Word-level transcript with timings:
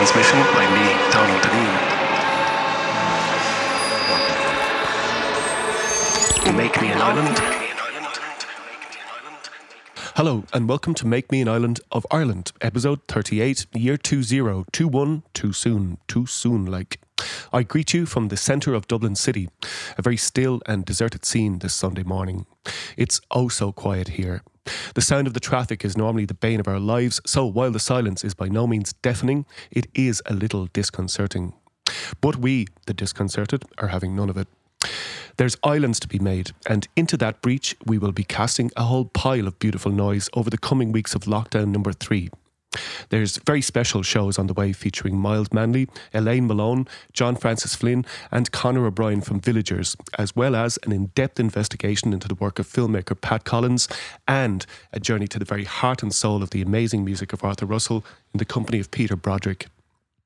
transmission 0.00 0.40
by 0.54 0.64
me, 0.72 0.84
Donal 1.12 1.38
Dineen. 1.42 1.76
Make 6.56 6.80
me 6.80 6.88
an 6.88 7.02
island. 7.02 7.38
Hello, 10.16 10.44
and 10.54 10.70
welcome 10.70 10.94
to 10.94 11.06
Make 11.06 11.30
Me 11.30 11.42
an 11.42 11.48
Island 11.48 11.80
of 11.92 12.06
Ireland, 12.10 12.52
episode 12.62 13.00
38, 13.08 13.66
year 13.74 13.98
2021, 13.98 15.22
too 15.34 15.52
soon, 15.52 15.98
too 16.08 16.24
soon 16.24 16.64
like. 16.64 16.98
I 17.52 17.62
greet 17.62 17.92
you 17.92 18.06
from 18.06 18.28
the 18.28 18.38
centre 18.38 18.72
of 18.72 18.88
Dublin 18.88 19.16
City, 19.16 19.50
a 19.98 20.02
very 20.02 20.16
still 20.16 20.62
and 20.64 20.86
deserted 20.86 21.26
scene 21.26 21.58
this 21.58 21.74
Sunday 21.74 22.04
morning. 22.04 22.46
It's 22.96 23.20
oh 23.30 23.48
so 23.48 23.70
quiet 23.70 24.08
here. 24.08 24.40
The 24.94 25.00
sound 25.00 25.26
of 25.26 25.34
the 25.34 25.40
traffic 25.40 25.84
is 25.84 25.96
normally 25.96 26.24
the 26.24 26.34
bane 26.34 26.60
of 26.60 26.68
our 26.68 26.78
lives, 26.78 27.20
so 27.26 27.46
while 27.46 27.70
the 27.70 27.78
silence 27.78 28.24
is 28.24 28.34
by 28.34 28.48
no 28.48 28.66
means 28.66 28.92
deafening, 29.02 29.46
it 29.70 29.86
is 29.94 30.22
a 30.26 30.34
little 30.34 30.66
disconcerting. 30.72 31.54
But 32.20 32.36
we, 32.36 32.66
the 32.86 32.94
disconcerted, 32.94 33.64
are 33.78 33.88
having 33.88 34.14
none 34.14 34.30
of 34.30 34.36
it. 34.36 34.48
There's 35.36 35.56
islands 35.62 36.00
to 36.00 36.08
be 36.08 36.18
made, 36.18 36.50
and 36.66 36.86
into 36.96 37.16
that 37.16 37.40
breach 37.40 37.76
we 37.86 37.98
will 37.98 38.12
be 38.12 38.24
casting 38.24 38.70
a 38.76 38.84
whole 38.84 39.06
pile 39.06 39.46
of 39.46 39.58
beautiful 39.58 39.92
noise 39.92 40.28
over 40.34 40.50
the 40.50 40.58
coming 40.58 40.92
weeks 40.92 41.14
of 41.14 41.22
lockdown 41.22 41.68
number 41.68 41.92
three. 41.92 42.30
There's 43.08 43.38
very 43.38 43.60
special 43.60 44.02
shows 44.02 44.38
on 44.38 44.46
the 44.46 44.54
way 44.54 44.72
featuring 44.72 45.18
Myles 45.18 45.52
Manley, 45.52 45.88
Elaine 46.14 46.46
Malone, 46.46 46.86
John 47.12 47.34
Francis 47.34 47.74
Flynn, 47.74 48.06
and 48.30 48.52
Conor 48.52 48.86
O'Brien 48.86 49.20
from 49.20 49.40
Villagers, 49.40 49.96
as 50.16 50.36
well 50.36 50.54
as 50.54 50.78
an 50.84 50.92
in 50.92 51.06
depth 51.16 51.40
investigation 51.40 52.12
into 52.12 52.28
the 52.28 52.36
work 52.36 52.60
of 52.60 52.68
filmmaker 52.68 53.20
Pat 53.20 53.44
Collins 53.44 53.88
and 54.28 54.64
a 54.92 55.00
journey 55.00 55.26
to 55.26 55.38
the 55.40 55.44
very 55.44 55.64
heart 55.64 56.02
and 56.02 56.14
soul 56.14 56.42
of 56.42 56.50
the 56.50 56.62
amazing 56.62 57.04
music 57.04 57.32
of 57.32 57.42
Arthur 57.42 57.66
Russell 57.66 58.04
in 58.32 58.38
the 58.38 58.44
company 58.44 58.78
of 58.78 58.92
Peter 58.92 59.16
Broderick. 59.16 59.66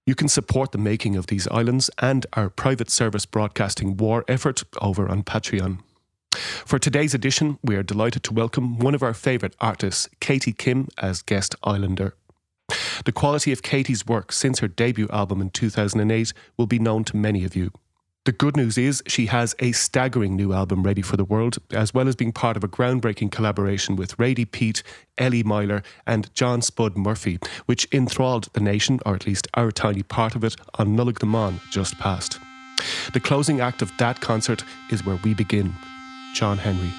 You 0.07 0.15
can 0.15 0.29
support 0.29 0.73
the 0.73 0.79
making 0.79 1.17
of 1.17 1.29
these 1.29 1.49
islands 1.49 1.89
and 1.99 2.27
our 2.35 2.51
private 2.51 2.91
service 2.91 3.25
broadcasting 3.25 3.97
war 3.97 4.23
effort 4.29 4.63
over 4.83 5.09
on 5.09 5.23
Patreon. 5.23 5.79
For 6.67 6.79
today's 6.79 7.15
edition, 7.15 7.59
we 7.63 7.77
are 7.77 7.83
delighted 7.83 8.23
to 8.25 8.35
welcome 8.35 8.79
one 8.79 8.95
of 8.95 9.03
our 9.03 9.15
favourite 9.15 9.55
artists, 9.61 10.11
Katie 10.21 10.53
Kim, 10.53 10.89
as 10.99 11.23
guest 11.23 11.55
islander. 11.63 12.13
The 13.05 13.13
quality 13.13 13.53
of 13.53 13.63
Katie's 13.63 14.07
work 14.07 14.33
since 14.33 14.61
her 14.61 14.69
debut 14.69 15.09
album 15.11 15.41
in 15.41 15.51
2008 15.51 16.33
will 16.57 16.67
be 16.67 16.79
known 16.79 17.05
to 17.05 17.17
many 17.17 17.45
of 17.45 17.55
you. 17.57 17.71
The 18.25 18.33
good 18.33 18.57
news 18.57 18.79
is 18.79 19.03
she 19.07 19.27
has 19.27 19.55
a 19.59 19.73
staggering 19.73 20.35
new 20.35 20.55
album 20.55 20.83
ready 20.83 21.03
for 21.03 21.19
the 21.19 21.27
world, 21.27 21.59
as 21.71 21.93
well 21.93 22.09
as 22.09 22.17
being 22.17 22.33
part 22.33 22.57
of 22.57 22.65
a 22.65 22.69
groundbreaking 22.69 23.31
collaboration 23.31 23.97
with 23.97 24.17
Radie 24.17 24.51
Peat, 24.51 24.83
Ellie 25.19 25.43
Myler, 25.43 25.83
and 26.07 26.35
John 26.35 26.63
Spud 26.63 26.97
Murphy, 26.97 27.39
which 27.67 27.87
enthralled 27.93 28.49
the 28.55 28.61
nation, 28.61 28.99
or 29.05 29.15
at 29.15 29.27
least 29.27 29.47
our 29.53 29.71
tiny 29.71 30.03
part 30.03 30.35
of 30.35 30.43
it, 30.43 30.57
on 30.79 30.97
Nollaig 30.97 31.23
na 31.23 31.51
mBan 31.51 31.61
just 31.71 31.99
past. 31.99 32.41
The 33.13 33.21
closing 33.21 33.61
act 33.61 33.83
of 33.83 33.93
that 33.99 34.23
concert 34.23 34.65
is 34.91 35.05
where 35.05 35.21
we 35.23 35.35
begin. 35.35 35.75
John 36.35 36.57
Henry. 36.57 36.93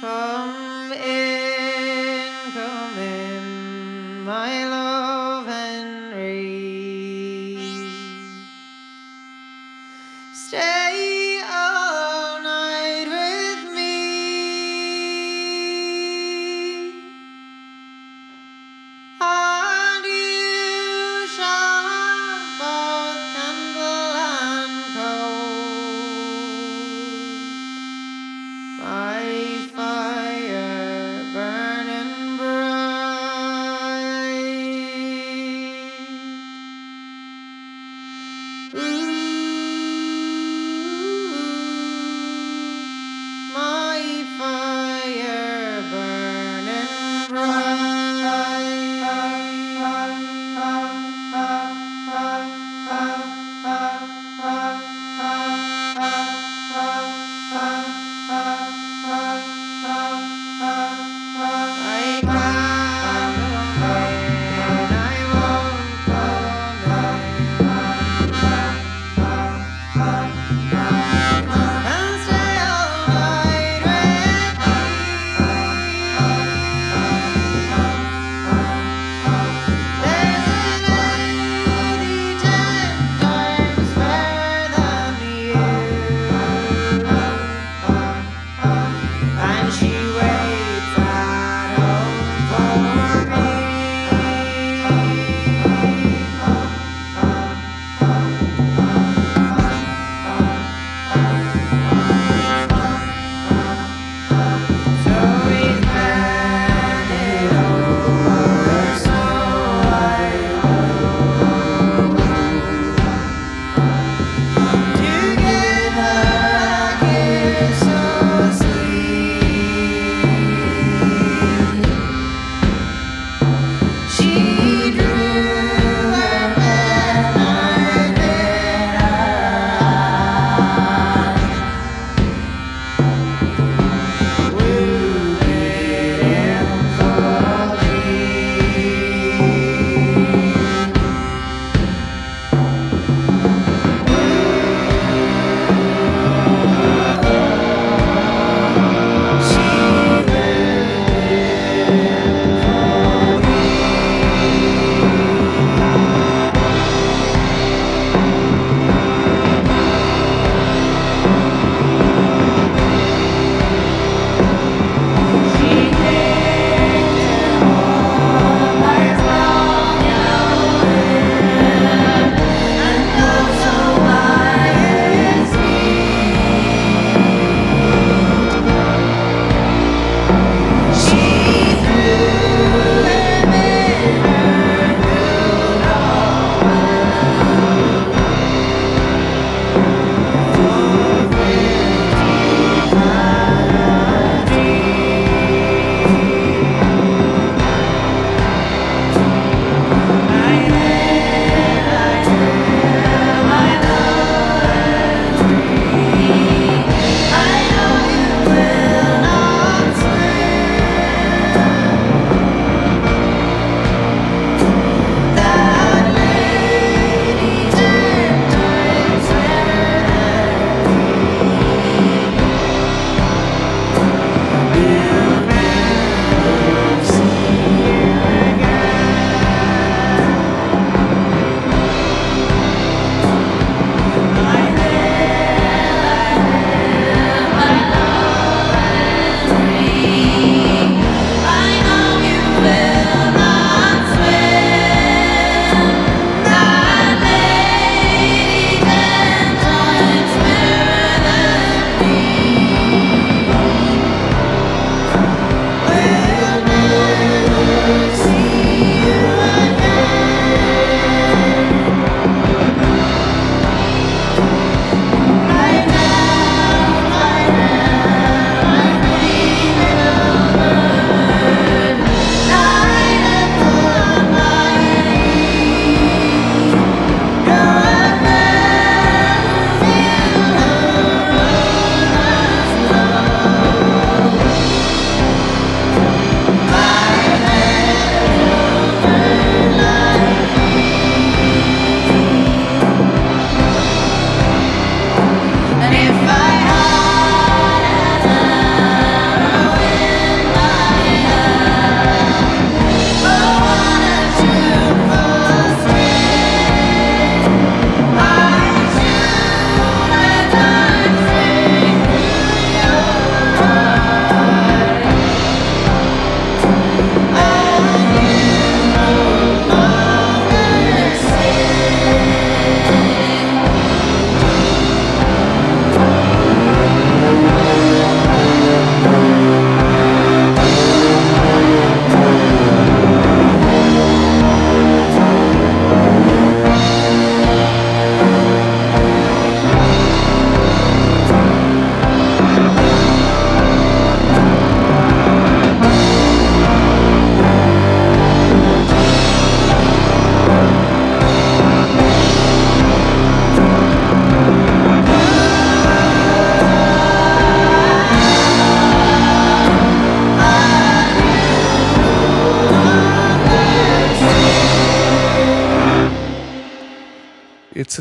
Come 0.00 0.92
in, 0.92 2.52
come 2.52 2.98
in, 2.98 4.22
my 4.24 4.65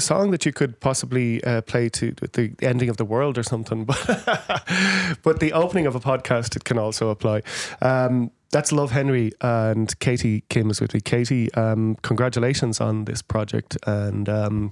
song 0.06 0.32
that 0.32 0.46
you 0.46 0.54
could 0.54 0.80
possibly 0.80 1.44
uh, 1.44 1.62
play 1.62 1.90
to 1.90 2.12
the 2.34 2.54
ending 2.62 2.90
of 2.90 2.98
the 2.98 3.06
world 3.06 3.38
or 3.38 3.44
something. 3.44 3.86
But 3.86 5.18
but 5.24 5.40
the 5.40 5.52
opening 5.54 5.88
of 5.88 5.96
a 5.96 6.00
podcast 6.00 6.56
it 6.56 6.64
can 6.64 6.78
also 6.78 7.10
apply. 7.10 7.42
Um, 7.82 8.32
that's 8.52 8.72
Love 8.72 8.92
Henry 8.92 9.32
and 9.42 9.88
Katie 10.00 10.44
Kim 10.50 10.70
is 10.70 10.80
with 10.82 10.94
me. 10.94 11.02
Katie, 11.02 11.54
um, 11.56 11.96
congratulations 12.02 12.82
on 12.82 13.06
this 13.06 13.22
project 13.22 13.78
and. 13.88 14.30
Um, 14.30 14.72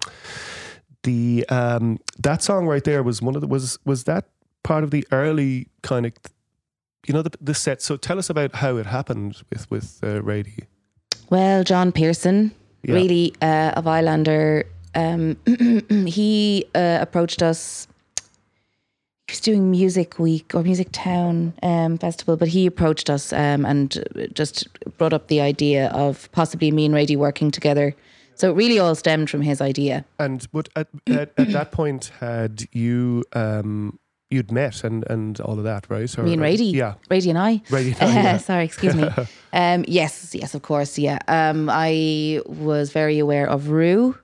the 1.04 1.46
um, 1.50 2.00
that 2.20 2.42
song 2.42 2.66
right 2.66 2.84
there 2.84 3.04
was 3.04 3.22
one 3.22 3.36
of 3.36 3.42
the 3.42 3.48
was 3.48 3.78
was 3.86 4.04
that 4.06 4.24
part 4.64 4.84
of 4.86 4.92
the 4.92 5.06
early 5.12 5.68
kind 5.82 6.06
of 6.06 6.14
you 7.06 7.14
know 7.14 7.22
the 7.22 7.32
the 7.42 7.54
set. 7.54 7.82
So 7.82 7.98
tell 7.98 8.18
us 8.18 8.30
about 8.30 8.56
how 8.56 8.78
it 8.78 8.86
happened 8.86 9.42
with 9.50 9.70
with 9.70 10.00
uh, 10.02 10.22
Radie. 10.22 10.66
Well, 11.30 11.64
John 11.66 11.92
Pearson, 11.92 12.52
Yeah. 12.84 12.96
really 12.96 13.34
uh, 13.42 13.74
of 13.76 13.86
Islander, 13.86 14.64
um, 14.96 15.38
he 16.08 16.66
uh, 16.76 17.00
approached 17.02 17.42
us. 17.42 17.88
He 19.28 19.34
was 19.34 19.40
doing 19.40 19.72
Music 19.72 20.20
Week 20.20 20.54
or 20.54 20.64
Music 20.64 20.90
Town 20.92 21.54
um, 21.64 21.98
Festival, 21.98 22.36
but 22.36 22.50
he 22.50 22.66
approached 22.66 23.10
us 23.10 23.32
um, 23.34 23.66
and 23.66 24.04
just 24.34 24.68
brought 24.98 25.14
up 25.14 25.28
the 25.28 25.42
idea 25.42 25.90
of 25.90 26.30
possibly 26.34 26.72
me 26.72 26.86
and 26.86 26.94
Radie 26.94 27.18
working 27.18 27.50
together. 27.50 27.96
So 28.36 28.50
it 28.50 28.56
really 28.56 28.80
all 28.80 28.96
stemmed 28.96 29.30
from 29.30 29.42
his 29.42 29.62
idea. 29.62 30.06
And 30.20 30.46
but 30.52 30.70
at, 30.76 30.88
at, 31.08 31.32
at 31.38 31.52
that 31.52 31.72
point, 31.72 32.12
had 32.20 32.66
you 32.74 33.24
um, 33.34 34.00
you'd 34.34 34.52
met 34.52 34.84
and, 34.84 35.06
and 35.10 35.40
all 35.42 35.58
of 35.58 35.64
that, 35.64 35.90
right? 35.90 36.18
Or, 36.18 36.24
Me 36.24 36.34
and 36.34 36.42
Radie, 36.42 36.74
Yeah, 36.74 36.96
Radie 37.10 37.30
and 37.30 37.38
I. 37.38 37.58
Radie 37.70 37.96
and 38.00 38.12
I, 38.12 38.14
yeah. 38.24 38.38
Sorry, 38.38 38.66
excuse 38.66 38.96
me. 38.96 39.04
um, 39.54 39.86
yes, 39.88 40.36
yes, 40.36 40.56
of 40.56 40.64
course, 40.64 40.98
yeah. 40.98 41.20
Um, 41.28 41.70
I 41.72 42.42
was 42.46 42.92
very 42.92 43.20
aware 43.20 43.48
of 43.48 43.70
Rue. 43.70 44.18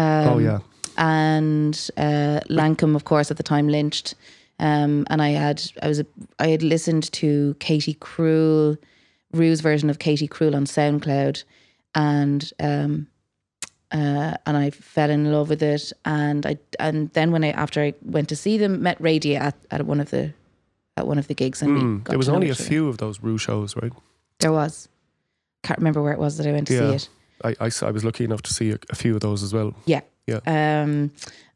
Um, 0.00 0.28
oh 0.28 0.38
yeah. 0.38 0.60
and 0.96 1.74
uh, 1.96 2.40
Lankum, 2.48 2.94
of 2.96 3.04
course, 3.04 3.30
at 3.30 3.36
the 3.36 3.42
time 3.42 3.68
lynched. 3.68 4.14
Um, 4.58 5.06
and 5.10 5.22
I 5.22 5.30
had 5.30 5.62
I 5.82 5.88
was 5.88 6.00
a, 6.00 6.06
I 6.38 6.48
had 6.48 6.62
listened 6.62 7.10
to 7.12 7.54
Katie 7.60 7.94
Cruel, 7.94 8.76
Rue's 9.32 9.60
version 9.60 9.88
of 9.90 9.98
Katie 9.98 10.28
Cruel 10.28 10.54
on 10.54 10.64
SoundCloud, 10.66 11.44
and 11.94 12.52
um, 12.60 13.06
uh, 13.92 14.34
and 14.46 14.56
I 14.56 14.70
fell 14.70 15.10
in 15.10 15.32
love 15.32 15.48
with 15.48 15.62
it. 15.62 15.92
And 16.04 16.44
I 16.46 16.58
and 16.78 17.10
then 17.12 17.32
when 17.32 17.42
I 17.44 17.50
after 17.50 17.80
I 17.82 17.94
went 18.02 18.28
to 18.28 18.36
see 18.36 18.58
them, 18.58 18.82
met 18.82 19.00
Radie 19.00 19.38
at, 19.38 19.56
at 19.70 19.86
one 19.86 20.00
of 20.00 20.10
the 20.10 20.32
at 20.96 21.06
one 21.06 21.18
of 21.18 21.26
the 21.26 21.34
gigs, 21.34 21.62
and 21.62 21.74
we 21.74 21.80
Mm, 21.80 22.04
got 22.04 22.12
there 22.12 22.18
was 22.18 22.28
only 22.28 22.50
a 22.50 22.54
few 22.54 22.88
of 22.88 22.98
those 22.98 23.20
Rue 23.22 23.38
shows, 23.38 23.74
right? 23.76 23.92
There 24.40 24.52
was. 24.52 24.88
Can't 25.62 25.78
remember 25.78 26.02
where 26.02 26.12
it 26.12 26.18
was 26.18 26.36
that 26.38 26.46
I 26.46 26.52
went 26.52 26.68
to 26.68 26.74
Yeah. 26.74 26.88
see 26.90 26.94
it. 26.96 27.08
I, 27.44 27.54
I, 27.60 27.70
I 27.82 27.90
was 27.90 28.04
lucky 28.04 28.24
enough 28.24 28.42
to 28.42 28.52
see 28.52 28.72
a, 28.72 28.78
a 28.90 28.94
few 28.94 29.14
of 29.14 29.20
those 29.20 29.42
as 29.42 29.52
well. 29.52 29.74
Yeah. 29.86 30.00
Yeah. 30.26 30.40
Um, 30.46 31.10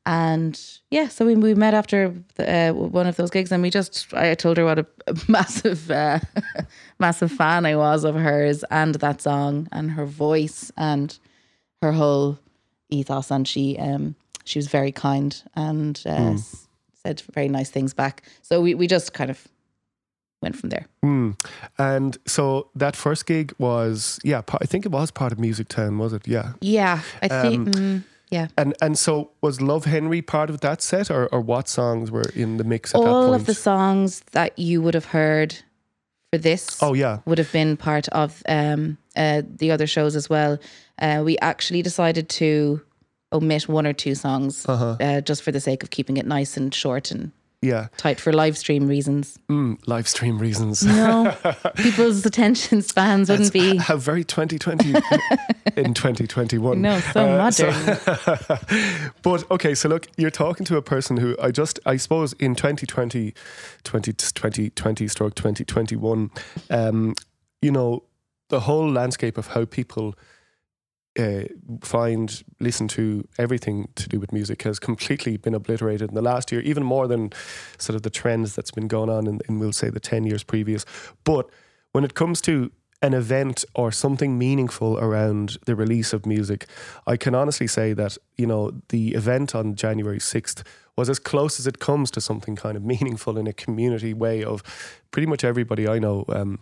and 0.06 0.60
yeah, 0.90 1.08
so 1.08 1.24
we, 1.24 1.34
we 1.34 1.54
met 1.54 1.72
after 1.74 2.14
the, 2.34 2.70
uh, 2.70 2.72
one 2.74 3.06
of 3.06 3.16
those 3.16 3.30
gigs, 3.30 3.50
and 3.52 3.62
we 3.62 3.70
just 3.70 4.12
I 4.12 4.34
told 4.34 4.56
her 4.58 4.64
what 4.64 4.78
a, 4.78 4.86
a 5.06 5.16
massive, 5.28 5.90
uh, 5.90 6.18
massive 6.98 7.32
fan 7.32 7.64
I 7.64 7.76
was 7.76 8.04
of 8.04 8.14
hers 8.14 8.64
and 8.70 8.96
that 8.96 9.22
song 9.22 9.66
and 9.72 9.92
her 9.92 10.04
voice 10.04 10.70
and 10.76 11.16
her 11.80 11.92
whole 11.92 12.38
ethos, 12.90 13.30
and 13.30 13.48
she 13.48 13.78
um 13.78 14.14
she 14.44 14.58
was 14.58 14.66
very 14.68 14.92
kind 14.92 15.42
and 15.54 16.02
uh, 16.04 16.32
s- 16.34 16.66
said 17.02 17.22
very 17.32 17.48
nice 17.48 17.70
things 17.70 17.94
back. 17.94 18.22
So 18.42 18.60
we 18.60 18.74
we 18.74 18.86
just 18.86 19.14
kind 19.14 19.30
of 19.30 19.48
went 20.44 20.56
from 20.56 20.68
there. 20.70 20.86
Mm. 21.02 21.34
And 21.78 22.16
so 22.26 22.68
that 22.78 22.94
first 22.96 23.26
gig 23.26 23.52
was, 23.58 24.18
yeah, 24.22 24.42
I 24.62 24.66
think 24.66 24.86
it 24.86 24.92
was 24.92 25.10
part 25.10 25.32
of 25.32 25.38
Music 25.38 25.68
Town, 25.68 25.98
was 25.98 26.12
it? 26.12 26.28
Yeah. 26.28 26.52
Yeah, 26.60 27.00
I 27.22 27.28
think. 27.42 27.68
mm, 27.68 28.02
yeah. 28.30 28.46
And 28.56 28.74
and 28.80 28.96
so 28.98 29.30
was 29.42 29.60
Love 29.60 29.84
Henry 29.86 30.22
part 30.22 30.50
of 30.50 30.60
that 30.60 30.82
set, 30.82 31.10
or, 31.10 31.26
or 31.34 31.40
what 31.40 31.68
songs 31.68 32.10
were 32.10 32.30
in 32.34 32.56
the 32.58 32.64
mix 32.64 32.94
at 32.94 33.00
that 33.00 33.08
all 33.08 33.34
of 33.34 33.44
the 33.46 33.54
songs 33.54 34.20
that 34.32 34.58
you 34.58 34.82
would 34.82 34.94
have 34.94 35.06
heard 35.12 35.54
for 36.32 36.38
this 36.42 36.82
oh 36.82 36.94
yeah, 36.94 37.18
would 37.26 37.38
have 37.38 37.52
been 37.52 37.76
part 37.76 38.08
of 38.08 38.42
um, 38.48 38.96
uh, 39.16 39.42
the 39.60 39.70
other 39.72 39.86
shows 39.86 40.16
as 40.16 40.28
well. 40.30 40.58
Uh, 41.02 41.22
we 41.24 41.36
actually 41.42 41.82
decided 41.82 42.28
to 42.28 42.80
omit 43.32 43.68
one 43.68 43.86
or 43.86 43.92
two 43.94 44.14
songs 44.14 44.64
Uh-huh. 44.68 44.96
uh, 45.00 45.20
just 45.20 45.42
for 45.42 45.52
the 45.52 45.60
sake 45.60 45.82
of 45.84 45.90
keeping 45.90 46.16
it 46.18 46.26
nice 46.26 46.56
and 46.60 46.74
short 46.74 47.10
and 47.12 47.30
yeah. 47.64 47.88
tight 47.96 48.20
for 48.20 48.32
live 48.32 48.56
stream 48.58 48.86
reasons. 48.86 49.38
Mm, 49.48 49.78
live 49.86 50.06
stream 50.06 50.38
reasons. 50.38 50.84
No, 50.84 51.36
people's 51.76 52.24
attention 52.26 52.82
spans 52.82 53.30
wouldn't 53.30 53.52
be. 53.52 53.76
How 53.88 53.96
very 53.96 54.24
2020 54.24 54.90
in 55.76 55.94
2021. 55.94 56.80
No, 56.80 57.00
so 57.00 57.24
Uh, 57.24 57.38
modern. 57.38 59.12
but 59.22 59.50
okay, 59.50 59.74
so 59.74 59.88
look, 59.88 60.06
you're 60.16 60.30
talking 60.30 60.64
to 60.66 60.76
a 60.76 60.82
person 60.82 61.16
who 61.16 61.36
I 61.40 61.50
just, 61.50 61.78
I 61.86 61.96
suppose 61.96 62.32
in 62.34 62.54
2020, 62.54 63.34
20, 63.84 64.12
2020 64.12 65.08
stroke 65.08 65.34
2021, 65.34 66.30
um, 66.70 67.14
you 67.62 67.70
know, 67.70 68.04
the 68.50 68.60
whole 68.60 68.90
landscape 68.90 69.38
of 69.38 69.48
how 69.48 69.64
people 69.64 70.14
uh, 71.18 71.44
find, 71.80 72.42
listen 72.60 72.88
to 72.88 73.26
everything 73.38 73.88
to 73.94 74.08
do 74.08 74.18
with 74.18 74.32
music 74.32 74.62
has 74.62 74.78
completely 74.90 75.36
been 75.36 75.54
obliterated 75.54 76.08
in 76.08 76.14
the 76.14 76.22
last 76.22 76.50
year, 76.50 76.60
even 76.62 76.82
more 76.82 77.06
than 77.06 77.32
sort 77.78 77.96
of 77.96 78.02
the 78.02 78.10
trends 78.10 78.54
that's 78.54 78.70
been 78.70 78.88
going 78.88 79.10
on 79.10 79.26
in, 79.26 79.40
in 79.48 79.58
we'll 79.58 79.72
say, 79.72 79.90
the 79.90 80.00
10 80.00 80.24
years 80.24 80.42
previous. 80.42 80.84
But 81.24 81.48
when 81.92 82.04
it 82.04 82.14
comes 82.14 82.40
to 82.42 82.72
an 83.02 83.14
event 83.14 83.64
or 83.74 83.92
something 83.92 84.38
meaningful 84.38 84.98
around 84.98 85.58
the 85.66 85.76
release 85.76 86.12
of 86.12 86.24
music, 86.24 86.66
I 87.06 87.16
can 87.16 87.34
honestly 87.34 87.66
say 87.66 87.92
that, 87.92 88.16
you 88.36 88.46
know, 88.46 88.72
the 88.88 89.14
event 89.14 89.54
on 89.54 89.74
January 89.74 90.18
6th 90.18 90.62
was 90.96 91.10
as 91.10 91.18
close 91.18 91.58
as 91.58 91.66
it 91.66 91.80
comes 91.80 92.10
to 92.12 92.20
something 92.20 92.56
kind 92.56 92.76
of 92.76 92.84
meaningful 92.94 93.36
in 93.36 93.46
a 93.46 93.52
community 93.52 94.14
way 94.14 94.42
of 94.42 94.62
pretty 95.10 95.26
much 95.26 95.44
everybody 95.44 95.86
I 95.86 95.98
know 95.98 96.24
um, 96.28 96.60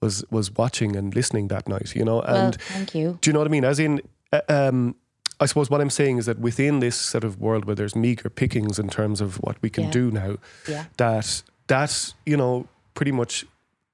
was 0.00 0.24
was 0.30 0.50
watching 0.56 0.96
and 0.96 1.14
listening 1.14 1.48
that 1.48 1.68
night, 1.68 1.94
you 1.94 2.04
know, 2.04 2.16
Well, 2.26 2.46
and 2.46 2.60
thank 2.62 2.94
you. 2.94 3.18
do 3.20 3.28
you 3.30 3.32
know 3.32 3.40
what 3.40 3.48
I 3.48 3.50
mean? 3.50 3.64
As 3.64 3.78
in, 3.78 4.00
uh, 4.32 4.40
um, 4.48 4.94
I 5.38 5.46
suppose 5.46 5.70
what 5.70 5.80
I'm 5.80 5.90
saying 5.90 6.18
is 6.18 6.26
that 6.26 6.38
within 6.38 6.80
this 6.80 6.96
sort 6.96 7.24
of 7.24 7.38
world 7.40 7.64
where 7.66 7.74
there's 7.76 7.94
meager 7.94 8.30
pickings 8.30 8.78
in 8.78 8.88
terms 8.88 9.20
of 9.20 9.36
what 9.36 9.56
we 9.62 9.70
can 9.70 9.84
Yeah. 9.84 9.90
do 9.90 10.10
now, 10.10 10.36
Yeah. 10.68 10.84
that 10.96 11.42
that 11.66 12.14
you 12.26 12.36
know 12.36 12.66
pretty 12.94 13.12
much 13.12 13.44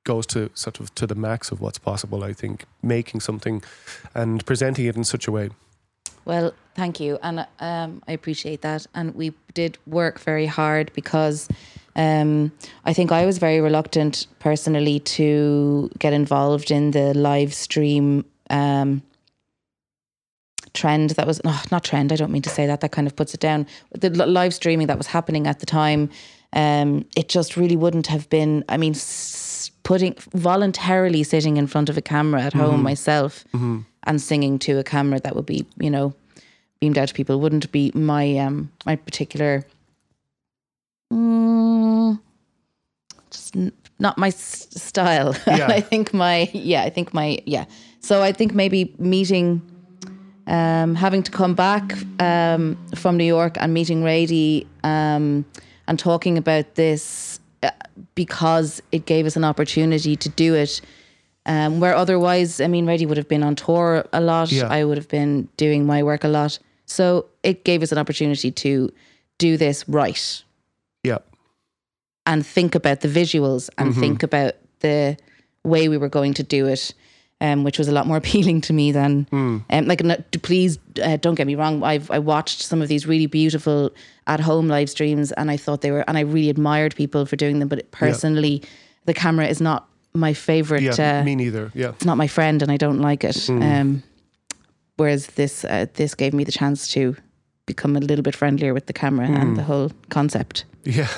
goes 0.05 0.27
to 0.27 0.49
sort 0.55 0.79
of 0.81 0.95
to 0.95 1.07
the 1.07 1.15
max 1.17 1.51
of 1.51 1.61
what's 1.61 1.79
possible. 1.79 2.23
I 2.23 2.33
think 2.33 2.65
making 2.83 3.21
something 3.21 3.63
and 4.15 4.45
presenting 4.47 4.87
it 4.87 4.97
in 4.97 5.05
such 5.05 5.27
a 5.29 5.33
way. 5.33 5.51
Well, 6.25 6.53
thank 6.75 6.99
you, 7.01 7.19
and 7.23 7.47
um, 7.61 8.03
I 8.09 8.13
appreciate 8.13 8.61
that. 8.63 8.87
And 8.95 9.15
we 9.15 9.33
did 9.55 9.79
work 9.87 10.19
very 10.21 10.47
hard 10.47 10.91
because 10.95 11.49
um, 11.97 12.53
I 12.85 12.93
think 12.93 13.11
I 13.11 13.27
was 13.27 13.39
very 13.39 13.61
reluctant 13.61 14.27
personally 14.39 15.01
to 15.01 15.91
get 15.99 16.13
involved 16.13 16.71
in 16.71 16.93
the 16.93 17.13
live 17.15 17.53
stream 17.55 18.25
um, 18.51 19.03
trend 20.75 21.11
that 21.11 21.27
was 21.27 21.41
oh, 21.45 21.63
not 21.73 21.85
trend. 21.85 22.13
I 22.13 22.17
don't 22.17 22.31
mean 22.31 22.43
to 22.43 22.51
say 22.51 22.67
that. 22.67 22.81
That 22.81 22.93
kind 22.93 23.07
of 23.07 23.17
puts 23.17 23.35
it 23.35 23.41
down. 23.41 23.67
The 23.93 24.11
live 24.11 24.53
streaming 24.55 24.87
that 24.89 24.99
was 24.99 25.07
happening 25.07 25.47
at 25.47 25.61
the 25.61 25.67
time, 25.67 26.11
um, 26.53 27.05
it 27.17 27.29
just 27.29 27.57
really 27.57 27.77
wouldn't 27.77 28.07
have 28.09 28.29
been. 28.29 28.63
I 28.69 28.77
mean, 28.77 28.93
s- 28.95 29.71
putting 29.83 30.15
voluntarily 30.35 31.23
sitting 31.23 31.57
in 31.57 31.67
front 31.67 31.89
of 31.89 31.97
a 31.97 32.03
camera 32.03 32.43
at 32.43 32.53
home 32.53 32.83
myself 32.83 33.45
and 34.03 34.21
singing 34.21 34.59
to 34.59 34.79
a 34.79 34.85
camera 34.85 35.19
that 35.21 35.35
would 35.35 35.47
be, 35.47 35.65
you 35.81 35.91
know, 35.91 36.13
beamed 36.81 36.99
out 36.99 37.09
to 37.09 37.15
people 37.15 37.41
wouldn't 37.41 37.73
be 37.73 37.91
my 37.95 38.37
um 38.37 38.71
my 38.85 38.97
particular. 38.97 39.65
Mm, 41.13 42.19
just 43.31 43.57
n- 43.57 43.73
not 43.99 44.19
my 44.19 44.29
s- 44.29 44.69
style. 44.71 45.35
Yeah. 45.47 45.69
I 45.69 45.81
think 45.81 46.13
my 46.13 46.51
yeah. 46.53 46.83
I 46.83 46.91
think 46.91 47.15
my 47.15 47.39
yeah. 47.47 47.65
So 48.01 48.23
I 48.23 48.33
think 48.33 48.55
maybe 48.55 48.95
meeting 48.99 49.63
um, 50.47 50.95
having 50.95 51.23
to 51.25 51.31
come 51.31 51.55
back 51.55 51.95
um, 52.21 52.77
from 52.95 53.17
New 53.17 53.25
York 53.25 53.57
and 53.61 53.73
meeting 53.75 54.03
Radie 54.03 54.67
um, 54.85 55.45
and 55.89 55.99
talking 55.99 56.39
about 56.39 56.75
this 56.77 57.41
uh, 57.63 57.71
because 58.15 58.81
it 58.93 59.07
gave 59.07 59.27
us 59.27 59.37
an 59.37 59.45
opportunity 59.45 60.15
to 60.17 60.29
do 60.29 60.55
it. 60.55 60.81
Um, 61.47 61.79
where 61.79 61.95
otherwise, 61.95 62.61
I 62.61 62.67
mean, 62.67 62.87
Radie 62.87 63.07
would 63.07 63.17
have 63.17 63.29
been 63.29 63.45
on 63.45 63.55
tour 63.55 64.05
a 64.13 64.21
lot. 64.21 64.51
Yeah. 64.51 64.67
I 64.69 64.83
would 64.85 64.97
have 64.99 65.09
been 65.09 65.49
doing 65.57 65.87
my 65.87 66.03
work 66.03 66.25
a 66.25 66.29
lot. 66.29 66.59
So 66.87 67.27
it 67.45 67.65
gave 67.65 67.83
us 67.85 67.93
an 67.93 67.99
opportunity 67.99 68.51
to 68.51 68.93
do 69.39 69.57
this 69.57 69.89
right 69.89 70.43
and 72.27 72.45
think 72.45 72.75
about 72.75 73.01
the 73.01 73.09
visuals 73.09 73.71
and 73.79 73.95
think 73.95 74.23
about 74.23 74.55
the 74.81 75.17
way 75.65 75.89
we 75.89 75.97
were 75.97 76.09
going 76.11 76.35
to 76.35 76.43
do 76.43 76.67
it, 76.67 76.93
um, 77.41 77.65
which 77.65 77.79
was 77.79 77.89
a 77.89 77.93
lot 77.93 78.07
more 78.07 78.17
appealing 78.25 78.61
to 78.63 78.73
me 78.73 78.93
than 78.93 79.27
um, 79.33 79.65
like. 79.87 80.03
no- 80.05 80.23
Please 80.43 80.79
uh, 81.03 81.17
don't 81.17 81.35
get 81.37 81.47
me 81.47 81.55
wrong. 81.55 81.83
I've 81.83 82.11
I 82.11 82.19
watched 82.19 82.63
some 82.63 82.83
of 82.83 82.89
these 82.89 83.07
really 83.07 83.27
beautiful 83.27 83.91
at 84.27 84.41
home 84.41 84.69
live 84.69 84.89
streams, 84.91 85.33
and 85.33 85.51
I 85.51 85.57
thought 85.57 85.81
they 85.81 85.91
were, 85.91 86.05
and 86.09 86.17
I 86.19 86.23
really 86.23 86.51
admired 86.51 86.95
people 86.95 87.27
for 87.27 87.37
doing 87.37 87.59
them. 87.61 87.69
But 87.69 87.91
personally, 87.91 88.63
the 89.07 89.15
camera 89.15 89.47
is 89.47 89.61
not 89.61 89.89
my 90.15 90.33
favorite. 90.35 90.83
yeah, 90.83 91.21
uh, 91.21 91.25
me 91.25 91.35
neither. 91.37 91.71
Yeah, 91.75 91.91
it's 91.91 92.05
not 92.05 92.17
my 92.17 92.27
friend, 92.29 92.63
and 92.63 92.71
I 92.73 92.77
don't 92.77 93.01
like 93.01 93.25
it. 93.25 93.49
Um, 93.51 94.03
whereas 94.97 95.27
this 95.29 95.65
uh, 95.65 95.87
this 95.95 96.15
gave 96.15 96.33
me 96.33 96.45
the 96.45 96.53
chance 96.53 96.89
to 96.95 97.17
become 97.67 97.97
a 97.97 98.01
little 98.01 98.23
bit 98.23 98.35
friendlier 98.37 98.73
with 98.75 98.87
the 98.87 98.93
camera 98.93 99.27
and 99.27 99.57
the 99.57 99.63
whole 99.63 99.91
concept. 100.09 100.65
Yeah. 100.87 101.09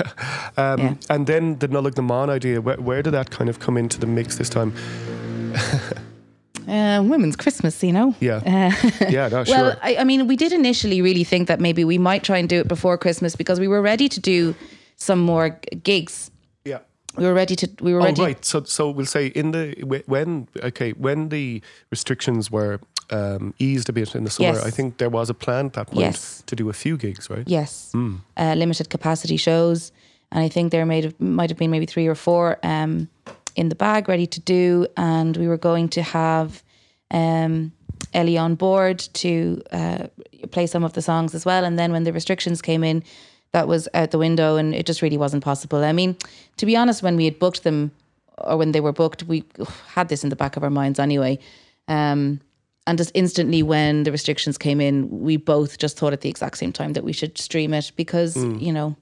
Um, 0.57 0.81
Yeah. 0.81 0.95
And 1.11 1.27
then 1.27 1.59
the 1.59 1.69
Nollaig 1.69 1.97
na 1.97 2.03
mBan 2.03 2.29
idea, 2.31 2.61
where, 2.61 2.77
where 2.81 3.03
did 3.03 3.13
that 3.13 3.31
kind 3.31 3.49
of 3.51 3.59
come 3.59 3.77
into 3.81 3.99
the 4.01 4.07
mix 4.07 4.37
this 4.37 4.49
time? 4.49 4.73
Uh, 6.69 7.03
women's 7.03 7.37
Christmas, 7.37 7.83
you 7.83 7.93
know. 7.93 8.15
Yeah. 8.21 8.43
Uh, 8.45 8.73
Yeah, 9.11 9.29
no, 9.29 9.45
sure. 9.45 9.57
Well, 9.57 9.77
I, 9.83 9.97
I 9.97 10.05
mean, 10.05 10.27
we 10.27 10.37
did 10.37 10.53
initially 10.53 11.01
really 11.01 11.25
think 11.25 11.49
that 11.49 11.61
maybe 11.61 11.83
we 11.85 11.97
might 11.99 12.23
try 12.25 12.37
and 12.39 12.49
do 12.49 12.61
it 12.61 12.69
before 12.69 12.99
Christmas 12.99 13.37
because 13.37 13.59
we 13.61 13.69
were 13.69 13.81
ready 13.81 14.09
to 14.09 14.21
do 14.21 14.55
some 14.97 15.21
more 15.21 15.51
g- 15.51 15.77
gigs. 15.83 16.31
We 17.17 17.25
were 17.25 17.35
ready 17.35 17.57
to. 17.57 17.69
We 17.81 17.93
were 17.95 18.01
Oh, 18.01 18.05
ready. 18.05 18.23
right. 18.23 18.45
So, 18.45 18.63
so 18.65 18.91
we'll 18.91 19.07
say 19.07 19.27
in 19.29 19.51
the 19.53 19.75
when 20.07 20.47
okay 20.63 20.93
when 20.93 21.29
the 21.31 21.63
restrictions 21.91 22.51
were 22.51 22.81
um, 23.11 23.55
eased 23.59 23.89
a 23.89 23.93
bit 23.93 24.15
in 24.15 24.25
the 24.25 24.31
summer, 24.31 24.55
Yes. 24.55 24.65
I 24.67 24.71
think 24.71 24.99
there 24.99 25.09
was 25.11 25.31
a 25.31 25.35
plan 25.35 25.67
at 25.67 25.73
that 25.73 25.87
point 25.87 26.01
Yes. 26.01 26.43
to 26.47 26.55
do 26.57 26.69
a 26.69 26.73
few 26.73 26.97
gigs, 26.97 27.31
right? 27.31 27.49
Yes, 27.49 27.93
uh, 27.95 28.55
limited 28.57 28.91
capacity 28.91 29.37
shows, 29.39 29.91
and 30.31 30.45
I 30.45 30.49
think 30.49 30.71
there 30.71 30.85
might 30.87 31.05
have 31.05 31.15
might 31.21 31.51
have 31.51 31.59
been 31.59 31.71
maybe 31.71 31.87
three 31.87 32.07
or 32.07 32.15
four 32.15 32.59
um, 32.63 33.09
in 33.57 33.69
the 33.71 33.75
bag 33.77 34.09
ready 34.09 34.27
to 34.27 34.41
do, 34.41 34.87
and 34.97 35.37
we 35.37 35.49
were 35.49 35.59
going 35.59 35.89
to 35.91 36.03
have 36.03 36.63
um, 37.11 37.73
Ellie 38.13 38.39
on 38.39 38.55
board 38.55 38.99
to 39.15 39.63
uh, 39.73 40.07
play 40.51 40.67
some 40.67 40.85
of 40.85 40.93
the 40.93 41.03
songs 41.03 41.35
as 41.35 41.45
well. 41.47 41.65
And 41.65 41.79
then 41.79 41.91
when 41.93 42.05
the 42.05 42.13
restrictions 42.13 42.61
came 42.63 42.85
in, 42.85 43.03
that 43.53 43.67
was 43.69 43.89
out 43.95 44.11
the 44.11 44.19
window, 44.19 44.57
and 44.57 44.75
it 44.75 44.87
just 44.87 45.03
really 45.03 45.17
wasn't 45.19 45.43
possible. 45.45 45.83
I 45.85 45.93
mean, 45.93 46.17
to 46.59 46.67
be 46.67 46.77
honest, 46.77 47.03
when 47.03 47.17
we 47.17 47.25
had 47.25 47.39
booked 47.39 47.65
them, 47.65 47.93
or 48.39 48.57
when 48.57 48.73
they 48.73 48.81
were 48.81 48.93
booked, 48.93 49.23
we 49.25 49.45
had 49.89 50.09
this 50.09 50.23
in 50.23 50.31
the 50.31 50.37
back 50.37 50.57
of 50.57 50.63
our 50.63 50.71
minds 50.71 50.99
anyway. 50.99 51.39
Um, 51.89 52.41
and 52.87 52.97
just 52.99 53.11
instantly, 53.15 53.63
when 53.63 54.05
the 54.05 54.13
restrictions 54.13 54.57
came 54.59 54.81
in, 54.81 55.09
we 55.11 55.37
both 55.37 55.79
just 55.79 55.99
thought 55.99 56.13
at 56.13 56.21
the 56.23 56.29
exact 56.29 56.59
same 56.59 56.73
time 56.73 56.93
that 56.95 57.05
we 57.05 57.13
should 57.13 57.37
stream 57.39 57.75
it 57.75 57.93
because 57.97 58.37
you 58.37 58.73
know 58.73 58.97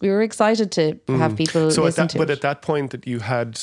we 0.00 0.08
were 0.10 0.22
excited 0.22 0.72
to 0.72 0.98
have 1.08 1.36
people 1.36 1.70
So, 1.70 1.82
at 1.82 1.86
listen 1.86 2.02
that, 2.04 2.10
to 2.10 2.18
but 2.18 2.30
it. 2.30 2.34
at 2.34 2.40
that 2.42 2.62
point, 2.62 2.90
that 2.90 3.06
you 3.06 3.20
had 3.20 3.60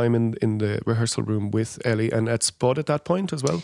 time 0.00 0.16
in 0.16 0.34
in 0.42 0.58
the 0.58 0.80
rehearsal 0.86 1.22
room 1.24 1.50
with 1.52 1.78
Ellie 1.84 2.10
and 2.16 2.28
at 2.28 2.42
Spud 2.42 2.78
at 2.78 2.86
that 2.86 3.04
point 3.04 3.32
as 3.32 3.42
well. 3.42 3.62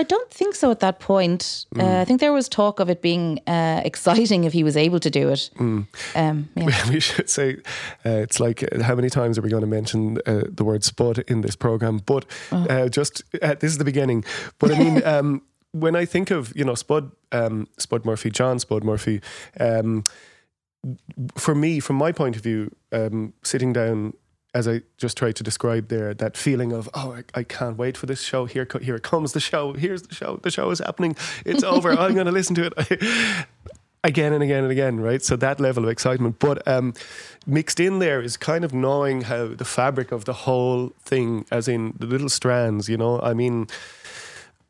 I 0.00 0.04
don't 0.04 0.30
think 0.38 0.54
so 0.54 0.70
at 0.70 0.78
that 0.80 0.98
point. 1.00 1.66
Mm. 1.74 1.82
Uh, 1.82 2.00
I 2.02 2.04
think 2.04 2.20
there 2.20 2.32
was 2.32 2.48
talk 2.48 2.80
of 2.80 2.88
it 2.90 3.00
being 3.00 3.40
uh, 3.46 3.80
exciting 3.84 4.44
if 4.44 4.52
he 4.52 4.62
was 4.64 4.76
able 4.76 5.00
to 5.00 5.10
do 5.10 5.30
it. 5.32 5.50
Mm. 5.58 5.86
Um, 6.14 6.48
yeah. 6.56 6.90
we 6.92 7.00
should 7.00 7.30
say 7.30 7.56
uh, 8.06 8.22
it's 8.24 8.38
like 8.40 8.62
uh, 8.62 8.82
how 8.88 8.94
many 8.94 9.10
times 9.10 9.38
are 9.38 9.42
we 9.42 9.50
going 9.50 9.66
to 9.70 9.74
mention 9.80 10.18
uh, 10.26 10.42
the 10.58 10.64
word 10.64 10.84
spud 10.84 11.18
in 11.28 11.40
this 11.42 11.56
program 11.56 11.98
but 12.06 12.24
Oh. 12.52 12.64
uh, 12.70 12.88
just 12.88 13.22
uh, 13.42 13.54
this 13.60 13.70
is 13.72 13.78
the 13.78 13.84
beginning 13.84 14.24
but 14.58 14.70
i 14.70 14.78
mean 14.78 15.02
um, 15.14 15.42
when 15.72 15.94
i 15.96 16.04
think 16.06 16.30
of 16.30 16.52
you 16.56 16.64
know 16.64 16.74
spud 16.74 17.10
um, 17.32 17.66
spud 17.78 18.04
murphy 18.04 18.30
john 18.30 18.58
spud 18.58 18.84
murphy 18.84 19.20
um, 19.60 20.02
for 21.36 21.54
me 21.54 21.80
from 21.80 21.96
my 21.96 22.12
point 22.12 22.36
of 22.36 22.42
view 22.42 22.70
um, 22.92 23.32
sitting 23.42 23.72
down 23.72 24.12
as 24.58 24.66
I 24.66 24.82
just 24.96 25.16
tried 25.16 25.36
to 25.36 25.44
describe 25.44 25.86
there, 25.86 26.12
that 26.14 26.36
feeling 26.36 26.72
of 26.72 26.88
oh, 26.92 27.12
I, 27.12 27.22
I 27.38 27.42
can't 27.44 27.78
wait 27.78 27.96
for 27.96 28.06
this 28.06 28.20
show. 28.20 28.44
Here, 28.44 28.66
here 28.82 28.96
it 28.96 29.04
comes 29.04 29.32
the 29.32 29.40
show. 29.40 29.72
Here's 29.72 30.02
the 30.02 30.14
show. 30.14 30.40
The 30.42 30.50
show 30.50 30.68
is 30.70 30.80
happening. 30.80 31.14
It's 31.46 31.62
over. 31.74 31.92
I'm 31.92 32.14
going 32.14 32.26
to 32.26 32.32
listen 32.32 32.56
to 32.56 32.72
it. 32.74 33.02
again 34.04 34.32
and 34.32 34.42
again 34.42 34.64
and 34.64 34.72
again, 34.72 34.98
right? 34.98 35.22
So 35.22 35.36
that 35.36 35.60
level 35.60 35.84
of 35.84 35.90
excitement. 35.90 36.40
But 36.40 36.66
um, 36.66 36.92
mixed 37.46 37.78
in 37.78 38.00
there 38.00 38.20
is 38.20 38.36
kind 38.36 38.64
of 38.64 38.74
knowing 38.74 39.22
how 39.22 39.46
the 39.46 39.64
fabric 39.64 40.10
of 40.10 40.24
the 40.24 40.32
whole 40.32 40.92
thing, 41.02 41.46
as 41.52 41.68
in 41.68 41.94
the 41.96 42.06
little 42.06 42.28
strands, 42.28 42.88
you 42.88 42.96
know, 42.96 43.20
I 43.20 43.34
mean, 43.34 43.68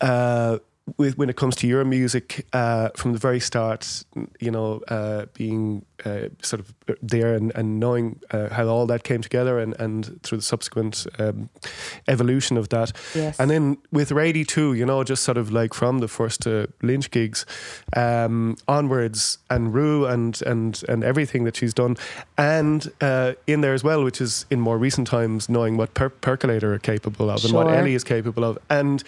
uh, 0.02 0.58
with, 0.96 1.18
when 1.18 1.28
it 1.28 1.36
comes 1.36 1.56
to 1.56 1.66
your 1.66 1.84
music, 1.84 2.46
uh, 2.52 2.88
from 2.96 3.12
the 3.12 3.18
very 3.18 3.40
start, 3.40 4.04
you 4.40 4.50
know, 4.50 4.80
uh, 4.88 5.26
being 5.34 5.84
uh, 6.04 6.28
sort 6.42 6.60
of 6.60 6.74
there 7.02 7.34
and, 7.34 7.52
and 7.54 7.80
knowing 7.80 8.20
uh, 8.30 8.48
how 8.48 8.66
all 8.66 8.86
that 8.86 9.02
came 9.02 9.20
together 9.20 9.58
and, 9.58 9.74
and 9.80 10.22
through 10.22 10.38
the 10.38 10.44
subsequent 10.44 11.06
um, 11.18 11.48
evolution 12.06 12.56
of 12.56 12.68
that. 12.68 12.92
Yes. 13.14 13.38
And 13.40 13.50
then 13.50 13.78
with 13.90 14.10
Radie 14.10 14.46
too, 14.46 14.74
you 14.74 14.86
know, 14.86 15.02
just 15.04 15.24
sort 15.24 15.36
of 15.36 15.50
like 15.50 15.74
from 15.74 15.98
the 15.98 16.08
first 16.08 16.46
uh, 16.46 16.66
Lynch 16.82 17.10
gigs 17.10 17.44
um, 17.96 18.56
onwards 18.66 19.38
and 19.50 19.74
Rue 19.74 20.06
and, 20.06 20.40
and, 20.42 20.82
and 20.88 21.04
everything 21.04 21.44
that 21.44 21.56
she's 21.56 21.74
done. 21.74 21.96
And 22.36 22.90
uh, 23.00 23.32
in 23.46 23.60
there 23.60 23.74
as 23.74 23.82
well, 23.82 24.04
which 24.04 24.20
is 24.20 24.46
in 24.50 24.60
more 24.60 24.78
recent 24.78 25.08
times, 25.08 25.48
knowing 25.48 25.76
what 25.76 25.94
per- 25.94 26.08
Percolator 26.10 26.72
are 26.72 26.78
capable 26.78 27.28
of 27.30 27.44
and 27.44 27.52
what 27.52 27.66
Sure. 27.66 27.74
Ellie 27.74 27.94
is 27.94 28.04
capable 28.04 28.44
of. 28.44 28.58
And 28.70 29.02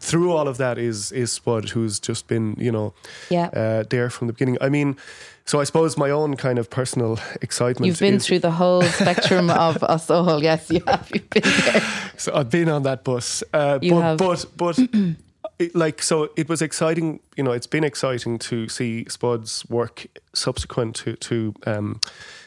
through 0.00 0.32
all 0.32 0.48
of 0.48 0.56
that 0.56 0.78
is 0.78 1.12
is 1.12 1.30
Spud, 1.32 1.70
who's 1.70 2.00
just 2.00 2.26
been 2.26 2.54
you 2.58 2.72
know 2.72 2.92
Yeah. 3.28 3.46
uh, 3.52 3.84
there 3.90 4.10
from 4.10 4.26
the 4.26 4.32
beginning. 4.32 4.56
I 4.60 4.68
mean, 4.68 4.96
so 5.44 5.60
I 5.60 5.64
suppose 5.64 5.96
my 5.96 6.10
own 6.10 6.36
kind 6.36 6.58
of 6.58 6.68
personal 6.68 7.18
excitement. 7.42 7.86
You've 7.86 7.98
been 8.00 8.18
through 8.20 8.40
the 8.40 8.50
whole 8.50 8.82
spectrum 8.82 9.50
of 9.68 9.82
us 9.82 10.10
all. 10.10 10.42
Yes, 10.42 10.70
you 10.70 10.82
have. 10.86 11.08
You've 11.14 11.30
been 11.30 11.42
there. 11.42 11.82
So 12.16 12.32
I've 12.34 12.50
been 12.50 12.68
on 12.68 12.82
that 12.82 13.04
bus. 13.04 13.42
Uh, 13.52 13.78
You 13.82 13.94
but, 13.94 14.02
have. 14.02 14.18
but 14.18 14.44
but 14.56 14.78
it, 15.58 15.74
like 15.74 16.02
so, 16.02 16.30
it 16.36 16.48
was 16.48 16.62
exciting. 16.62 17.20
You 17.36 17.44
know, 17.44 17.52
it's 17.52 17.68
been 17.68 17.84
exciting 17.84 18.38
to 18.48 18.68
see 18.68 19.04
Spud's 19.08 19.64
work 19.68 20.06
subsequent 20.34 20.96
to 20.96 21.14
to 21.16 21.54
um, 21.66 22.00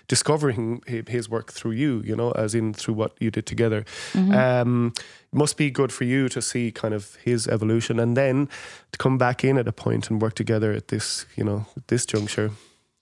discovering 0.08 0.82
his 1.08 1.30
work 1.30 1.52
through 1.52 1.72
you. 1.72 2.02
You 2.06 2.16
know, 2.16 2.32
as 2.32 2.56
in 2.56 2.74
through 2.74 2.96
what 2.96 3.14
you 3.20 3.32
did 3.32 3.46
together. 3.46 3.86
Mm-hmm. 4.14 4.34
Um, 4.34 4.94
must 5.32 5.58
be 5.58 5.72
good 5.72 5.92
for 5.92 6.04
you 6.04 6.30
to 6.30 6.42
see 6.42 6.72
kind 6.72 6.94
of 6.94 7.16
his 7.16 7.48
evolution 7.48 8.00
and 8.00 8.16
then 8.16 8.48
to 8.92 8.98
come 8.98 9.18
back 9.18 9.44
in 9.44 9.58
at 9.58 9.68
a 9.68 9.72
point 9.72 10.10
and 10.10 10.22
work 10.22 10.36
together 10.36 10.72
at 10.72 10.90
this 10.90 11.26
you 11.36 11.44
know 11.44 11.66
this 11.88 12.06
juncture. 12.06 12.52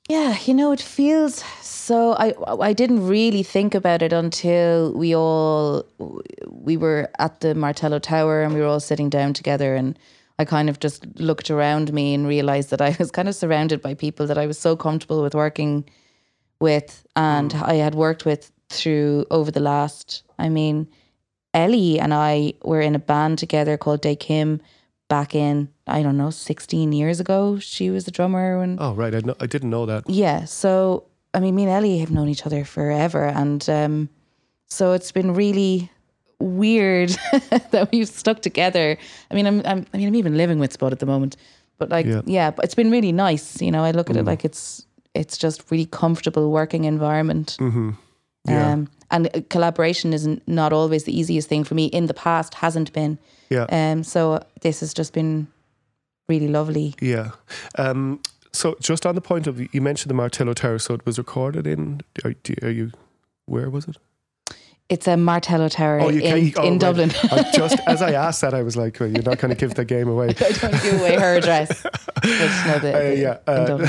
Yeah, 0.10 0.36
you 0.46 0.54
know, 0.54 0.74
it 0.74 0.82
feels 0.82 1.44
so. 1.62 2.14
I 2.14 2.34
I 2.48 2.74
didn't 2.74 3.08
really 3.08 3.44
think 3.44 3.76
about 3.76 4.02
it 4.02 4.12
until 4.12 4.92
we 4.94 5.16
all 5.16 5.86
we 6.50 6.76
were 6.76 7.10
at 7.18 7.40
the 7.40 7.56
Martello 7.56 8.00
Tower 8.00 8.42
and 8.42 8.54
we 8.54 8.60
were 8.60 8.66
all 8.66 8.80
sitting 8.80 9.10
down 9.10 9.34
together, 9.34 9.74
and 9.76 9.98
I 10.38 10.44
kind 10.44 10.70
of 10.70 10.80
just 10.80 11.06
looked 11.20 11.50
around 11.50 11.94
me 11.94 12.14
and 12.14 12.28
realized 12.28 12.72
that 12.72 12.82
I 12.82 12.96
was 13.00 13.12
kind 13.12 13.30
of 13.30 13.36
surrounded 13.36 13.82
by 13.82 13.94
people 13.94 14.28
that 14.28 14.38
I 14.38 14.48
was 14.48 14.58
so 14.58 14.76
comfortable 14.76 15.22
with 15.22 15.36
working 15.36 15.86
with, 16.62 17.06
and 17.16 17.54
I 17.54 17.76
had 17.76 17.96
worked 17.96 18.26
with 18.26 18.52
through 18.70 19.26
over 19.32 19.52
the 19.52 19.60
last. 19.60 20.24
I 20.40 20.50
mean, 20.50 20.88
Ellie 21.54 22.00
and 22.00 22.14
I 22.14 22.54
were 22.64 22.82
in 22.82 22.96
a 22.96 23.00
band 23.00 23.40
together 23.40 23.78
called 23.78 24.02
Day 24.02 24.16
Kim 24.16 24.62
back 25.10 25.36
in 25.36 25.68
I 25.88 26.02
don't 26.04 26.16
know 26.18 26.30
sixteen 26.30 26.94
years 26.94 27.20
ago. 27.20 27.60
She 27.60 27.90
was 27.90 28.06
the 28.06 28.12
drummer 28.12 28.62
and. 28.64 28.78
Oh 28.80 28.94
right, 28.94 29.14
I, 29.14 29.20
no, 29.26 29.36
I 29.42 29.46
didn't 29.48 29.70
know 29.70 29.86
that. 29.86 30.10
Yeah. 30.10 30.46
So 30.46 31.04
I 31.34 31.40
mean, 31.40 31.56
me 31.56 31.64
and 31.64 31.72
Ellie 31.72 31.98
have 32.00 32.12
known 32.12 32.30
each 32.30 32.46
other 32.46 32.64
forever, 32.64 33.26
and 33.26 33.68
um, 33.70 34.10
so 34.68 34.94
it's 34.94 35.12
been 35.12 35.34
really 35.34 35.90
weird 36.40 37.10
that 37.72 37.90
we've 37.92 38.08
stuck 38.08 38.42
together. 38.42 38.98
I 39.30 39.36
mean, 39.36 39.46
I'm, 39.48 39.62
I'm 39.66 39.86
I 39.94 39.98
mean, 39.98 40.08
I'm 40.08 40.16
even 40.16 40.38
living 40.38 40.60
with 40.60 40.74
Spud 40.74 40.92
at 40.94 41.00
the 41.00 41.06
moment, 41.06 41.36
but 41.78 41.90
like, 41.90 42.06
Yeah. 42.06 42.22
yeah, 42.26 42.52
but 42.52 42.66
it's 42.66 42.76
been 42.76 42.90
really 42.92 43.12
nice. 43.12 43.62
You 43.62 43.72
know, 43.72 43.84
I 43.84 43.92
look 43.92 44.10
at 44.10 44.16
it 44.18 44.26
like 44.26 44.44
it's 44.46 44.86
it's 45.14 45.38
just 45.38 45.70
really 45.72 45.86
comfortable 45.86 46.52
working 46.52 46.86
environment. 46.86 47.58
Yeah. 48.48 48.72
Um, 48.72 48.90
and 49.12 49.28
uh, 49.36 49.42
collaboration 49.50 50.14
isn't 50.14 50.42
always 50.74 51.04
the 51.04 51.18
easiest 51.18 51.48
thing 51.48 51.64
for 51.64 51.76
me. 51.76 51.86
In 51.86 52.08
the 52.08 52.14
past, 52.14 52.56
hasn't 52.56 52.92
been. 52.94 53.20
Yeah. 53.50 53.66
Um. 53.70 54.04
So 54.04 54.44
this 54.62 54.80
has 54.80 54.94
just 54.94 55.14
been 55.14 55.48
really 56.28 56.48
lovely. 56.48 56.96
Yeah. 57.02 57.32
Um, 57.78 58.22
so 58.54 58.76
just 58.80 59.06
on 59.06 59.16
the 59.16 59.22
point 59.22 59.48
of 59.48 59.60
you 59.74 59.82
mentioned 59.82 60.10
the 60.10 60.16
Martello 60.16 60.54
Tower, 60.54 60.80
so 60.80 60.94
it 60.94 61.06
was 61.06 61.18
recorded 61.18 61.68
in. 61.68 62.02
Are, 62.24 62.34
are 62.64 62.70
you? 62.70 62.92
Where 63.46 63.70
was 63.70 63.88
it? 63.88 63.98
It's 64.92 65.08
a 65.08 65.16
Martello 65.16 65.70
Tower 65.70 66.02
Oh, 66.02 66.10
you 66.10 66.20
in, 66.20 66.54
oh, 66.58 66.64
in. 66.64 66.78
Dublin. 66.78 67.12
I 67.32 67.50
just 67.54 67.80
as 67.88 68.02
I 68.10 68.12
asked 68.12 68.42
that, 68.42 68.54
I 68.54 68.62
was 68.62 68.76
like, 68.76 69.00
well, 69.00 69.08
"You're 69.08 69.24
not 69.24 69.40
going 69.40 69.56
to 69.56 69.56
give 69.56 69.74
the 69.76 69.86
game 69.86 70.10
away." 70.10 70.28
I 70.42 70.52
don't 70.52 70.84
give 70.84 71.00
away 71.00 71.16
her 71.18 71.36
address. 71.38 71.86
No, 72.24 72.78
the, 72.78 72.94
Uh, 72.94 73.14
yeah, 73.14 73.38
uh. 73.48 73.88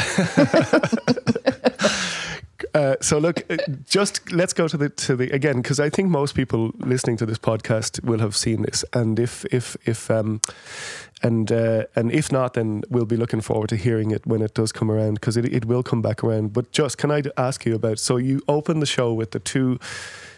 Uh, 2.75 2.97
so 3.03 3.19
look, 3.19 3.43
uh, 3.51 3.59
just 3.87 4.33
let's 4.33 4.55
go 4.55 4.67
to 4.67 4.79
the 4.79 4.89
to 4.89 5.15
the 5.17 5.29
again 5.31 5.57
because 5.61 5.79
I 5.79 5.91
think 5.91 6.09
most 6.09 6.35
people 6.35 6.71
listening 6.79 7.19
to 7.19 7.27
this 7.27 7.37
podcast 7.39 8.03
will 8.03 8.21
have 8.21 8.35
seen 8.35 8.63
this, 8.63 8.85
and 8.95 9.19
if 9.19 9.45
if 9.53 9.77
if 9.85 10.11
um 10.11 10.41
and 11.23 11.53
uh, 11.53 11.85
and 11.95 12.11
if 12.13 12.33
not, 12.33 12.55
then 12.55 12.83
we'll 12.89 13.05
be 13.05 13.17
looking 13.17 13.43
forward 13.43 13.69
to 13.71 13.77
hearing 13.77 14.11
it 14.13 14.27
when 14.27 14.41
it 14.41 14.55
does 14.55 14.73
come 14.73 14.91
around 14.91 15.15
because 15.15 15.37
it 15.37 15.45
it 15.53 15.65
will 15.67 15.83
come 15.83 16.01
back 16.01 16.25
around. 16.25 16.53
But 16.55 16.73
just 16.73 16.97
can 16.97 17.11
I 17.11 17.23
ask 17.37 17.67
you 17.67 17.75
about? 17.75 17.99
So 17.99 18.17
you 18.17 18.41
open 18.49 18.81
the 18.81 18.87
show 18.87 19.13
with 19.13 19.33
the 19.33 19.41
two 19.41 19.79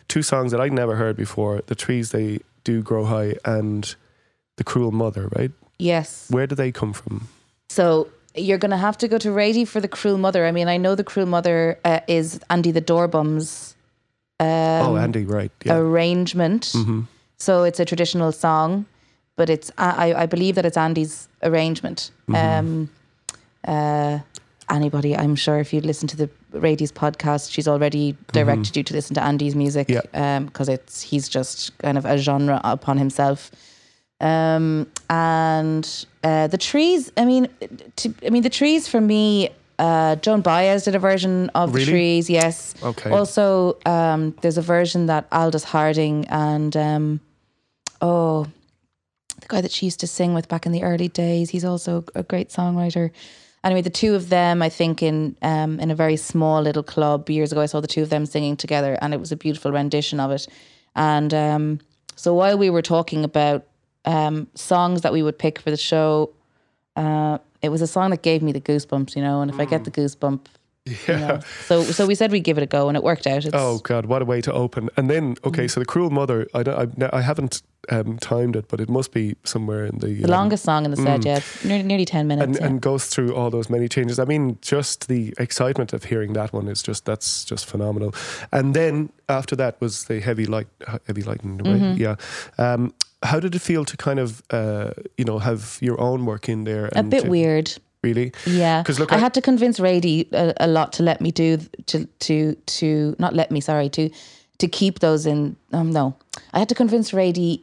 two 0.09 0.23
songs 0.23 0.53
that 0.53 0.61
I'd 0.61 0.73
never 0.73 0.97
heard 0.97 1.17
before: 1.17 1.63
"The 1.67 1.75
Trees 1.75 2.11
They 2.11 2.41
Do 2.65 2.83
Grow 2.83 3.05
High" 3.05 3.37
and 3.45 3.95
"The 4.57 4.65
Cruel 4.65 4.93
Mother." 4.93 5.29
Right? 5.37 5.53
Yes. 5.79 6.27
Where 6.31 6.47
do 6.47 6.55
they 6.55 6.73
come 6.73 6.93
from? 6.93 7.29
So 7.69 8.09
you're 8.35 8.59
going 8.59 8.71
to 8.71 8.77
have 8.77 8.99
to 8.99 9.09
go 9.09 9.19
to 9.19 9.29
Radie 9.29 9.67
for 9.67 9.81
the 9.81 9.89
Cruel 9.89 10.19
Mother. 10.19 10.47
I 10.47 10.53
mean, 10.53 10.69
I 10.69 10.77
know 10.77 10.95
the 10.95 11.05
Cruel 11.05 11.27
Mother 11.27 11.79
uh, 11.85 12.01
is 12.09 12.41
Andy 12.51 12.71
the 12.71 12.83
Doorbum's 12.83 13.75
oh, 14.41 14.97
Andy, 14.97 15.25
right? 15.25 15.53
Yeah. 15.65 15.77
arrangement. 15.77 16.75
So 17.37 17.65
it's 17.65 17.81
a 17.81 17.85
traditional 17.85 18.33
song, 18.33 18.87
but 19.37 19.51
it's 19.51 19.71
I, 19.79 20.15
I 20.15 20.27
believe 20.27 20.55
that 20.55 20.65
it's 20.65 20.77
Andy's 20.77 21.29
arrangement. 21.43 22.11
Um, 22.33 22.91
uh, 23.67 24.21
anybody. 24.71 25.17
I'm 25.17 25.37
sure 25.37 25.59
if 25.59 25.73
you 25.73 25.81
listen 25.81 26.09
to 26.09 26.17
the 26.17 26.31
Radie's 26.53 26.93
podcast, 26.93 27.51
she's 27.51 27.67
already 27.69 28.17
directed 28.33 28.77
you 28.77 28.83
to 28.85 28.95
listen 28.95 29.15
to 29.15 29.23
Andy's 29.23 29.55
music 29.55 29.89
Yeah. 29.89 30.41
because 30.41 30.69
it's 30.69 31.03
he's 31.03 31.29
just 31.29 31.77
kind 31.79 31.99
of 31.99 32.05
a 32.05 32.19
genre 32.19 32.61
upon 32.65 32.99
himself. 32.99 33.51
Um, 34.21 34.87
and 35.11 36.07
uh, 36.23 36.47
the 36.47 36.59
trees. 36.59 37.13
I 37.17 37.25
mean, 37.25 37.49
to, 37.97 38.15
I 38.25 38.31
mean 38.31 38.43
the 38.43 38.51
trees 38.51 38.89
for 38.89 39.01
me. 39.01 39.51
Uh, 39.77 40.15
Joan 40.17 40.41
Baez 40.41 40.85
did 40.85 40.95
a 40.95 41.01
version 41.01 41.51
of 41.57 41.75
Really? 41.75 41.85
the 41.85 41.91
trees. 41.91 42.31
Yes. 42.31 42.75
Okay. 42.81 43.11
Also, 43.11 43.77
um, 43.85 44.31
there's 44.41 44.57
a 44.57 44.63
version 44.63 45.07
that 45.07 45.27
Aldous 45.33 45.65
Harding 45.65 46.27
and 46.29 46.77
um, 46.77 47.21
oh, 48.01 48.45
the 49.41 49.47
guy 49.49 49.61
that 49.61 49.73
she 49.73 49.87
used 49.87 49.99
to 50.01 50.07
sing 50.07 50.33
with 50.33 50.49
back 50.49 50.65
in 50.65 50.71
the 50.71 50.85
early 50.85 51.09
days. 51.09 51.51
He's 51.51 51.65
also 51.65 52.05
a 52.15 52.23
great 52.23 52.51
songwriter. 52.51 53.11
Anyway, 53.65 53.81
the 53.81 53.91
two 53.91 54.15
of 54.15 54.29
them, 54.29 54.61
I 54.61 54.69
think, 54.69 55.03
in 55.03 55.37
um, 55.41 55.81
in 55.81 55.91
a 55.91 55.95
very 55.95 56.17
small 56.17 56.61
little 56.61 56.83
club 56.83 57.31
years 57.31 57.51
ago, 57.51 57.63
I 57.63 57.67
saw 57.67 57.81
the 57.81 57.89
two 57.89 58.03
of 58.03 58.11
them 58.11 58.27
singing 58.27 58.57
together, 58.57 58.99
and 59.01 59.15
it 59.15 59.19
was 59.19 59.33
a 59.33 59.37
beautiful 59.37 59.73
rendition 59.73 60.21
of 60.21 60.31
it. 60.31 60.47
And 60.95 61.33
um, 61.33 61.81
so 62.15 62.35
while 62.35 62.59
we 62.59 62.69
were 62.69 62.83
talking 62.83 63.25
about 63.25 63.65
um, 64.05 64.49
songs 64.55 65.01
that 65.01 65.15
we 65.15 65.23
would 65.23 65.39
pick 65.39 65.59
for 65.59 65.71
the 65.71 65.79
show, 65.79 66.31
uh, 66.95 67.39
it 67.63 67.71
was 67.71 67.81
a 67.81 67.87
song 67.87 68.11
that 68.11 68.23
gave 68.23 68.43
me 68.43 68.53
the 68.53 68.61
goosebumps, 68.61 69.17
you 69.17 69.23
know. 69.23 69.41
And 69.41 69.51
if 69.51 69.59
I 69.59 69.65
get 69.65 69.85
the 69.85 69.91
goosebump, 69.91 70.41
you 70.87 70.97
know, 71.09 71.41
so 71.67 71.83
so 71.83 72.07
we 72.07 72.15
said 72.15 72.31
we'd 72.31 72.45
give 72.45 72.59
it 72.59 72.63
a 72.63 72.67
go, 72.67 72.89
and 72.89 72.97
it 72.97 73.03
worked 73.03 73.27
out. 73.27 73.45
It's, 73.47 73.55
Oh 73.55 73.79
God, 73.79 74.05
what 74.07 74.21
a 74.21 74.25
way 74.27 74.41
to 74.43 74.53
open! 74.53 74.91
And 74.97 75.09
then, 75.09 75.37
Mm. 75.37 75.47
okay, 75.49 75.67
so 75.69 75.81
the 75.81 75.87
cruel 75.87 76.11
mother. 76.11 76.47
I 76.53 76.63
don't, 76.63 77.03
I, 77.03 77.11
I 77.19 77.21
haven't 77.23 77.63
um, 77.89 78.19
timed 78.19 78.55
it, 78.57 78.69
but 78.69 78.81
it 78.81 78.91
must 78.91 79.13
be 79.13 79.35
somewhere 79.45 79.87
in 79.87 79.99
the 80.01 80.09
the 80.09 80.25
um, 80.25 80.31
longest 80.31 80.63
song 80.65 80.85
in 80.85 80.91
the 80.91 80.99
set, 80.99 81.25
yeah, 81.25 81.41
nearly, 81.65 81.85
nearly 81.85 82.05
ten 82.05 82.27
minutes. 82.27 82.45
and, 82.47 82.57
yeah. 82.57 82.67
and 82.67 82.83
goes 82.83 83.07
through 83.07 83.35
all 83.35 83.49
those 83.49 83.71
many 83.71 83.89
changes. 83.89 84.19
I 84.19 84.25
mean, 84.27 84.59
just 84.61 85.09
the 85.09 85.33
excitement 85.39 85.95
of 85.95 86.05
hearing 86.05 86.35
that 86.35 86.53
one 86.53 86.69
is 86.69 86.83
just 86.83 87.07
that's 87.07 87.45
just 87.47 87.65
phenomenal. 87.65 88.15
And 88.53 88.75
then 88.75 89.09
after 89.31 89.57
that 89.57 89.81
was 89.81 90.05
the 90.05 90.21
heavy 90.21 90.45
light, 90.45 90.67
heavy 91.07 91.23
lightning? 91.23 91.59
Mm-hmm. 91.59 91.97
Yeah. 92.01 92.17
Um, 92.59 92.93
how 93.23 93.41
did 93.41 93.55
it 93.55 93.63
feel 93.63 93.87
to 93.87 93.97
kind 93.97 94.19
of, 94.19 94.43
uh, 94.51 94.91
you 95.17 95.25
know, 95.25 95.39
have 95.39 95.79
your 95.81 95.99
own 95.99 96.27
work 96.27 96.47
in 96.51 96.65
there? 96.65 96.91
a 96.95 97.03
bit 97.03 97.23
to- 97.25 97.31
weird. 97.31 97.73
Really. 98.05 98.33
Yeah, 98.47 98.83
because 98.83 99.01
look, 99.01 99.13
I, 99.13 99.17
I- 99.17 99.19
had 99.19 99.35
to 99.35 99.41
convince 99.43 99.81
Radie 99.81 100.31
a, 100.33 100.53
a 100.61 100.67
lot 100.69 100.93
to 100.97 101.03
let 101.03 101.21
me 101.21 101.31
do 101.33 101.59
to 101.87 102.05
to 102.27 102.55
to 102.79 103.17
not 103.19 103.33
let 103.35 103.51
me 103.51 103.61
sorry 103.61 103.89
to 103.91 104.11
to 104.59 104.69
keep 104.69 104.99
those 105.01 105.27
in. 105.27 105.57
Um, 105.73 105.91
no, 105.91 106.15
I 106.53 106.59
had 106.59 106.69
to 106.69 106.75
convince 106.75 107.13
Radie. 107.13 107.61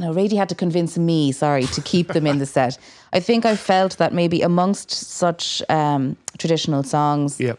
No, 0.00 0.12
Radie 0.12 0.36
had 0.36 0.48
to 0.48 0.54
convince 0.56 0.98
me, 0.98 1.32
sorry, 1.32 1.64
to 1.66 1.80
keep 1.80 2.08
them 2.08 2.26
in 2.26 2.38
the 2.38 2.46
set. 2.56 2.76
I 3.12 3.20
think 3.20 3.44
I 3.44 3.54
felt 3.56 3.98
that 3.98 4.12
maybe 4.12 4.42
amongst 4.42 4.90
such 4.90 5.62
um, 5.68 6.16
traditional 6.38 6.82
songs, 6.82 7.38
Yeah. 7.38 7.54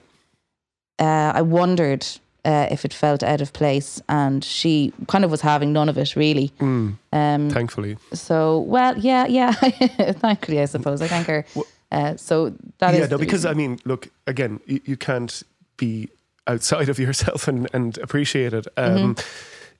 uh, 0.99 1.31
I 1.39 1.41
wondered 1.41 2.05
uh, 2.45 2.67
if 2.71 2.83
it 2.85 2.93
felt 2.93 3.23
out 3.23 3.41
of 3.41 3.53
place, 3.53 4.01
and 4.09 4.43
she 4.43 4.91
kind 5.07 5.23
of 5.25 5.31
was 5.31 5.41
having 5.41 5.71
none 5.73 5.89
of 5.89 5.97
it 5.97 6.15
really. 6.15 6.51
Mm, 6.59 6.97
Um, 7.11 7.49
thankfully. 7.49 7.97
so, 8.13 8.59
well, 8.59 8.97
yeah, 8.97 9.25
yeah. 9.27 9.51
Thankfully, 10.19 10.59
I 10.59 10.65
suppose. 10.65 11.01
I 11.01 11.07
thank 11.07 11.27
her. 11.27 11.45
Uh, 11.91 12.17
so 12.17 12.53
that 12.79 12.93
is 12.93 12.99
yeah, 13.01 13.05
no, 13.07 13.17
because. 13.17 13.45
I 13.45 13.53
mean, 13.53 13.79
look 13.85 14.09
again, 14.27 14.59
you, 14.65 14.81
you 14.85 14.97
can't 14.97 15.43
be 15.77 16.09
outside 16.47 16.89
of 16.89 16.99
yourself 17.05 17.47
and, 17.47 17.69
and 17.73 17.97
appreciate 17.99 18.53
it. 18.53 18.67
Um, 18.77 19.15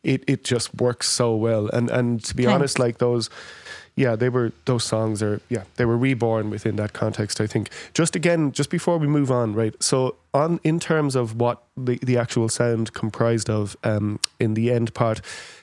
It 0.04 0.21
it 0.28 0.43
just 0.43 0.73
works 0.82 1.08
so 1.10 1.34
well, 1.36 1.69
and 1.69 1.89
and 1.89 2.21
to 2.26 2.36
be 2.36 2.43
Mm-hmm. 2.43 2.49
Thanks. 2.52 2.56
honest, 2.60 2.80
like 2.80 2.97
those, 2.97 3.30
yeah, 3.95 4.15
they 4.15 4.29
were 4.29 4.51
those 4.65 4.84
songs 4.84 5.21
are 5.21 5.39
yeah 5.49 5.63
they 5.75 5.86
were 5.86 5.97
reborn 5.97 6.49
within 6.49 6.75
that 6.77 6.93
context. 6.93 7.39
I 7.39 7.47
think 7.47 7.69
just 7.93 8.15
again, 8.15 8.51
just 8.51 8.69
before 8.69 8.97
we 8.97 9.08
move 9.08 9.32
on, 9.32 9.53
right? 9.53 9.75
So 9.82 10.15
on 10.34 10.60
in 10.63 10.79
terms 10.79 11.15
of 11.15 11.39
what 11.39 11.62
the 11.77 11.99
the 12.01 12.17
actual 12.17 12.49
sound 12.49 12.93
comprised 12.93 13.49
of 13.49 13.77
um, 13.84 14.19
in 14.39 14.56
the 14.56 14.71
end 14.71 14.93
part, 14.93 15.21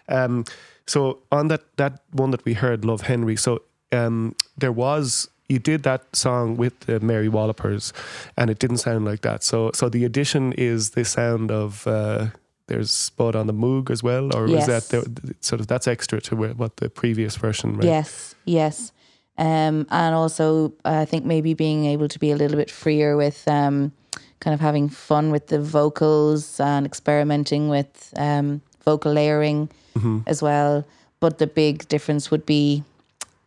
um, 0.08 0.44
so 0.86 1.18
on 1.32 1.48
that 1.48 1.62
that 1.76 2.00
one 2.12 2.30
that 2.30 2.44
we 2.44 2.54
heard, 2.54 2.84
Love 2.84 3.02
Henry. 3.02 3.36
So 3.36 3.62
um, 3.90 4.36
there 4.56 4.72
was 4.72 5.28
you 5.48 5.58
did 5.58 5.82
that 5.82 6.14
song 6.14 6.56
with 6.56 6.78
the 6.80 7.00
Mary 7.00 7.28
Wallopers, 7.28 7.92
and 8.36 8.48
it 8.48 8.60
didn't 8.60 8.78
sound 8.78 9.04
like 9.04 9.22
that. 9.22 9.42
So 9.42 9.72
so 9.74 9.88
the 9.88 10.04
addition 10.04 10.52
is 10.52 10.90
the 10.90 11.04
sound 11.04 11.50
of. 11.50 11.86
Uh, 11.86 12.28
there's 12.70 12.90
Spud 12.90 13.34
on 13.36 13.46
the 13.46 13.52
Moog 13.52 13.90
as 13.90 14.02
well, 14.02 14.30
or 14.34 14.42
was 14.46 14.66
that 14.66 14.84
Yes. 14.88 14.88
the, 14.88 15.34
sort 15.40 15.60
of 15.60 15.66
that's 15.66 15.86
extra 15.88 16.20
to 16.22 16.36
what 16.36 16.76
the 16.76 16.88
previous 16.88 17.36
version? 17.36 17.76
Right? 17.76 17.84
Yes, 17.84 18.34
yes. 18.46 18.92
Um, 19.36 19.86
and 19.90 20.14
also, 20.14 20.72
I 20.84 21.04
think 21.04 21.24
maybe 21.24 21.54
being 21.54 21.84
able 21.94 22.08
to 22.08 22.18
be 22.18 22.30
a 22.30 22.36
little 22.36 22.56
bit 22.56 22.70
freer 22.70 23.16
with 23.16 23.46
um, 23.48 23.92
kind 24.40 24.54
of 24.54 24.60
having 24.60 24.88
fun 24.90 25.30
with 25.32 25.46
the 25.48 25.58
vocals 25.60 26.60
and 26.60 26.86
experimenting 26.86 27.68
with 27.70 28.12
um, 28.16 28.60
vocal 28.84 29.12
layering 29.12 29.68
Mm-hmm. 29.98 30.18
as 30.28 30.40
well. 30.42 30.84
But 31.20 31.38
the 31.38 31.46
big 31.48 31.88
difference 31.88 32.30
would 32.30 32.46
be, 32.46 32.84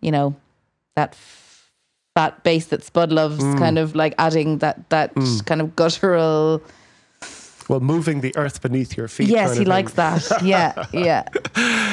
you 0.02 0.12
know, 0.12 0.36
that 0.96 1.16
fat 2.16 2.44
bass 2.44 2.66
that 2.68 2.84
Spud 2.84 3.12
loves, 3.12 3.42
Mm. 3.44 3.58
kind 3.58 3.78
of 3.80 3.96
like 3.96 4.14
adding 4.18 4.60
that 4.60 4.76
that 4.90 5.14
kind 5.46 5.62
of 5.62 5.76
guttural. 5.76 6.62
Well, 7.70 7.80
moving 7.80 8.22
the 8.22 8.36
earth 8.36 8.62
beneath 8.62 8.98
your 8.98 9.08
feet. 9.08 9.30
Yes, 9.30 9.58
he 9.58 9.66
likes 9.66 9.94
that. 9.94 10.24
Yeah, 10.44 10.86
yeah, 10.92 11.24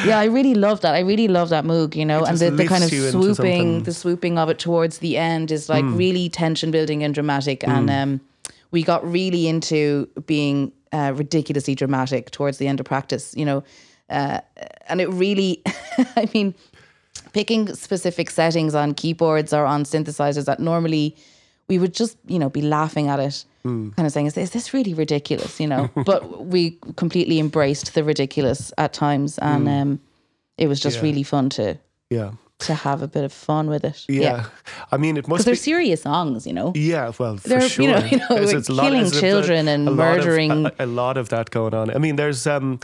yeah. 0.05 0.19
I 0.19 0.25
really 0.25 0.55
love 0.55 0.81
that. 0.81 0.95
I 0.95 1.01
really 1.01 1.29
love 1.29 1.51
that 1.51 1.65
Moog, 1.65 1.95
you 1.95 2.05
know, 2.05 2.25
and 2.25 2.37
the, 2.39 2.51
the 2.51 2.67
kind 2.67 2.83
of 2.83 2.91
lifts 2.91 2.93
you 2.93 3.07
into 3.07 3.35
swooping, 3.35 3.83
the 3.85 3.93
swooping 3.93 4.39
of 4.39 4.49
it 4.49 4.59
towards 4.59 4.99
the 4.99 5.17
end 5.17 5.51
is 5.51 5.69
like 5.69 5.85
really 5.85 6.29
tension 6.29 6.71
building 6.71 7.05
and 7.05 7.15
dramatic. 7.15 7.67
And 7.67 7.89
um, 7.91 8.21
we 8.71 8.83
got 8.83 9.09
really 9.09 9.47
into 9.47 10.09
being 10.27 10.73
uh, 10.93 11.13
ridiculously 11.15 11.75
dramatic 11.75 12.31
towards 12.31 12.59
the 12.59 12.67
end 12.67 12.81
of 12.81 12.87
practice, 12.87 13.35
you 13.37 13.45
know, 13.45 13.63
uh, 14.09 14.41
and 14.89 15.01
it 15.01 15.09
really, 15.11 15.63
I 16.17 16.29
mean, 16.35 16.55
picking 17.33 17.73
specific 17.75 18.31
settings 18.31 18.75
on 18.75 18.95
keyboards 18.95 19.53
or 19.53 19.65
on 19.65 19.85
synthesizers 19.85 20.47
that 20.47 20.59
normally 20.61 21.17
we 21.71 21.79
would 21.79 21.95
just 22.01 22.17
you 22.33 22.39
know 22.39 22.51
be 22.51 22.63
laughing 22.63 23.09
at 23.09 23.21
it 23.21 23.45
Hmm. 23.63 23.91
kind 23.97 24.07
of 24.07 24.13
saying 24.13 24.27
is, 24.27 24.37
is 24.39 24.51
this 24.51 24.73
really 24.77 24.95
ridiculous 24.95 25.61
you 25.61 25.69
know 25.73 25.89
but 26.11 26.21
we 26.55 26.61
completely 26.97 27.39
embraced 27.39 27.95
the 27.95 28.03
ridiculous 28.03 28.73
at 28.79 28.93
times 28.93 29.39
and 29.39 29.69
um 29.69 29.91
it 30.57 30.69
was 30.69 30.81
just. 30.85 30.97
Yeah. 30.97 31.03
really 31.09 31.23
fun 31.25 31.49
to 31.51 31.65
Yeah. 32.11 32.31
to 32.67 32.73
have 32.75 33.03
a 33.03 33.07
bit 33.17 33.25
of 33.25 33.33
fun 33.33 33.69
with 33.71 33.85
it 33.85 33.99
Yeah. 34.09 34.45
I 34.93 34.97
mean, 35.03 35.17
it 35.17 35.29
must 35.29 35.31
because 35.31 35.45
they're 35.47 35.65
serious 35.75 36.01
songs 36.03 36.47
you 36.47 36.55
know 36.59 36.73
Yeah, 36.75 37.13
well, 37.19 37.37
for 37.39 37.49
They're, 37.51 37.69
sure. 37.69 37.85
you 37.85 37.91
know- 37.93 38.07
you 38.13 38.19
know, 38.19 38.29
a 38.31 38.41
lot- 38.73 38.85
killing 38.85 39.03
there's 39.05 39.17
a- 39.17 39.21
children 39.27 39.69
and 39.69 39.89
a 39.89 39.91
lot 39.91 40.19
of- 40.19 40.25
murdering- 40.25 40.67
a, 40.67 40.73
a 40.79 40.87
lot 41.03 41.17
of 41.17 41.27
that 41.29 41.47
going 41.51 41.75
on. 41.81 41.87
I 41.97 41.99
mean, 42.05 42.17
there's 42.17 42.47
um, 42.47 42.79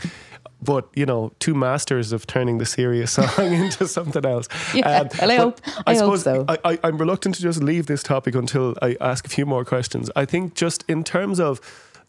but 0.67 0.87
you 0.93 1.05
know, 1.05 1.31
two 1.39 1.55
masters 1.55 2.11
of 2.11 2.27
turning 2.27 2.59
the 2.59 2.65
serious 2.65 3.11
song 3.17 3.53
into 3.53 3.87
something 3.87 4.25
else. 4.25 4.47
Um, 4.75 4.81
well, 5.21 5.31
I 5.31 5.35
hope- 5.37 5.61
I 5.87 5.95
hope 5.95 5.97
suppose 6.17 6.23
so. 6.23 6.45
I, 6.47 6.57
I, 6.73 6.79
I'm 6.83 6.97
reluctant 6.99 7.35
to 7.35 7.41
just 7.41 7.63
leave 7.63 7.85
this 7.87 8.03
topic 8.03 8.35
until 8.35 8.75
I 8.81 8.95
ask 9.01 9.25
a 9.25 9.29
few 9.29 9.45
more 9.45 9.65
questions. 9.65 10.11
I 10.15 10.25
think 10.25 10.53
just 10.53 10.83
in 10.87 11.03
terms 11.03 11.39
of, 11.39 11.59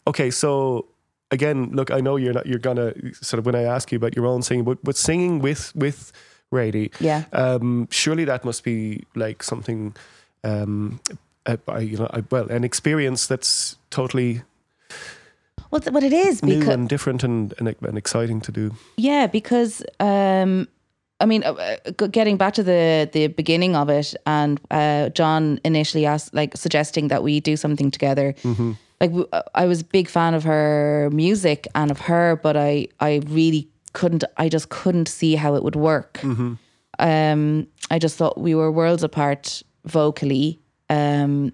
okay, 0.05 0.29
so 0.29 0.85
again, 1.31 1.69
look, 1.73 1.89
I 1.89 1.99
know 2.01 2.17
you're 2.17 2.33
not, 2.33 2.45
you're 2.45 2.59
gonna 2.69 2.93
sort 3.13 3.39
of 3.39 3.45
when 3.45 3.55
I 3.55 3.63
ask 3.63 3.91
you 3.91 3.95
about 3.97 4.15
your 4.15 4.25
own 4.27 4.41
singing, 4.43 4.65
but 4.65 4.77
but 4.83 4.95
singing 4.97 5.39
with 5.39 5.71
with 5.75 6.11
Radie, 6.51 6.91
Yeah. 6.99 7.23
um, 7.31 7.87
surely 7.91 8.25
that 8.25 8.43
must 8.43 8.63
be 8.63 9.03
like 9.15 9.43
something, 9.43 9.95
um, 10.43 10.99
a, 11.45 11.57
a- 11.67 11.81
you 11.81 11.97
know, 11.97 12.09
a, 12.11 12.23
well, 12.31 12.47
an 12.49 12.63
experience 12.63 13.27
that's 13.27 13.77
totally 13.91 14.41
what, 15.69 15.85
what 15.91 16.03
it 16.03 16.13
is 16.13 16.43
new 16.43 16.59
because 16.59 16.73
and 16.73 16.89
different 16.89 17.23
and, 17.23 17.53
and 17.59 17.75
and 17.81 17.97
exciting 17.97 18.41
to 18.41 18.51
do. 18.51 18.71
Yeah, 18.97 19.27
because 19.27 19.83
um, 19.99 20.67
I 21.19 21.25
mean, 21.25 21.43
uh, 21.43 21.53
uh, 21.53 22.07
getting 22.07 22.37
back 22.37 22.53
to 22.53 22.63
the 22.63 23.09
the 23.11 23.27
beginning 23.27 23.75
of 23.75 23.89
it, 23.89 24.15
and 24.25 24.59
uh, 24.71 25.09
John 25.09 25.59
initially 25.63 26.05
asked, 26.05 26.33
like, 26.33 26.55
suggesting 26.57 27.09
that 27.09 27.23
we 27.23 27.39
do 27.39 27.55
something 27.57 27.91
together. 27.91 28.33
Like, 29.01 29.11
w- 29.11 29.27
uh, 29.31 29.41
I 29.55 29.65
was 29.65 29.81
a 29.81 29.85
big 29.85 30.09
fan 30.09 30.33
of 30.33 30.43
her 30.43 31.09
music 31.13 31.67
and 31.75 31.91
of 31.91 31.99
her, 32.01 32.35
but 32.43 32.55
I 32.55 32.87
I 32.99 33.21
really 33.27 33.67
couldn't. 33.93 34.23
I 34.37 34.49
just 34.49 34.69
couldn't 34.69 35.07
see 35.07 35.35
how 35.35 35.55
it 35.55 35.63
would 35.63 35.75
work. 35.75 36.19
Um, 36.99 37.67
I 37.91 37.99
just 37.99 38.17
thought 38.17 38.37
we 38.37 38.55
were 38.55 38.71
worlds 38.71 39.03
apart 39.03 39.63
vocally. 39.85 40.59
Um, 40.89 41.53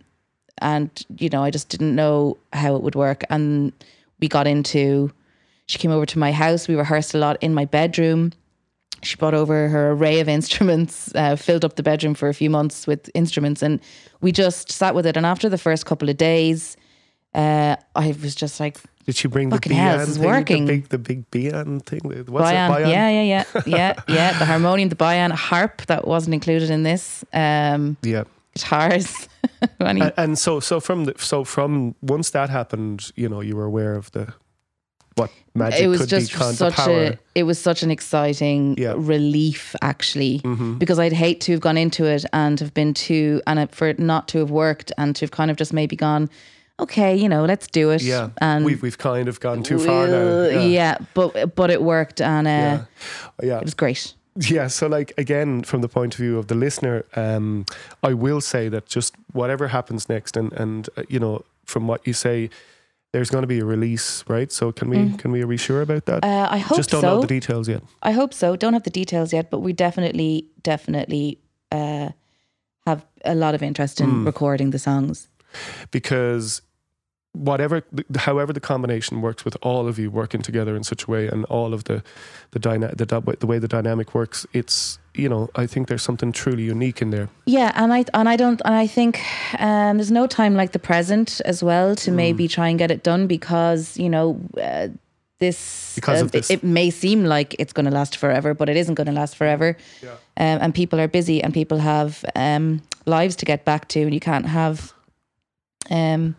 and 0.62 0.90
you 1.18 1.30
know, 1.30 1.44
I 1.44 1.52
just 1.52 1.70
didn't 1.70 1.96
know 1.96 2.38
how 2.54 2.76
it 2.76 2.82
would 2.82 2.96
work. 2.96 3.24
And 3.30 3.72
we 4.20 4.28
got 4.28 4.48
into. 4.48 5.12
She 5.68 5.78
came 5.80 5.92
over 5.92 6.06
to 6.06 6.20
my 6.20 6.32
house. 6.32 6.68
We 6.68 6.76
rehearsed 6.76 7.14
a 7.16 7.18
lot 7.18 7.38
in 7.42 7.54
my 7.54 7.66
bedroom. 7.66 8.32
She 9.02 9.16
brought 9.18 9.34
over 9.34 9.68
her 9.68 9.92
array 9.92 10.20
of 10.20 10.30
instruments, 10.40 11.14
uh, 11.16 11.36
filled 11.36 11.66
up 11.66 11.76
the 11.76 11.84
bedroom 11.84 12.14
for 12.16 12.30
a 12.30 12.34
few 12.34 12.50
months 12.50 12.88
with 12.88 13.10
instruments, 13.14 13.62
and 13.62 13.80
we 14.22 14.32
just 14.32 14.72
sat 14.72 14.96
with 14.96 15.06
it. 15.06 15.18
And 15.18 15.26
after 15.26 15.50
the 15.50 15.58
first 15.58 15.86
couple 15.86 16.10
of 16.10 16.18
days, 16.18 16.78
uh, 17.34 17.76
I 17.96 18.16
was 18.22 18.34
just 18.36 18.60
like, 18.60 18.78
Did 19.06 19.16
she 19.16 19.28
bring 19.28 19.52
Fucking 19.52 19.72
the 19.72 19.76
Bayan 19.76 20.06
thing, 20.08 20.24
working. 20.24 20.66
the 20.66 20.74
big 20.74 20.90
the 20.90 20.98
big 20.98 21.32
Bayan 21.32 21.80
thing? 21.82 22.02
What's 22.04 22.28
Bayan. 22.50 22.72
it? 22.72 22.74
Bayan? 22.74 22.90
Yeah, 22.90 23.10
yeah, 23.10 23.22
yeah, 23.24 23.62
yeah, 23.66 23.94
yeah. 24.08 24.40
The 24.40 24.46
harmonium, 24.46 24.90
the 24.90 24.96
Bayan 24.96 25.32
harp 25.32 25.86
that 25.88 26.08
wasn't 26.08 26.34
included 26.36 26.70
in 26.70 26.84
this. 26.84 27.26
Um, 27.34 27.98
yeah. 28.02 28.24
Guitars. 28.56 29.28
And, 29.80 30.12
and 30.18 30.38
so, 30.40 30.60
so 30.60 30.80
from 30.80 31.06
the, 31.06 31.14
so 31.18 31.44
from 31.44 31.96
once 32.02 32.32
that 32.32 32.50
happened, 32.50 33.12
you 33.16 33.30
know, 33.30 33.42
you 33.42 33.56
were 33.56 33.64
aware 33.66 33.96
of 33.96 34.12
the 34.12 34.34
what 35.16 35.30
magic 35.54 35.82
it 35.82 35.88
was 35.88 36.02
could 36.02 36.10
just 36.10 36.32
such 36.58 36.78
a 36.80 37.18
it 37.36 37.44
was 37.44 37.58
such 37.58 37.84
an 37.84 37.90
exciting 37.92 38.76
Yeah. 38.78 38.94
relief 38.98 39.76
actually 39.82 40.40
Mhm. 40.44 40.78
because 40.78 41.00
I'd 41.00 41.14
hate 41.14 41.40
to 41.42 41.54
have 41.54 41.62
gone 41.62 41.78
into 41.78 42.06
it 42.06 42.26
and 42.34 42.60
have 42.60 42.74
been 42.74 42.94
too 42.94 43.42
and 43.48 43.70
for 43.72 43.88
it 43.88 43.98
not 43.98 44.28
to 44.30 44.40
have 44.40 44.52
worked 44.52 44.92
and 44.98 45.16
to 45.16 45.22
have 45.24 45.32
kind 45.32 45.50
of 45.50 45.56
just 45.58 45.72
maybe 45.74 45.96
gone 45.96 46.30
okay 46.80 47.16
you 47.16 47.30
know 47.30 47.46
let's 47.46 47.68
do 47.68 47.92
it 47.92 48.02
Yeah, 48.02 48.30
and 48.42 48.66
we've 48.66 48.82
we've 48.82 48.98
kind 48.98 49.30
of 49.30 49.40
gone 49.40 49.64
too 49.64 49.80
far 49.80 50.08
now. 50.08 50.48
Yeah, 50.50 50.60
yeah 50.66 50.98
but 51.14 51.56
but 51.56 51.70
it 51.70 51.82
worked 51.82 52.20
and 52.20 52.46
uh, 52.48 52.50
yeah, 52.50 52.80
yeah. 53.42 53.58
it 53.60 53.64
was 53.64 53.74
great 53.74 54.14
Yeah, 54.38 54.68
so 54.68 54.88
like 54.88 55.14
again, 55.18 55.64
from 55.64 55.82
the 55.82 55.88
point 55.88 56.14
of 56.16 56.20
view 56.20 56.38
of 56.38 56.48
the 56.48 56.56
listener, 56.56 57.06
um, 57.16 57.66
I 58.04 58.14
will 58.14 58.42
say 58.42 58.70
that 58.70 58.86
just 58.86 59.16
whatever 59.34 59.68
happens 59.70 60.10
next, 60.10 60.38
and 60.38 60.52
and 60.54 60.90
uh, 60.98 61.04
you 61.10 61.20
know, 61.20 61.44
from 61.66 61.88
what 61.88 62.06
you 62.06 62.14
say, 62.14 62.50
there's 63.12 63.30
going 63.30 63.44
to 63.44 63.48
be 63.48 63.60
a 63.60 63.66
release, 63.66 64.26
right? 64.28 64.52
So 64.52 64.72
can 64.74 64.90
we 64.90 65.14
can 65.18 65.32
we 65.32 65.46
be 65.46 65.58
sure 65.58 65.82
about 65.82 66.06
that? 66.06 66.24
uh, 66.26 66.48
I 66.52 66.58
hope 66.58 66.78
just 66.78 66.90
don't 66.92 67.02
so 67.02 67.16
know 67.16 67.22
the 67.22 67.28
details 67.28 67.70
yet. 67.70 67.82
I 68.04 68.12
hope 68.12 68.34
so. 68.34 68.56
Don't 68.58 68.74
have 68.74 68.84
the 68.84 68.90
details 68.90 69.32
yet, 69.32 69.50
but 69.50 69.60
we 69.60 69.72
definitely, 69.74 70.48
definitely 70.64 71.38
uh, 71.72 72.10
have 72.86 73.06
a 73.24 73.36
lot 73.36 73.56
of 73.56 73.62
interest 73.62 74.00
in 74.02 74.08
Hmm. 74.10 74.26
recording 74.26 74.72
the 74.72 74.80
songs. 74.80 75.30
because 75.92 76.62
whatever 77.36 77.84
however 78.18 78.54
the 78.54 78.60
combination 78.60 79.22
works 79.22 79.44
with 79.46 79.58
all 79.62 79.88
of 79.88 80.00
you 80.00 80.10
working 80.12 80.42
together 80.42 80.76
in 80.76 80.84
such 80.84 81.04
a 81.08 81.12
way 81.12 81.28
and 81.28 81.46
all 81.46 81.74
of 81.74 81.84
the 81.84 82.02
the 82.52 82.60
dyna- 82.60 82.96
the, 82.96 83.06
the 83.40 83.48
way 83.48 83.60
the 83.60 83.68
dynamic 83.68 84.14
works 84.16 84.46
it's 84.54 85.00
you 85.14 85.28
know 85.30 85.50
i 85.56 85.66
think 85.68 85.88
there's 85.88 86.04
something 86.04 86.32
truly 86.32 86.64
unique 86.64 87.02
in 87.02 87.10
there 87.12 87.28
Yeah, 87.46 87.72
and 87.76 87.92
I 87.94 88.06
and 88.14 88.28
I 88.30 88.36
don't 88.38 88.62
and 88.66 88.76
I 88.84 88.88
think 88.88 89.20
um, 89.60 89.98
there's 89.98 90.12
no 90.12 90.28
time 90.28 90.56
like 90.56 90.72
the 90.72 90.80
present 90.80 91.42
as 91.46 91.62
well 91.64 91.96
to 91.96 92.10
Hmm. 92.12 92.16
maybe 92.18 92.48
try 92.48 92.68
and 92.70 92.80
get 92.80 92.92
it 92.92 93.04
done 93.04 93.28
because 93.28 93.98
you 94.04 94.10
know. 94.10 94.40
Uh, 94.62 94.88
this, 95.40 96.00
uh, 96.08 96.24
this. 96.32 96.50
it 96.50 96.64
may 96.64 96.90
seem 96.90 97.26
like 97.26 97.56
it's 97.60 97.74
going 97.74 97.86
to 97.86 97.92
last 97.92 98.16
forever, 98.18 98.54
but 98.54 98.70
it 98.70 98.78
isn't 98.78 98.96
going 98.96 99.08
to 99.08 99.20
last 99.22 99.36
forever. 99.36 99.76
Um, 100.02 100.16
and 100.38 100.74
people 100.74 100.98
are 100.98 101.10
busy, 101.10 101.44
and 101.44 101.54
people 101.54 101.80
have 101.80 102.24
um, 102.38 102.82
lives 103.06 103.36
to 103.36 103.46
get 103.46 103.66
back 103.66 103.90
to, 103.90 104.00
and 104.00 104.14
you 104.14 104.22
can't 104.22 104.46
have. 104.48 104.94
Um, 105.92 106.36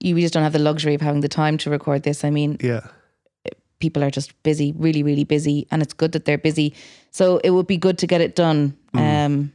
you 0.00 0.14
we 0.14 0.22
just 0.22 0.34
don't 0.34 0.42
have 0.42 0.52
the 0.52 0.58
luxury 0.58 0.94
of 0.94 1.00
having 1.00 1.20
the 1.20 1.28
time 1.28 1.58
to 1.58 1.70
record 1.70 2.02
this. 2.02 2.24
I 2.24 2.30
mean, 2.30 2.56
yeah 2.60 2.88
people 3.78 4.02
are 4.02 4.10
just 4.10 4.40
busy, 4.42 4.72
really, 4.76 5.02
really 5.02 5.24
busy, 5.24 5.66
and 5.70 5.82
it's 5.82 5.92
good 5.92 6.12
that 6.12 6.24
they're 6.24 6.38
busy. 6.38 6.74
So 7.10 7.38
it 7.38 7.50
would 7.50 7.66
be 7.66 7.76
good 7.76 7.98
to 7.98 8.06
get 8.06 8.20
it 8.20 8.34
done. 8.34 8.76
Mm. 8.94 9.26
Um, 9.26 9.52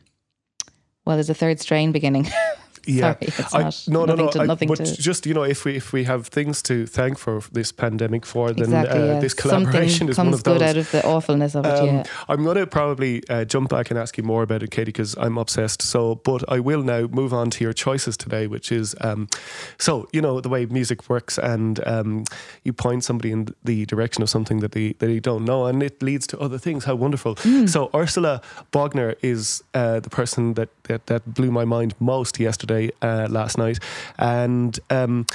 well, 1.06 1.16
there's 1.16 1.30
a 1.30 1.36
third 1.36 1.60
strain 1.60 1.92
beginning. 1.92 2.28
yeah 2.86 3.14
Sorry, 3.14 3.18
it's 3.22 3.56
I- 3.56 3.62
not. 3.64 3.84
no 3.88 4.06
no 4.06 4.16
nothing 4.16 4.48
no 4.48 4.56
To, 4.56 4.64
I- 4.64 4.66
but 4.68 4.86
to. 4.86 5.02
just 5.02 5.26
you 5.26 5.34
know 5.34 5.44
if 5.44 5.66
we 5.66 5.76
if 5.78 5.94
we 5.94 6.04
have 6.06 6.28
things 6.28 6.62
to 6.64 6.86
thank 6.86 7.18
for 7.18 7.42
this 7.52 7.72
pandemic 7.72 8.26
for 8.26 8.52
then 8.52 8.66
Exactly. 8.66 9.10
uh, 9.12 9.20
this 9.20 9.34
collaboration 9.34 10.08
Something 10.08 10.10
is 10.12 10.18
one 10.18 10.28
of 10.34 10.44
good 10.44 10.60
those 10.62 10.70
out 10.70 10.78
of 10.78 10.92
the 10.92 11.06
awfulness 11.06 11.56
of 11.56 11.66
it. 11.66 11.72
Um, 11.80 11.86
yeah. 11.88 12.04
I'm 12.30 12.44
going 12.44 12.58
to 12.58 12.68
probably 12.68 13.22
uh, 13.30 13.46
jump 13.46 13.70
back 13.70 13.90
and 13.92 14.00
ask 14.00 14.18
you 14.18 14.24
more 14.24 14.44
about 14.44 14.64
it, 14.64 14.72
Katie, 14.72 14.86
because 14.92 15.16
I'm 15.18 15.38
obsessed. 15.38 15.82
So, 15.82 16.16
but 16.16 16.42
I 16.56 16.60
will 16.60 16.84
now 16.84 17.02
move 17.08 17.34
on 17.34 17.50
to 17.52 17.64
your 17.64 17.74
choices 17.74 18.16
today, 18.18 18.48
which 18.48 18.72
is 18.72 18.96
um, 19.02 19.28
so 19.78 20.08
you 20.14 20.22
know 20.22 20.42
the 20.42 20.50
way 20.50 20.66
music 20.66 21.10
works, 21.10 21.38
and 21.38 21.80
um, 21.88 22.24
you 22.64 22.74
point 22.74 23.04
somebody 23.04 23.32
in 23.32 23.48
the 23.64 23.86
direction 23.86 24.24
of 24.24 24.30
something 24.30 24.60
that 24.62 24.72
they 24.72 24.94
that 25.00 25.08
they 25.08 25.20
don't 25.20 25.44
know, 25.46 25.66
and 25.70 25.84
it 25.84 26.02
leads 26.02 26.26
to 26.28 26.40
other 26.40 26.58
things. 26.60 26.86
How 26.86 26.96
wonderful! 26.96 27.36
Hmm. 27.44 27.68
So 27.68 27.90
Ursula 27.94 28.42
Bogner 28.72 29.16
is 29.22 29.64
uh, 29.74 30.00
the 30.00 30.10
person 30.10 30.54
that, 30.56 30.70
that 30.84 31.06
that 31.08 31.22
blew 31.34 31.52
my 31.52 31.66
mind 31.66 31.94
most 32.00 32.40
yesterday, 32.40 32.71
uh, 33.02 33.28
last 33.30 33.58
night, 33.58 33.80
and 34.18 34.80
um, 34.90 35.26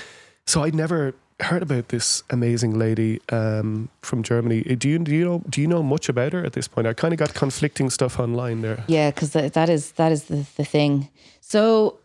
so 0.46 0.62
I'd 0.64 0.74
never 0.74 1.14
heard 1.40 1.62
about 1.62 1.88
this 1.88 2.22
amazing 2.30 2.78
lady 2.78 3.20
um, 3.30 3.88
from 4.00 4.22
Germany. 4.22 4.64
Uh, 4.70 4.74
Do 4.74 4.88
you 4.88 4.98
do 4.98 5.14
you 5.14 5.24
know 5.24 5.42
do 5.48 5.60
you 5.60 5.66
know 5.66 5.82
much 5.82 6.08
about 6.08 6.32
her 6.32 6.44
at 6.44 6.52
this 6.52 6.68
point? 6.68 6.86
I 6.86 6.94
kind 6.94 7.12
of 7.12 7.18
got 7.18 7.34
conflicting 7.34 7.90
stuff 7.90 8.18
online 8.18 8.62
there. 8.62 8.84
Yeah, 8.86 9.10
because 9.10 9.30
that, 9.30 9.52
that 9.52 9.68
is 9.68 9.92
that 9.92 10.12
is 10.12 10.24
the, 10.24 10.46
the 10.56 10.64
thing. 10.64 11.08
So 11.40 11.98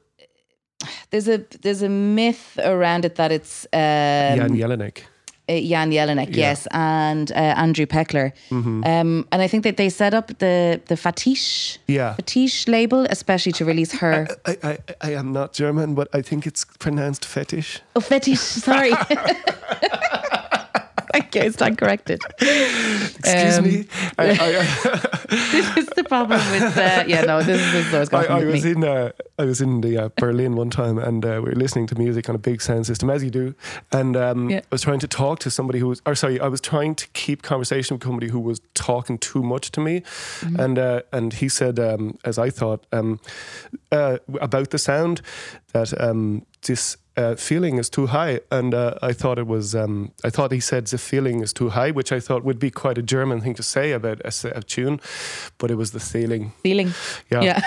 there's 1.09 1.27
a 1.27 1.37
there's 1.61 1.81
a 1.81 1.89
myth 1.89 2.57
around 2.63 3.05
it 3.05 3.15
that 3.15 3.31
it's 3.31 3.65
um, 3.73 3.79
Jan 4.37 4.49
Jelinek. 4.57 5.03
Uh, 5.51 5.59
Jan 5.69 5.91
Jelinek, 5.91 6.27
Yeah. 6.29 6.49
yes, 6.49 6.67
and 6.71 7.31
uh, 7.31 7.35
Andrew 7.63 7.85
Pekler. 7.85 8.31
Mm-hmm. 8.49 8.83
Um, 8.85 9.25
and 9.31 9.41
I 9.41 9.47
think 9.47 9.63
that 9.63 9.75
they 9.75 9.89
set 9.89 10.13
up 10.13 10.27
the 10.39 10.79
the 10.87 10.95
Faitiche 10.95 11.77
Yeah. 11.87 12.15
Faitiche 12.17 12.67
label, 12.67 13.05
especially 13.09 13.51
to 13.53 13.65
release 13.65 13.99
her. 13.99 14.27
I, 14.45 14.57
I, 14.63 14.77
I 15.09 15.13
am 15.19 15.31
not 15.33 15.53
German, 15.59 15.95
but 15.95 16.07
I 16.19 16.21
think 16.23 16.45
it's 16.45 16.65
pronounced 16.79 17.25
fetish. 17.25 17.81
oh, 17.95 18.01
Fetish, 18.01 18.39
sorry. 18.39 18.91
okay, 21.15 21.45
it's 21.47 21.59
not 21.59 21.77
corrected. 21.77 22.21
Excuse 22.39 23.57
Um, 23.57 23.63
me. 23.63 23.87
I, 24.17 24.25
I, 24.31 25.07
This 25.51 25.77
is 25.77 25.85
the 25.95 26.03
problem 26.03 26.39
with. 26.51 26.77
Uh, 26.77 27.03
yeah, 27.07 27.21
no, 27.21 27.41
this 27.41 27.59
is, 27.61 27.71
this 27.71 27.85
is 27.87 27.93
what's 28.11 28.13
I, 28.13 28.27
going 28.27 28.31
I 28.43 28.45
with 28.45 28.53
was 28.55 28.65
me. 28.65 28.71
in 28.71 28.83
uh, 28.83 29.11
I 29.39 29.45
was 29.45 29.61
in 29.61 29.81
the 29.81 29.97
uh, 29.97 30.09
Berlin 30.17 30.55
one 30.55 30.69
time, 30.69 30.97
and 30.97 31.25
uh, 31.25 31.41
we 31.43 31.49
were 31.49 31.55
listening 31.55 31.87
to 31.87 31.95
music 31.95 32.29
on 32.29 32.35
a 32.35 32.39
big 32.39 32.61
sound 32.61 32.85
system, 32.85 33.09
as 33.09 33.23
you 33.23 33.29
do. 33.29 33.55
And 33.91 34.15
um, 34.15 34.49
Yeah. 34.49 34.59
I 34.59 34.63
was 34.71 34.81
trying 34.81 34.99
to 34.99 35.07
talk 35.07 35.39
to 35.39 35.49
somebody 35.49 35.79
who 35.79 35.87
was, 35.87 36.01
or 36.05 36.15
sorry, 36.15 36.39
I 36.39 36.47
was 36.47 36.61
trying 36.61 36.95
to 36.95 37.07
keep 37.13 37.41
conversation 37.41 37.95
with 37.95 38.03
somebody 38.03 38.29
who 38.29 38.39
was 38.39 38.61
talking 38.73 39.17
too 39.17 39.41
much 39.43 39.71
to 39.71 39.81
me, 39.81 40.01
Mm-hmm. 40.41 40.59
and 40.59 40.79
uh, 40.79 41.01
and 41.11 41.33
he 41.33 41.49
said, 41.49 41.79
um, 41.79 42.17
as 42.23 42.37
I 42.37 42.49
thought, 42.49 42.85
um, 42.91 43.19
uh, 43.91 44.17
about 44.39 44.69
the 44.71 44.77
sound 44.79 45.21
that 45.73 45.93
um, 46.01 46.45
this. 46.67 46.97
Uh, 47.17 47.35
feeling 47.35 47.77
is 47.77 47.89
too 47.89 48.07
high, 48.07 48.39
and 48.51 48.73
uh, 48.73 48.93
I 49.01 49.11
thought 49.11 49.37
it 49.37 49.45
was. 49.45 49.75
Um, 49.75 50.13
I 50.23 50.29
thought 50.29 50.53
he 50.53 50.61
said 50.61 50.87
the 50.87 50.97
feeling 50.97 51.41
is 51.43 51.51
too 51.51 51.67
high, 51.69 51.91
which 51.91 52.13
I 52.13 52.21
thought 52.21 52.45
would 52.45 52.57
be 52.57 52.71
quite 52.71 52.97
a 52.97 53.01
German 53.01 53.41
thing 53.41 53.53
to 53.55 53.63
say 53.63 53.91
about 53.91 54.21
a 54.23 54.61
tune, 54.61 55.01
but 55.57 55.69
it 55.69 55.75
was 55.75 55.91
the 55.91 55.99
ceiling. 55.99 56.53
Ceiling. 56.63 56.93
Yeah, 57.29 57.41
Yeah, 57.43 57.59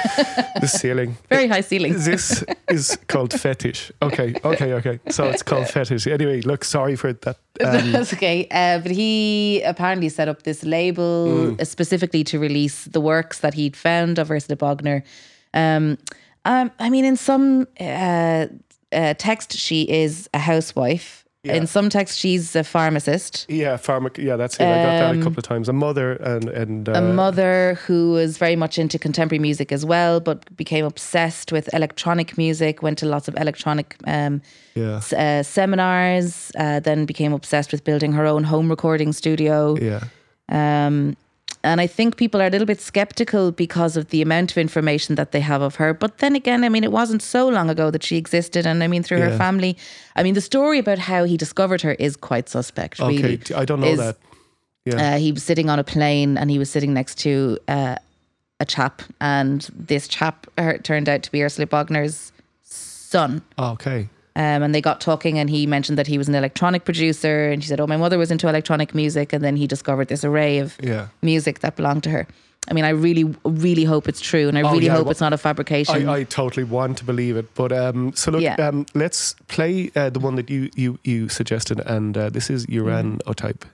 the 0.63 0.67
ceiling. 0.67 1.19
very 1.29 1.47
high 1.47 1.61
ceiling. 1.61 1.93
This 1.93 2.43
is 2.71 2.97
called 3.07 3.39
fetish. 3.39 3.93
Okay, 4.01 4.35
okay, 4.45 4.73
okay. 4.73 4.99
So 5.11 5.25
it's 5.25 5.43
called 5.43 5.69
fetish. 5.69 6.07
Anyway, 6.07 6.41
look, 6.41 6.65
sorry 6.65 6.97
for 6.97 7.13
that. 7.13 7.37
Um, 7.65 7.93
That's 7.93 8.13
okay. 8.15 8.49
Uh, 8.51 8.79
but 8.81 8.91
he 8.91 9.61
apparently 9.63 10.09
set 10.09 10.27
up 10.29 10.43
this 10.43 10.65
label 10.65 11.27
Mm. 11.27 11.61
uh, 11.61 11.65
specifically 11.65 12.25
to 12.25 12.39
release 12.39 12.87
the 12.87 13.01
works 13.01 13.41
that 13.41 13.55
he'd 13.55 13.77
found 13.77 14.19
of 14.19 14.31
Ursula 14.31 14.57
Bogner. 14.57 15.03
Um, 15.53 15.99
um, 16.47 16.71
I 16.79 16.91
mean, 16.91 17.05
in 17.05 17.17
some 17.17 17.67
uh, 17.81 18.47
uh, 18.95 19.15
text, 19.19 19.53
she 19.57 19.83
is 19.83 20.29
a 20.33 20.39
housewife. 20.39 21.21
Yeah. 21.47 21.57
In 21.57 21.67
some 21.67 21.91
text, 21.91 22.19
she's 22.19 22.57
a 22.57 22.65
pharmacist. 22.65 23.45
yeah, 23.51 23.77
pharmac. 23.77 24.17
Yeah, 24.17 24.37
that's 24.37 24.57
it. 24.57 24.63
I 24.63 24.83
got 24.83 24.99
that 24.99 25.17
a 25.17 25.23
couple 25.23 25.39
of 25.39 25.45
times. 25.45 25.69
A 25.69 25.75
mother 25.75 26.13
and 26.15 26.49
and 26.49 26.89
uh, 26.89 26.93
Um, 26.93 27.05
a 27.11 27.13
mother 27.13 27.75
who 27.87 28.13
was 28.13 28.39
very 28.39 28.57
much 28.57 28.79
into 28.79 28.99
contemporary 28.99 29.41
music 29.41 29.71
as 29.71 29.85
well, 29.85 30.21
but 30.21 30.39
became 30.57 30.87
obsessed 30.87 31.53
with 31.53 31.69
electronic 31.75 32.39
music, 32.39 32.83
went 32.83 32.97
to 33.01 33.07
lots 33.07 33.29
of 33.29 33.35
electronic 33.37 33.95
um, 34.07 34.41
yeah, 34.75 35.03
uh, 35.19 35.43
seminars, 35.43 36.51
uh, 36.59 36.81
then 36.81 37.05
became 37.05 37.35
obsessed 37.35 37.73
with 37.73 37.85
building 37.85 38.13
her 38.15 38.25
own 38.25 38.45
home 38.45 38.71
recording 38.71 39.13
studio. 39.13 39.77
yeah, 39.77 40.01
Um, 40.49 41.15
and 41.65 41.81
I 41.81 41.87
think 41.89 42.17
people 42.17 42.41
are 42.43 42.47
a 42.47 42.51
little 42.51 42.67
bit 42.67 42.81
skeptical 42.81 43.51
because 43.53 43.97
of 43.97 44.09
the 44.11 44.23
amount 44.23 44.51
of 44.53 44.59
information 44.59 45.15
that 45.17 45.33
they 45.33 45.41
have 45.41 45.63
of 45.63 45.77
her. 45.77 45.95
But 45.95 46.19
then 46.19 46.37
again, 46.37 46.63
I 46.65 46.69
mean, 46.69 46.85
it 46.85 46.93
wasn't 46.93 47.23
so 47.23 47.49
long 47.49 47.71
ago 47.71 47.91
that 47.91 48.03
she 48.05 48.17
existed. 48.17 48.67
And 48.67 48.85
I 48.85 48.87
mean, 48.89 49.03
through 49.03 49.19
Yeah. 49.19 49.31
her 49.31 49.37
family, 49.39 49.77
I 50.15 50.23
mean, 50.23 50.35
the 50.35 50.41
story 50.41 50.79
about 50.79 50.99
how 50.99 51.25
he 51.25 51.37
discovered 51.37 51.81
her 51.83 51.93
is 51.99 52.17
quite 52.17 52.49
suspect, 52.49 53.01
Okay, 53.01 53.17
really. 53.23 53.41
I 53.57 53.65
don't 53.65 53.81
know 53.81 53.87
Is- 53.89 53.99
that. 53.99 54.17
Yeah, 54.85 55.15
Uh, 55.15 55.19
he 55.19 55.33
was 55.33 55.43
sitting 55.43 55.71
on 55.71 55.79
a 55.79 55.85
plane 55.85 56.37
and 56.37 56.51
he 56.51 56.59
was 56.59 56.69
sitting 56.71 56.93
next 56.93 57.17
to 57.21 57.59
uh, 57.69 57.97
a 58.61 58.65
chap. 58.67 59.01
And 59.21 59.67
this 59.75 60.07
chap 60.09 60.47
uh, 60.59 60.75
turned 60.83 61.09
out 61.09 61.23
to 61.23 61.33
be 61.33 61.43
Ursula 61.43 61.67
Bogner's 61.67 62.33
son. 62.63 63.41
okay. 63.59 64.09
Um, 64.37 64.63
and 64.65 64.75
they 64.75 64.81
got 64.81 65.01
talking, 65.01 65.39
and 65.39 65.49
he 65.49 65.65
mentioned 65.67 65.97
that 65.97 66.09
he 66.09 66.19
was 66.19 66.29
an 66.29 66.35
electronic 66.35 66.85
producer. 66.85 67.51
And 67.51 67.63
she 67.63 67.69
said, 67.69 67.81
"Oh, 67.81 67.87
my 67.87 67.97
mother 67.97 68.19
was 68.19 68.31
into 68.33 68.49
electronic 68.49 68.95
music." 68.95 69.33
And 69.33 69.45
then 69.45 69.55
he 69.57 69.67
discovered 69.69 70.09
this 70.09 70.25
array 70.25 70.59
of 70.59 70.77
Yeah. 70.83 71.07
music 71.23 71.61
that 71.61 71.77
belonged 71.77 72.03
to 72.05 72.11
her. 72.11 72.27
I 72.67 72.73
mean, 72.73 72.85
I 72.85 72.89
really, 72.91 73.25
really 73.45 73.85
hope 73.85 74.09
it's 74.09 74.21
true, 74.23 74.49
and 74.49 74.57
I 74.59 74.63
Oh, 74.63 74.73
really 74.73 74.87
yeah, 74.87 74.93
hope 74.97 75.05
well, 75.05 75.11
it's 75.13 75.21
not 75.21 75.33
a 75.35 75.39
fabrication. 75.39 76.09
I, 76.09 76.13
I 76.21 76.25
totally 76.25 76.65
want 76.65 76.97
to 76.99 77.05
believe 77.05 77.37
it, 77.37 77.55
but 77.55 77.73
um, 77.73 78.13
so 78.17 78.31
look, 78.31 78.41
Yeah. 78.43 78.57
um, 78.57 78.87
let's 78.95 79.35
play 79.49 79.91
uh, 79.95 80.09
the 80.11 80.19
one 80.19 80.35
that 80.37 80.49
you 80.51 80.71
you 80.75 80.99
you 81.05 81.29
suggested, 81.29 81.79
and 81.87 82.17
uh, 82.17 82.31
this 82.31 82.49
is 82.51 82.67
Uranotypie. 82.67 83.69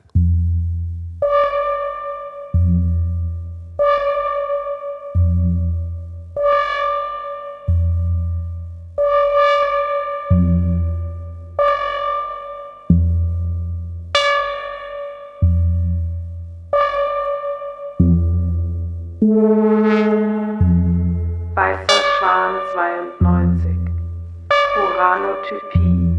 Weißer 21.55 22.01
Schwan. 22.19 22.55
Schwan 22.73 23.13
92. 23.21 23.77
Uranotypie. 24.77 26.19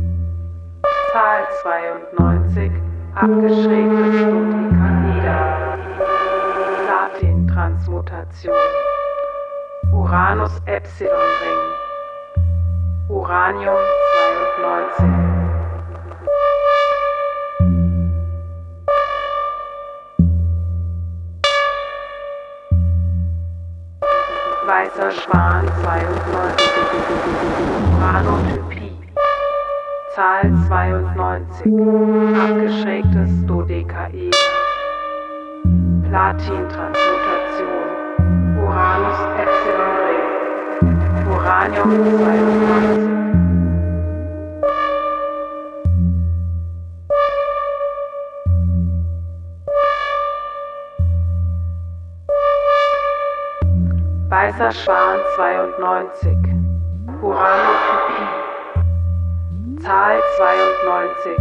Zahl 1.11 1.43
92. 1.61 2.71
Abgeschrägtes 3.15 4.15
Dodekaeder. 4.21 5.77
Platin-Transmutation. 6.85 8.55
Uranus 9.91 10.61
Epsilon 10.65 11.31
Ring. 11.41 11.63
Uranium 13.09 13.75
92. 14.57 15.40
Weißer 24.65 25.09
Schwan 25.09 25.67
92. 25.81 26.69
Uranotypie. 27.97 28.95
Zahl 30.13 30.53
92. 30.67 31.65
Abgeschrägtes 32.39 33.45
Dodekaeder. 33.47 34.37
Platin-Transmutation. 36.07 37.89
Uranus 38.63 39.19
Epsilon 39.41 39.95
Ring. 40.05 40.25
Uranium 41.31 41.89
92. 42.19 43.30
Weißer 54.41 54.71
Schwan 54.71 55.19
92. 55.35 56.35
Uranotypie. 57.21 58.25
Zahl 59.83 60.19
92. 60.35 61.37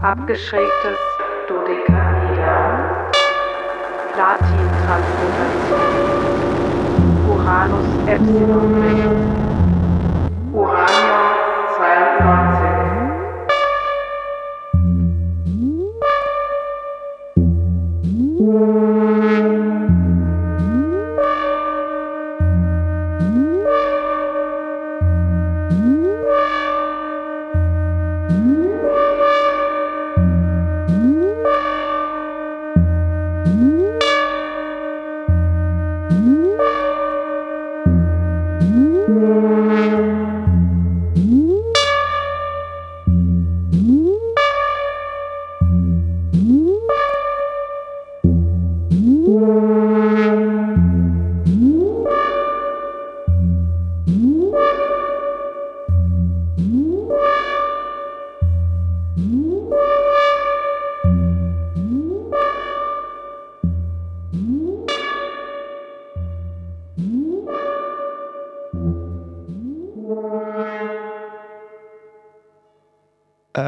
Abgeschrägtes 0.00 0.98
Dodekaeder. 1.46 3.10
Platin-Transmutation. 4.14 5.90
Uranus 7.28 7.90
Epsilon 8.06 8.82
Ring. 8.82 9.12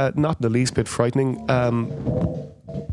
Uh, 0.04 0.12
not 0.14 0.36
in 0.36 0.42
the 0.42 0.50
least 0.50 0.74
bit 0.74 0.88
frightening. 0.88 1.50
Um, 1.50 1.90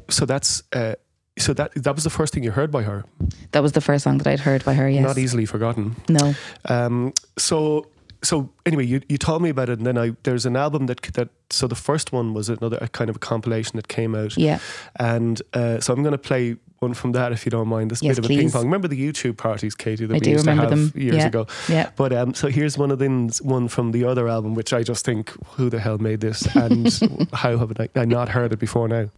so 0.09 0.25
that's 0.25 0.63
uh, 0.73 0.95
so 1.37 1.53
that 1.53 1.71
that 1.75 1.95
was 1.95 2.03
the 2.03 2.09
first 2.09 2.33
thing 2.33 2.43
you 2.43 2.51
heard 2.51 2.71
by 2.71 2.83
her. 2.83 3.03
That 3.51 3.61
was 3.61 3.71
the 3.71 3.81
first 3.81 4.03
song 4.03 4.17
that 4.19 4.27
I'd 4.27 4.39
heard 4.39 4.63
by 4.63 4.73
her. 4.73 4.89
Yes. 4.89 5.03
Not 5.03 5.17
easily 5.17 5.45
forgotten. 5.45 5.95
No. 6.09 6.33
Um, 6.65 7.13
so 7.37 7.87
so 8.23 8.51
anyway, 8.65 8.85
you, 8.85 9.01
you 9.09 9.17
told 9.17 9.41
me 9.41 9.49
about 9.49 9.69
it, 9.69 9.79
and 9.79 9.85
then 9.85 9.97
I 9.97 10.15
there's 10.23 10.45
an 10.45 10.55
album 10.55 10.87
that 10.87 11.01
that 11.13 11.29
so 11.49 11.67
the 11.67 11.75
first 11.75 12.11
one 12.11 12.33
was 12.33 12.49
another 12.49 12.77
a 12.81 12.87
kind 12.87 13.09
of 13.09 13.15
a 13.15 13.19
compilation 13.19 13.75
that 13.77 13.87
came 13.87 14.15
out. 14.15 14.37
Yeah. 14.37 14.59
And 14.95 15.41
uh, 15.53 15.79
so 15.79 15.93
I'm 15.93 16.03
going 16.03 16.11
to 16.11 16.17
play 16.17 16.57
one 16.81 16.93
from 16.95 17.11
that 17.11 17.31
if 17.31 17.45
you 17.45 17.51
don't 17.51 17.67
mind. 17.67 17.91
This 17.91 18.01
Yes, 18.01 18.15
bit 18.15 18.25
of 18.25 18.31
a 18.31 18.35
ping 18.35 18.49
pong. 18.49 18.63
Remember 18.65 18.87
the 18.87 18.99
YouTube 18.99 19.37
parties, 19.37 19.75
Katie, 19.75 20.07
that 20.07 20.13
I 20.15 20.17
we 20.17 20.19
do 20.19 20.31
used 20.31 20.47
remember 20.47 20.67
to 20.67 20.75
have 20.75 20.91
them. 20.93 21.01
years 21.01 21.15
Yeah. 21.17 21.27
ago. 21.27 21.47
Yeah. 21.69 21.89
But 21.95 22.11
um, 22.11 22.33
so 22.33 22.47
here's 22.47 22.75
one 22.75 22.89
of 22.89 22.97
them, 22.97 23.29
one 23.43 23.67
from 23.67 23.91
the 23.91 24.03
other 24.03 24.27
album, 24.27 24.55
which 24.55 24.73
I 24.73 24.81
just 24.81 25.05
think, 25.05 25.29
who 25.57 25.69
the 25.69 25.79
hell 25.79 25.99
made 25.99 26.21
this, 26.21 26.43
and 26.55 26.87
how 27.33 27.55
have 27.57 27.71
I, 27.79 27.87
I 27.95 28.05
not 28.05 28.29
heard 28.29 28.51
it 28.51 28.57
before 28.59 28.87
now? 28.87 29.09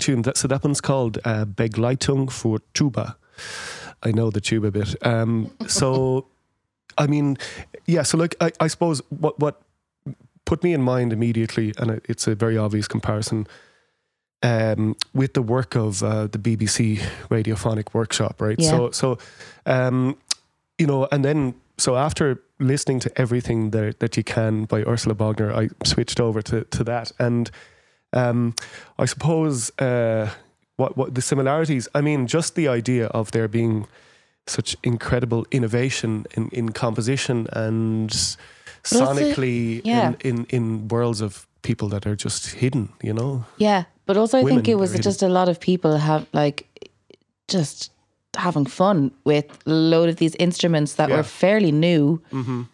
Tune! 0.00 0.22
That, 0.22 0.36
so 0.36 0.48
that 0.48 0.64
one's 0.64 0.80
called 0.80 1.18
uh, 1.24 1.44
Begleitung 1.44 2.30
for 2.30 2.60
Tuba. 2.74 3.16
I 4.02 4.12
know 4.12 4.30
the 4.30 4.40
tuba 4.40 4.68
a 4.68 4.70
bit. 4.70 5.06
Um, 5.06 5.50
so, 5.66 6.26
I 6.96 7.06
mean, 7.06 7.36
yeah. 7.86 8.02
So, 8.02 8.16
like, 8.16 8.34
I, 8.40 8.50
I 8.60 8.68
suppose 8.68 9.02
what 9.10 9.38
what 9.38 9.60
put 10.44 10.62
me 10.64 10.72
in 10.72 10.82
mind 10.82 11.12
immediately, 11.12 11.74
and 11.78 12.00
it's 12.08 12.26
a 12.26 12.34
very 12.34 12.56
obvious 12.56 12.88
comparison 12.88 13.46
um, 14.42 14.96
with 15.14 15.34
the 15.34 15.42
work 15.42 15.74
of 15.76 16.02
uh, 16.02 16.26
the 16.26 16.38
BBC 16.38 16.98
Radiophonic 17.28 17.92
Workshop, 17.94 18.40
right? 18.40 18.58
Yeah. 18.58 18.70
So, 18.70 18.90
so 18.90 19.18
um, 19.66 20.16
you 20.78 20.86
know, 20.86 21.06
and 21.12 21.24
then 21.24 21.54
so 21.78 21.96
after 21.96 22.42
listening 22.58 23.00
to 23.00 23.20
everything 23.20 23.70
that 23.70 24.00
that 24.00 24.16
you 24.16 24.24
can 24.24 24.64
by 24.64 24.82
Ursula 24.82 25.14
Bogner, 25.14 25.54
I 25.54 25.68
switched 25.84 26.20
over 26.20 26.40
to 26.42 26.64
to 26.64 26.84
that, 26.84 27.12
and 27.18 27.50
um, 28.12 28.54
I 28.98 29.06
suppose 29.06 29.70
uh, 29.78 30.28
what 30.76 30.96
what 30.96 31.14
the 31.14 31.22
similarities. 31.22 31.88
I 31.94 32.00
mean, 32.00 32.26
just 32.26 32.54
the 32.54 32.68
idea 32.68 33.06
of 33.06 33.30
there 33.30 33.48
being 33.48 33.86
such 34.46 34.76
incredible 34.82 35.44
innovation 35.50 36.24
in, 36.36 36.48
in 36.52 36.72
composition 36.72 37.46
and 37.52 38.08
But 38.08 39.00
also- 39.00 39.04
sonically 39.14 39.80
yeah. 39.84 40.14
in, 40.24 40.28
in 40.30 40.46
in 40.48 40.88
worlds 40.88 41.20
of 41.20 41.46
people 41.62 41.88
that 41.88 42.06
are 42.06 42.16
just 42.16 42.46
hidden. 42.54 42.88
You 43.02 43.12
know, 43.14 43.44
Yeah, 43.58 43.84
but 44.06 44.16
also 44.16 44.38
I 44.38 44.44
think 44.44 44.66
it 44.68 44.76
was 44.78 44.90
hidden. 44.90 45.02
just 45.02 45.22
a 45.22 45.28
lot 45.28 45.48
of 45.48 45.58
people 45.58 45.98
have 45.98 46.24
like 46.32 46.66
just 47.48 47.90
having 48.36 48.64
fun 48.68 49.10
with 49.24 49.44
a 49.66 49.70
load 49.70 50.08
of 50.08 50.16
these 50.16 50.36
instruments 50.38 50.94
that 50.94 51.08
Yeah. 51.08 51.16
were 51.16 51.22
fairly 51.24 51.72
new 51.72 52.20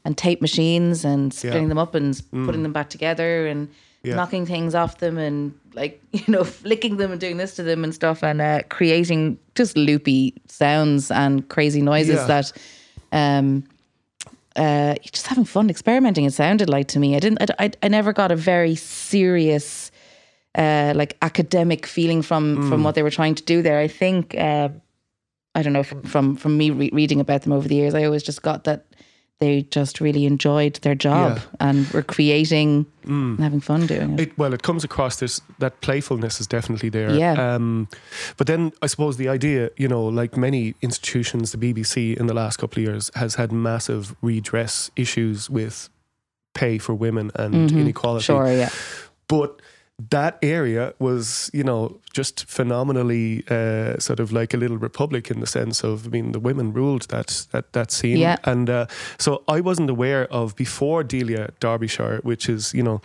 and 0.04 0.16
tape 0.16 0.40
machines 0.40 1.04
and 1.04 1.32
splitting 1.32 1.62
Yeah. 1.62 1.68
them 1.68 1.78
up 1.78 1.94
and 1.94 2.14
s- 2.14 2.20
putting 2.30 2.62
them 2.62 2.72
back 2.72 2.90
together 2.90 3.46
and 3.46 3.68
Yeah. 4.06 4.14
knocking 4.16 4.46
things 4.46 4.74
off 4.74 4.98
them 4.98 5.18
and 5.18 5.52
like 5.74 6.00
you 6.12 6.24
know 6.28 6.44
flicking 6.44 6.96
them 6.96 7.10
and 7.12 7.20
doing 7.20 7.36
this 7.38 7.56
to 7.56 7.62
them 7.62 7.84
and 7.84 7.92
stuff 7.94 8.22
and 8.22 8.40
uh, 8.40 8.60
creating 8.68 9.38
just 9.54 9.76
loopy 9.76 10.32
sounds 10.48 11.10
and 11.10 11.48
crazy 11.48 11.82
noises 11.82 12.16
Yeah. 12.16 12.26
that 12.26 12.52
um 13.12 13.64
uh, 14.56 14.94
just 15.12 15.26
having 15.26 15.44
fun 15.44 15.68
experimenting. 15.68 16.24
It 16.24 16.32
sounded 16.32 16.70
like 16.70 16.88
to 16.88 16.98
me. 16.98 17.14
I 17.14 17.20
didn't. 17.20 17.42
I, 17.42 17.64
I, 17.66 17.70
I 17.82 17.88
never 17.88 18.14
got 18.14 18.32
a 18.32 18.36
very 18.36 18.74
serious, 18.74 19.90
uh, 20.54 20.94
like 20.96 21.14
academic 21.20 21.84
feeling 21.86 22.22
from 22.22 22.56
Mm. 22.56 22.68
from 22.70 22.82
what 22.82 22.94
they 22.94 23.02
were 23.02 23.10
trying 23.10 23.34
to 23.34 23.42
do 23.44 23.60
there. 23.62 23.78
I 23.84 23.88
think. 23.88 24.34
Uh, 24.34 24.70
I 25.54 25.62
don't 25.62 25.72
know 25.74 25.82
from 25.82 26.02
from, 26.02 26.36
from 26.36 26.56
me 26.56 26.70
re- 26.70 26.90
reading 26.92 27.20
about 27.20 27.42
them 27.42 27.52
over 27.52 27.68
the 27.68 27.74
years. 27.74 27.94
I 27.94 28.04
always 28.04 28.22
just 28.22 28.40
got 28.42 28.64
that 28.64 28.86
they 29.38 29.62
just 29.70 30.00
really 30.00 30.24
enjoyed 30.24 30.74
their 30.82 30.94
job 30.94 31.36
Yeah. 31.36 31.42
and 31.68 31.86
were 31.88 32.02
creating 32.02 32.86
and 33.04 33.38
having 33.38 33.60
fun 33.60 33.86
doing 33.86 34.14
it. 34.14 34.20
It, 34.20 34.38
well, 34.38 34.54
it 34.54 34.62
comes 34.62 34.82
across 34.82 35.16
this 35.16 35.40
that 35.58 35.80
playfulness 35.82 36.40
is 36.40 36.46
definitely 36.46 36.88
there. 36.88 37.14
Yeah. 37.14 37.32
Um, 37.54 37.88
but 38.38 38.46
then 38.46 38.72
I 38.82 38.86
suppose 38.86 39.16
the 39.18 39.28
idea, 39.28 39.70
you 39.76 39.88
know, 39.88 40.04
like 40.04 40.36
many 40.36 40.74
institutions, 40.80 41.52
the 41.52 41.58
BBC 41.58 42.16
in 42.16 42.26
the 42.26 42.34
last 42.34 42.56
couple 42.56 42.82
of 42.82 42.88
years 42.88 43.10
has 43.14 43.34
had 43.34 43.52
massive 43.52 44.16
redress 44.22 44.90
issues 44.96 45.50
with 45.50 45.90
pay 46.54 46.78
for 46.78 46.94
women 46.94 47.30
and 47.34 47.70
inequality. 47.70 48.24
Sure, 48.24 48.50
yeah. 48.50 48.70
But 49.28 49.60
that 50.10 50.38
area 50.42 50.94
was, 50.98 51.50
you 51.52 51.62
know, 51.64 51.98
just 52.16 52.44
phenomenally 52.48 53.44
uh, 53.50 53.98
sort 53.98 54.20
of 54.20 54.32
like 54.32 54.54
a 54.56 54.56
little 54.56 54.78
republic 54.78 55.30
in 55.30 55.40
the 55.40 55.46
sense 55.46 55.84
of, 55.84 56.06
I 56.06 56.10
mean, 56.10 56.32
the 56.32 56.40
women 56.40 56.72
ruled 56.72 57.02
that 57.08 57.46
that 57.52 57.72
that 57.72 57.90
scene, 57.92 58.16
Yeah. 58.18 58.36
and 58.44 58.68
uh, 58.70 58.86
so 59.18 59.42
I 59.56 59.60
wasn't 59.60 59.90
aware 59.90 60.26
of 60.30 60.54
before 60.56 61.04
Delia 61.04 61.48
Derbyshire, 61.60 62.20
which 62.22 62.48
is 62.48 62.72
you 62.74 62.82
know 62.82 63.00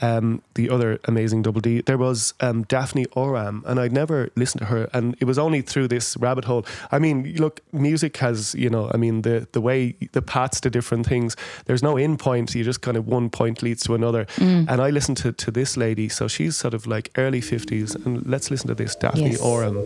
um, 0.00 0.40
the 0.54 0.70
other 0.70 0.98
amazing 1.04 1.42
double 1.42 1.60
D. 1.60 1.82
There 1.82 1.98
was 1.98 2.34
um, 2.40 2.62
Daphne 2.68 3.06
Oram, 3.16 3.62
and 3.66 3.78
I'd 3.80 3.92
never 3.92 4.28
listened 4.36 4.60
to 4.60 4.66
her, 4.66 4.88
and 4.92 5.16
it 5.20 5.24
was 5.26 5.38
only 5.38 5.62
through 5.62 5.88
this 5.88 6.16
rabbit 6.16 6.44
hole. 6.44 6.64
I 6.90 6.98
mean, 6.98 7.34
look, 7.36 7.60
music 7.72 8.16
has 8.18 8.54
you 8.54 8.70
know, 8.70 8.90
I 8.94 8.96
mean, 8.96 9.22
the 9.22 9.46
the 9.52 9.60
way 9.60 9.94
the 10.12 10.22
paths 10.22 10.60
to 10.60 10.70
different 10.70 11.06
things. 11.08 11.36
There's 11.66 11.82
no 11.82 11.96
in 11.98 12.16
point. 12.16 12.54
You 12.54 12.64
just 12.64 12.80
kind 12.82 12.96
of 12.96 13.06
one 13.06 13.28
point 13.30 13.62
leads 13.62 13.82
to 13.84 13.94
another. 13.94 14.26
And 14.68 14.80
I 14.80 14.90
listened 14.90 15.18
to 15.22 15.32
to 15.32 15.50
this 15.50 15.76
lady, 15.76 16.08
so 16.08 16.28
she's 16.28 16.56
sort 16.56 16.74
of 16.74 16.86
like 16.86 17.10
early 17.16 17.40
fifties, 17.40 17.94
and 17.94 18.26
let's 18.26 18.50
listen 18.52 18.68
to 18.68 18.74
this 18.74 18.94
Daphne 18.94 19.30
Yes. 19.30 19.40
Oram. 19.40 19.76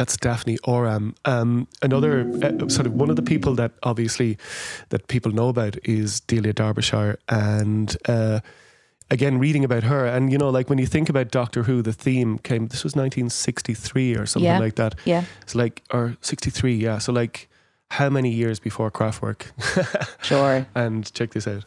That's 0.00 0.16
Daphne 0.16 0.56
Oram. 0.64 1.14
Um, 1.26 1.68
another 1.82 2.22
uh, 2.42 2.68
sort 2.70 2.86
of 2.86 2.94
one 2.94 3.10
of 3.10 3.16
the 3.16 3.22
people 3.22 3.54
that 3.56 3.72
obviously 3.82 4.38
that 4.88 5.08
people 5.08 5.30
know 5.30 5.48
about 5.50 5.76
is 5.84 6.20
Delia 6.20 6.54
Derbyshire, 6.54 7.18
and 7.28 7.94
uh, 8.08 8.40
again 9.10 9.38
reading 9.38 9.62
about 9.62 9.82
her, 9.82 10.06
and 10.06 10.32
you 10.32 10.38
know, 10.38 10.48
like 10.48 10.70
when 10.70 10.78
you 10.78 10.86
think 10.86 11.10
about 11.10 11.30
Doctor 11.30 11.64
Who, 11.64 11.82
the 11.82 11.92
theme 11.92 12.38
came. 12.38 12.68
This 12.68 12.82
was 12.82 12.96
1963 12.96 14.16
or 14.16 14.24
something 14.24 14.46
Yeah. 14.46 14.58
like 14.58 14.76
that. 14.76 14.94
Yeah, 15.04 15.24
It's 15.42 15.54
like 15.54 15.82
or 15.92 16.16
63, 16.22 16.74
yeah. 16.76 16.96
So 16.98 17.12
like, 17.12 17.50
how 17.90 18.08
many 18.08 18.30
years 18.30 18.58
before 18.58 18.90
Kraftwerk? 18.90 19.42
sure. 20.24 20.66
and 20.74 21.12
check 21.12 21.32
this 21.32 21.46
out. 21.46 21.64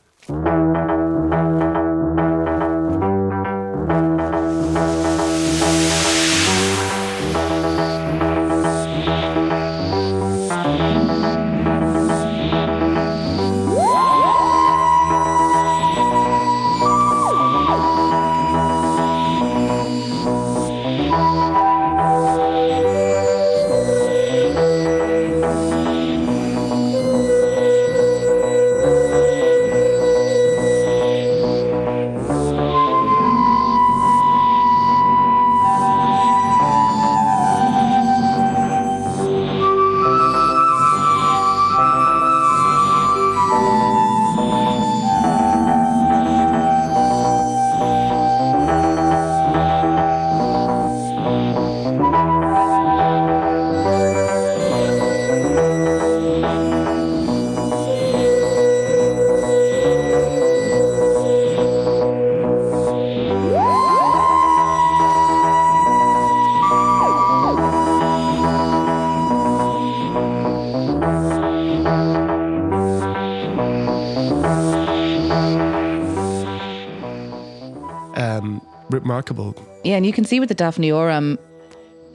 Yeah, 79.93 79.97
and 79.97 80.07
you 80.07 80.11
can 80.13 80.25
see 80.25 80.39
with 80.39 80.49
the 80.49 80.55
Daphne 80.55 80.91
Oram, 80.91 81.37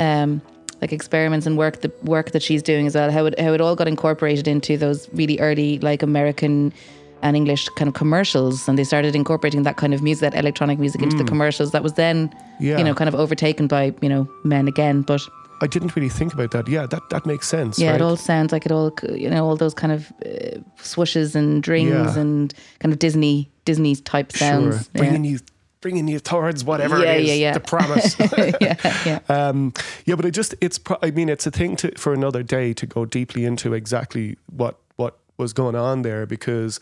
um, 0.01 0.43
like 0.83 0.93
experiments 0.93 1.47
and 1.47 1.57
work 1.57 1.81
the 1.81 1.93
work 2.03 2.33
that 2.33 2.43
she's 2.43 2.61
doing 2.61 2.89
as 2.89 2.97
well, 2.97 3.09
how 3.13 3.25
it 3.27 3.39
how 3.39 3.53
it 3.53 3.61
all 3.61 3.77
got 3.77 3.87
incorporated 3.87 4.49
into 4.49 4.77
those 4.77 5.09
really 5.13 5.39
early 5.39 5.79
like 5.79 6.03
American 6.03 6.73
and 7.23 7.37
English 7.37 7.69
kind 7.77 7.87
of 7.89 7.95
commercials, 7.95 8.67
and 8.69 8.77
they 8.77 8.83
started 8.85 9.15
incorporating 9.15 9.63
that 9.63 9.77
kind 9.77 9.95
of 9.95 10.03
music, 10.03 10.33
that 10.33 10.35
electronic 10.39 10.81
music, 10.81 11.03
into 11.03 11.17
the 11.17 11.23
commercials. 11.25 11.71
That 11.71 11.85
was 11.85 11.93
then, 11.93 12.29
Mm. 12.31 12.35
Yeah. 12.61 12.79
you 12.79 12.85
know, 12.85 12.95
kind 12.95 13.07
of 13.09 13.15
overtaken 13.15 13.69
by 13.69 13.95
you 14.03 14.09
know 14.09 14.27
men 14.43 14.67
again. 14.67 15.03
But 15.03 15.21
I 15.63 15.69
didn't 15.69 15.95
really 15.95 16.09
think 16.09 16.35
about 16.35 16.51
that. 16.51 16.67
Yeah, 16.69 16.87
that, 16.87 17.03
that 17.11 17.27
makes 17.27 17.47
sense. 17.47 17.79
yeah, 17.79 17.91
right? 17.91 18.01
it 18.01 18.03
all 18.03 18.17
sounds 18.17 18.51
like 18.53 18.67
it 18.67 18.73
all, 18.73 18.91
you 19.15 19.31
know, 19.31 19.47
all 19.47 19.57
those 19.57 19.75
kind 19.75 19.93
of 19.93 20.13
uh, 20.27 20.59
swooshes 20.83 21.35
and 21.37 21.63
drings 21.63 21.91
Yeah. 21.91 22.19
and 22.23 22.53
kind 22.81 22.93
of 22.93 22.99
Disney 22.99 23.49
Disney 23.65 23.95
type 23.97 24.33
sounds. 24.33 24.75
Sure. 24.75 24.85
Yeah. 24.95 25.01
Bringing 25.01 25.25
you 25.25 25.39
bringing 25.81 26.09
you 26.09 26.19
towards 26.21 26.65
whatever 26.65 26.99
Yeah, 26.99 27.13
it 27.13 27.23
is, 27.23 27.29
yeah, 27.29 27.35
yeah. 27.35 27.53
the 27.55 27.61
promise. 27.61 28.17
yeah, 28.61 28.75
yeah. 29.07 29.21
um, 29.29 29.73
yeah, 30.05 30.15
but 30.15 30.25
it 30.25 30.33
just 30.33 30.55
it's 30.61 30.79
pro- 30.79 30.99
I 31.03 31.11
mean 31.11 31.29
it's 31.29 31.47
a 31.47 31.51
thing 31.51 31.77
to 31.77 31.97
for 31.99 32.13
another 32.13 32.43
day 32.43 32.73
to 32.75 32.87
go 32.87 33.05
deeply 33.05 33.45
into 33.45 33.73
exactly 33.75 34.37
what 34.55 34.79
what 34.97 35.19
was 35.37 35.53
going 35.53 35.77
on 35.77 36.03
there 36.03 36.27
because 36.27 36.81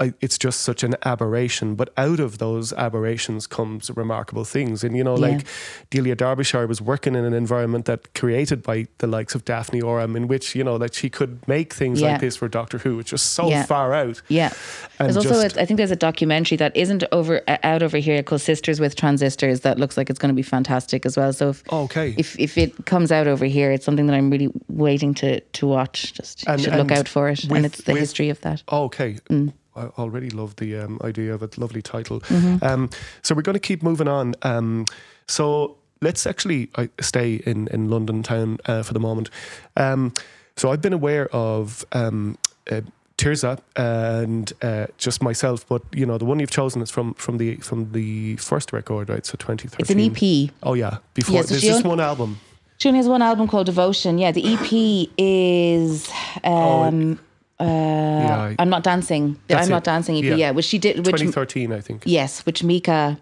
I, 0.00 0.12
it's 0.20 0.38
just 0.38 0.62
such 0.62 0.82
an 0.82 0.96
aberration. 1.04 1.76
But 1.76 1.92
out 1.96 2.18
of 2.18 2.38
those 2.38 2.72
aberrations 2.72 3.46
comes 3.46 3.90
remarkable 3.94 4.42
things. 4.44 4.82
And, 4.82 4.96
you 4.96 5.04
know, 5.04 5.16
Yeah. 5.16 5.28
like 5.28 5.46
Delia 5.90 6.16
Derbyshire 6.16 6.66
was 6.66 6.82
working 6.82 7.14
in 7.14 7.24
an 7.24 7.32
environment 7.32 7.84
that 7.84 8.12
created 8.12 8.62
by 8.64 8.86
the 8.98 9.06
likes 9.06 9.36
of 9.36 9.44
Daphne 9.44 9.80
Oram, 9.80 10.16
in 10.16 10.26
which, 10.26 10.56
you 10.56 10.64
know, 10.64 10.78
that 10.78 10.94
she 10.94 11.08
could 11.08 11.46
make 11.46 11.72
things 11.72 12.00
Yeah. 12.00 12.12
like 12.12 12.20
this 12.22 12.34
for 12.34 12.48
Doctor 12.48 12.78
Who, 12.78 12.96
which 12.96 13.12
is 13.12 13.22
so 13.22 13.48
Yeah. 13.48 13.62
far 13.66 13.94
out. 13.94 14.20
Yeah. 14.26 14.50
And 14.98 15.06
There's 15.06 15.16
also, 15.16 15.40
just- 15.40 15.56
a, 15.56 15.62
I 15.62 15.64
think 15.64 15.76
there's 15.78 15.92
a 15.92 15.96
documentary 15.96 16.56
that 16.56 16.76
isn't 16.76 17.04
over 17.12 17.42
uh, 17.46 17.58
out 17.62 17.84
over 17.84 17.98
here 17.98 18.20
called 18.24 18.40
Sisters 18.40 18.80
with 18.80 18.96
Transistors 18.96 19.60
that 19.60 19.78
looks 19.78 19.96
like 19.96 20.10
it's 20.10 20.18
going 20.18 20.30
to 20.30 20.34
be 20.34 20.42
fantastic 20.42 21.06
as 21.06 21.16
well. 21.16 21.32
So 21.32 21.50
if, 21.50 21.62
Okay. 21.72 22.14
if 22.18 22.36
if 22.40 22.58
it 22.58 22.84
comes 22.86 23.12
out 23.12 23.28
over 23.28 23.44
here, 23.44 23.70
it's 23.70 23.84
something 23.84 24.08
that 24.08 24.14
I'm 24.16 24.28
really 24.28 24.50
waiting 24.68 25.14
to 25.14 25.38
to 25.40 25.66
watch. 25.68 26.14
Just 26.14 26.44
And- 26.48 26.60
should 26.60 26.74
look 26.74 26.90
out 26.90 27.06
for 27.06 27.28
it, 27.28 27.44
with- 27.44 27.56
and 27.56 27.64
it's 27.66 27.82
the 27.82 27.92
with- 27.92 28.00
history 28.00 28.28
of 28.30 28.40
that. 28.40 28.64
Oh, 28.68 28.84
okay. 28.86 29.18
Mm. 29.30 29.52
I 29.76 29.86
already 29.98 30.30
love 30.30 30.56
the 30.56 30.76
um, 30.76 31.00
idea 31.02 31.34
of 31.34 31.42
a 31.42 31.48
Lovely 31.56 31.82
title. 31.82 32.20
Mm-hmm. 32.20 32.64
Um, 32.64 32.90
so 33.22 33.34
we're 33.34 33.42
going 33.42 33.54
to 33.54 33.60
keep 33.60 33.82
moving 33.82 34.08
on. 34.08 34.34
Um, 34.42 34.86
so 35.26 35.76
let's 36.00 36.26
actually 36.26 36.70
uh, 36.74 36.86
stay 37.00 37.36
in, 37.46 37.68
in 37.68 37.88
London 37.88 38.22
town 38.22 38.58
uh, 38.66 38.82
for 38.82 38.92
the 38.92 39.00
moment. 39.00 39.30
Um, 39.76 40.12
so 40.56 40.70
I've 40.70 40.82
been 40.82 40.92
aware 40.92 41.28
of 41.34 41.84
um, 41.92 42.38
uh, 42.70 42.82
Tirzah 43.16 43.60
and 43.76 44.52
uh, 44.62 44.86
just 44.98 45.22
myself, 45.22 45.66
but 45.68 45.82
you 45.92 46.06
know 46.06 46.18
the 46.18 46.24
one 46.24 46.40
you've 46.40 46.50
chosen 46.50 46.82
is 46.82 46.90
from 46.90 47.14
from 47.14 47.38
the 47.38 47.56
from 47.56 47.92
the 47.92 48.36
first 48.36 48.72
record, 48.72 49.08
right? 49.08 49.24
So 49.24 49.36
2013. 49.36 49.78
It's 49.80 49.90
an 49.90 50.00
EP. 50.00 50.50
Oh 50.62 50.74
yeah, 50.74 50.98
before 51.14 51.36
Yeah, 51.36 51.42
so 51.42 51.48
there's 51.48 51.62
just 51.62 51.84
one 51.84 52.00
album. 52.00 52.40
She 52.78 52.88
only 52.88 52.98
has 52.98 53.08
one 53.08 53.22
album 53.22 53.46
called 53.46 53.66
Devotion. 53.66 54.18
Yeah, 54.18 54.32
the 54.32 54.54
EP 54.54 55.08
is. 55.16 56.10
Um, 56.42 57.20
uh, 57.60 57.64
Yeah, 57.64 58.54
I'm 58.58 58.68
not 58.70 58.82
dancing. 58.82 59.36
I'm 59.50 59.58
it. 59.64 59.68
not 59.68 59.84
dancing 59.84 60.16
EP. 60.16 60.24
Yeah. 60.24 60.36
Yeah, 60.36 60.50
which 60.52 60.66
she 60.66 60.78
did. 60.78 60.96
Which 60.98 61.16
2013, 61.20 61.72
I 61.72 61.80
think. 61.80 62.02
yes, 62.06 62.44
which 62.46 62.62
Mica, 62.62 63.16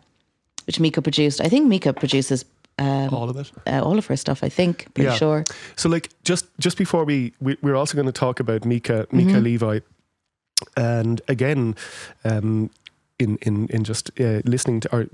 which 0.67 0.81
Mica 0.81 1.01
produced. 1.03 1.41
I 1.41 1.49
think 1.49 1.67
Mica 1.69 1.93
produces 1.93 2.45
All 2.79 3.29
of 3.31 3.37
it. 3.37 3.51
uh, 3.67 3.81
all 3.83 3.99
of 3.99 4.07
her 4.07 4.17
stuff. 4.17 4.43
I 4.43 4.49
think 4.49 4.87
pretty 4.95 5.11
Yeah. 5.11 5.17
sure. 5.19 5.45
So, 5.77 5.89
like, 5.89 6.09
just 6.25 6.47
just 6.59 6.77
before 6.79 7.05
we, 7.05 7.33
we 7.41 7.57
we're 7.63 7.77
also 7.77 7.95
going 7.95 8.13
to 8.13 8.19
talk 8.21 8.41
about 8.41 8.65
Mica 8.65 9.07
Mica 9.13 9.31
Mm-hmm. 9.33 9.45
Levi, 9.45 9.79
and 10.77 11.21
again, 11.29 11.75
um, 12.25 12.71
in 13.19 13.37
in 13.43 13.67
in 13.69 13.85
just 13.85 14.11
uh, 14.21 14.41
listening 14.45 14.81
to 14.81 14.89
or 14.93 15.07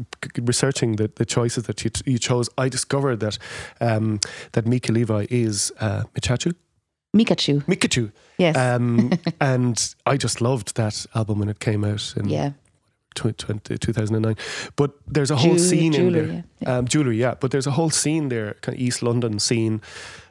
researching 0.46 0.96
the, 0.96 1.10
the 1.16 1.24
choices 1.26 1.64
that 1.64 1.82
you, 1.84 1.90
you 2.06 2.18
chose, 2.18 2.48
I 2.64 2.68
discovered 2.70 3.20
that 3.20 3.38
um, 3.80 4.20
that 4.52 4.66
Mica 4.66 4.92
Levi 4.92 5.26
is 5.30 5.72
uh, 5.80 6.02
Micachu 6.14 6.54
Micachu. 7.16 7.64
Micachu, 7.66 8.12
Yes. 8.38 8.56
um, 8.56 9.10
and 9.40 9.94
I 10.06 10.16
just 10.16 10.40
loved 10.40 10.76
that 10.76 11.06
album 11.14 11.38
when 11.38 11.48
it 11.48 11.58
came 11.60 11.84
out. 11.84 12.14
In 12.16 12.28
yeah. 12.28 12.50
20, 13.14 13.78
2009. 13.78 14.36
But 14.76 14.92
there's 15.08 15.30
a 15.32 15.36
whole 15.36 15.54
Jew- 15.54 15.58
scene 15.58 15.94
in 15.94 16.12
there. 16.12 16.44
yeah, 16.60 16.76
Um, 16.78 16.86
jewelry, 16.86 17.18
yeah. 17.18 17.34
But 17.34 17.50
there's 17.50 17.66
a 17.66 17.72
whole 17.72 17.90
scene 17.90 18.28
there, 18.28 18.54
kind 18.60 18.76
of 18.76 18.80
East 18.80 19.02
London 19.02 19.40
scene, 19.40 19.80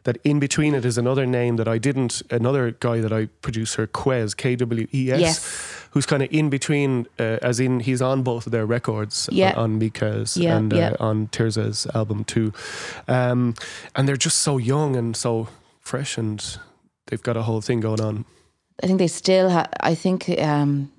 that 0.04 0.18
in 0.24 0.40
between 0.40 0.74
it 0.74 0.86
is 0.86 0.98
another 0.98 1.26
name 1.26 1.58
that 1.58 1.68
I 1.68 1.80
didn't, 1.80 2.22
another 2.32 2.72
guy 2.80 3.02
that 3.02 3.12
I 3.12 3.26
producer, 3.42 3.88
Kwes, 3.88 4.38
K 4.38 4.56
W 4.56 4.88
E 4.94 5.12
S, 5.12 5.44
who's 5.92 6.06
kind 6.06 6.24
of 6.24 6.30
in 6.32 6.50
between, 6.50 7.08
uh, 7.20 7.40
as 7.42 7.60
in 7.60 7.82
he's 7.82 8.02
on 8.02 8.24
both 8.24 8.46
of 8.46 8.54
their 8.54 8.66
records, 8.66 9.28
Yeah. 9.34 9.52
on, 9.58 9.72
on 9.74 9.80
Mica's 9.80 10.38
Yeah, 10.38 10.56
and 10.56 10.74
uh, 10.74 10.96
on 11.00 11.28
Tirzah's 11.28 11.88
album 11.94 12.24
too. 12.24 12.54
Um, 13.10 13.56
and 13.96 14.08
they're 14.08 14.16
just 14.16 14.38
so 14.38 14.58
young 14.58 14.96
and 14.96 15.14
so 15.18 15.50
fresh 15.82 16.18
and 16.18 16.58
they've 17.08 17.24
got 17.24 17.38
a 17.38 17.44
whole 17.44 17.62
thing 17.62 17.80
going 17.80 18.02
on. 18.02 18.26
I 18.84 18.88
think 18.88 19.00
they 19.00 19.08
still 19.08 19.50
have. 19.50 19.70
I 19.82 19.96
think 19.96 20.30
um, 20.40 20.92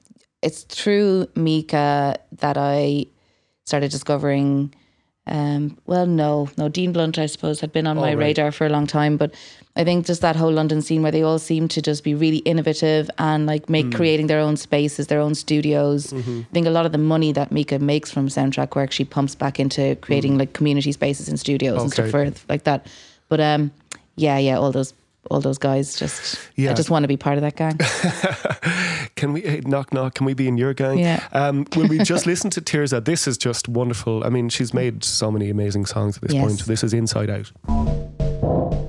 it's 0.42 0.62
through 0.64 1.28
Mica 1.34 2.18
that 2.38 2.56
I 2.56 3.06
started 3.64 3.90
discovering. 3.90 4.74
Um, 5.26 5.76
well, 5.84 6.06
no, 6.06 6.48
no, 6.56 6.70
Dean 6.70 6.92
Blunt, 6.92 7.18
I 7.18 7.26
suppose, 7.26 7.60
had 7.60 7.70
been 7.70 7.86
on 7.86 7.96
my 7.96 8.14
right. 8.14 8.18
radar 8.18 8.50
for 8.50 8.64
a 8.66 8.70
long 8.70 8.86
time, 8.86 9.18
but 9.18 9.34
I 9.76 9.84
think 9.84 10.06
just 10.06 10.22
that 10.22 10.36
whole 10.36 10.50
London 10.50 10.80
scene 10.80 11.02
where 11.02 11.12
they 11.12 11.22
all 11.22 11.38
seem 11.38 11.68
to 11.68 11.82
just 11.82 12.02
be 12.02 12.14
really 12.14 12.38
innovative 12.38 13.10
and 13.18 13.44
like 13.44 13.68
make 13.68 13.94
creating 13.94 14.26
their 14.26 14.40
own 14.40 14.56
spaces, 14.56 15.08
their 15.08 15.20
own 15.20 15.34
studios. 15.34 16.14
I 16.14 16.46
think 16.54 16.66
a 16.66 16.70
lot 16.70 16.86
of 16.86 16.92
the 16.92 16.98
money 16.98 17.30
that 17.32 17.52
Mica 17.52 17.78
makes 17.78 18.10
from 18.10 18.28
soundtrack 18.28 18.74
work, 18.74 18.90
she 18.90 19.04
pumps 19.04 19.34
back 19.34 19.60
into 19.60 19.96
creating 19.96 20.38
like 20.38 20.54
community 20.54 20.92
spaces 20.92 21.28
and 21.28 21.38
studios 21.38 21.82
and 21.82 21.92
stuff 21.92 22.06
Okay. 22.06 22.30
for 22.30 22.40
like 22.48 22.64
that. 22.64 22.86
But 23.28 23.40
um, 23.40 23.70
yeah, 24.16 24.38
yeah, 24.38 24.56
all 24.56 24.72
those 24.72 24.94
all 25.30 25.40
those 25.40 25.58
guys 25.58 25.94
just 25.96 26.38
Yeah. 26.56 26.70
I 26.70 26.74
just 26.74 26.90
want 26.90 27.04
to 27.04 27.08
be 27.08 27.16
part 27.16 27.38
of 27.38 27.42
that 27.42 27.56
gang. 27.56 27.78
Can 29.16 29.32
we 29.32 29.40
hey, 29.42 29.60
knock 29.64 29.92
knock? 29.92 30.14
Can 30.14 30.26
we 30.26 30.34
be 30.34 30.46
in 30.48 30.58
your 30.58 30.74
gang? 30.74 30.98
Yeah. 30.98 31.26
Um, 31.32 31.66
when 31.74 31.88
we 31.88 31.98
just 31.98 32.26
listen 32.32 32.50
to 32.50 32.60
Tirzah, 32.60 33.04
this 33.04 33.26
is 33.26 33.36
just 33.38 33.68
wonderful. 33.68 34.24
I 34.24 34.28
mean, 34.28 34.48
she's 34.48 34.72
made 34.72 35.04
so 35.04 35.30
many 35.30 35.50
amazing 35.50 35.86
songs 35.86 36.16
at 36.16 36.22
this 36.22 36.32
Yes. 36.34 36.44
point. 36.44 36.66
This 36.66 36.84
is 36.84 36.92
Inside 36.94 37.30
Out. 37.30 38.87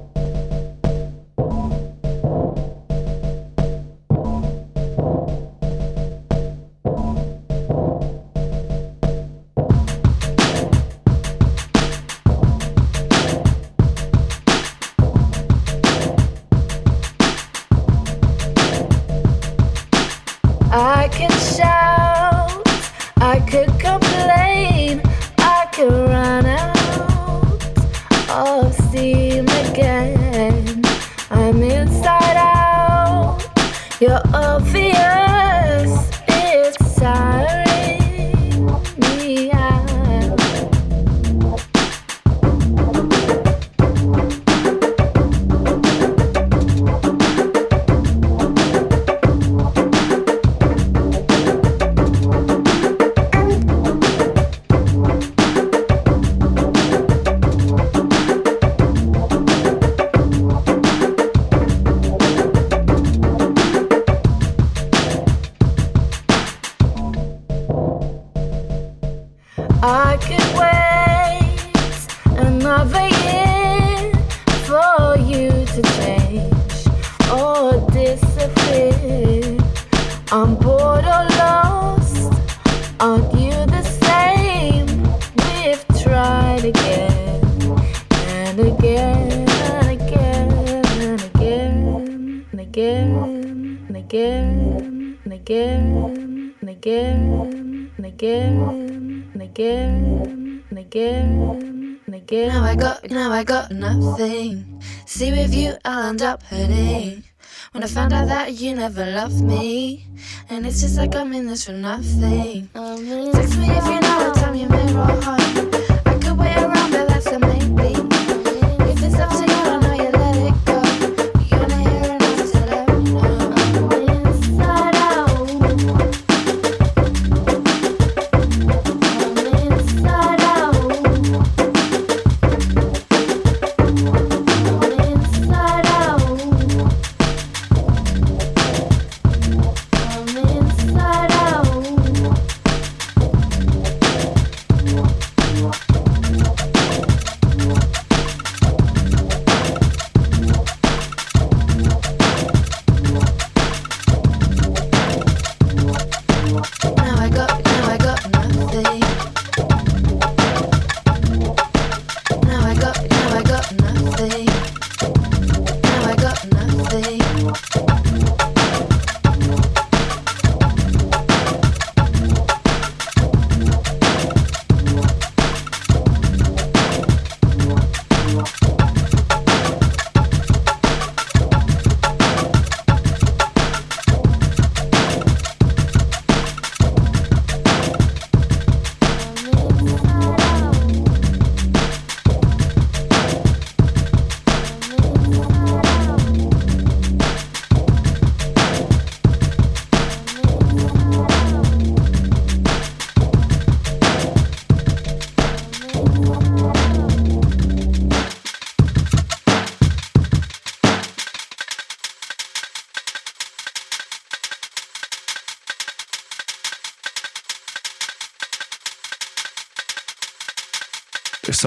again 92.80 93.86
and 93.90 93.98
again 93.98 95.20
and 95.26 95.34
again 95.34 96.56
and 96.62 96.70
again 96.70 97.92
and 97.98 98.06
again 98.06 99.30
and 99.34 99.42
again 99.42 100.64
and 100.70 100.80
again 100.80 102.00
and 102.06 102.16
again. 102.16 102.48
Now 102.48 102.64
I 102.64 102.76
got, 102.76 103.12
now 103.12 103.32
I 103.32 103.44
got 103.44 103.72
nothing. 103.72 104.82
See, 105.06 105.32
with 105.32 105.54
you 105.54 105.74
I'll 105.84 106.08
end 106.08 106.22
up 106.22 106.42
hurting. 106.44 107.26
When 107.74 107.84
I 107.84 107.88
found 107.88 108.14
out 108.14 108.30
that 108.30 108.54
you 108.54 108.76
never 108.76 109.06
loved 109.06 109.42
me, 109.42 110.08
and 110.50 110.66
it's 110.66 110.80
just 110.80 110.96
like 110.96 111.14
I'm 111.16 111.34
in 111.34 111.48
this 111.48 111.66
for 111.66 111.74
nothing. 111.74 112.70
Text 112.74 113.58
me 113.58 113.68
if 113.72 113.86
you 113.88 114.00
know, 114.00 114.32
tell 114.36 114.54
me 114.54 114.66
mirror 114.66 115.22
heart. 115.22 115.89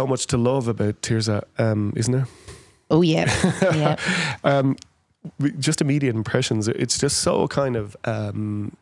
So 0.03 0.07
much 0.09 0.27
to 0.29 0.37
love 0.37 0.67
about 0.69 1.01
Tirzah, 1.03 1.45
um, 1.59 1.93
isn't 1.97 2.13
there? 2.13 2.27
Oh 2.91 3.03
yeah, 3.03 3.31
yeah. 3.63 3.97
um, 4.43 4.77
just 5.61 5.81
immediate 5.81 6.15
impressions. 6.17 6.67
It's 6.67 6.99
just 6.99 7.19
so 7.19 7.47
kind 7.47 7.77
of 7.77 7.97
um, 8.05 8.77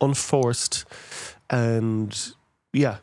unforced, 0.00 0.84
and 1.50 2.32
yeah, 2.72 2.96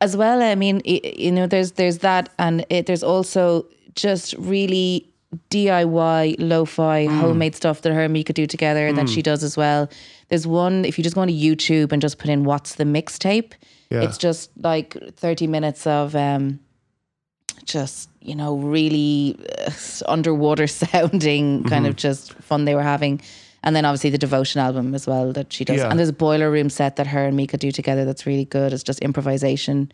as 0.00 0.16
well 0.16 0.42
i 0.42 0.54
mean 0.56 0.80
you 0.84 1.30
know 1.30 1.46
there's 1.46 1.72
there's 1.72 1.98
that 1.98 2.28
and 2.38 2.64
it, 2.70 2.86
there's 2.86 3.04
also 3.04 3.64
just 3.94 4.34
really 4.38 5.06
diy 5.50 6.34
lo-fi 6.38 7.06
Mm. 7.06 7.20
homemade 7.20 7.54
stuff 7.54 7.82
that 7.82 7.92
her 7.92 8.00
and 8.02 8.12
me 8.12 8.24
could 8.24 8.34
do 8.34 8.46
together 8.46 8.92
that 8.92 9.08
she 9.08 9.22
does 9.22 9.44
as 9.44 9.56
well 9.56 9.88
there's 10.30 10.46
one 10.48 10.84
if 10.84 10.98
you 10.98 11.04
just 11.04 11.14
go 11.14 11.20
on 11.20 11.28
to 11.28 11.34
youtube 11.34 11.92
and 11.92 12.02
just 12.02 12.18
put 12.18 12.28
in 12.28 12.42
what's 12.44 12.74
the 12.74 12.84
mixtape 12.84 13.52
Yeah. 13.90 14.02
it's 14.02 14.18
just 14.18 14.50
like 14.62 14.96
30 15.16 15.46
minutes 15.46 15.86
of 15.86 16.16
um 16.16 16.58
just 17.64 18.08
you 18.20 18.34
know 18.34 18.56
really 18.56 19.36
uh, 19.66 19.70
underwater 20.06 20.66
sounding 20.82 21.62
kind 21.64 21.84
Mm-hmm. 21.84 21.90
of 21.90 21.96
just 21.96 22.32
fun 22.34 22.64
they 22.64 22.74
were 22.74 22.82
having 22.82 23.20
and 23.64 23.76
then 23.76 23.84
obviously 23.84 24.10
the 24.10 24.18
devotion 24.18 24.60
album 24.60 24.94
as 24.94 25.06
well 25.06 25.32
that 25.32 25.52
she 25.52 25.64
does 25.64 25.76
Yeah. 25.78 25.88
and 25.90 25.98
there's 25.98 26.08
a 26.08 26.12
boiler 26.12 26.50
room 26.50 26.68
set 26.70 26.96
that 26.96 27.06
her 27.08 27.24
and 27.26 27.36
mika 27.36 27.56
do 27.56 27.70
together 27.70 28.04
that's 28.04 28.26
really 28.26 28.44
good 28.44 28.72
it's 28.72 28.82
just 28.82 28.98
improvisation 29.00 29.92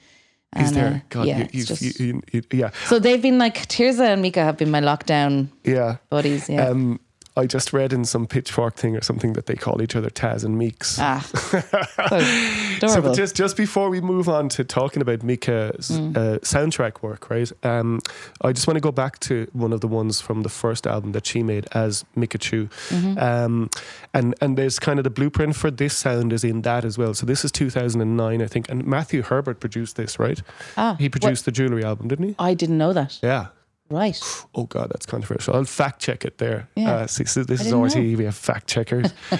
is 0.56 0.68
and, 0.68 0.76
there? 0.76 0.88
uh, 0.94 1.00
God, 1.10 1.26
yeah, 1.26 1.46
you, 1.52 1.62
just- 1.64 2.00
you, 2.00 2.22
you, 2.32 2.42
yeah, 2.52 2.70
so 2.86 2.98
they've 2.98 3.20
been 3.20 3.36
like 3.38 3.68
Tirzah 3.68 4.08
and 4.14 4.22
Mica 4.22 4.42
have 4.42 4.56
been 4.56 4.70
my 4.70 4.80
lockdown 4.80 5.48
yeah. 5.64 5.96
buddies 6.08 6.48
yeah 6.48 6.68
Um, 6.68 6.98
I 7.42 7.46
just 7.46 7.72
read 7.72 7.92
in 7.92 8.04
some 8.04 8.26
pitchfork 8.26 8.74
thing 8.76 8.96
or 8.96 9.02
something 9.02 9.32
that 9.34 9.46
they 9.46 9.54
call 9.54 9.80
each 9.82 9.94
other 9.96 10.10
Taz 10.10 10.44
and 10.44 10.58
Meeks. 10.58 10.98
ah 11.00 11.20
so 12.86 13.14
just 13.14 13.36
just 13.36 13.56
before 13.56 13.88
we 13.90 14.00
move 14.00 14.28
on 14.28 14.48
to 14.50 14.64
talking 14.64 15.02
about 15.02 15.22
Mica's 15.22 15.88
Mm. 15.90 16.16
uh, 16.16 16.38
soundtrack 16.40 17.02
work, 17.02 17.30
right? 17.30 17.50
Um, 17.62 18.00
I 18.42 18.52
just 18.52 18.66
want 18.66 18.76
to 18.76 18.80
go 18.80 18.92
back 18.92 19.18
to 19.20 19.46
one 19.52 19.72
of 19.72 19.80
the 19.80 19.88
ones 19.88 20.20
from 20.20 20.42
the 20.42 20.48
first 20.48 20.86
album 20.86 21.12
that 21.12 21.26
she 21.26 21.42
made 21.42 21.66
as 21.72 22.04
Micachu, 22.16 22.68
Mm-hmm. 22.90 23.18
um, 23.18 23.70
and 24.14 24.34
and 24.40 24.56
there's 24.58 24.78
kind 24.78 24.98
of 25.00 25.04
the 25.04 25.10
blueprint 25.10 25.56
for 25.56 25.70
this 25.70 25.94
sound 25.96 26.32
is 26.32 26.44
in 26.44 26.62
that 26.62 26.84
as 26.84 26.98
well. 26.98 27.14
So 27.14 27.26
this 27.26 27.44
is 27.44 27.52
2009, 27.52 28.42
I 28.42 28.46
think, 28.46 28.68
and 28.70 28.84
Matthew 28.86 29.22
Herbert 29.22 29.60
produced 29.60 29.96
this, 29.96 30.18
right? 30.18 30.42
ah 30.76 30.96
He 30.98 31.08
produced 31.08 31.44
the 31.44 31.52
Jewelry 31.52 31.84
album, 31.84 32.08
didn't 32.08 32.28
he? 32.28 32.34
I 32.38 32.54
didn't 32.54 32.78
know 32.78 32.92
that 32.92 33.18
Yeah. 33.22 33.46
Right 33.90 34.46
Oh 34.54 34.64
God, 34.64 34.90
that's 34.90 35.06
controversial. 35.06 35.54
I'll 35.54 35.64
fact 35.64 36.00
check 36.00 36.24
it 36.24 36.38
there. 36.38 36.68
Yeah. 36.74 36.90
Uh, 36.92 37.06
see, 37.06 37.24
so 37.24 37.44
this 37.44 37.60
I 37.60 37.64
is 37.64 37.94
didn't 37.94 38.18
We 38.18 38.24
have 38.24 38.34
fact 38.34 38.66
checkers. 38.66 39.12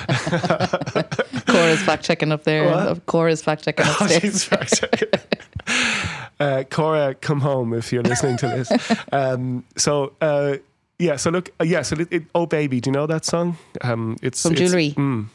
Cora's 1.46 1.82
fact 1.82 2.04
checking 2.04 2.32
up 2.32 2.44
there 2.44 2.64
What? 2.64 3.06
Cora's 3.06 3.42
fact 3.42 3.64
checking 3.64 3.86
Oh, 3.88 3.96
upstairs 4.00 4.20
she's 4.22 4.44
fact 4.44 4.74
checking. 4.80 5.08
uh, 6.40 6.64
Cora, 6.70 7.14
come 7.14 7.40
home 7.40 7.74
if 7.74 7.92
you're 7.92 8.02
listening 8.02 8.36
to 8.38 8.48
this. 8.48 8.70
Um, 9.12 9.64
so. 9.76 10.12
Uh, 10.20 10.56
yeah, 11.00 11.14
so 11.14 11.30
look, 11.30 11.50
uh, 11.60 11.64
yeah, 11.64 11.82
so 11.82 11.94
it, 11.94 12.08
it, 12.10 12.22
oh 12.34 12.46
baby, 12.46 12.80
do 12.80 12.90
you 12.90 12.92
know 12.92 13.06
that 13.06 13.24
song? 13.24 13.56
Um, 13.82 14.16
it's 14.20 14.42
From 14.42 14.54
it's- 14.54 14.68
Jewelry. 14.68 14.94
Mm. 14.96 15.26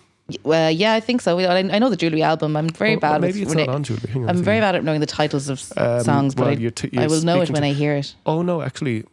Well 0.44 0.72
yeah 0.72 0.94
I 0.94 1.00
think 1.02 1.22
so 1.22 1.38
I, 1.40 1.58
I 1.58 1.80
know 1.80 1.90
the 1.90 1.98
Jewelry 1.98 2.24
album 2.24 2.56
I'm 2.56 2.70
very 2.70 2.96
Oh, 2.96 3.00
bad 3.00 3.22
maybe 3.22 3.40
with 3.42 3.50
it's 3.50 3.56
not 3.56 3.64
it- 3.64 3.70
on 3.70 3.84
Jewelry. 3.84 4.10
Hang 4.12 4.24
on 4.24 4.30
I'm 4.30 4.44
very 4.44 4.60
bad 4.60 4.76
at 4.76 4.84
knowing 4.84 5.00
the 5.02 5.06
titles 5.06 5.50
of 5.50 5.62
Um, 5.78 6.00
songs 6.02 6.34
but 6.36 6.44
well, 6.44 6.52
I, 6.52 6.58
you're 6.58 6.72
t- 6.72 6.98
I 6.98 7.08
will 7.08 7.22
know 7.24 7.42
it 7.42 7.50
when 7.50 7.64
I 7.64 7.74
hear 7.74 7.96
it 7.96 8.16
Oh 8.26 8.42
no, 8.42 8.62
actually, 8.62 9.04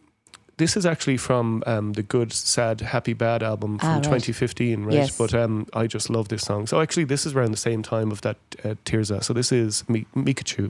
this 0.57 0.77
is 0.77 0.85
actually 0.85 1.17
from 1.17 1.63
um, 1.65 1.93
the 1.93 2.03
Good, 2.03 2.31
Sad, 2.31 2.81
Happy, 2.81 3.13
Bad 3.13 3.41
album 3.41 3.79
from 3.79 3.89
Ah, 3.89 3.93
right. 3.95 4.03
2015, 4.03 4.83
right? 4.83 4.93
Yes. 4.93 5.17
But 5.17 5.33
um, 5.33 5.65
I 5.73 5.87
just 5.87 6.07
love 6.09 6.27
this 6.27 6.43
song. 6.43 6.67
So 6.67 6.79
actually, 6.79 7.05
this 7.05 7.25
is 7.25 7.33
around 7.33 7.49
the 7.51 7.57
same 7.57 7.81
time 7.81 8.11
of 8.11 8.21
that 8.21 8.37
uh, 8.63 8.75
Tirzah. 8.85 9.23
So 9.23 9.33
this 9.33 9.51
is 9.51 9.83
Mi- 9.89 10.05
Micachu. 10.15 10.69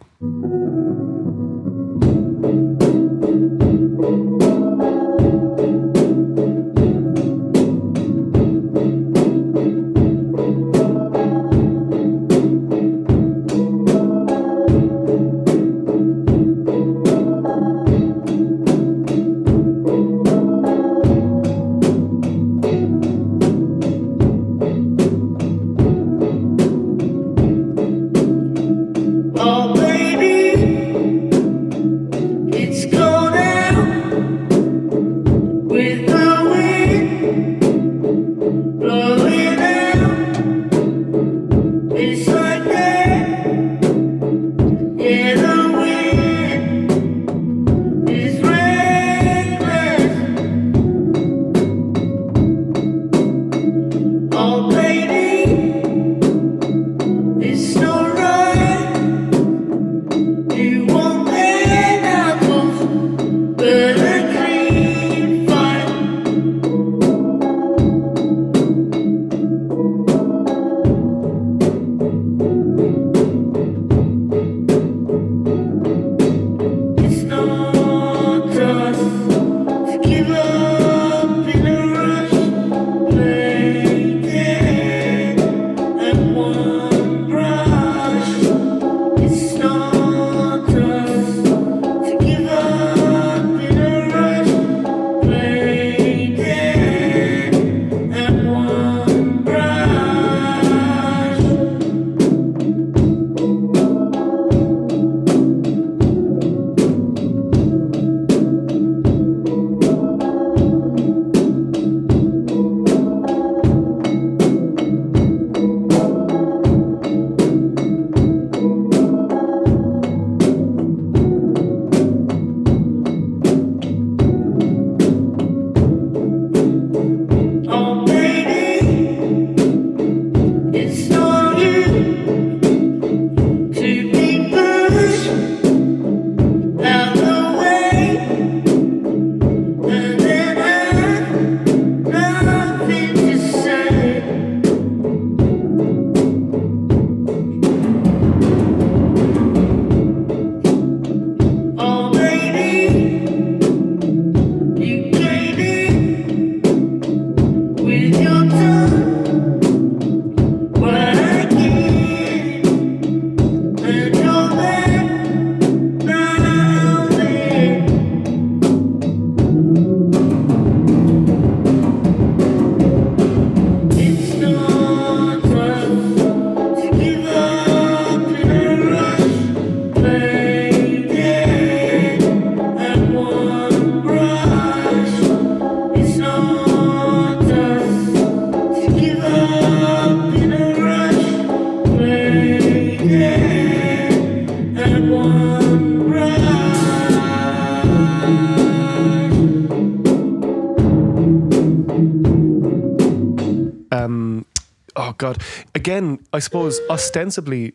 Suppose 206.41 206.79
ostensibly 206.89 207.73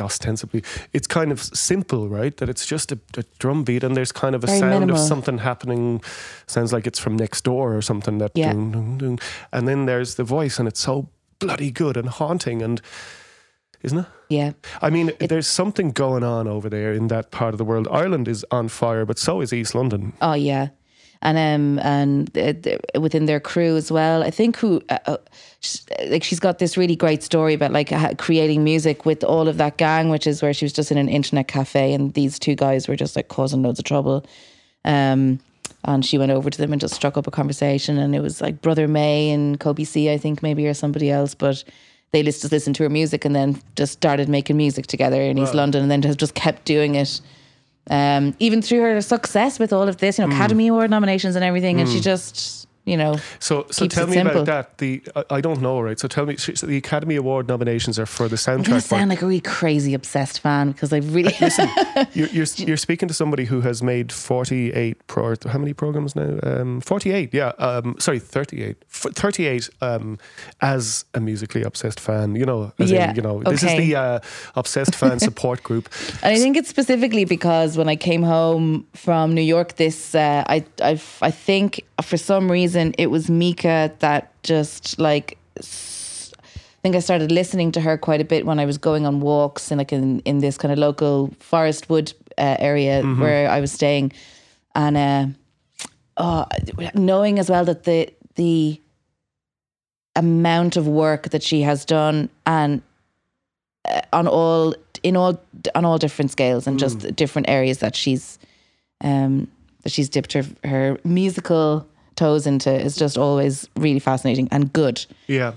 ostensibly 0.00 0.62
it's 0.92 1.08
kind 1.08 1.32
of 1.32 1.40
simple 1.42 2.08
right 2.08 2.36
that 2.36 2.48
it's 2.48 2.64
just 2.64 2.92
a, 2.92 2.98
a 3.16 3.24
drum 3.40 3.64
beat 3.64 3.82
and 3.82 3.96
there's 3.96 4.12
kind 4.12 4.34
of 4.36 4.44
a 4.44 4.46
Very 4.46 4.60
sound 4.60 4.74
minimal. 4.80 4.94
of 4.94 5.00
something 5.08 5.38
happening 5.38 6.00
sounds 6.46 6.72
like 6.72 6.86
it's 6.86 7.00
from 7.00 7.16
next 7.16 7.42
door 7.42 7.74
or 7.76 7.82
something 7.82 8.18
that 8.18 8.30
Yeah. 8.36 8.52
dun, 8.52 8.70
dun, 8.72 8.98
dun. 8.98 9.18
and 9.52 9.66
then 9.66 9.86
there's 9.86 10.14
the 10.14 10.22
voice 10.22 10.60
and 10.60 10.68
it's 10.68 10.78
so 10.80 11.08
bloody 11.40 11.72
good 11.72 11.96
and 11.96 12.08
haunting 12.08 12.62
and 12.62 12.80
isn't 13.82 13.98
it 13.98 14.06
Yeah. 14.28 14.52
I 14.82 14.90
mean, 14.90 15.10
there's 15.18 15.46
something 15.48 15.90
going 15.92 16.22
on 16.22 16.46
over 16.46 16.68
there 16.68 16.92
in 16.92 17.08
that 17.08 17.30
part 17.32 17.54
of 17.54 17.58
the 17.58 17.64
world. 17.64 17.88
Ireland 17.90 18.28
is 18.28 18.44
on 18.52 18.68
fire, 18.68 19.04
but 19.06 19.18
so 19.18 19.40
is 19.40 19.52
East 19.52 19.74
London. 19.74 20.12
Oh 20.20 20.34
yeah, 20.34 20.68
and 21.22 21.38
um 21.38 21.78
and 21.84 22.36
uh, 22.38 23.00
within 23.00 23.26
their 23.26 23.40
crew 23.40 23.76
as 23.76 23.90
well. 23.90 24.22
I 24.22 24.30
think 24.30 24.56
who 24.56 24.82
uh, 24.88 24.98
uh, 25.06 25.16
sh- 25.60 25.80
like 26.08 26.22
she's 26.22 26.40
got 26.40 26.58
this 26.58 26.76
really 26.76 26.96
great 26.96 27.22
story 27.22 27.54
about 27.54 27.72
like 27.72 27.90
creating 28.18 28.64
music 28.64 29.04
with 29.04 29.24
all 29.24 29.48
of 29.48 29.56
that 29.56 29.76
gang, 29.76 30.10
which 30.10 30.26
is 30.26 30.42
where 30.42 30.54
she 30.54 30.64
was 30.64 30.72
just 30.72 30.90
in 30.90 30.98
an 30.98 31.08
internet 31.08 31.48
cafe 31.48 31.92
and 31.92 32.14
these 32.14 32.38
two 32.38 32.54
guys 32.54 32.88
were 32.88 32.96
just 32.96 33.16
like 33.16 33.28
causing 33.28 33.62
loads 33.62 33.78
of 33.78 33.84
trouble. 33.84 34.24
Um, 34.84 35.40
and 35.84 36.04
she 36.04 36.18
went 36.18 36.32
over 36.32 36.50
to 36.50 36.58
them 36.58 36.72
and 36.72 36.80
just 36.80 36.94
struck 36.94 37.16
up 37.16 37.26
a 37.26 37.30
conversation, 37.30 37.98
and 37.98 38.14
it 38.14 38.20
was 38.20 38.40
like 38.40 38.62
Brother 38.62 38.88
May 38.88 39.30
and 39.30 39.60
Coby 39.60 39.86
Sey, 39.86 40.12
I 40.12 40.18
think 40.18 40.42
maybe 40.42 40.66
or 40.66 40.74
somebody 40.74 41.10
else, 41.10 41.34
but. 41.34 41.64
They 42.10 42.22
just 42.22 42.50
listened 42.50 42.74
to 42.76 42.84
her 42.84 42.88
music 42.88 43.26
and 43.26 43.36
then 43.36 43.60
just 43.76 43.92
started 43.92 44.30
making 44.30 44.56
music 44.56 44.86
together 44.86 45.20
in 45.20 45.36
East 45.36 45.52
London, 45.52 45.82
and 45.82 45.90
then 45.90 46.00
just 46.00 46.34
kept 46.34 46.64
doing 46.64 46.94
it 46.94 47.20
um, 47.90 48.34
even 48.38 48.60
through 48.62 48.80
her 48.82 49.00
success 49.00 49.58
with 49.58 49.72
all 49.72 49.88
of 49.88 49.96
this, 49.98 50.18
you 50.18 50.24
Mm. 50.24 50.28
know, 50.30 50.34
Academy 50.36 50.68
Award 50.68 50.90
nominations 50.90 51.34
and 51.36 51.44
everything, 51.44 51.80
and 51.80 51.88
she 51.88 52.00
just, 52.00 52.67
you 52.88 52.96
know, 52.96 53.18
So, 53.38 53.66
so 53.70 53.86
tell 53.86 54.06
me 54.06 54.14
simple. 54.14 54.42
about 54.42 54.46
that. 54.46 54.78
The 54.78 55.02
I, 55.14 55.36
I 55.36 55.40
don't 55.40 55.60
know, 55.60 55.80
right? 55.80 55.98
So 56.00 56.08
tell 56.08 56.26
me, 56.26 56.36
so 56.36 56.66
the 56.66 56.76
Academy 56.76 57.16
Award 57.16 57.48
nominations 57.48 57.98
are 57.98 58.06
for 58.06 58.28
the 58.28 58.36
soundtrack. 58.36 58.66
Gonna 58.68 58.80
sound 58.80 59.10
like 59.10 59.22
a 59.22 59.26
really 59.26 59.40
crazy 59.40 59.94
obsessed 59.94 60.40
fan 60.40 60.72
because 60.72 60.92
I 60.92 60.98
really 60.98 61.34
you're, 62.14 62.28
you're 62.28 62.46
you're 62.56 62.76
speaking 62.76 63.08
to 63.08 63.14
somebody 63.14 63.44
who 63.44 63.60
has 63.60 63.82
made 63.82 64.12
48 64.12 65.06
pro 65.06 65.34
how 65.46 65.58
many 65.58 65.74
programs 65.74 66.14
now 66.16 66.38
um 66.42 66.80
48 66.80 67.34
yeah 67.34 67.52
um 67.58 67.96
sorry 67.98 68.18
38 68.18 68.76
F- 68.90 69.12
38 69.14 69.68
um 69.80 70.18
as 70.60 71.04
a 71.14 71.20
musically 71.20 71.62
obsessed 71.62 72.00
fan 72.00 72.34
you 72.36 72.44
know 72.46 72.72
as 72.78 72.90
Yeah, 72.90 73.10
in, 73.10 73.16
you 73.16 73.22
know 73.22 73.42
this 73.42 73.62
is 73.62 73.74
the 73.76 73.96
uh, 73.96 74.20
obsessed 74.54 74.94
fan 74.94 75.18
support 75.28 75.62
group 75.62 75.88
And 76.22 76.34
I 76.34 76.38
think 76.38 76.56
it's 76.56 76.68
specifically 76.68 77.24
because 77.24 77.76
when 77.76 77.88
I 77.88 77.96
came 77.96 78.22
home 78.22 78.86
from 78.94 79.34
New 79.34 79.42
York, 79.54 79.76
this 79.76 80.14
uh, 80.14 80.44
I 80.46 80.64
I 80.80 80.92
I 81.22 81.30
think 81.30 81.84
for 82.02 82.16
some 82.16 82.50
reason 82.50 82.94
it 82.98 83.08
was 83.08 83.30
Mica 83.30 83.92
that 83.98 84.32
just 84.42 84.98
like 84.98 85.38
I 85.58 86.80
think 86.82 86.94
I 86.94 87.00
started 87.00 87.32
listening 87.32 87.72
to 87.72 87.80
her 87.80 87.98
quite 87.98 88.20
a 88.20 88.24
bit 88.24 88.46
when 88.46 88.60
I 88.60 88.64
was 88.64 88.78
going 88.78 89.04
on 89.04 89.20
walks 89.20 89.72
in 89.72 89.78
like 89.78 89.92
in 89.92 90.20
in 90.20 90.38
this 90.38 90.56
kind 90.56 90.72
of 90.72 90.78
local 90.78 91.34
forest 91.40 91.90
wood 91.90 92.12
uh, 92.38 92.56
area 92.60 93.02
where 93.02 93.50
I 93.50 93.60
was 93.60 93.72
staying, 93.72 94.12
and 94.76 94.96
uh, 94.96 95.26
oh, 96.16 96.46
knowing 96.94 97.40
as 97.40 97.50
well 97.50 97.64
that 97.64 97.82
the 97.82 98.08
the 98.36 98.80
amount 100.14 100.76
of 100.76 100.86
work 100.86 101.30
that 101.30 101.42
she 101.42 101.62
has 101.62 101.84
done 101.84 102.28
and 102.46 102.82
uh, 103.84 104.00
on 104.12 104.28
all 104.28 104.74
in 105.02 105.16
all 105.16 105.40
on 105.74 105.84
all 105.84 105.98
different 105.98 106.30
scales 106.30 106.66
and 106.66 106.78
just 106.78 107.14
different 107.16 107.48
areas 107.48 107.78
that 107.78 107.94
she's 107.96 108.38
um 109.02 109.48
that 109.82 109.92
she's 109.92 110.08
dipped 110.08 110.32
her 110.32 110.44
her 110.64 110.98
musical 111.04 111.86
toes 112.16 112.46
into 112.46 112.70
is 112.72 112.96
just 112.96 113.16
always 113.18 113.68
really 113.76 114.00
fascinating 114.00 114.48
and 114.50 114.72
good. 114.72 115.04
yeah 115.28 115.52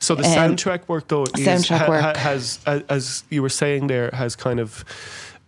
so 0.00 0.14
the 0.16 0.24
Um, 0.24 0.32
soundtrack 0.56 0.88
work 0.88 1.06
though 1.08 1.24
is, 1.38 1.46
soundtrack 1.46 1.88
work. 1.88 2.16
has 2.16 2.58
as 2.66 3.22
you 3.30 3.40
were 3.42 3.48
saying 3.62 3.86
there 3.86 4.10
has 4.12 4.34
kind 4.36 4.58
of 4.60 4.84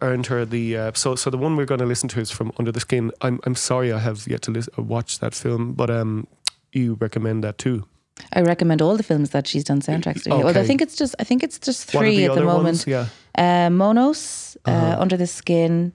earned 0.00 0.26
her 0.26 0.44
the 0.44 0.76
uh, 0.76 0.92
so 0.94 1.16
so 1.16 1.30
the 1.30 1.38
one 1.38 1.56
we're 1.56 1.66
going 1.66 1.80
to 1.80 1.86
listen 1.86 2.08
to 2.10 2.20
is 2.20 2.30
from 2.30 2.52
Under 2.58 2.70
the 2.72 2.80
Skin 2.80 3.10
I'm 3.20 3.40
I'm 3.46 3.54
sorry 3.56 3.92
I 3.92 3.98
have 3.98 4.26
yet 4.28 4.42
to 4.42 4.50
uh, 4.52 4.82
watch 4.82 5.18
that 5.18 5.34
film 5.34 5.72
but 5.72 5.90
um 5.90 6.26
you 6.72 6.96
recommend 7.00 7.42
that 7.44 7.58
too 7.58 7.84
I 8.32 8.42
recommend 8.42 8.80
all 8.80 8.96
the 8.96 9.02
films 9.02 9.30
that 9.30 9.48
she's 9.48 9.64
done 9.64 9.80
soundtracks 9.80 10.22
to. 10.22 10.30
Well, 10.30 10.56
I 10.58 10.64
think 10.64 10.80
it's 10.80 10.94
just 10.94 11.16
I 11.18 11.24
think 11.24 11.42
it's 11.42 11.58
just 11.58 11.90
three 11.90 12.16
the 12.18 12.26
at 12.26 12.34
the 12.36 12.44
moment. 12.44 12.64
ones 12.64 12.86
yeah 12.86 13.06
Uh, 13.36 13.70
Monos, 13.70 14.56
uh 14.66 14.70
Uh-huh. 14.70 15.02
Under 15.02 15.16
the 15.18 15.26
Skin, 15.26 15.92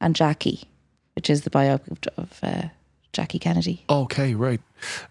and 0.00 0.14
Jackie, 0.14 0.58
which 1.16 1.28
is 1.30 1.42
the 1.42 1.50
biopic 1.50 2.06
of, 2.16 2.24
of 2.24 2.38
uh, 2.42 2.68
Jackie 3.12 3.38
Kennedy. 3.38 3.82
Okay, 3.88 4.34
right. 4.34 4.60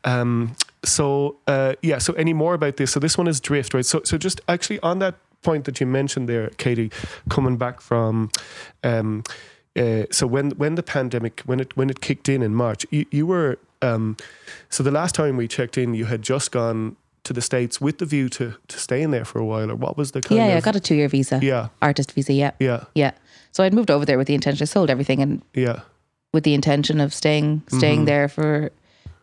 Um, 0.04 0.56
so 0.84 1.36
uh, 1.48 1.74
yeah. 1.82 1.98
So 1.98 2.14
any 2.14 2.34
more 2.34 2.54
about 2.54 2.78
this? 2.78 2.92
So 2.92 3.00
this 3.00 3.18
one 3.18 3.28
is 3.28 3.40
Drift, 3.42 3.74
right? 3.74 3.86
So 3.86 4.02
so 4.06 4.18
just 4.18 4.40
actually 4.48 4.80
on 4.82 5.00
that 5.00 5.16
point 5.42 5.66
that 5.66 5.80
you 5.80 5.88
mentioned 5.88 6.30
there, 6.30 6.50
Katie, 6.58 6.92
coming 7.30 7.58
back 7.58 7.82
from. 7.82 8.32
Um, 8.84 9.24
uh, 9.76 10.04
so 10.12 10.26
when 10.26 10.52
when 10.52 10.76
the 10.76 10.84
pandemic 10.84 11.42
when 11.46 11.60
it 11.60 11.76
when 11.76 11.90
it 11.90 12.00
kicked 12.00 12.30
in 12.30 12.42
in 12.42 12.56
March, 12.56 12.86
you, 12.92 13.06
you 13.12 13.26
were 13.26 13.58
um, 13.82 14.16
so 14.70 14.84
the 14.84 14.92
last 14.92 15.16
time 15.16 15.36
we 15.36 15.48
checked 15.48 15.78
in, 15.78 15.94
you 15.94 16.06
had 16.06 16.22
just 16.22 16.52
gone 16.52 16.96
to 17.24 17.34
the 17.34 17.42
states 17.42 17.82
with 17.82 17.98
the 17.98 18.06
view 18.06 18.30
to 18.30 18.54
to 18.68 18.80
staying 18.80 19.12
there 19.12 19.26
for 19.26 19.40
a 19.40 19.46
while, 19.46 19.70
or 19.72 19.76
what 19.76 19.98
was 19.98 20.12
the 20.12 20.22
kind 20.22 20.38
Yeah, 20.38 20.48
yeah, 20.50 20.58
I 20.58 20.62
got 20.62 20.76
a 20.76 20.80
two 20.80 20.96
year 20.96 21.10
visa. 21.10 21.40
yeah 21.42 21.70
Artist 21.82 22.12
visa, 22.14 22.34
yeah. 22.34 22.52
yeah 22.60 22.86
Yeah. 22.94 23.12
So 23.52 23.64
I'd 23.64 23.74
moved 23.74 23.90
over 23.90 24.06
there 24.06 24.18
with 24.18 24.28
the 24.28 24.36
intention, 24.36 24.64
I 24.64 24.66
sold 24.66 24.90
everything 24.90 25.22
and 25.22 25.42
yeah 25.54 25.82
with 26.36 26.44
the 26.44 26.54
intention 26.54 27.00
of 27.02 27.14
staying 27.14 27.62
staying 27.68 28.00
Mm-hmm. 28.00 28.06
there 28.12 28.28
for 28.28 28.70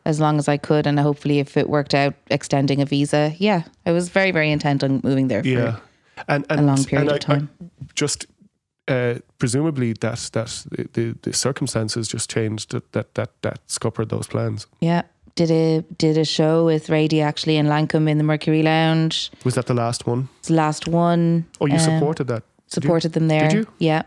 as 0.04 0.18
long 0.18 0.38
as 0.38 0.48
I 0.48 0.56
could 0.58 0.86
and 0.86 0.98
hopefully 0.98 1.38
if 1.38 1.56
it 1.56 1.68
worked 1.68 1.94
out 1.94 2.14
extending 2.30 2.80
a 2.82 2.84
visa. 2.86 3.32
Yeah. 3.38 3.62
I 3.86 3.92
was 3.92 4.08
very, 4.08 4.32
very 4.32 4.50
intent 4.50 4.82
on 4.82 5.00
moving 5.04 5.28
there 5.28 5.42
for 5.42 5.48
yeah, 5.48 5.76
and 6.26 6.44
and 6.50 6.66
long 6.66 6.84
period 6.84 7.08
and 7.08 7.10
of 7.10 7.30
I- 7.30 7.34
I 7.34 7.36
time. 7.38 7.48
just 7.94 8.26
uh, 8.88 9.14
presumably 9.38 9.92
that 10.00 10.30
that 10.32 10.50
the, 10.94 11.14
the, 11.22 11.32
circumstances 11.32 12.08
just 12.08 12.28
changed 12.32 12.70
that 12.70 12.90
that 12.92 13.14
that 13.14 13.30
that 13.42 13.58
scuppered 13.66 14.08
those 14.08 14.26
plans. 14.28 14.66
yeah. 14.80 15.02
Did 15.34 15.50
a 15.50 15.82
did 15.98 16.18
a 16.18 16.24
show 16.24 16.66
with 16.66 16.88
Radie 16.88 17.22
actually 17.22 17.56
in 17.56 17.66
Lankum 17.66 18.06
in 18.08 18.18
the 18.18 18.24
Mercury 18.24 18.62
Lounge. 18.62 19.30
Was 19.44 19.54
that 19.54 19.64
the 19.66 19.74
last 19.74 20.06
one? 20.06 20.28
It's 20.40 20.48
the 20.48 20.54
last 20.54 20.86
one. 20.88 21.44
Oh, 21.60 21.66
you 21.66 21.74
Um, 21.78 21.80
supported 21.80 22.26
that. 22.26 22.42
Did 22.42 22.84
you? 22.84 22.88
supported 22.88 23.12
them 23.12 23.28
there. 23.28 23.48
Did 23.48 23.58
you? 23.58 23.66
Yeah. 23.78 24.02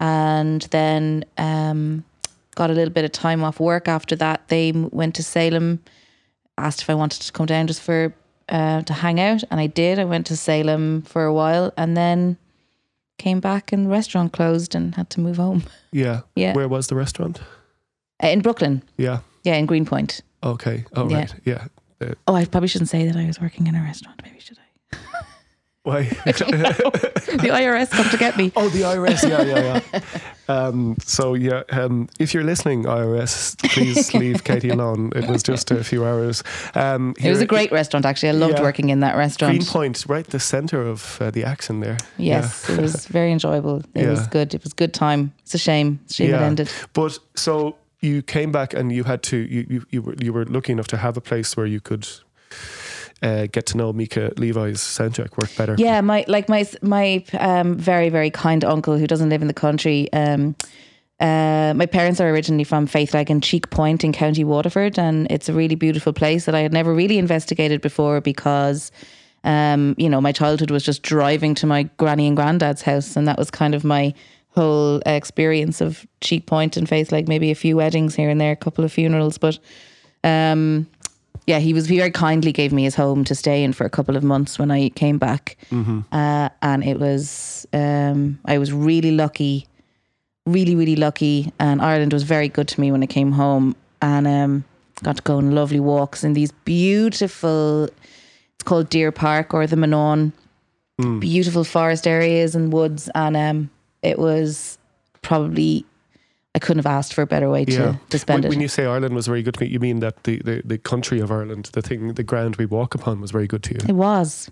And 0.00 0.62
then 0.70 1.24
um, 1.36 2.04
got 2.54 2.70
a 2.70 2.72
little 2.74 2.92
bit 2.92 3.04
of 3.04 3.12
time 3.12 3.42
off 3.44 3.60
work 3.60 3.88
after 3.88 4.16
that. 4.16 4.48
They 4.48 4.72
went 4.72 5.14
to 5.16 5.22
Salem, 5.22 5.80
asked 6.58 6.82
if 6.82 6.90
I 6.90 6.94
wanted 6.94 7.22
to 7.22 7.32
come 7.32 7.46
down 7.46 7.66
just 7.66 7.80
for 7.82 8.14
uh, 8.48 8.82
to 8.82 8.92
hang 8.92 9.20
out, 9.20 9.42
and 9.50 9.60
I 9.60 9.66
did. 9.66 9.98
I 9.98 10.04
went 10.04 10.26
to 10.26 10.36
Salem 10.36 11.02
for 11.02 11.24
a 11.24 11.32
while, 11.32 11.72
and 11.76 11.96
then 11.96 12.36
came 13.18 13.40
back, 13.40 13.72
and 13.72 13.86
the 13.86 13.90
restaurant 13.90 14.32
closed, 14.32 14.74
and 14.74 14.94
had 14.94 15.08
to 15.10 15.20
move 15.20 15.36
home 15.36 15.62
Yeah. 15.92 16.20
Yeah. 16.36 16.54
Where 16.54 16.68
was 16.68 16.86
the 16.88 16.94
restaurant? 16.96 17.40
Uh, 18.22 18.28
in 18.28 18.40
Brooklyn. 18.40 18.82
Yeah. 18.96 19.20
Yeah, 19.44 19.54
in 19.56 19.66
Greenpoint. 19.66 20.20
Okay. 20.42 20.84
Oh 20.96 21.08
Yeah. 21.08 21.16
right. 21.18 21.34
Yeah. 21.44 21.64
Uh, 22.00 22.14
Oh, 22.26 22.34
I 22.34 22.44
probably 22.44 22.68
shouldn't 22.68 22.90
say 22.90 23.06
that 23.06 23.16
I 23.16 23.26
was 23.26 23.40
working 23.40 23.66
in 23.66 23.74
a 23.74 23.82
restaurant. 23.82 24.20
Maybe 24.24 24.40
should 24.40 24.58
I? 24.92 24.98
why? 25.84 26.02
the 26.24 27.50
IRS 27.52 27.90
come 27.90 28.08
to 28.10 28.16
get 28.16 28.36
me. 28.36 28.50
oh, 28.56 28.68
the 28.70 28.80
IRS. 28.80 29.22
Yeah, 29.28 29.42
yeah, 29.42 29.80
yeah. 29.92 30.00
Um, 30.48 30.96
so 31.04 31.34
yeah, 31.34 31.62
um, 31.70 32.08
if 32.18 32.32
you're 32.34 32.42
listening, 32.42 32.84
IRS, 32.84 33.56
please 33.70 34.12
leave 34.22 34.44
Katie 34.44 34.70
alone. 34.70 35.12
It 35.14 35.28
was 35.28 35.42
just 35.42 35.70
a 35.70 35.84
few 35.84 36.04
hours. 36.06 36.42
Um, 36.74 37.14
It 37.22 37.30
was 37.30 37.40
a 37.40 37.46
great 37.46 37.70
restaurant, 37.70 38.06
actually. 38.06 38.30
I 38.30 38.32
loved 38.32 38.54
Yeah. 38.58 38.62
working 38.62 38.88
in 38.88 39.00
that 39.00 39.14
restaurant. 39.16 39.52
Greenpoint, 39.58 40.04
right, 40.08 40.26
the 40.26 40.40
center 40.40 40.80
of 40.82 41.18
uh, 41.20 41.30
the 41.30 41.44
action 41.44 41.80
there. 41.80 41.98
Yes, 42.18 42.68
it 42.68 42.80
was 42.80 43.06
very 43.06 43.30
enjoyable. 43.30 43.82
It 43.94 44.08
was 44.08 44.26
good. 44.26 44.54
It 44.54 44.62
was 44.64 44.72
good 44.72 44.92
time. 44.94 45.32
It's 45.42 45.54
a 45.54 45.58
shame. 45.58 46.00
Shame 46.10 46.30
it 46.34 46.40
ended. 46.40 46.70
But 46.94 47.18
so 47.34 47.76
you 48.00 48.22
came 48.22 48.52
back 48.52 48.74
and 48.74 48.90
you 48.92 49.04
had 49.04 49.22
to 49.22 49.36
you 49.36 49.66
you, 49.68 49.82
you 49.90 50.02
were 50.02 50.14
you 50.20 50.32
were 50.32 50.44
lucky 50.46 50.72
enough 50.72 50.86
to 50.88 50.96
have 50.96 51.16
a 51.16 51.20
place 51.20 51.56
where 51.56 51.66
you 51.66 51.80
could 51.80 52.06
uh, 53.24 53.46
get 53.50 53.66
to 53.66 53.76
know 53.76 53.92
Mica 53.92 54.32
Levi's 54.36 54.78
soundtrack 54.78 55.38
work 55.38 55.50
better. 55.56 55.74
Yeah, 55.78 56.00
my 56.02 56.24
like 56.28 56.48
my 56.48 56.66
my 56.82 57.24
um, 57.38 57.76
very 57.76 58.10
very 58.10 58.30
kind 58.30 58.64
uncle 58.64 58.98
who 58.98 59.06
doesn't 59.06 59.30
live 59.30 59.40
in 59.40 59.48
the 59.48 59.54
country. 59.54 60.12
Um, 60.12 60.54
uh, 61.20 61.72
my 61.74 61.86
parents 61.86 62.20
are 62.20 62.28
originally 62.28 62.64
from 62.64 62.86
Faithleg 62.86 63.30
and 63.30 63.42
Cheek 63.42 63.70
Point 63.70 64.04
in 64.04 64.12
County 64.12 64.44
Waterford, 64.44 64.98
and 64.98 65.26
it's 65.30 65.48
a 65.48 65.54
really 65.54 65.74
beautiful 65.74 66.12
place 66.12 66.44
that 66.44 66.54
I 66.54 66.60
had 66.60 66.72
never 66.72 66.92
really 66.92 67.18
investigated 67.18 67.80
before 67.80 68.20
because, 68.20 68.92
um, 69.44 69.94
you 69.96 70.10
know, 70.10 70.20
my 70.20 70.32
childhood 70.32 70.70
was 70.70 70.84
just 70.84 71.02
driving 71.02 71.54
to 71.54 71.66
my 71.66 71.84
granny 71.96 72.26
and 72.26 72.36
granddad's 72.36 72.82
house, 72.82 73.16
and 73.16 73.26
that 73.26 73.38
was 73.38 73.50
kind 73.50 73.74
of 73.74 73.84
my 73.84 74.12
whole 74.48 75.00
experience 75.06 75.80
of 75.80 76.06
Cheek 76.20 76.46
Point 76.46 76.76
and 76.76 76.86
Faithleg. 76.86 77.26
Maybe 77.26 77.50
a 77.50 77.56
few 77.56 77.76
weddings 77.76 78.14
here 78.14 78.28
and 78.28 78.40
there, 78.40 78.52
a 78.52 78.56
couple 78.56 78.84
of 78.84 78.92
funerals, 78.92 79.38
but 79.38 79.58
um, 80.24 80.86
yeah, 81.46 81.58
he 81.58 81.74
was 81.74 81.86
he 81.88 81.98
very 81.98 82.10
kindly 82.10 82.52
gave 82.52 82.72
me 82.72 82.84
his 82.84 82.94
home 82.94 83.24
to 83.24 83.34
stay 83.34 83.62
in 83.64 83.72
for 83.72 83.84
a 83.84 83.90
couple 83.90 84.16
of 84.16 84.22
months 84.22 84.58
when 84.58 84.70
I 84.70 84.88
came 84.90 85.18
back, 85.18 85.56
uh, 86.12 86.48
and 86.62 86.82
it 86.84 86.98
was 86.98 87.66
um, 87.72 88.38
I 88.46 88.58
was 88.58 88.72
really 88.72 89.10
lucky, 89.10 89.66
really 90.46 90.74
really 90.74 90.96
lucky, 90.96 91.52
and 91.58 91.82
Ireland 91.82 92.12
was 92.12 92.22
very 92.22 92.48
good 92.48 92.68
to 92.68 92.80
me 92.80 92.90
when 92.92 93.02
I 93.02 93.06
came 93.06 93.32
home, 93.32 93.76
and 94.00 94.26
um, 94.26 94.64
got 95.02 95.16
to 95.16 95.22
go 95.22 95.36
on 95.36 95.54
lovely 95.54 95.80
walks 95.80 96.24
in 96.24 96.32
these 96.32 96.52
beautiful. 96.64 97.84
It's 97.84 98.62
called 98.64 98.88
Deer 98.88 99.12
Park 99.12 99.52
or 99.52 99.66
the 99.66 99.76
Manon, 99.76 100.32
beautiful 101.20 101.64
forest 101.64 102.06
areas 102.06 102.54
and 102.54 102.72
woods, 102.72 103.10
and 103.14 103.36
um, 103.36 103.70
it 104.02 104.18
was 104.18 104.78
probably 105.20 105.84
I 106.56 106.60
couldn't 106.60 106.78
have 106.84 106.86
asked 106.98 107.14
for 107.14 107.22
a 107.22 107.26
better 107.26 107.50
way 107.50 107.64
to, 107.64 107.72
Yeah. 107.72 107.96
to 108.10 108.18
spend 108.18 108.44
when, 108.44 108.44
it. 108.44 108.48
when 108.54 108.60
you 108.60 108.68
say 108.68 108.84
Ireland 108.84 109.14
was 109.14 109.26
very 109.26 109.42
good 109.42 109.54
to 109.54 109.64
me, 109.64 109.70
you 109.70 109.80
mean 109.80 109.98
that 110.00 110.22
the, 110.22 110.38
the, 110.44 110.62
the 110.64 110.78
country 110.78 111.18
of 111.18 111.30
Ireland, 111.32 111.70
the 111.72 111.82
thing, 111.82 112.14
the 112.14 112.22
ground 112.22 112.56
we 112.56 112.66
walk 112.66 112.94
upon, 112.94 113.20
was 113.20 113.32
very 113.32 113.48
good 113.48 113.62
to 113.64 113.74
you. 113.74 113.80
It 113.88 113.94
was. 113.96 114.48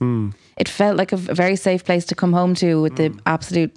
It 0.56 0.68
felt 0.68 0.96
like 0.96 1.12
a 1.12 1.16
very 1.16 1.54
safe 1.56 1.84
place 1.84 2.04
to 2.06 2.14
come 2.16 2.32
home 2.32 2.54
to 2.56 2.82
with 2.82 2.96
the 2.96 3.16
absolute, 3.24 3.72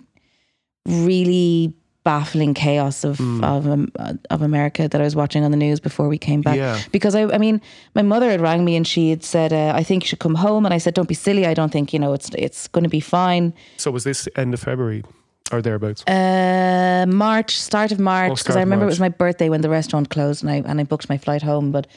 really 0.85 1.73
baffling 2.03 2.53
chaos 2.53 3.03
of 3.03 3.19
of 3.43 3.67
um, 3.67 3.91
of 4.29 4.41
America 4.41 4.87
that 4.87 5.01
I 5.01 5.03
was 5.03 5.15
watching 5.15 5.43
on 5.43 5.51
the 5.51 5.57
news 5.57 5.79
before 5.79 6.07
we 6.07 6.17
came 6.19 6.41
back. 6.41 6.55
Yeah. 6.55 6.79
Because 6.91 7.15
I, 7.15 7.23
I 7.33 7.37
mean, 7.39 7.59
my 7.95 8.03
mother 8.03 8.29
had 8.29 8.41
rang 8.41 8.63
me 8.63 8.75
and 8.75 8.85
she 8.87 9.09
had 9.09 9.23
said, 9.23 9.51
uh, 9.53 9.73
"I 9.75 9.83
think 9.83 10.03
you 10.03 10.07
should 10.07 10.19
come 10.19 10.35
home," 10.35 10.65
and 10.65 10.73
I 10.73 10.77
said, 10.77 10.93
"Don't 10.93 11.07
be 11.07 11.15
silly. 11.15 11.45
I 11.45 11.53
don't 11.53 11.71
think 11.71 11.93
you 11.93 11.99
know 11.99 12.13
it's 12.13 12.29
it's 12.37 12.67
going 12.67 12.83
to 12.83 12.89
be 12.89 12.99
fine." 12.99 13.53
So 13.77 13.91
was 13.91 14.03
this 14.03 14.27
end 14.35 14.53
of 14.53 14.59
February 14.59 15.03
or 15.51 15.61
thereabouts? 15.61 16.03
Uh, 16.07 17.05
March, 17.07 17.57
start 17.59 17.91
of 17.91 17.99
March, 17.99 18.29
because 18.31 18.41
start 18.41 18.57
I 18.57 18.61
remember 18.61 18.85
March. 18.85 18.91
it 18.91 18.95
was 18.95 18.99
my 18.99 19.09
birthday 19.09 19.49
when 19.49 19.61
the 19.61 19.69
restaurant 19.69 20.09
closed, 20.09 20.43
and 20.43 20.49
I 20.51 20.55
and 20.69 20.79
I 20.79 20.83
booked 20.83 21.09
my 21.09 21.17
flight 21.17 21.41
home. 21.41 21.71
But 21.71 21.87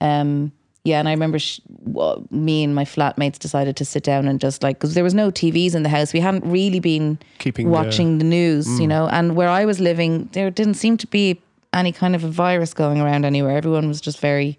um, 0.00 0.52
yeah, 0.84 0.98
and 0.98 1.08
I 1.08 1.12
remember 1.12 1.38
sh- 1.38 1.60
well, 1.68 2.24
me 2.30 2.62
and 2.64 2.74
my 2.74 2.84
flatmates 2.84 3.38
decided 3.38 3.76
to 3.76 3.84
sit 3.84 4.02
down 4.04 4.28
and 4.28 4.40
just 4.40 4.62
like 4.62 4.76
because 4.78 4.94
there 4.94 5.04
was 5.04 5.14
no 5.14 5.30
TVs 5.30 5.74
in 5.74 5.82
the 5.82 5.88
house, 5.88 6.12
we 6.12 6.20
hadn't 6.20 6.44
really 6.44 6.80
been 6.80 7.18
Keeping 7.38 7.66
Mm. 7.66 7.70
watching 7.70 8.18
the, 8.18 8.24
news, 8.24 8.66
you 8.80 8.86
know. 8.86 9.08
And 9.08 9.34
where 9.36 9.48
I 9.48 9.64
was 9.64 9.80
living, 9.80 10.28
there 10.32 10.50
didn't 10.50 10.74
seem 10.74 10.96
to 10.98 11.06
be 11.06 11.40
any 11.72 11.90
kind 11.92 12.14
of 12.14 12.22
a 12.24 12.28
virus 12.28 12.72
going 12.74 13.00
around 13.00 13.24
anywhere. 13.24 13.56
Everyone 13.56 13.88
was 13.88 14.00
just 14.00 14.20
very 14.20 14.58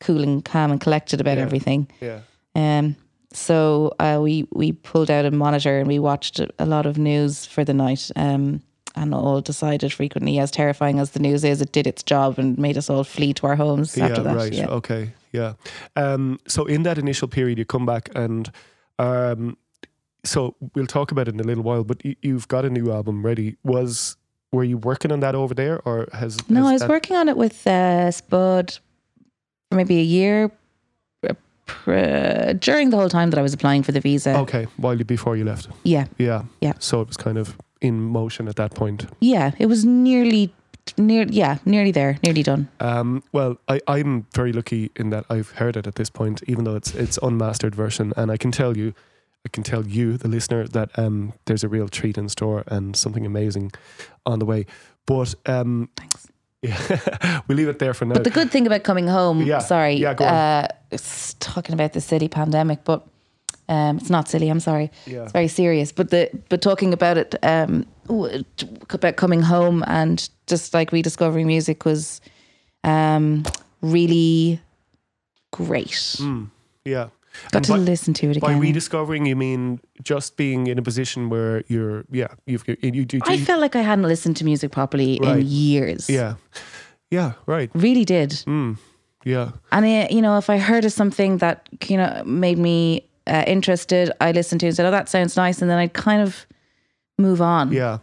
cool 0.00 0.22
and 0.22 0.44
calm 0.44 0.70
and 0.70 0.80
collected 0.80 1.20
about 1.20 1.36
Yeah. 1.38 1.44
everything. 1.44 1.88
yeah. 2.00 2.20
Um, 2.54 2.96
so 3.32 3.94
uh, 3.98 4.18
we 4.22 4.46
we 4.52 4.72
pulled 4.72 5.10
out 5.10 5.24
a 5.24 5.30
monitor 5.30 5.78
and 5.78 5.86
we 5.86 5.98
watched 5.98 6.40
a- 6.40 6.66
lot 6.66 6.86
of 6.86 6.98
news 6.98 7.44
for 7.46 7.64
the 7.64 7.74
night. 7.74 8.10
Um, 8.16 8.62
and 8.96 9.14
all 9.14 9.40
decided 9.40 9.92
frequently, 9.92 10.40
as 10.40 10.50
terrifying 10.50 10.98
as 10.98 11.12
the 11.12 11.20
news 11.20 11.44
is, 11.44 11.60
it 11.60 11.70
did 11.70 11.86
its 11.86 12.02
job 12.02 12.36
and 12.36 12.58
made 12.58 12.76
us 12.76 12.90
all 12.90 13.04
flee 13.04 13.32
to 13.34 13.46
our 13.46 13.54
homes 13.54 13.96
after 13.96 14.16
yeah, 14.16 14.22
that. 14.22 14.36
right. 14.36 14.52
Yeah. 14.52 14.66
Okay. 14.66 15.12
Yeah. 15.30 15.52
Um, 15.94 16.40
so 16.48 16.64
in 16.64 16.82
that 16.82 16.98
initial 16.98 17.28
period, 17.28 17.58
you 17.58 17.64
come 17.64 17.86
back 17.86 18.08
and 18.16 18.50
um, 18.98 19.56
so 20.24 20.56
we'll 20.74 20.86
talk 20.86 21.12
about 21.12 21.28
it 21.28 21.34
in 21.34 21.40
a 21.40 21.44
little 21.44 21.62
while. 21.62 21.84
But 21.84 22.04
you, 22.04 22.16
you've 22.22 22.48
got 22.48 22.64
a 22.64 22.70
new 22.70 22.90
album 22.90 23.24
ready. 23.24 23.56
Was 23.62 24.16
were 24.52 24.64
you 24.64 24.78
working 24.78 25.12
on 25.12 25.20
that 25.20 25.34
over 25.34 25.54
there, 25.54 25.80
or 25.84 26.08
has 26.12 26.38
No, 26.48 26.64
has 26.64 26.82
I 26.82 26.86
was 26.86 26.88
working 26.88 27.16
on 27.16 27.28
it 27.28 27.36
with 27.36 27.66
uh, 27.66 28.10
Spud 28.10 28.78
for 29.70 29.76
maybe 29.76 29.98
a 29.98 30.02
year 30.02 30.50
pr- 31.68 32.52
during 32.58 32.90
the 32.90 32.96
whole 32.96 33.08
time 33.08 33.30
that 33.30 33.38
I 33.38 33.42
was 33.42 33.54
applying 33.54 33.84
for 33.84 33.92
the 33.92 34.00
visa. 34.00 34.36
Okay, 34.38 34.66
while 34.76 34.98
you 34.98 35.04
before 35.04 35.36
you 35.36 35.44
left. 35.44 35.68
Yeah, 35.84 36.06
Yeah. 36.18 36.42
Yeah. 36.60 36.72
So 36.80 37.00
it 37.00 37.06
was 37.08 37.16
kind 37.16 37.38
of 37.38 37.56
in 37.80 38.00
motion 38.00 38.48
at 38.48 38.56
that 38.56 38.74
point. 38.74 39.06
yeah, 39.20 39.52
it 39.58 39.66
was 39.66 39.84
nearly, 39.84 40.52
near, 40.96 41.26
yeah, 41.30 41.58
nearly 41.64 41.92
there, 41.92 42.18
nearly 42.24 42.42
done. 42.42 42.66
Um, 42.80 43.22
well, 43.32 43.56
I, 43.68 43.80
I'm 43.86 44.26
very 44.34 44.52
lucky 44.52 44.90
in 44.96 45.10
that 45.10 45.24
I've 45.30 45.50
heard 45.50 45.76
it 45.76 45.86
at 45.86 45.94
this 45.94 46.10
point, 46.10 46.42
even 46.48 46.64
though 46.64 46.74
it's 46.76 46.92
it's 46.94 47.18
unmastered 47.22 47.74
version, 47.76 48.12
and 48.16 48.30
I 48.32 48.36
can 48.36 48.50
tell 48.50 48.76
you, 48.76 48.94
I 49.46 49.48
can 49.50 49.62
tell 49.62 49.86
you, 49.86 50.16
the 50.18 50.28
listener, 50.28 50.66
that 50.68 50.90
um, 50.98 51.32
there's 51.44 51.62
a 51.64 51.68
real 51.68 51.88
treat 51.88 52.18
in 52.18 52.28
store 52.28 52.64
and 52.66 52.96
something 52.96 53.24
amazing 53.26 53.70
on 54.24 54.38
the 54.40 54.44
way. 54.46 54.66
But 55.06 55.34
um, 55.46 55.88
Thanks. 55.96 56.26
Yeah, 56.62 57.40
we'll 57.48 57.56
leave 57.56 57.68
it 57.68 57.78
there 57.78 57.94
for 57.94 58.04
now. 58.04 58.14
But 58.14 58.24
the 58.24 58.30
good 58.30 58.50
thing 58.50 58.66
about 58.66 58.82
coming 58.82 59.06
home, 59.06 59.42
Yeah, 59.42 59.58
sorry, 59.60 59.94
yeah, 59.94 60.14
go 60.14 60.24
on. 60.24 60.34
uh, 60.34 60.68
it's 60.90 61.34
talking 61.34 61.72
about 61.74 61.92
the 61.92 62.00
silly 62.00 62.28
pandemic, 62.28 62.84
but 62.84 63.06
um, 63.68 63.98
it's 63.98 64.10
not 64.10 64.28
silly. 64.28 64.48
I'm 64.48 64.60
sorry, 64.60 64.90
Yeah. 65.06 65.22
it's 65.24 65.32
very 65.32 65.48
serious. 65.48 65.92
But 65.92 66.10
the 66.10 66.30
but 66.48 66.60
talking 66.62 66.92
about 66.92 67.18
it, 67.18 67.34
um, 67.42 67.86
about 68.90 69.16
coming 69.16 69.42
home 69.42 69.84
and 69.86 70.28
just 70.46 70.74
like 70.74 70.90
rediscovering 70.92 71.46
music 71.46 71.84
was 71.84 72.20
um, 72.84 73.44
really 73.82 74.60
great. 75.52 76.16
yeah. 76.84 77.08
Got 77.52 77.56
And 77.58 77.64
to 77.66 77.72
by- 77.72 77.78
listen 77.78 78.14
to 78.14 78.30
it 78.30 78.40
By 78.40 78.50
again. 78.50 78.60
rediscovering, 78.60 79.26
you 79.26 79.36
mean 79.36 79.80
just 80.02 80.36
being 80.36 80.66
in 80.66 80.78
a 80.78 80.82
position 80.82 81.28
where 81.30 81.62
you're, 81.68 82.04
yeah, 82.10 82.28
you've, 82.46 82.66
you, 82.68 82.76
you, 82.82 83.06
you, 83.12 83.20
I 83.24 83.38
felt 83.38 83.60
like 83.60 83.76
I 83.76 83.82
hadn't 83.82 84.04
listened 84.06 84.36
to 84.38 84.44
music 84.44 84.70
properly 84.72 85.18
Right. 85.22 85.38
in 85.40 85.46
years. 85.46 86.08
yeah, 86.10 86.34
yeah, 87.10 87.32
right, 87.46 87.70
really 87.74 88.04
did. 88.04 88.30
Mm. 88.46 88.76
yeah, 89.24 89.50
And 89.72 89.86
it, 89.86 90.10
you 90.10 90.20
know, 90.22 90.36
if 90.38 90.50
I 90.50 90.58
heard 90.58 90.84
of 90.84 90.92
something 90.92 91.38
that 91.38 91.68
you 91.88 91.96
know 91.96 92.22
made 92.26 92.58
me 92.58 93.04
uh, 93.26 93.44
interested, 93.46 94.10
I 94.20 94.32
listened 94.32 94.60
to 94.60 94.66
it 94.66 94.70
and 94.70 94.76
said, 94.76 94.86
"Oh, 94.86 94.90
that 94.90 95.08
sounds 95.08 95.36
nice," 95.36 95.60
and 95.62 95.70
then 95.70 95.78
I'd 95.78 95.92
kind 95.92 96.22
of 96.22 96.46
move 97.18 97.40
on. 97.40 97.72
yeah. 97.72 97.98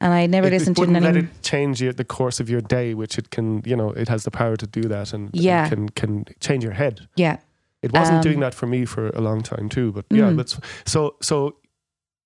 And 0.00 0.12
I 0.12 0.26
never 0.26 0.48
it, 0.48 0.52
listened 0.52 0.76
it 0.76 0.80
to 0.80 0.82
it 0.82 0.86
wouldn't 0.92 1.04
let 1.04 1.16
it 1.16 1.42
change 1.42 1.80
your, 1.80 1.92
the 1.92 2.04
course 2.04 2.40
of 2.40 2.50
your 2.50 2.60
day, 2.60 2.92
which 2.92 3.18
it 3.18 3.30
can, 3.30 3.62
you 3.64 3.76
know, 3.76 3.90
it 3.90 4.08
has 4.08 4.24
the 4.24 4.32
power 4.32 4.56
to 4.56 4.66
do 4.66 4.82
that 4.88 5.12
and, 5.12 5.30
and 5.32 5.36
Yeah. 5.36 5.68
can 5.68 5.88
can 5.90 6.24
change 6.40 6.64
your 6.64 6.72
head. 6.72 7.06
Yeah, 7.14 7.36
It 7.82 7.92
wasn't 7.92 8.16
Um, 8.16 8.22
doing 8.22 8.40
that 8.40 8.54
for 8.54 8.66
me 8.66 8.84
for 8.86 9.08
a 9.08 9.20
long 9.20 9.42
time 9.42 9.68
too, 9.68 9.92
but 9.92 10.04
yeah, 10.10 10.30
Mm. 10.30 10.36
but 10.36 10.56
so 10.84 11.14
so 11.20 11.56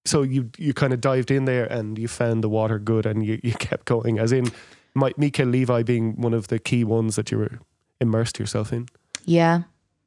so 0.04 0.22
you 0.22 0.50
you 0.58 0.72
kind 0.74 0.92
of 0.92 1.00
dived 1.00 1.30
in 1.30 1.44
there 1.46 1.64
and 1.72 1.98
you 1.98 2.08
found 2.08 2.42
the 2.44 2.48
water 2.48 2.78
good 2.78 3.06
and 3.06 3.24
you, 3.26 3.38
you 3.42 3.52
kept 3.68 3.84
going. 3.86 4.18
As 4.18 4.32
in, 4.32 4.50
my, 4.94 5.12
Mica 5.16 5.44
Levi 5.44 5.82
being 5.82 6.14
one 6.20 6.36
of 6.36 6.46
the 6.48 6.58
key 6.58 6.84
ones 6.84 7.16
that 7.16 7.30
you 7.30 7.38
were 7.38 7.58
immersed 8.00 8.38
yourself 8.38 8.72
in. 8.72 8.86
yeah, 9.24 9.62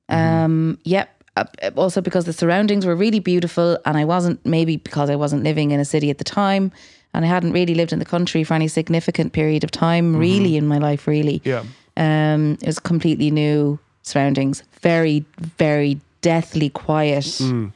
Mm-hmm. 0.10 0.44
um, 0.46 0.78
yep. 0.84 1.08
Uh, 1.38 1.44
Also, 1.76 2.02
because 2.02 2.26
the 2.26 2.34
surroundings 2.34 2.86
were 2.86 2.96
really 2.96 3.20
beautiful, 3.20 3.78
and 3.86 3.98
I 3.98 4.06
wasn't 4.06 4.40
maybe 4.46 4.78
because 4.78 5.10
I 5.14 5.16
wasn't 5.16 5.44
living 5.44 5.72
in 5.72 5.80
a 5.80 5.86
city 5.86 6.10
at 6.10 6.18
the 6.18 6.24
time, 6.24 6.72
and 7.14 7.26
I 7.26 7.28
hadn't 7.28 7.52
really 7.54 7.76
lived 7.76 7.92
in 7.94 8.00
the 8.00 8.06
country 8.06 8.44
for 8.44 8.54
any 8.56 8.68
significant 8.68 9.34
period 9.34 9.64
of 9.64 9.70
time, 9.72 10.12
Mm-hmm. 10.12 10.20
really 10.22 10.56
in 10.58 10.68
my 10.68 10.78
life, 10.80 11.08
really. 11.12 11.42
Yeah, 11.46 11.64
Um, 11.98 12.54
it 12.62 12.68
was 12.68 12.80
completely 12.80 13.32
new 13.32 13.78
surroundings, 14.10 14.64
very, 14.82 15.26
very 15.40 16.00
deathly 16.22 16.70
quiet. 16.70 17.26
Mm. 17.26 17.72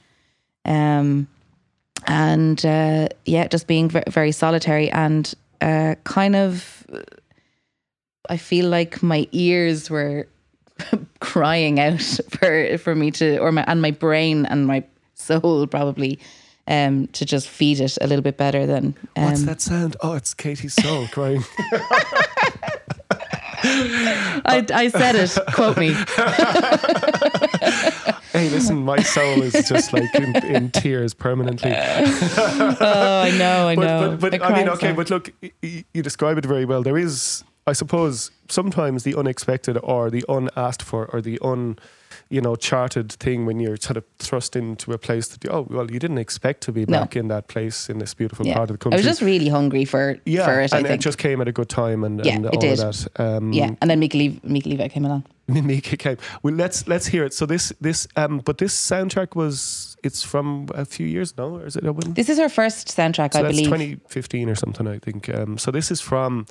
Um, 0.65 1.27
and 2.07 2.65
uh, 2.65 3.07
yeah, 3.25 3.47
just 3.47 3.67
being 3.67 3.89
ve- 3.89 4.03
very 4.09 4.31
solitary 4.31 4.89
and 4.91 5.33
uh, 5.61 5.95
kind 6.03 6.35
of, 6.35 6.85
I 8.29 8.37
feel 8.37 8.67
like 8.67 9.01
my 9.01 9.27
ears 9.31 9.89
were 9.89 10.27
crying 11.19 11.79
out 11.79 12.01
for 12.29 12.77
for 12.77 12.95
me 12.95 13.11
to, 13.11 13.37
or 13.37 13.51
my 13.51 13.63
and 13.67 13.81
my 13.81 13.91
brain 13.91 14.45
and 14.45 14.67
my 14.67 14.83
soul 15.13 15.67
probably. 15.67 16.19
Um, 16.65 17.07
to 17.07 17.25
just 17.25 17.49
feed 17.49 17.81
it 17.81 17.97
a 17.99 18.07
little 18.07 18.23
bit 18.23 18.37
better 18.37 18.65
than 18.65 18.95
um, 19.17 19.25
what's 19.25 19.43
that 19.43 19.59
sound? 19.59 19.97
Oh, 19.99 20.13
it's 20.13 20.33
Katie's 20.33 20.73
soul 20.73 21.07
crying. 21.09 21.43
I, 23.63 24.65
I 24.73 24.87
said 24.89 25.15
it. 25.15 25.37
Quote 25.53 25.77
me. 25.77 25.93
hey, 28.33 28.49
listen, 28.49 28.83
my 28.83 29.01
soul 29.01 29.41
is 29.41 29.67
just 29.67 29.93
like 29.93 30.13
in, 30.15 30.35
in 30.45 30.71
tears 30.71 31.13
permanently. 31.13 31.73
Oh, 32.85 33.21
I 33.21 33.31
know, 33.37 33.67
I 33.67 33.75
know. 33.75 34.09
But, 34.11 34.31
but, 34.31 34.39
but 34.39 34.51
I 34.51 34.57
mean, 34.57 34.69
okay, 34.69 34.91
but 34.91 35.09
look, 35.09 35.31
you 35.61 36.03
describe 36.03 36.37
it 36.37 36.45
very 36.45 36.65
well. 36.65 36.83
There 36.83 36.97
is, 36.97 37.43
I 37.67 37.73
suppose, 37.73 38.31
sometimes 38.49 39.03
the 39.03 39.15
unexpected 39.15 39.77
or 39.83 40.09
the 40.09 40.25
unasked 40.27 40.81
for 40.81 41.05
or 41.07 41.21
the 41.21 41.39
un, 41.41 41.77
you 42.33 42.41
know, 42.41 42.55
charted 42.55 43.11
thing 43.11 43.45
when 43.45 43.59
you're 43.59 43.77
sort 43.77 43.95
of 43.95 44.03
thrust 44.17 44.55
into 44.55 44.91
a 44.91 44.97
place 44.97 45.27
that, 45.27 45.43
you, 45.43 45.51
oh, 45.51 45.67
well, 45.69 45.91
you 45.91 45.99
didn't 45.99 46.17
expect 46.17 46.61
to 46.61 46.71
be 46.71 46.83
No. 46.87 46.99
back 47.01 47.15
in 47.15 47.27
that 47.27 47.47
place 47.47 47.89
in 47.91 47.99
this 47.99 48.15
beautiful 48.15 48.47
yeah. 48.47 48.55
part 48.55 48.71
of 48.71 48.73
the 48.73 48.77
country. 48.79 48.95
I 48.95 48.99
was 48.99 49.05
just 49.05 49.21
really 49.21 49.49
hungry 49.49 49.85
for 49.85 50.17
yeah, 50.25 50.45
for 50.45 50.59
it. 50.59 50.73
And 50.73 50.87
it 50.87 50.99
just 50.99 51.19
came 51.19 51.41
at 51.41 51.47
a 51.47 51.51
good 51.51 51.69
time 51.69 52.03
and, 52.03 52.25
Yeah, 52.25 52.35
and 52.35 52.45
all 52.47 52.59
did. 52.59 52.79
of 52.79 52.79
that. 52.79 53.07
Um, 53.19 53.53
yeah, 53.53 53.75
and 53.79 53.89
then 53.89 53.99
Mica, 53.99 54.17
Mica 54.43 54.67
Levi 54.67 54.87
came 54.87 55.05
along. 55.05 55.25
Mica 55.47 55.95
came. 55.95 56.17
Well, 56.41 56.55
let's 56.55 56.87
let's 56.87 57.05
hear 57.05 57.23
it. 57.23 57.33
So 57.33 57.45
this 57.45 57.71
this 57.79 58.07
um, 58.15 58.39
but 58.39 58.57
this 58.57 58.73
soundtrack 58.73 59.35
was 59.35 59.95
it's 60.03 60.23
from 60.23 60.67
a 60.73 60.85
few 60.85 61.05
years 61.05 61.37
now, 61.37 61.57
or 61.57 61.67
is 61.67 61.75
it? 61.75 61.83
This 62.15 62.29
is 62.29 62.39
her 62.39 62.49
first 62.49 62.87
soundtrack, 62.87 63.33
So 63.33 63.39
I 63.39 63.43
that's 63.43 63.61
believe. 63.61 63.65
2015 63.65 64.49
or 64.49 64.55
something, 64.55 64.87
I 64.87 64.99
think. 64.99 65.29
Um, 65.29 65.57
so 65.57 65.69
this 65.69 65.91
is 65.91 66.01
from 66.01 66.45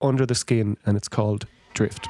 Under 0.00 0.26
the 0.26 0.34
Skin, 0.34 0.76
and 0.84 0.96
it's 0.96 1.08
called 1.08 1.46
Drift. 1.72 2.06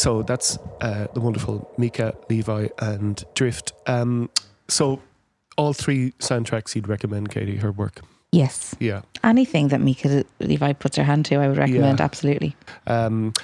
So 0.00 0.22
that's 0.22 0.58
uh, 0.80 1.08
the 1.12 1.20
wonderful 1.20 1.70
Mica, 1.76 2.14
Levi, 2.30 2.68
and 2.78 3.22
Drift. 3.34 3.74
Um, 3.86 4.30
so 4.66 5.02
all 5.58 5.74
three 5.74 6.12
soundtracks 6.12 6.74
you'd 6.74 6.88
recommend, 6.88 7.30
Katie, 7.30 7.56
her 7.56 7.70
work. 7.70 8.00
Yes. 8.32 8.74
Yeah. 8.80 9.02
Anything 9.22 9.68
that 9.68 9.82
Mica 9.82 10.24
Levi 10.38 10.72
puts 10.72 10.96
her 10.96 11.04
hand 11.04 11.26
to, 11.26 11.34
I 11.34 11.48
would 11.48 11.58
recommend. 11.58 11.98
Yeah. 11.98 12.04
Absolutely. 12.04 12.56
Um, 12.86 13.34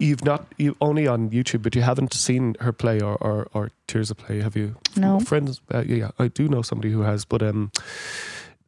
you've 0.00 0.24
not 0.24 0.46
you 0.58 0.76
only 0.80 1.06
on 1.06 1.30
YouTube, 1.30 1.62
but 1.62 1.76
you 1.76 1.82
haven't 1.82 2.12
seen 2.12 2.56
her 2.58 2.72
play 2.72 3.00
or 3.00 3.14
or, 3.20 3.46
or 3.54 3.70
Tears 3.86 4.10
of 4.10 4.16
Play, 4.16 4.40
have 4.40 4.56
you? 4.56 4.74
No. 4.96 5.20
friends. 5.20 5.60
Uh, 5.72 5.84
yeah, 5.86 6.10
I 6.18 6.26
do 6.26 6.48
know 6.48 6.62
somebody 6.62 6.90
who 6.90 7.02
has, 7.02 7.24
but 7.24 7.40
um, 7.40 7.70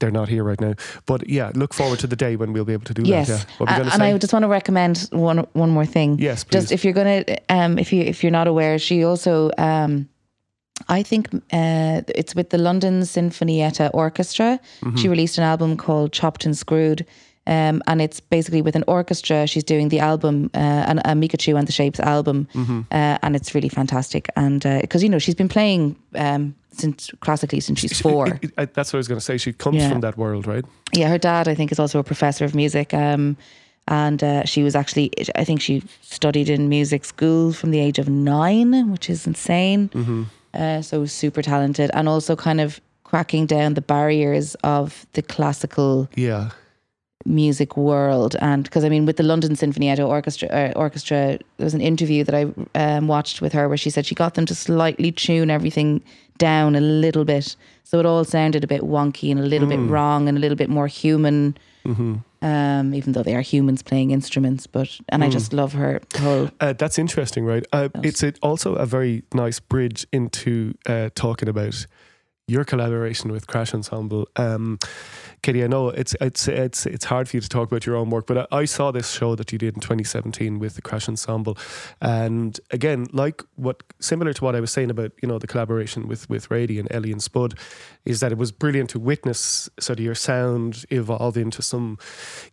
they're 0.02 0.10
not 0.10 0.28
here 0.28 0.44
right 0.44 0.60
now. 0.60 0.74
But 1.06 1.28
yeah, 1.28 1.52
look 1.54 1.72
forward 1.72 2.00
to 2.00 2.06
the 2.06 2.16
day 2.16 2.36
when 2.36 2.52
we'll 2.52 2.66
be 2.66 2.72
able 2.74 2.84
to 2.84 2.94
do 2.94 3.02
Yes. 3.04 3.28
that. 3.28 3.46
Yeah. 3.48 3.54
What 3.58 3.68
were 3.68 3.72
you 3.72 3.76
and 3.76 3.76
going 3.76 3.88
to 3.88 3.94
and 3.94 4.00
say? 4.02 4.14
I 4.14 4.18
just 4.18 4.32
want 4.32 4.42
to 4.42 4.48
recommend 4.48 5.08
one 5.12 5.38
one 5.54 5.70
more 5.70 5.86
thing. 5.86 6.18
Yes, 6.18 6.44
please. 6.44 6.58
Just 6.58 6.72
if 6.72 6.84
you're 6.84 6.92
gonna, 6.92 7.24
um, 7.48 7.78
if 7.78 7.92
you 7.92 8.02
if 8.02 8.22
you're 8.22 8.32
not 8.40 8.46
aware, 8.48 8.78
she 8.78 9.04
also, 9.04 9.50
um, 9.58 10.08
I 10.88 11.02
think 11.04 11.28
uh, 11.52 12.02
it's 12.20 12.34
with 12.34 12.50
the 12.50 12.58
London 12.58 13.02
Sinfonietta 13.02 13.90
Orchestra. 13.94 14.58
Mm-hmm. 14.80 14.96
She 14.96 15.08
released 15.08 15.38
an 15.38 15.44
album 15.44 15.76
called 15.76 16.12
Chopped 16.12 16.44
and 16.44 16.58
Screwed. 16.58 17.06
Um, 17.46 17.82
and 17.88 18.00
it's 18.00 18.20
basically 18.20 18.62
with 18.62 18.76
an 18.76 18.84
orchestra. 18.86 19.46
She's 19.48 19.64
doing 19.64 19.88
the 19.88 19.98
album, 20.00 20.48
uh, 20.54 20.58
and 20.58 21.00
a 21.00 21.12
Micachu 21.14 21.58
and 21.58 21.66
the 21.66 21.72
Shapes 21.72 21.98
album, 22.00 22.46
Mm-hmm. 22.54 22.80
uh, 22.92 23.18
and 23.22 23.34
it's 23.34 23.52
really 23.54 23.68
fantastic. 23.68 24.28
And 24.36 24.60
because 24.80 25.02
you 25.02 25.08
know 25.08 25.18
she's 25.18 25.34
been 25.34 25.48
playing 25.48 25.96
um, 26.14 26.54
since 26.70 27.10
classically 27.20 27.60
since 27.60 27.80
she's 27.80 27.96
She- 27.96 28.02
four. 28.02 28.28
it- 28.28 28.44
it- 28.44 28.52
I- 28.56 28.64
that's 28.66 28.92
what 28.92 28.98
I 28.98 29.00
was 29.00 29.08
going 29.08 29.18
to 29.18 29.24
say. 29.24 29.38
She 29.38 29.52
comes 29.52 29.76
Yeah. 29.78 29.88
from 29.90 30.00
that 30.02 30.16
world, 30.16 30.46
right? 30.46 30.64
Yeah, 30.94 31.08
her 31.08 31.18
dad, 31.18 31.48
I 31.48 31.54
think, 31.54 31.72
is 31.72 31.78
also 31.80 31.98
a 31.98 32.04
professor 32.04 32.44
of 32.44 32.54
music. 32.54 32.94
Um, 32.94 33.36
and 33.88 34.22
uh, 34.22 34.44
she 34.44 34.62
was 34.62 34.76
actually, 34.76 35.10
I 35.34 35.44
think 35.44 35.60
she 35.60 35.82
studied 36.02 36.48
in 36.48 36.68
music 36.68 37.04
school 37.04 37.52
from 37.52 37.72
the 37.72 37.80
age 37.80 37.98
of 37.98 38.08
nine, 38.08 38.92
which 38.92 39.10
is 39.10 39.26
insane. 39.26 39.90
Uh, 40.54 40.80
so 40.82 41.06
super 41.06 41.42
talented, 41.42 41.90
and 41.92 42.08
also 42.08 42.36
kind 42.36 42.60
of 42.60 42.80
cracking 43.04 43.46
down 43.46 43.74
the 43.74 43.80
barriers 43.82 44.54
of 44.62 45.06
the 45.14 45.22
classical 45.22 46.08
Yeah. 46.14 46.50
Music 47.24 47.76
world. 47.76 48.36
And 48.40 48.64
because 48.64 48.84
I 48.84 48.88
mean, 48.88 49.06
with 49.06 49.16
the 49.16 49.22
London 49.22 49.52
Sinfonietta 49.52 50.06
Orchestra, 50.06 50.48
uh, 50.48 50.72
orchestra, 50.76 51.38
there 51.56 51.64
was 51.64 51.74
an 51.74 51.80
interview 51.80 52.24
that 52.24 52.34
I 52.34 52.46
um, 52.74 53.08
watched 53.08 53.40
with 53.40 53.52
her 53.52 53.68
where 53.68 53.76
she 53.76 53.90
said 53.90 54.06
she 54.06 54.14
got 54.14 54.34
them 54.34 54.46
to 54.46 54.54
slightly 54.54 55.12
tune 55.12 55.50
everything 55.50 56.02
down 56.38 56.74
a 56.74 56.80
little 56.80 57.24
bit, 57.24 57.56
so 57.84 58.00
it 58.00 58.06
all 58.06 58.24
sounded 58.24 58.64
a 58.64 58.66
bit 58.66 58.82
wonky 58.82 59.30
and 59.30 59.38
a 59.38 59.44
little 59.44 59.68
bit 59.68 59.78
wrong 59.78 60.28
and 60.28 60.36
a 60.36 60.40
little 60.40 60.56
bit 60.56 60.68
more 60.68 60.86
human. 60.86 61.56
Um, 61.84 62.94
even 62.94 63.12
though 63.12 63.22
they 63.22 63.36
are 63.36 63.40
humans 63.40 63.82
playing 63.82 64.10
instruments, 64.10 64.66
but 64.66 64.98
and 65.10 65.22
I 65.22 65.28
just 65.28 65.52
love 65.52 65.74
her 65.74 66.00
whole. 66.16 66.50
Uh, 66.60 66.72
that's 66.72 66.98
interesting, 66.98 67.44
right? 67.44 67.64
Uh, 67.72 67.88
it's 68.02 68.24
a, 68.24 68.32
also 68.42 68.74
a 68.74 68.86
very 68.86 69.22
nice 69.32 69.60
bridge 69.60 70.06
into 70.12 70.74
uh, 70.86 71.10
talking 71.14 71.48
about 71.48 71.86
your 72.48 72.64
collaboration 72.64 73.30
with 73.30 73.46
Crash 73.46 73.72
Ensemble. 73.74 74.28
Um, 74.36 74.78
Katie, 75.42 75.64
I 75.64 75.66
know 75.66 75.88
it's 75.88 76.14
it's 76.20 76.46
it's 76.46 76.86
it's 76.86 77.04
hard 77.04 77.28
for 77.28 77.36
you 77.36 77.40
to 77.40 77.48
talk 77.48 77.68
about 77.68 77.84
your 77.84 77.96
own 77.96 78.10
work, 78.10 78.26
but 78.28 78.46
I, 78.52 78.58
I 78.58 78.64
saw 78.64 78.92
this 78.92 79.10
show 79.10 79.34
that 79.34 79.50
you 79.50 79.58
did 79.58 79.74
in 79.74 79.80
2017 79.80 80.60
with 80.60 80.76
the 80.76 80.82
Crash 80.82 81.08
Ensemble, 81.08 81.58
and 82.00 82.60
again, 82.70 83.08
like 83.12 83.42
what 83.56 83.82
similar 83.98 84.32
to 84.34 84.44
what 84.44 84.54
I 84.54 84.60
was 84.60 84.70
saying 84.70 84.88
about 84.90 85.10
you 85.20 85.26
know 85.28 85.40
the 85.40 85.48
collaboration 85.48 86.06
with 86.06 86.30
with 86.30 86.48
Radie 86.48 86.78
and 86.78 86.86
Ellie 86.92 87.10
and 87.10 87.20
Spud, 87.20 87.58
is 88.04 88.20
that 88.20 88.30
it 88.30 88.38
was 88.38 88.52
brilliant 88.52 88.90
to 88.90 89.00
witness 89.00 89.68
sort 89.80 89.98
of 89.98 90.04
your 90.04 90.14
sound 90.14 90.84
evolve 90.90 91.36
into 91.36 91.60
some 91.60 91.98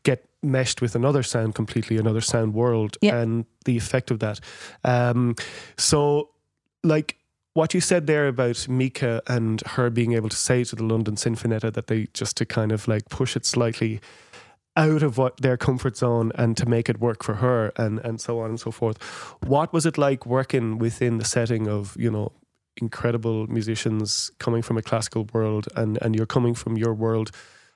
get 0.01 0.27
meshed 0.41 0.81
with 0.81 0.95
another 0.95 1.21
sound 1.21 1.53
completely, 1.53 1.97
another 1.97 2.21
sound 2.21 2.55
world, 2.55 2.97
Yeah. 3.01 3.19
and 3.19 3.45
the 3.65 3.77
effect 3.77 4.09
of 4.09 4.17
that. 4.21 4.39
Um, 4.83 5.35
so, 5.77 6.31
like 6.83 7.18
what 7.59 7.73
you 7.73 7.81
said 7.81 8.07
there 8.07 8.29
about 8.29 8.69
Mica 8.69 9.21
and 9.27 9.59
her 9.75 9.89
being 9.89 10.13
able 10.13 10.29
to 10.29 10.37
say 10.37 10.63
to 10.63 10.77
the 10.77 10.83
London 10.85 11.15
Sinfonietta 11.15 11.73
that 11.73 11.87
they 11.87 12.07
just 12.13 12.37
to 12.37 12.45
kind 12.45 12.71
of 12.71 12.87
like 12.87 13.09
push 13.09 13.35
it 13.35 13.45
slightly 13.45 13.99
out 14.77 15.03
of 15.03 15.17
what 15.17 15.35
their 15.41 15.57
comfort 15.57 15.97
zone 15.97 16.31
and 16.35 16.55
to 16.55 16.65
make 16.65 16.87
it 16.87 17.01
work 17.01 17.21
for 17.21 17.35
her 17.35 17.73
and 17.75 17.99
and 17.99 18.21
so 18.21 18.39
on 18.39 18.51
and 18.51 18.61
so 18.61 18.71
forth. 18.71 18.97
What 19.45 19.73
was 19.73 19.85
it 19.85 19.97
like 19.97 20.25
working 20.25 20.77
within 20.77 21.17
the 21.17 21.25
setting 21.25 21.67
of 21.67 21.97
you 21.99 22.09
know 22.09 22.31
incredible 22.77 23.45
musicians 23.47 24.31
coming 24.39 24.61
from 24.61 24.77
a 24.77 24.81
classical 24.81 25.27
world 25.33 25.67
and 25.75 25.99
and 26.01 26.15
you're 26.15 26.33
coming 26.37 26.55
from 26.55 26.77
your 26.77 26.93
world? 26.93 27.29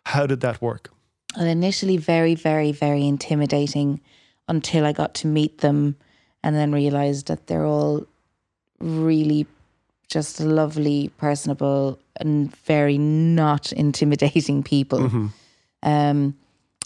How 0.05 0.25
did 0.25 0.39
that 0.39 0.61
work? 0.61 0.91
And 1.35 1.49
initially, 1.49 1.97
very, 1.97 2.35
very, 2.35 2.71
very 2.71 3.05
intimidating 3.05 3.99
until 4.47 4.85
I 4.85 4.93
got 4.93 5.13
to 5.15 5.27
meet 5.27 5.57
them 5.57 5.97
and 6.41 6.55
then 6.55 6.71
realized 6.71 7.27
that 7.27 7.47
they're 7.47 7.65
all 7.65 8.07
really 8.79 9.45
just 10.13 10.39
lovely, 10.39 11.09
personable, 11.17 11.99
and 12.17 12.55
very 12.65 12.97
not 12.97 13.71
intimidating 13.71 14.63
people. 14.63 14.99
Um, 15.81 16.35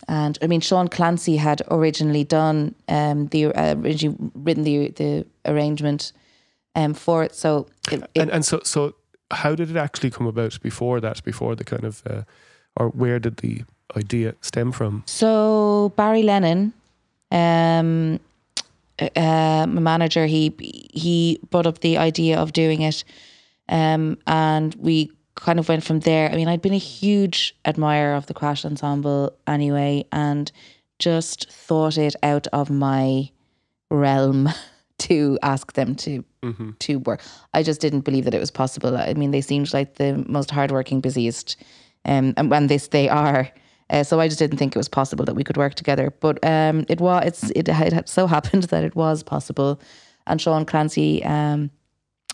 and 0.08 0.38
I 0.42 0.48
mean, 0.48 0.62
Sean 0.62 0.88
Clancy 0.88 1.38
had 1.38 1.62
originally 1.70 2.24
done 2.24 2.74
um, 2.88 3.28
the 3.28 3.46
uh, 3.46 3.76
originally 3.76 4.18
written 4.34 4.64
the 4.64 4.90
the 4.92 5.26
arrangement 5.46 6.14
um, 6.76 6.94
for 6.94 7.24
it. 7.24 7.36
So 7.36 7.68
it, 7.92 8.02
it, 8.02 8.22
and 8.22 8.32
and 8.32 8.46
so 8.46 8.62
so 8.64 8.94
how 9.32 9.56
did 9.56 9.70
it 9.70 9.76
actually 9.76 10.12
come 10.12 10.28
about 10.28 10.62
before 10.62 11.02
that 11.02 11.24
before 11.24 11.56
the 11.56 11.64
kind 11.64 11.84
of 11.84 12.04
uh, 12.10 12.22
or 12.76 12.90
where 12.90 13.20
did 13.20 13.38
the 13.38 13.64
idea 13.96 14.36
stem 14.42 14.72
from 14.72 15.04
So 15.06 15.92
Barry 15.96 16.24
Lennon, 16.24 16.74
um, 17.32 18.20
uh, 19.00 19.66
my 19.68 19.82
manager, 19.82 20.26
he 20.26 20.54
he 20.94 21.40
brought 21.50 21.68
up 21.68 21.80
the 21.80 21.98
idea 21.98 22.40
of 22.40 22.54
doing 22.54 22.82
it, 22.82 23.04
um, 23.70 24.18
and 24.26 24.76
we 24.76 25.12
kind 25.36 25.60
of 25.60 25.70
went 25.70 25.84
from 25.84 26.00
there. 26.00 26.32
I 26.32 26.36
mean, 26.36 26.48
I'd 26.48 26.62
been 26.62 26.74
a 26.74 26.78
huge 26.78 27.56
admirer 27.66 28.16
of 28.16 28.26
the 28.26 28.34
Crash 28.34 28.66
Ensemble 28.66 29.38
anyway, 29.46 30.06
and 30.12 30.52
just 31.00 31.50
thought 31.52 31.98
it 31.98 32.16
out 32.24 32.48
of 32.48 32.70
my 32.70 33.30
realm 33.92 34.50
to 35.00 35.38
ask 35.44 35.74
them 35.74 35.96
to 35.96 36.24
to 36.80 36.96
work. 36.98 37.22
I 37.54 37.64
just 37.64 37.82
didn't 37.82 38.02
believe 38.02 38.26
that 38.26 38.34
it 38.34 38.40
was 38.40 38.52
possible. 38.52 38.98
I 38.98 39.14
mean, 39.14 39.32
they 39.32 39.42
seemed 39.42 39.74
like 39.74 39.96
the 39.96 40.24
most 40.28 40.50
hardworking, 40.50 41.02
busiest, 41.02 41.56
um, 42.06 42.34
and 42.38 42.50
when 42.50 42.68
this 42.68 42.88
they 42.88 43.10
are. 43.10 43.52
Uh, 43.90 44.04
so 44.04 44.20
I 44.20 44.28
just 44.28 44.40
didn't 44.40 44.58
think 44.58 44.76
it 44.76 44.80
was 44.80 44.90
possible 44.90 45.24
that 45.26 45.36
we 45.36 45.44
could 45.44 45.58
work 45.58 45.76
together. 45.76 46.14
But 46.20 46.44
um, 46.44 46.86
it 46.90 47.00
was. 47.00 47.24
It's 47.26 47.52
it, 47.52 47.68
had 47.68 48.08
so 48.10 48.28
happened 48.36 48.64
that 48.64 48.84
it 48.84 48.96
was 48.96 49.24
possible, 49.24 49.80
and 50.26 50.42
Sean 50.42 50.66
Clancy 50.66 51.24
um, 51.24 51.72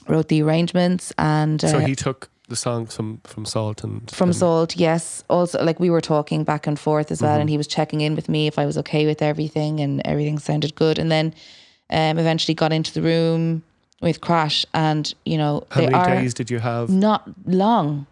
wrote 0.08 0.28
the 0.28 0.42
arrangements 0.42 1.14
and 1.18 1.64
uh, 1.64 1.68
so 1.68 1.80
he 1.80 1.96
took 1.96 2.30
the 2.50 2.56
songs 2.56 2.96
from 2.96 3.22
from 3.24 3.46
Salt 3.46 3.84
and 3.84 4.10
from 4.12 4.30
and- 4.30 4.36
Salt, 4.36 4.76
yes. 4.76 5.24
Also, 5.30 5.64
like 5.64 5.80
we 5.80 5.90
were 5.90 6.02
talking 6.02 6.44
back 6.44 6.68
and 6.68 6.80
forth 6.80 7.12
as 7.12 7.22
well, 7.22 7.40
and 7.40 7.50
he 7.50 7.58
was 7.58 7.68
checking 7.68 8.02
in 8.02 8.16
with 8.16 8.28
me 8.30 8.48
if 8.48 8.60
I 8.60 8.66
was 8.66 8.78
okay 8.78 9.06
with 9.06 9.22
everything, 9.22 9.80
and 9.80 10.02
everything 10.06 10.40
sounded 10.40 10.76
good. 10.76 11.00
And 11.00 11.12
then 11.12 11.34
um, 11.90 12.18
eventually 12.20 12.54
got 12.54 12.74
into 12.74 12.94
the 12.94 13.02
room 13.02 13.64
with 14.02 14.20
Crash, 14.22 14.66
and 14.74 15.14
you 15.26 15.38
know 15.38 15.66
how 15.70 15.82
many 15.82 16.22
days 16.22 16.34
did 16.34 16.50
you 16.52 16.60
have 16.60 16.90
not 16.90 17.24
long. 17.46 18.06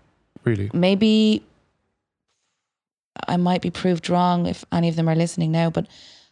really 0.45 0.71
Maybe 0.73 1.43
I 3.27 3.37
might 3.37 3.61
be 3.61 3.69
proved 3.69 4.09
wrong 4.09 4.47
if 4.47 4.65
any 4.71 4.89
of 4.89 4.95
them 4.95 5.07
are 5.09 5.15
listening 5.15 5.51
now, 5.51 5.69
but 5.69 5.87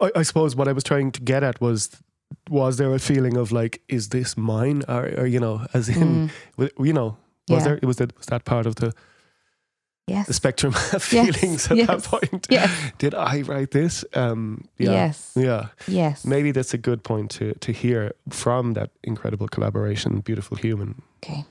I, 0.00 0.10
I 0.16 0.22
suppose 0.22 0.56
what 0.56 0.68
I 0.68 0.72
was 0.72 0.84
trying 0.84 1.12
to 1.12 1.20
get 1.20 1.42
at 1.42 1.60
was 1.60 1.90
was 2.48 2.76
there 2.78 2.94
a 2.94 2.98
feeling 2.98 3.36
of 3.36 3.52
like, 3.52 3.82
is 3.88 4.08
this 4.08 4.36
mine? 4.36 4.82
Or, 4.88 5.04
or 5.18 5.26
you 5.26 5.38
know, 5.38 5.66
as 5.74 5.88
in, 5.88 6.30
w- 6.58 6.72
you 6.88 6.92
know, 6.92 7.16
was 7.48 7.62
Yeah. 7.64 7.64
there 7.64 7.78
was 7.82 7.96
that 7.96 8.16
was 8.16 8.26
that 8.26 8.44
part 8.44 8.66
of 8.66 8.74
the, 8.76 8.92
Yes. 10.08 10.26
the 10.26 10.32
spectrum 10.34 10.74
of 10.92 10.92
Yes, 11.12 11.36
feelings 11.36 11.70
at 11.70 11.86
that 11.86 12.02
point? 12.04 12.46
yeah. 12.50 12.68
Did 12.98 13.14
I 13.14 13.42
write 13.42 13.70
this? 13.70 14.04
Um, 14.14 14.64
yeah, 14.78 14.90
Yes. 14.92 15.32
yeah. 15.36 15.66
Yes. 15.86 16.24
Maybe 16.24 16.52
that's 16.52 16.74
a 16.74 16.78
good 16.78 17.02
point 17.02 17.30
to 17.38 17.52
to 17.60 17.72
hear 17.72 18.12
from 18.30 18.74
that 18.74 18.90
incredible 19.02 19.48
collaboration, 19.48 20.20
"Beautiful 20.24 20.56
Human." 20.56 21.02
Okay. 21.24 21.44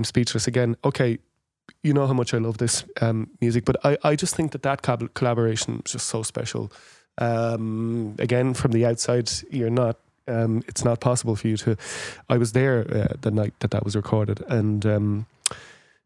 I'm 0.00 0.04
speechless 0.04 0.46
again. 0.46 0.76
Okay, 0.82 1.18
you 1.82 1.92
know 1.92 2.06
how 2.06 2.14
much 2.14 2.32
I 2.32 2.38
love 2.38 2.56
this 2.56 2.84
um, 3.02 3.28
music, 3.42 3.66
but 3.66 3.76
I, 3.84 3.98
I 4.02 4.16
just 4.16 4.34
think 4.34 4.52
that 4.52 4.62
that 4.62 4.80
col- 4.80 5.08
collaboration 5.12 5.82
is 5.84 5.92
just 5.92 6.06
so 6.08 6.22
special. 6.22 6.72
Um, 7.18 8.14
again, 8.18 8.54
from 8.54 8.72
the 8.72 8.86
outside, 8.86 9.30
you're 9.50 9.68
not. 9.68 9.98
Um, 10.26 10.62
it's 10.68 10.84
not 10.84 11.00
possible 11.00 11.36
for 11.36 11.48
you 11.48 11.58
to. 11.58 11.76
I 12.30 12.38
was 12.38 12.52
there 12.52 12.86
uh, 12.90 13.14
the 13.20 13.30
night 13.30 13.52
that 13.60 13.72
that 13.72 13.84
was 13.84 13.94
recorded, 13.94 14.42
and 14.48 14.86
um, 14.86 15.26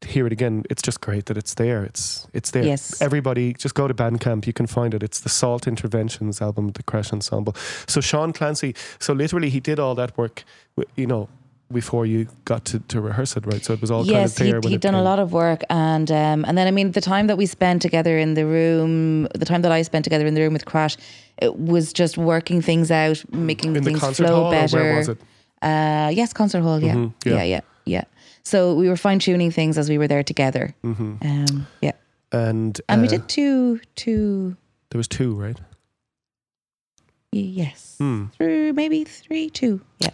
to 0.00 0.08
hear 0.08 0.26
it 0.26 0.32
again, 0.32 0.64
it's 0.68 0.82
just 0.82 1.00
great 1.00 1.26
that 1.26 1.36
it's 1.36 1.54
there. 1.54 1.84
It's 1.84 2.26
it's 2.32 2.50
there. 2.50 2.64
Yes. 2.64 3.00
Everybody, 3.00 3.52
just 3.52 3.76
go 3.76 3.86
to 3.86 3.94
Bandcamp. 3.94 4.44
You 4.44 4.52
can 4.52 4.66
find 4.66 4.92
it. 4.92 5.04
It's 5.04 5.20
the 5.20 5.28
Salt 5.28 5.68
Interventions 5.68 6.42
album, 6.42 6.72
the 6.72 6.82
Crash 6.82 7.12
Ensemble. 7.12 7.54
So 7.86 8.00
Sean 8.00 8.32
Clancy. 8.32 8.74
So 8.98 9.12
literally, 9.12 9.50
he 9.50 9.60
did 9.60 9.78
all 9.78 9.94
that 9.94 10.18
work. 10.18 10.42
You 10.96 11.06
know. 11.06 11.28
Before 11.72 12.04
you 12.06 12.28
got 12.44 12.64
to, 12.66 12.78
to 12.78 13.00
rehearse 13.00 13.36
it, 13.36 13.46
right? 13.46 13.64
So 13.64 13.72
it 13.72 13.80
was 13.80 13.90
all 13.90 14.04
yes, 14.04 14.36
kind 14.38 14.50
of 14.50 14.62
there. 14.62 14.70
he'd, 14.70 14.74
he'd 14.74 14.80
done 14.80 14.94
a 14.94 15.02
lot 15.02 15.18
of 15.18 15.32
work, 15.32 15.62
and 15.70 16.10
um, 16.10 16.44
and 16.44 16.56
then 16.58 16.66
I 16.66 16.70
mean 16.70 16.92
the 16.92 17.00
time 17.00 17.26
that 17.28 17.36
we 17.38 17.46
spent 17.46 17.80
together 17.82 18.18
in 18.18 18.34
the 18.34 18.44
room, 18.44 19.26
the 19.34 19.46
time 19.46 19.62
that 19.62 19.72
I 19.72 19.82
spent 19.82 20.04
together 20.04 20.26
in 20.26 20.34
the 20.34 20.42
room 20.42 20.52
with 20.52 20.66
Crash, 20.66 20.96
it 21.38 21.56
was 21.58 21.92
just 21.92 22.18
working 22.18 22.60
things 22.62 22.90
out, 22.90 23.24
making 23.32 23.74
in 23.76 23.82
the 23.82 23.90
things 23.90 24.00
concert 24.00 24.26
flow 24.26 24.42
hall. 24.42 24.50
better. 24.50 24.96
Was 24.96 25.08
it? 25.08 25.18
Uh, 25.62 26.10
yes, 26.14 26.32
concert 26.34 26.60
hall. 26.62 26.80
Yeah. 26.82 26.94
Mhm, 26.94 27.12
yeah. 27.24 27.32
yeah, 27.34 27.42
yeah, 27.44 27.60
yeah. 27.86 28.04
So 28.42 28.74
we 28.74 28.88
were 28.88 28.96
fine 28.96 29.18
tuning 29.18 29.50
things 29.50 29.78
as 29.78 29.88
we 29.88 29.96
were 29.96 30.06
there 30.06 30.22
together. 30.22 30.74
hmm 30.82 31.14
Um, 31.22 31.66
yeah, 31.80 31.92
And 32.30 32.78
and 32.90 33.00
we 33.00 33.08
uh, 33.08 33.10
did 33.10 33.28
two, 33.28 33.80
two. 33.96 34.54
There 34.90 34.98
was 34.98 35.08
two, 35.08 35.34
right? 35.34 35.58
Yes, 37.32 37.96
Hmm. 37.98 38.26
through 38.36 38.74
maybe 38.74 39.02
three, 39.04 39.50
two. 39.50 39.80
Yeah. 39.98 40.10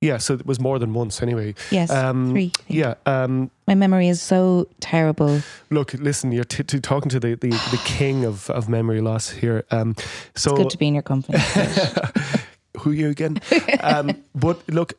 Yeah, 0.00 0.18
so 0.18 0.34
it 0.34 0.44
was 0.44 0.60
more 0.60 0.78
than 0.78 0.92
once 0.92 1.22
anyway. 1.22 1.54
Yes, 1.70 1.90
Um, 1.90 2.30
three. 2.30 2.52
Yeah. 2.68 2.94
Um, 3.06 3.50
My 3.66 3.74
memory 3.74 4.08
is 4.08 4.20
so 4.20 4.66
terrible. 4.80 5.40
look, 5.70 5.94
listen, 5.94 6.30
you're 6.30 6.44
t- 6.44 6.62
t- 6.62 6.78
talking 6.80 7.08
to 7.10 7.18
the, 7.20 7.34
the, 7.36 7.48
the 7.48 7.80
king 7.84 8.24
of, 8.26 8.50
of 8.50 8.68
memory 8.68 9.00
loss 9.00 9.30
here. 9.30 9.64
Um, 9.70 9.96
so 10.34 10.50
It's 10.50 10.58
good 10.58 10.70
to 10.70 10.78
be 10.78 10.88
in 10.88 10.94
your 10.94 11.02
company. 11.02 11.38
who 12.78 12.90
are 12.90 12.94
you 12.94 13.08
again? 13.08 13.40
um, 13.80 14.22
but 14.34 14.60
look, 14.68 14.92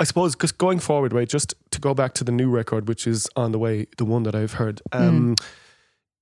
I 0.00 0.04
suppose 0.04 0.34
because 0.34 0.50
going 0.50 0.80
forward, 0.80 1.12
right, 1.12 1.28
just 1.28 1.54
to 1.70 1.80
go 1.80 1.94
back 1.94 2.14
to 2.14 2.24
the 2.24 2.32
new 2.32 2.50
record, 2.50 2.88
which 2.88 3.06
is 3.06 3.28
on 3.36 3.52
the 3.52 3.58
way, 3.60 3.86
the 3.98 4.04
one 4.04 4.24
that 4.24 4.34
I've 4.34 4.54
heard, 4.54 4.82
um, 4.90 5.36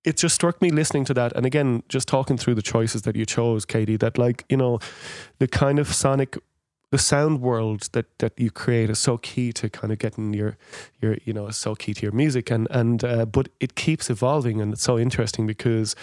it 0.04 0.18
just 0.18 0.34
struck 0.34 0.60
me 0.60 0.70
listening 0.70 1.04
to 1.06 1.14
that. 1.14 1.32
And 1.34 1.46
again, 1.46 1.82
just 1.88 2.06
talking 2.08 2.36
through 2.36 2.54
the 2.56 2.62
choices 2.62 3.02
that 3.02 3.16
you 3.16 3.24
chose, 3.24 3.64
Katie, 3.64 3.96
that 3.96 4.18
like, 4.18 4.44
you 4.50 4.56
know, 4.58 4.78
the 5.38 5.48
kind 5.48 5.78
of 5.78 5.88
sonic, 5.94 6.36
the 6.90 6.98
sound 6.98 7.40
world 7.40 7.88
that, 7.92 8.06
that 8.18 8.32
you 8.38 8.50
create 8.50 8.90
is 8.90 8.98
so 8.98 9.16
key 9.18 9.52
to 9.52 9.68
kind 9.68 9.92
of 9.92 9.98
getting 9.98 10.34
your, 10.34 10.56
your, 11.00 11.18
you 11.24 11.32
know, 11.32 11.48
so 11.50 11.74
key 11.74 11.94
to 11.94 12.02
your 12.02 12.12
music. 12.12 12.50
And, 12.50 12.66
and, 12.70 13.04
uh, 13.04 13.26
but 13.26 13.48
it 13.60 13.74
keeps 13.74 14.10
evolving 14.10 14.60
and 14.60 14.72
it's 14.72 14.82
so 14.82 14.98
interesting 14.98 15.46
because, 15.46 15.94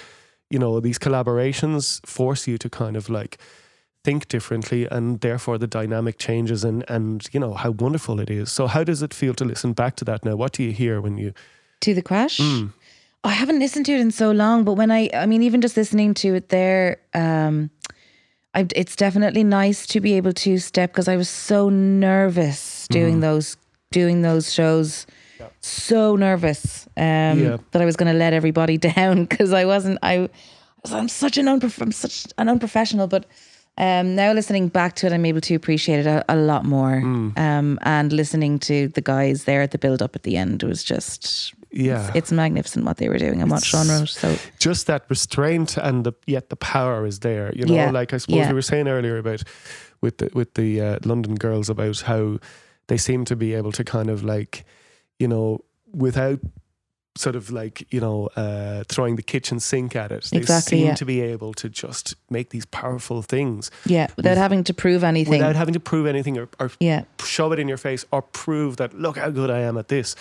you 0.50 0.60
know, 0.60 0.80
these 0.80 0.98
collaborations 0.98 2.06
force 2.06 2.48
you 2.48 2.58
to 2.58 2.70
kind 2.70 2.96
of 2.96 3.10
like, 3.10 3.38
think 4.04 4.30
differently 4.30 4.88
and 4.90 5.20
therefore 5.20 5.58
the 5.58 5.68
dynamic 5.68 6.18
changes 6.18 6.64
and 6.64 6.86
and 6.88 7.28
you 7.34 7.40
know 7.42 7.54
how 7.54 7.72
wonderful 7.72 8.22
it 8.22 8.30
is 8.30 8.50
so 8.50 8.66
how 8.66 8.82
does 8.82 9.02
it 9.02 9.14
feel 9.14 9.34
to 9.34 9.44
listen 9.44 9.74
back 9.74 9.98
to 9.98 10.06
that 10.06 10.24
now 10.24 10.34
what 10.34 10.54
do 10.54 10.64
you 10.64 10.72
hear 10.72 11.02
when 11.02 11.18
you 11.18 11.34
to 11.82 11.94
the 11.94 12.02
crash. 12.02 12.40
Mm. 12.40 12.74
I 13.24 13.32
haven't 13.32 13.60
listened 13.60 13.86
to 13.88 13.94
it 13.94 14.00
in 14.00 14.12
so 14.12 14.32
long, 14.32 14.64
but 14.64 14.74
when 14.74 14.92
I, 14.92 15.10
I 15.14 15.26
mean, 15.26 15.44
even 15.44 15.60
just 15.60 15.76
listening 15.76 16.14
to 16.16 16.36
it 16.36 16.50
there, 16.50 17.02
um, 17.14 17.70
I, 18.58 18.66
it's 18.76 18.96
definitely 18.96 19.44
nice 19.44 19.86
to 19.88 20.02
be 20.02 20.14
able 20.18 20.34
to 20.34 20.58
step 20.58 20.92
because 20.92 21.08
I 21.08 21.16
was 21.16 21.30
so 21.30 21.70
nervous 21.70 22.88
doing 22.90 23.16
Mm-hmm. 23.16 23.22
those, 23.22 23.58
doing 23.92 24.22
those 24.24 24.54
shows. 24.54 25.06
So 25.62 26.16
nervous 26.16 26.88
um, 26.98 27.40
Yeah. 27.40 27.58
that 27.72 27.82
I 27.82 27.86
was 27.86 27.96
going 27.96 28.12
to 28.12 28.18
let 28.18 28.34
everybody 28.34 28.78
down 28.96 29.26
because 29.26 29.54
I 29.54 29.66
wasn't. 29.66 30.00
I, 30.02 30.30
I'm 30.92 31.08
such 31.10 31.38
an 31.38 31.46
unprof- 31.46 31.82
I'm 31.82 31.92
such 31.92 32.28
an 32.38 32.50
unprofessional, 32.50 33.08
but. 33.08 33.26
Um, 33.80 34.16
now 34.16 34.34
listening 34.34 34.70
back 34.70 34.96
to 34.96 35.06
it, 35.06 35.14
I'm 35.14 35.24
able 35.24 35.42
to 35.42 35.54
appreciate 35.54 36.00
it 36.00 36.08
a, 36.08 36.26
a 36.30 36.36
lot 36.36 36.66
more. 36.66 37.00
Mm. 37.00 37.38
Um, 37.38 37.78
and 37.84 38.12
listening 38.12 38.58
to 38.60 38.88
the 38.88 39.02
guys 39.02 39.44
there 39.44 39.62
at 39.62 39.70
the 39.70 39.78
build 39.78 40.02
up 40.02 40.16
at 40.16 40.24
the 40.24 40.36
end 40.36 40.64
was 40.64 40.84
just 40.84 41.54
yeah 41.72 42.12
it's 42.16 42.32
magnificent 42.32 42.86
what 42.86 42.98
they 42.98 43.10
were 43.10 43.18
doing 43.18 43.42
and 43.42 43.52
what 43.52 43.64
Sean 43.64 43.88
wrote. 43.90 44.10
So 44.10 44.36
just 44.60 44.88
that 44.88 45.04
restraint 45.10 45.78
and 45.78 46.06
the 46.06 46.14
yet 46.26 46.50
the 46.50 46.56
power 46.56 47.06
is 47.06 47.20
there 47.20 47.52
you 47.56 47.66
know 47.66 47.74
Yeah, 47.74 47.92
like 47.92 48.14
i 48.14 48.18
suppose 48.18 48.38
yeah. 48.38 48.48
we 48.50 48.54
were 48.56 48.62
saying 48.62 48.88
earlier 48.88 49.18
about 49.18 49.44
with 50.02 50.18
the 50.20 50.30
with 50.34 50.54
the 50.54 50.82
uh, 50.82 51.00
london 51.04 51.36
girls 51.36 51.70
about 51.70 52.02
how 52.02 52.40
they 52.88 52.98
seem 52.98 53.26
to 53.26 53.36
be 53.36 53.54
able 53.54 53.72
to 53.74 53.84
kind 53.84 54.10
of 54.10 54.24
like 54.24 54.66
you 55.20 55.28
know 55.28 55.60
without 55.94 56.40
sort 57.18 57.36
of 57.36 57.50
like 57.52 57.86
you 57.92 58.00
know 58.00 58.30
uh, 58.36 58.84
throwing 58.88 59.16
the 59.16 59.24
kitchen 59.24 59.60
sink 59.60 59.96
at 59.96 60.12
it 60.12 60.24
they 60.32 60.38
Exactly, 60.38 60.78
seem 60.78 60.88
yeah. 60.88 60.94
to 60.96 61.06
be 61.06 61.20
able 61.22 61.54
to 61.56 61.68
just 61.70 62.16
make 62.30 62.50
these 62.52 62.66
powerful 62.66 63.22
things 63.22 63.72
yeah, 63.86 64.08
without 64.16 64.38
having 64.38 64.64
to 64.66 64.74
prove 64.74 65.04
anything. 65.04 65.32
without 65.40 65.56
having 65.56 65.74
to 65.74 65.80
prove 65.80 66.06
anything 66.06 66.38
or, 66.38 66.48
or 66.60 66.72
yeah, 66.80 67.04
shove 67.24 67.52
it 67.54 67.60
in 67.60 67.68
your 67.68 67.78
face 67.78 68.06
or 68.12 68.22
prove 68.22 68.78
that 68.78 68.94
look 68.94 69.18
how 69.18 69.30
good 69.32 69.50
I 69.50 69.60
am 69.62 69.78
at 69.78 69.88
this. 69.88 70.16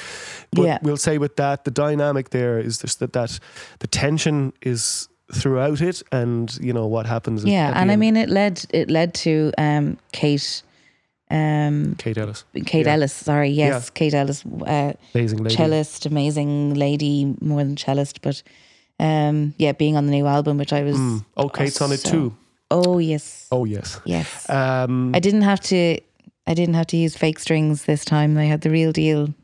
But 0.53 0.63
Yeah. 0.63 0.79
we'll 0.83 0.97
say 0.97 1.19
with 1.19 1.37
that, 1.37 1.65
the 1.65 1.71
dynamic 1.71 2.31
there 2.31 2.59
is 2.59 2.79
just 2.79 2.99
that 3.01 3.13
that 3.13 3.39
the 3.81 3.87
tension 3.87 4.53
is 4.63 5.09
throughout 5.35 5.81
it, 5.81 6.03
and 6.13 6.57
you 6.61 6.73
know 6.73 6.87
what 6.87 7.05
happens. 7.07 7.45
yeah, 7.45 7.73
and 7.75 7.91
I 7.91 7.97
mean 7.97 8.17
it 8.17 8.29
led 8.29 8.65
it 8.71 8.89
led 8.91 9.13
to 9.25 9.53
um, 9.59 9.99
Kate, 10.13 10.63
um, 11.31 11.95
Kate 11.99 12.19
Ellis, 12.19 12.45
Kate 12.67 12.87
Yeah. 12.87 12.93
Ellis. 12.95 13.13
Sorry, 13.13 13.51
yes, 13.51 13.87
Yeah. 13.87 13.91
Kate 13.95 14.15
Ellis, 14.15 14.45
uh, 14.47 14.93
amazing 15.15 15.39
lady. 15.43 15.57
cellist, 15.57 16.07
amazing 16.07 16.75
lady, 16.75 17.35
more 17.41 17.65
than 17.65 17.77
cellist, 17.77 18.21
but 18.23 18.43
um, 19.01 19.55
yeah, 19.59 19.73
being 19.73 19.97
on 19.97 20.07
the 20.07 20.13
new 20.13 20.27
album, 20.27 20.57
which 20.59 20.73
I 20.73 20.83
was. 20.83 20.97
Mm. 20.97 21.25
Oh, 21.37 21.49
Kate's 21.49 21.81
on 21.81 21.93
it 21.93 21.99
too. 22.05 22.35
Oh 22.71 22.99
yes, 22.99 23.47
Oh 23.53 23.65
yes. 23.65 24.01
yes. 24.05 24.49
Um, 24.51 25.13
I 25.15 25.21
didn't 25.21 25.43
have 25.43 25.61
to. 25.61 25.99
I 26.49 26.55
didn't 26.55 26.75
have 26.75 26.87
to 26.89 26.97
use 26.97 27.17
fake 27.17 27.39
strings 27.41 27.85
this 27.87 28.05
time. 28.05 28.39
I 28.39 28.45
had 28.45 28.61
the 28.61 28.71
real 28.71 28.93
deal. 28.93 29.35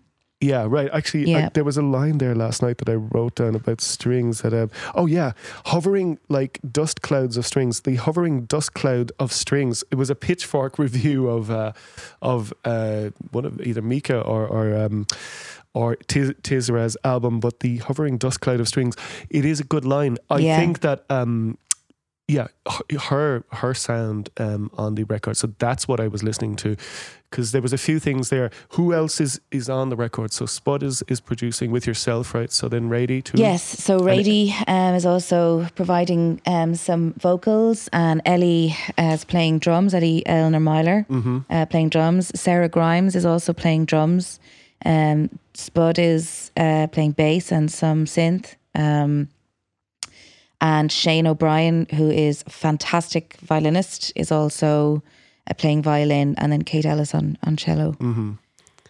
Yeah, 0.42 0.66
right. 0.68 0.90
Actually, 0.92 1.34
I- 1.34 1.48
there 1.54 1.64
was 1.64 1.76
a 1.76 1.82
line 1.82 2.18
there 2.18 2.34
last 2.34 2.62
night 2.62 2.78
that 2.78 2.88
I 2.88 2.94
wrote 2.94 3.36
down 3.36 3.54
about 3.54 3.80
strings. 3.80 4.40
That 4.42 4.52
um, 4.52 4.70
oh 4.94 5.06
yeah, 5.06 5.32
hovering 5.66 6.18
like 6.28 6.58
dust 6.70 7.00
clouds 7.02 7.36
of 7.36 7.46
strings. 7.46 7.80
The 7.80 7.94
hovering 7.96 8.46
dust 8.46 8.74
cloud 8.74 9.12
of 9.18 9.32
strings. 9.32 9.84
It 9.90 9.94
was 9.96 10.10
a 10.10 10.14
pitchfork 10.14 10.78
review 10.86 11.28
of 11.28 11.50
uh, 11.50 11.72
of 12.20 12.52
uh, 12.64 13.10
one 13.30 13.44
of 13.44 13.60
either 13.60 13.82
Mica 13.82 14.20
or 14.20 14.46
or. 14.46 14.74
Um, 14.76 15.06
or 15.74 15.96
Tiz- 15.96 16.34
Tirzah's 16.42 16.98
album, 17.02 17.40
but 17.40 17.60
the 17.60 17.78
hovering 17.78 18.18
dust 18.18 18.42
cloud 18.42 18.60
of 18.60 18.68
strings. 18.68 18.94
It 19.30 19.46
is 19.46 19.58
a 19.58 19.64
good 19.64 19.86
line. 19.86 20.18
I 20.28 20.36
Yeah. 20.40 20.58
think 20.58 20.80
that 20.80 21.06
um, 21.08 21.56
yeah, 22.32 22.46
her 23.08 23.44
her 23.60 23.74
sound 23.74 24.30
um, 24.38 24.70
on 24.84 24.94
the 24.94 25.04
record. 25.14 25.36
So 25.36 25.46
that's 25.58 25.84
what 25.88 26.00
I 26.00 26.08
was 26.08 26.22
listening 26.22 26.56
to, 26.56 26.76
because 27.30 27.52
there 27.52 27.62
was 27.62 27.72
a 27.72 27.78
few 27.78 27.98
things 27.98 28.28
there. 28.28 28.50
Who 28.76 28.84
else 29.00 29.20
is 29.24 29.40
is 29.50 29.68
on 29.68 29.90
the 29.90 29.96
record? 29.96 30.32
So 30.32 30.46
Spud 30.46 30.82
is 30.82 31.02
is 31.08 31.20
producing 31.20 31.72
with 31.72 31.86
yourself, 31.86 32.34
right? 32.34 32.52
So 32.52 32.68
then 32.68 32.90
Radie 32.90 33.22
too. 33.22 33.38
Yes, 33.38 33.62
so 33.62 34.00
Radie 34.00 34.52
um, 34.66 34.94
is 34.94 35.04
also 35.04 35.66
providing 35.74 36.40
um, 36.46 36.74
some 36.74 37.12
vocals, 37.18 37.88
and 37.92 38.20
Ellie 38.24 38.74
uh, 38.98 39.14
is 39.14 39.24
playing 39.24 39.60
drums. 39.60 39.94
Ellie 39.94 40.22
Eleanor 40.26 40.60
Myler 40.60 41.06
uh, 41.50 41.66
playing 41.66 41.90
drums. 41.90 42.32
Sarah 42.34 42.68
Grimes 42.68 43.14
is 43.14 43.24
also 43.24 43.52
playing 43.52 43.86
drums. 43.86 44.40
Um, 44.84 45.28
Spud 45.54 45.98
is 45.98 46.50
uh, 46.56 46.86
playing 46.92 47.12
bass 47.12 47.52
and 47.52 47.70
some 47.70 48.06
synth. 48.06 48.56
And 50.62 50.92
Shane 50.92 51.26
O'Brien, 51.26 51.86
who 51.96 52.08
is 52.10 52.44
a 52.46 52.50
fantastic 52.50 53.36
violinist, 53.48 54.12
is 54.14 54.30
also 54.30 55.02
uh, 55.50 55.54
playing 55.54 55.82
violin, 55.82 56.34
and 56.38 56.52
then 56.52 56.62
Kate 56.62 56.86
Ellis 56.86 57.14
on 57.14 57.36
on 57.46 57.56
cello. 57.56 57.96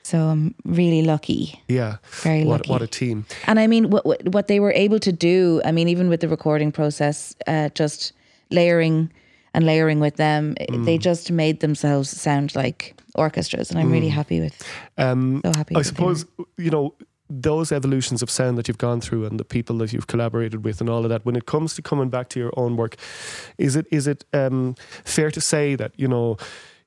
So 0.04 0.18
I'm 0.18 0.54
really 0.64 1.02
lucky, 1.02 1.60
yeah. 1.68 1.96
very 2.22 2.44
What 2.44 2.58
lucky. 2.66 2.70
what 2.72 2.82
a 2.82 2.86
team. 2.86 3.24
And 3.46 3.58
I 3.60 3.66
mean, 3.68 3.88
what 3.90 4.04
what 4.04 4.20
what 4.34 4.46
they 4.46 4.60
were 4.60 4.72
able 4.84 4.98
to 4.98 5.12
do. 5.12 5.62
I 5.64 5.72
mean, 5.72 5.88
even 5.88 6.08
with 6.08 6.20
the 6.20 6.28
recording 6.28 6.72
process, 6.72 7.34
uh, 7.46 7.68
just 7.78 8.12
layering 8.50 9.10
and 9.54 9.64
layering 9.64 10.00
with 10.00 10.16
them, 10.16 10.54
Mm. 10.60 10.84
they 10.84 10.98
just 10.98 11.30
made 11.30 11.60
themselves 11.60 12.10
sound 12.10 12.54
like 12.54 12.94
orchestras, 13.14 13.70
and 13.70 13.78
I'm 13.80 13.92
really 13.92 14.10
happy 14.10 14.40
with. 14.40 14.54
Um, 14.98 15.40
So 15.44 15.52
happy. 15.56 15.76
I 15.76 15.82
suppose 15.82 16.26
you 16.58 16.70
know 16.70 16.94
those 17.40 17.72
evolutions 17.72 18.22
of 18.22 18.30
sound 18.30 18.58
that 18.58 18.68
you've 18.68 18.78
gone 18.78 19.00
through 19.00 19.24
and 19.24 19.40
the 19.40 19.44
people 19.44 19.78
that 19.78 19.92
you've 19.92 20.06
collaborated 20.06 20.64
with 20.64 20.80
and 20.80 20.90
all 20.90 21.04
of 21.04 21.08
that. 21.08 21.24
When 21.24 21.36
it 21.36 21.46
comes 21.46 21.74
to 21.74 21.82
coming 21.82 22.10
back 22.10 22.28
to 22.30 22.40
your 22.40 22.52
own 22.56 22.76
work, 22.76 22.96
is 23.58 23.76
it 23.76 23.86
is 23.90 24.06
it 24.06 24.24
um, 24.32 24.74
fair 25.04 25.30
to 25.30 25.40
say 25.40 25.74
that 25.76 25.92
you 25.96 26.08
know 26.08 26.36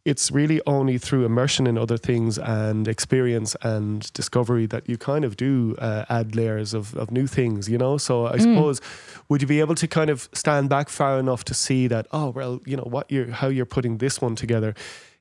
it's 0.06 0.30
really 0.30 0.62
only 0.68 1.00
through 1.00 1.26
immersion 1.26 1.66
in 1.66 1.80
other 1.80 1.98
things 1.98 2.38
and 2.38 2.88
experience 2.88 3.56
and 3.64 4.14
discovery 4.14 4.68
that 4.68 4.88
you 4.88 5.00
kind 5.00 5.26
of 5.26 5.36
do 5.36 5.76
uh, 5.80 6.06
add 6.10 6.36
layers 6.36 6.76
of, 6.76 6.96
of 6.96 7.10
new 7.10 7.26
things, 7.26 7.68
you 7.68 7.78
know? 7.78 7.98
So 7.98 8.28
I 8.28 8.38
suppose, 8.38 8.82
would 9.30 9.42
you 9.42 9.48
be 9.48 9.60
able 9.60 9.74
to 9.74 9.88
kind 9.88 10.12
of 10.12 10.30
stand 10.32 10.70
back 10.70 10.90
far 10.90 11.18
enough 11.18 11.44
to 11.46 11.56
see 11.56 11.88
that, 11.88 12.06
oh, 12.12 12.30
well, 12.30 12.62
you 12.68 12.78
know, 12.78 12.84
what 12.84 13.12
you're, 13.12 13.32
how 13.32 13.48
you're 13.48 13.66
putting 13.66 13.98
this 13.98 14.22
one 14.22 14.36
together? 14.36 14.76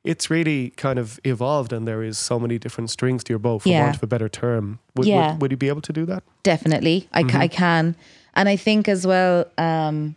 It's 0.05 0.29
really 0.31 0.71
kind 0.77 0.99
of 0.99 1.19
evolved 1.25 1.73
and 1.73 1.89
there 1.89 2.03
is 2.03 2.19
so 2.19 2.39
many 2.39 2.59
different 2.59 2.91
strings 2.91 3.25
to 3.25 3.33
your 3.33 3.39
bow, 3.39 3.59
for 3.59 3.71
Yeah. 3.71 3.85
want 3.85 3.97
of 3.97 4.03
a 4.03 4.07
better 4.07 4.29
term. 4.29 4.79
Would, 4.97 5.07
Yeah. 5.09 5.33
would, 5.33 5.41
would 5.43 5.51
you 5.51 5.57
be 5.57 5.69
able 5.69 5.81
to 5.83 5.93
do 5.93 6.05
that? 6.07 6.23
definitely 6.43 7.09
I, 7.13 7.23
ca- 7.25 7.39
I 7.39 7.49
can 7.49 7.97
and 8.35 8.49
i 8.51 8.57
think 8.57 8.87
as 8.89 9.07
well 9.07 9.47
um 9.57 10.15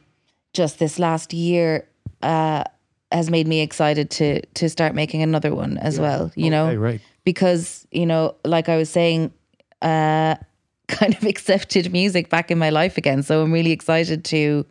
just 0.54 0.78
this 0.80 1.00
last 1.00 1.34
year 1.34 1.88
uh 2.22 2.64
has 3.14 3.30
made 3.30 3.48
me 3.48 3.62
excited 3.62 4.10
to 4.12 4.42
to 4.60 4.68
start 4.68 4.94
making 4.94 5.22
another 5.24 5.56
one 5.56 5.78
as 5.78 5.98
well 6.00 6.32
you 6.36 6.50
know 6.50 6.76
right. 6.76 7.00
because 7.24 7.88
you 7.92 8.06
know 8.06 8.36
like 8.44 8.68
i 8.68 8.76
was 8.76 8.90
saying 8.90 9.32
uh 9.82 10.36
kind 10.90 11.16
of 11.16 11.24
accepted 11.24 11.92
music 11.94 12.30
back 12.30 12.52
in 12.52 12.58
my 12.58 12.70
life 12.70 12.98
again 12.98 13.24
so 13.24 13.42
i'm 13.42 13.54
really 13.54 13.72
excited 13.72 14.26
to 14.26 14.66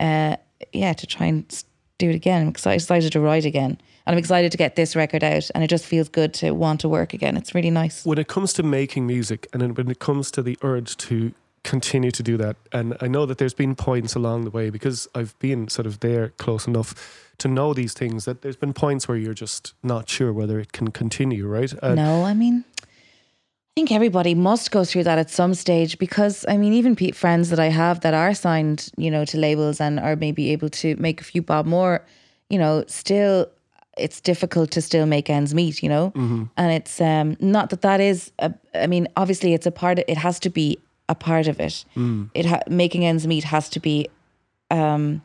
uh 0.00 0.34
yeah 0.72 0.92
to 0.94 1.06
try 1.06 1.26
and 1.26 1.64
do 1.98 2.10
it 2.10 2.16
again 2.16 2.42
i'm 2.42 2.48
excited, 2.48 2.82
excited 2.82 3.12
to 3.12 3.20
write 3.20 3.44
again 3.44 3.78
and 4.06 4.14
i'm 4.14 4.18
excited 4.18 4.50
to 4.52 4.58
get 4.58 4.76
this 4.76 4.94
record 4.96 5.24
out 5.24 5.50
and 5.54 5.62
it 5.62 5.68
just 5.68 5.86
feels 5.86 6.08
good 6.08 6.34
to 6.34 6.52
want 6.52 6.80
to 6.80 6.88
work 6.88 7.14
again. 7.14 7.36
It's 7.36 7.54
really 7.54 7.70
nice. 7.70 8.04
When 8.04 8.18
it 8.18 8.28
comes 8.28 8.52
to 8.54 8.62
making 8.62 9.06
music 9.06 9.46
and 9.52 9.76
when 9.76 9.90
it 9.90 9.98
comes 9.98 10.30
to 10.32 10.42
the 10.42 10.58
urge 10.62 10.96
to 11.08 11.32
continue 11.64 12.10
to 12.10 12.24
do 12.24 12.36
that 12.36 12.56
and 12.72 12.96
i 13.00 13.06
know 13.06 13.24
that 13.24 13.38
there's 13.38 13.54
been 13.54 13.76
points 13.76 14.16
along 14.16 14.42
the 14.42 14.50
way 14.50 14.68
because 14.68 15.06
i've 15.14 15.38
been 15.38 15.68
sort 15.68 15.86
of 15.86 16.00
there 16.00 16.30
close 16.30 16.66
enough 16.66 17.32
to 17.38 17.48
know 17.48 17.72
these 17.72 17.92
things 17.92 18.24
that 18.24 18.42
there's 18.42 18.56
been 18.56 18.72
points 18.72 19.06
where 19.06 19.16
you're 19.16 19.34
just 19.34 19.74
not 19.82 20.08
sure 20.08 20.32
whether 20.32 20.58
it 20.58 20.72
can 20.72 20.90
continue 20.90 21.46
right? 21.46 21.72
And 21.82 21.96
no, 21.96 22.24
I 22.24 22.34
mean, 22.34 22.64
I 22.80 23.74
think 23.74 23.90
everybody 23.90 24.34
must 24.34 24.70
go 24.70 24.84
through 24.84 25.04
that 25.04 25.18
at 25.18 25.30
some 25.30 25.54
stage 25.54 25.98
because 25.98 26.44
I 26.48 26.56
mean, 26.56 26.72
even 26.72 26.94
pe- 26.94 27.12
friends 27.12 27.50
that 27.50 27.58
I 27.58 27.68
have 27.68 28.00
that 28.00 28.14
are 28.14 28.34
signed, 28.34 28.90
you 28.96 29.10
know, 29.10 29.24
to 29.24 29.38
labels 29.38 29.80
and 29.80 29.98
are 29.98 30.16
maybe 30.16 30.50
able 30.50 30.68
to 30.70 30.94
make 30.96 31.20
a 31.20 31.24
few 31.24 31.42
bob 31.42 31.66
more, 31.66 32.04
you 32.48 32.58
know, 32.58 32.84
still 32.86 33.48
it's 33.98 34.20
difficult 34.20 34.70
to 34.72 34.80
still 34.80 35.06
make 35.06 35.28
ends 35.30 35.54
meet, 35.54 35.82
you 35.82 35.88
know, 35.88 36.12
and 36.56 36.72
it's 36.72 37.00
um 37.00 37.36
not 37.40 37.70
that 37.70 37.82
that 37.82 38.00
is. 38.00 38.32
A, 38.38 38.52
I 38.74 38.86
mean, 38.86 39.06
obviously, 39.16 39.52
it's 39.54 39.66
a 39.66 39.70
part. 39.70 39.98
Of, 39.98 40.04
it 40.08 40.18
has 40.18 40.38
to 40.40 40.50
be 40.50 40.78
a 41.08 41.14
part 41.14 41.46
of 41.48 41.60
it. 41.60 41.84
It 42.34 42.46
ha- 42.46 42.62
making 42.68 43.04
ends 43.04 43.26
meet 43.26 43.44
has 43.44 43.68
to 43.70 43.80
be. 43.80 44.08
um 44.70 45.22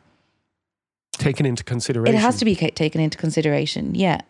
taken 1.12 1.46
into 1.46 1.64
consideration 1.64 2.14
it 2.14 2.18
has 2.20 2.36
to 2.38 2.44
be 2.44 2.54
ca- 2.54 2.70
taken 2.70 3.00
into 3.00 3.18
consideration 3.18 3.94
yeah 3.94 4.20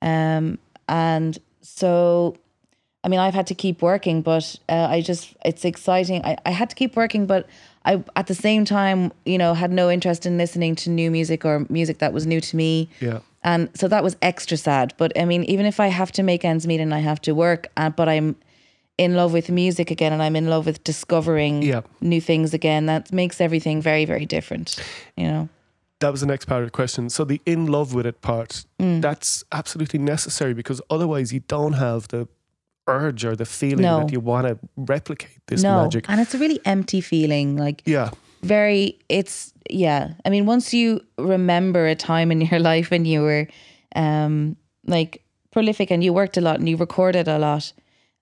um 0.00 0.58
and 0.88 1.38
so 1.60 2.34
i 3.02 3.08
mean 3.08 3.20
i've 3.20 3.34
had 3.34 3.46
to 3.46 3.54
keep 3.54 3.82
working 3.82 4.22
but 4.22 4.56
uh, 4.70 4.86
i 4.90 5.02
just 5.02 5.34
it's 5.44 5.64
exciting 5.66 6.24
I, 6.24 6.36
I 6.46 6.50
had 6.50 6.70
to 6.70 6.76
keep 6.76 6.96
working 6.96 7.26
but 7.26 7.46
i 7.84 8.02
at 8.16 8.26
the 8.26 8.34
same 8.34 8.64
time 8.64 9.12
you 9.26 9.36
know 9.36 9.52
had 9.52 9.70
no 9.70 9.90
interest 9.90 10.24
in 10.24 10.38
listening 10.38 10.74
to 10.76 10.90
new 10.90 11.10
music 11.10 11.44
or 11.44 11.66
music 11.68 11.98
that 11.98 12.12
was 12.14 12.26
new 12.26 12.40
to 12.40 12.56
me 12.56 12.88
yeah 13.00 13.18
and 13.44 13.68
so 13.74 13.86
that 13.88 14.02
was 14.02 14.16
extra 14.22 14.56
sad 14.56 14.92
but 14.96 15.12
i 15.18 15.24
mean 15.24 15.44
even 15.44 15.66
if 15.66 15.78
i 15.78 15.86
have 15.88 16.10
to 16.10 16.22
make 16.22 16.44
ends 16.44 16.66
meet 16.66 16.80
and 16.80 16.92
i 16.94 16.98
have 16.98 17.20
to 17.20 17.32
work 17.32 17.68
uh, 17.76 17.90
but 17.90 18.08
i'm 18.08 18.34
in 18.98 19.14
love 19.14 19.32
with 19.32 19.50
music 19.50 19.90
again 19.90 20.12
and 20.12 20.22
i'm 20.22 20.36
in 20.36 20.48
love 20.48 20.66
with 20.66 20.82
discovering 20.84 21.62
Yeah. 21.62 21.82
new 22.00 22.20
things 22.20 22.54
again 22.54 22.86
that 22.86 23.12
makes 23.12 23.40
everything 23.40 23.82
very 23.82 24.04
very 24.04 24.26
different 24.26 24.76
you 25.16 25.26
know 25.26 25.48
that 26.00 26.10
was 26.10 26.20
the 26.20 26.26
next 26.26 26.46
part 26.46 26.62
of 26.62 26.66
the 26.66 26.70
question 26.72 27.08
so 27.10 27.24
the 27.24 27.40
in 27.46 27.66
love 27.66 27.94
with 27.94 28.06
it 28.06 28.20
part 28.20 28.64
Mm. 28.80 29.00
that's 29.00 29.44
absolutely 29.52 29.98
necessary 30.00 30.54
because 30.54 30.80
otherwise 30.90 31.32
you 31.32 31.40
don't 31.48 31.74
have 31.74 32.08
the 32.08 32.26
urge 32.86 33.24
or 33.24 33.34
the 33.34 33.46
feeling 33.46 33.80
No. 33.82 34.00
that 34.00 34.12
you 34.12 34.20
want 34.20 34.46
to 34.46 34.58
replicate 34.76 35.38
this 35.46 35.62
no 35.62 35.82
magic 35.82 36.04
and 36.08 36.20
it's 36.20 36.34
a 36.34 36.38
really 36.38 36.60
empty 36.64 37.00
feeling 37.00 37.56
like 37.56 37.82
yeah 37.86 38.10
very 38.44 38.98
it's 39.08 39.52
yeah. 39.70 40.14
I 40.24 40.30
mean 40.30 40.46
once 40.46 40.74
you 40.74 41.00
remember 41.18 41.86
a 41.86 41.94
time 41.94 42.30
in 42.30 42.40
your 42.50 42.60
life 42.60 42.90
when 42.90 43.04
you 43.04 43.22
were 43.22 43.48
um 43.96 44.56
like 44.86 45.22
prolific 45.50 45.90
and 45.90 46.02
you 46.02 46.12
worked 46.12 46.36
a 46.36 46.40
lot 46.40 46.58
and 46.58 46.68
you 46.68 46.76
recorded 46.76 47.28
a 47.28 47.38
lot 47.38 47.72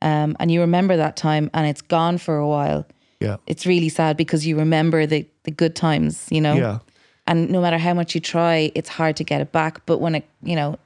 um 0.03 0.36
and 0.39 0.51
you 0.51 0.61
remember 0.61 0.97
that 0.97 1.16
time 1.16 1.51
and 1.55 1.66
it's 1.66 1.81
gone 1.81 2.19
for 2.19 2.36
a 2.36 2.47
while 2.47 2.86
yeah. 3.20 3.36
it's 3.47 3.66
really 3.66 3.89
sad 3.89 4.16
because 4.16 4.47
you 4.47 4.59
remember 4.59 5.07
the 5.07 5.27
the 5.44 5.51
good 5.51 5.74
times 5.74 6.27
you 6.31 6.40
know? 6.40 6.55
Yeah. 6.55 6.78
And 7.27 7.51
no 7.51 7.61
matter 7.61 7.78
how 7.78 7.94
much 7.94 8.15
you 8.15 8.20
try 8.20 8.73
it's 8.74 8.89
hard 8.89 9.16
to 9.16 9.24
get 9.24 9.40
it 9.40 9.53
back. 9.53 9.86
But 9.86 9.99
when 9.99 10.16
it 10.16 10.24
you 10.43 10.57
know 10.57 10.78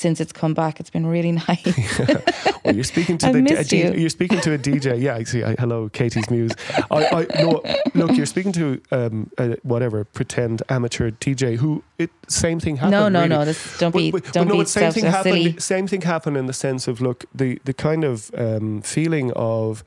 since 0.00 0.20
it's 0.20 0.32
come 0.32 0.54
back 0.54 0.80
it's 0.80 0.90
been 0.90 1.06
really 1.06 1.32
nice 1.48 1.64
Well, 2.64 2.74
you're 2.74 2.84
speaking 2.84 3.16
to 3.18 3.32
the 3.32 3.38
a 3.38 3.62
you. 3.94 4.00
you're 4.00 4.10
speaking 4.10 4.38
to 4.40 4.52
a 4.52 4.58
DJ. 4.58 5.00
Yeah, 5.00 5.16
I 5.16 5.22
see. 5.24 5.42
I, 5.42 5.54
hello, 5.58 5.88
Katie's 5.88 6.28
Muse. 6.30 6.52
I, 6.90 7.26
I 7.34 7.42
no, 7.42 7.62
look, 7.94 8.14
you're 8.16 8.26
speaking 8.26 8.52
to 8.52 8.80
um, 8.92 9.30
whatever 9.62 10.04
pretend 10.04 10.62
amateur 10.68 11.10
DJ 11.10 11.56
who 11.56 11.82
it 11.98 12.10
same 12.28 12.60
thing 12.60 12.76
happened. 12.76 12.92
no 12.92 13.08
no 13.08 13.20
really. 13.20 13.28
no 13.30 13.44
this 13.46 13.78
don't 13.78 13.94
be 13.94 14.10
But- 14.10 14.24
but- 14.24 14.32
don't 14.34 14.46
but 14.48 14.54
no, 14.54 14.60
be 14.60 14.66
same 14.66 14.92
thing 14.92 15.04
happened. 15.06 15.34
silly 15.36 15.58
Same 15.58 15.86
thing 15.86 16.02
happened 16.02 16.36
in 16.36 16.46
the 16.46 16.52
sense 16.52 16.86
of 16.86 17.00
look, 17.00 17.24
the 17.34 17.58
the 17.64 17.72
kind 17.72 18.04
of 18.04 18.30
um, 18.36 18.82
feeling 18.82 19.32
of, 19.34 19.82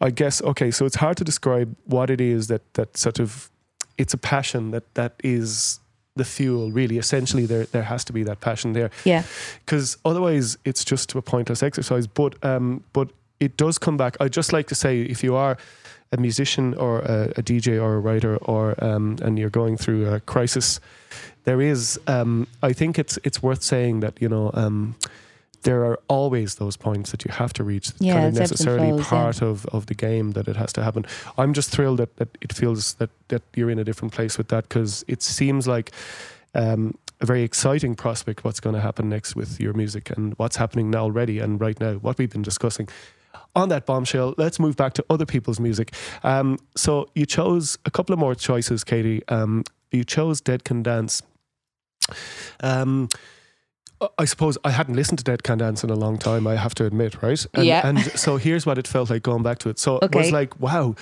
I 0.00 0.10
guess. 0.10 0.40
Okay, 0.42 0.70
so 0.70 0.86
it's 0.86 0.96
hard 0.96 1.16
to 1.18 1.24
describe 1.24 1.76
what 1.84 2.08
it 2.08 2.20
is 2.20 2.46
that 2.46 2.62
that 2.74 2.96
sort 2.96 3.18
of, 3.20 3.50
it's 3.98 4.14
a 4.14 4.18
passion 4.18 4.70
that 4.70 4.84
that 4.94 5.12
is 5.22 5.80
the 6.16 6.24
fuel. 6.24 6.70
Really, 6.70 6.98
essentially, 6.98 7.46
there 7.46 7.66
there 7.66 7.84
has 7.84 8.04
to 8.04 8.12
be 8.12 8.22
that 8.24 8.40
passion 8.40 8.72
there 8.72 8.90
yeah 9.04 9.22
because 9.64 9.96
otherwise 10.04 10.58
it's 10.64 10.84
just 10.84 11.14
a 11.14 11.22
pointless 11.22 11.62
exercise. 11.62 12.06
But 12.06 12.42
um, 12.44 12.82
but 12.92 13.10
it 13.40 13.56
does 13.56 13.78
come 13.78 13.96
back. 13.96 14.16
I'd 14.20 14.32
just 14.32 14.52
like 14.52 14.66
to 14.68 14.74
say 14.74 15.02
if 15.02 15.22
you 15.22 15.36
are 15.36 15.56
a 16.12 16.16
musician 16.16 16.74
or 16.74 17.00
a, 17.00 17.32
a 17.36 17.42
DJ 17.42 17.82
or 17.82 17.94
a 17.94 18.00
writer 18.00 18.36
or 18.38 18.82
um, 18.82 19.18
and 19.22 19.38
you're 19.38 19.50
going 19.50 19.76
through 19.76 20.08
a 20.08 20.20
crisis, 20.20 20.80
there 21.44 21.60
is 21.60 22.00
um, 22.06 22.46
I 22.62 22.72
think 22.72 22.98
it's 22.98 23.18
it's 23.24 23.42
worth 23.42 23.62
saying 23.62 24.00
that 24.00 24.20
you 24.20 24.28
know. 24.28 24.50
Um, 24.54 24.96
there 25.66 25.84
are 25.84 25.98
always 26.08 26.54
those 26.54 26.76
points 26.76 27.10
that 27.10 27.24
you 27.24 27.32
have 27.32 27.52
to 27.52 27.64
reach. 27.64 27.88
It's 27.90 28.00
Yeah, 28.00 28.14
kind 28.14 28.26
of 28.26 28.32
it's 28.32 28.40
ebbs 28.40 28.50
and 28.50 28.58
necessarily 28.58 28.90
flows, 28.90 29.00
yeah. 29.00 29.22
part 29.22 29.42
of, 29.42 29.66
of 29.66 29.86
the 29.86 29.94
game 29.94 30.30
that 30.32 30.46
it 30.48 30.56
has 30.56 30.72
to 30.74 30.82
happen. 30.82 31.04
I'm 31.36 31.52
just 31.52 31.70
thrilled 31.70 31.98
that, 31.98 32.16
that 32.16 32.28
it 32.40 32.52
feels 32.52 32.94
that, 32.94 33.10
that 33.28 33.42
you're 33.56 33.70
in 33.70 33.78
a 33.78 33.84
different 33.84 34.14
place 34.14 34.38
with 34.38 34.48
that 34.48 34.68
because 34.68 35.04
it 35.08 35.22
seems 35.22 35.66
like 35.66 35.90
um, 36.54 36.94
a 37.20 37.26
very 37.26 37.42
exciting 37.42 37.96
prospect 37.96 38.44
what's 38.44 38.60
going 38.60 38.74
to 38.76 38.80
happen 38.80 39.08
next 39.08 39.34
with 39.34 39.60
your 39.60 39.74
music 39.74 40.10
and 40.16 40.34
what's 40.38 40.56
happening 40.56 40.88
now 40.90 41.02
already 41.02 41.40
and 41.40 41.60
right 41.60 41.78
now, 41.80 41.94
what 41.94 42.16
we've 42.16 42.30
been 42.30 42.42
discussing. 42.42 42.88
On 43.56 43.68
that 43.68 43.86
bombshell, 43.86 44.34
let's 44.38 44.60
move 44.60 44.76
back 44.76 44.92
to 44.94 45.04
other 45.10 45.26
people's 45.26 45.58
music. 45.58 45.92
Um, 46.22 46.58
so 46.76 47.08
you 47.14 47.26
chose 47.26 47.76
a 47.84 47.90
couple 47.90 48.12
of 48.12 48.18
more 48.18 48.34
choices, 48.34 48.84
Katie. 48.84 49.22
Um, 49.28 49.64
you 49.90 50.04
chose 50.04 50.40
Dead 50.40 50.62
Can 50.62 50.82
Dance. 50.82 51.22
Um, 52.62 53.08
I 54.18 54.26
suppose 54.26 54.58
I 54.62 54.70
hadn't 54.70 54.94
listened 54.94 55.18
to 55.18 55.24
Dead 55.24 55.42
Can 55.42 55.58
Dance 55.58 55.82
in 55.82 55.90
a 55.90 55.94
long 55.94 56.18
time, 56.18 56.46
I 56.46 56.56
have 56.56 56.74
to 56.76 56.84
admit, 56.84 57.22
right? 57.22 57.46
And, 57.54 57.64
Yeah. 57.64 57.86
And 57.86 57.98
so 58.18 58.36
here's 58.36 58.66
what 58.66 58.76
it 58.78 58.86
felt 58.86 59.08
like 59.10 59.22
going 59.22 59.42
back 59.42 59.58
to 59.60 59.68
it. 59.70 59.78
So 59.78 59.98
it 59.98 60.14
was 60.14 60.30
like, 60.32 60.58
wow, 60.60 60.94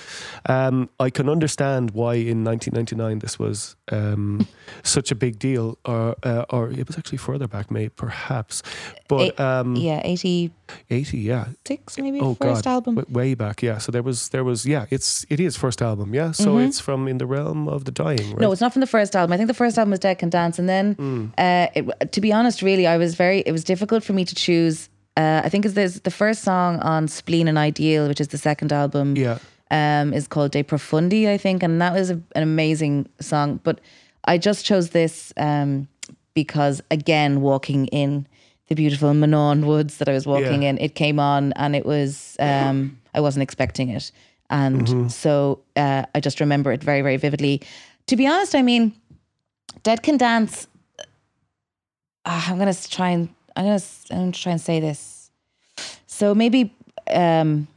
um, 0.47 0.89
I 0.99 1.09
can 1.09 1.27
understand 1.29 1.91
why 1.91 2.13
in 2.15 2.43
1999 2.45 3.19
this 3.19 3.37
was 3.37 3.75
um, 3.91 4.47
such 4.83 5.11
a 5.11 5.15
big 5.15 5.39
deal, 5.39 5.77
or 5.85 6.15
uh, 6.23 6.45
or 6.49 6.69
it 6.69 6.87
was 6.87 6.97
actually 6.97 7.17
further 7.17 7.47
back, 7.47 7.69
maybe 7.69 7.89
perhaps, 7.89 8.63
but 9.07 9.21
Eight- 9.21 9.39
um, 9.39 9.75
yeah 9.75 10.01
86 10.03 10.53
80, 10.89 11.17
yeah, 11.19 11.45
Six, 11.67 11.97
maybe 11.99 12.19
oh 12.19 12.33
first 12.33 12.63
god, 12.63 12.71
album 12.71 12.95
w- 12.95 13.13
way 13.15 13.35
back, 13.35 13.61
yeah. 13.61 13.77
So 13.77 13.91
there 13.91 14.01
was 14.01 14.29
there 14.29 14.43
was 14.43 14.65
yeah, 14.65 14.85
it's 14.89 15.23
it 15.29 15.39
is 15.39 15.55
first 15.55 15.81
album, 15.81 16.15
yeah. 16.15 16.31
So 16.31 16.57
it's 16.57 16.79
from 16.79 17.07
in 17.07 17.19
the 17.19 17.27
realm 17.27 17.67
of 17.67 17.85
the 17.85 17.91
dying, 17.91 18.17
right? 18.17 18.29
Mm-hmm. 18.29 18.41
No, 18.41 18.51
it's 18.51 18.61
not 18.61 18.73
from 18.73 18.79
the 18.79 18.87
first 18.87 19.15
album. 19.15 19.31
I 19.33 19.37
think 19.37 19.47
the 19.47 19.53
first 19.53 19.77
album 19.77 19.91
was 19.91 19.99
Dead 19.99 20.17
Can 20.17 20.29
Dance, 20.29 20.57
and 20.57 20.67
then, 20.67 20.93
Hmm. 20.95 21.25
uh, 21.37 21.67
it, 21.75 22.11
to 22.13 22.21
be 22.21 22.33
honest, 22.33 22.61
really, 22.63 22.84
I 22.87 22.97
was 22.97 23.15
very. 23.15 23.39
It 23.39 23.51
was 23.51 23.63
difficult 23.63 24.03
for 24.03 24.13
me 24.13 24.25
to 24.25 24.35
choose. 24.35 24.89
Uh, 25.17 25.41
I 25.45 25.49
think 25.49 25.65
is 25.65 25.73
there's 25.75 26.01
the 26.01 26.11
first 26.11 26.41
song 26.43 26.79
on 26.81 27.07
Spleen 27.07 27.47
and 27.47 27.57
Ideal, 27.57 28.07
which 28.07 28.19
is 28.21 28.27
the 28.29 28.37
second 28.37 28.73
album. 28.73 29.15
yeah, 29.15 29.37
um, 29.71 30.13
is 30.13 30.27
called 30.27 30.51
De 30.51 30.63
Profundi, 30.63 31.27
I 31.27 31.37
think, 31.37 31.63
and 31.63 31.81
that 31.81 31.93
was 31.93 32.09
a, 32.11 32.15
an 32.35 32.43
amazing 32.43 33.07
song. 33.21 33.59
But 33.63 33.79
I 34.25 34.37
just 34.37 34.65
chose 34.65 34.89
this 34.89 35.31
um, 35.37 35.87
because, 36.33 36.81
again, 36.91 37.41
walking 37.41 37.87
in 37.87 38.27
the 38.67 38.75
beautiful 38.75 39.13
Manon 39.13 39.65
Woods 39.65 39.97
that 39.97 40.09
I 40.09 40.13
was 40.13 40.25
walking 40.25 40.63
Yeah. 40.63 40.69
in, 40.71 40.77
it 40.79 40.95
came 40.95 41.19
on, 41.19 41.53
and 41.53 41.75
it 41.75 41.85
was 41.85 42.35
um, 42.39 42.97
I 43.13 43.19
wasn't 43.21 43.43
expecting 43.43 43.89
it, 43.89 44.11
and 44.49 44.87
Mm-hmm. 44.87 45.07
so 45.07 45.59
uh, 45.75 46.03
I 46.13 46.19
just 46.19 46.39
remember 46.39 46.71
it 46.73 46.83
very, 46.83 47.01
very 47.01 47.17
vividly. 47.17 47.61
To 48.07 48.15
be 48.17 48.27
honest, 48.27 48.53
I 48.55 48.61
mean, 48.61 48.91
Dead 49.83 50.03
Can 50.03 50.17
Dance. 50.17 50.67
Uh, 52.25 52.41
I'm 52.47 52.57
gonna 52.57 52.73
try 52.73 53.09
and 53.09 53.29
I'm 53.55 53.65
gonna 53.65 53.81
I'm 54.11 54.17
gonna 54.17 54.31
try 54.31 54.51
and 54.51 54.61
say 54.61 54.79
this. 54.79 55.29
So 56.07 56.33
maybe 56.33 56.73
um, 57.13 57.67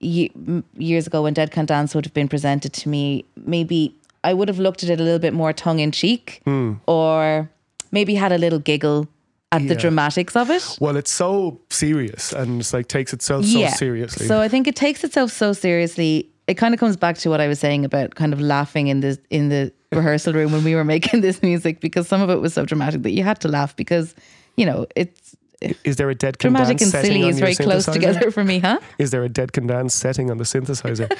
ye- 0.00 0.30
years 0.76 1.06
ago 1.06 1.22
when 1.22 1.34
Dead 1.34 1.50
Can 1.50 1.66
Dance 1.66 1.94
would 1.94 2.04
have 2.04 2.14
been 2.14 2.28
presented 2.28 2.72
to 2.74 2.88
me, 2.88 3.24
maybe 3.36 3.94
I 4.22 4.32
would 4.34 4.48
have 4.48 4.58
looked 4.58 4.82
at 4.82 4.90
it 4.90 5.00
a 5.00 5.02
little 5.02 5.18
bit 5.18 5.32
more 5.34 5.52
tongue 5.52 5.80
in 5.80 5.92
cheek, 5.92 6.42
or 6.86 7.50
maybe 7.92 8.14
had 8.14 8.32
a 8.32 8.38
little 8.38 8.58
giggle 8.58 9.08
at 9.52 9.62
the 9.68 9.74
dramatics 9.80 10.36
of 10.36 10.50
it. 10.50 10.76
Well, 10.80 10.96
it's 10.96 11.10
so 11.10 11.60
serious 11.70 12.32
and 12.32 12.60
it's 12.60 12.72
like 12.72 12.88
takes 12.88 13.12
itself 13.12 13.44
so 13.44 13.58
seriously. 13.70 14.26
So 14.26 14.40
I 14.40 14.48
think 14.48 14.66
it 14.68 14.76
takes 14.76 15.04
itself 15.04 15.30
so 15.32 15.52
seriously. 15.52 16.28
It 16.46 16.54
kind 16.54 16.74
of 16.74 16.80
comes 16.80 16.96
back 16.96 17.16
to 17.18 17.30
what 17.30 17.40
I 17.40 17.48
was 17.48 17.58
saying 17.58 17.84
about 17.84 18.14
kind 18.14 18.32
of 18.32 18.40
laughing 18.40 18.88
in 18.88 19.00
the 19.00 19.18
in 19.30 19.48
the 19.48 19.72
rehearsal 19.92 20.32
room 20.32 20.52
when 20.52 20.64
we 20.64 20.74
were 20.74 20.84
making 20.84 21.20
this 21.26 21.42
music 21.42 21.80
because 21.80 22.08
some 22.08 22.20
of 22.20 22.30
it 22.30 22.40
was 22.40 22.54
so 22.54 22.64
dramatic 22.64 23.02
that 23.02 23.12
you 23.12 23.22
had 23.22 23.40
to 23.40 23.48
laugh 23.48 23.74
because 23.76 24.14
you 24.56 24.66
know 24.66 24.86
it's 24.96 25.36
is 25.84 25.96
there 25.96 26.10
a 26.10 26.14
dead 26.14 26.38
dramatic 26.38 26.80
and 26.80 26.90
setting 26.90 27.12
silly 27.12 27.24
on 27.24 27.30
is 27.30 27.38
very 27.38 27.54
close 27.54 27.86
together 27.86 28.30
for 28.30 28.44
me, 28.44 28.58
huh? 28.58 28.78
Is 28.98 29.10
there 29.10 29.24
a 29.24 29.28
dead 29.28 29.54
can 29.54 29.66
dance 29.66 29.94
setting 29.94 30.30
on 30.30 30.36
the 30.36 30.44
synthesizer? 30.44 31.10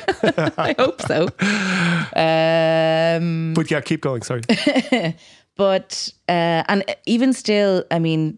I 0.59 0.75
hope 0.79 1.01
so. 1.01 1.23
Um, 2.15 3.55
but 3.55 3.71
yeah, 3.71 3.81
keep 3.81 4.03
going. 4.03 4.21
Sorry. 4.23 4.43
but 5.57 6.13
uh, 6.29 6.65
and 6.69 6.85
even 7.07 7.33
still, 7.33 7.85
I 7.91 7.99
mean, 7.99 8.37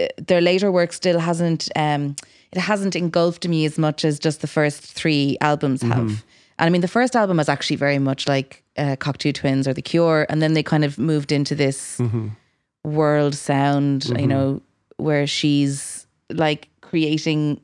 uh, 0.00 0.06
their 0.18 0.40
later 0.40 0.72
work 0.72 0.92
still 0.92 1.20
hasn't 1.20 1.68
um, 1.76 2.16
it 2.52 2.58
hasn't 2.58 2.96
engulfed 2.96 3.46
me 3.46 3.64
as 3.64 3.78
much 3.78 4.04
as 4.04 4.18
just 4.18 4.40
the 4.40 4.46
first 4.46 4.82
three 4.82 5.36
albums 5.40 5.82
have. 5.82 5.98
Mm-hmm. 5.98 6.14
And 6.58 6.66
I 6.66 6.70
mean, 6.70 6.80
the 6.80 6.88
first 6.88 7.14
album 7.16 7.36
was 7.36 7.48
actually 7.48 7.76
very 7.76 7.98
much 7.98 8.26
like 8.28 8.62
uh, 8.78 8.96
Cocteau 8.96 9.32
Twins 9.32 9.66
or 9.68 9.74
The 9.74 9.82
Cure, 9.82 10.26
and 10.28 10.40
then 10.40 10.54
they 10.54 10.62
kind 10.62 10.84
of 10.84 10.98
moved 10.98 11.30
into 11.32 11.54
this 11.54 11.98
Mm-hmm. 11.98 12.28
world 12.84 13.34
sound, 13.34 14.04
you 14.18 14.26
know, 14.26 14.62
where 14.96 15.26
she's 15.26 16.06
like 16.30 16.68
creating 16.80 17.60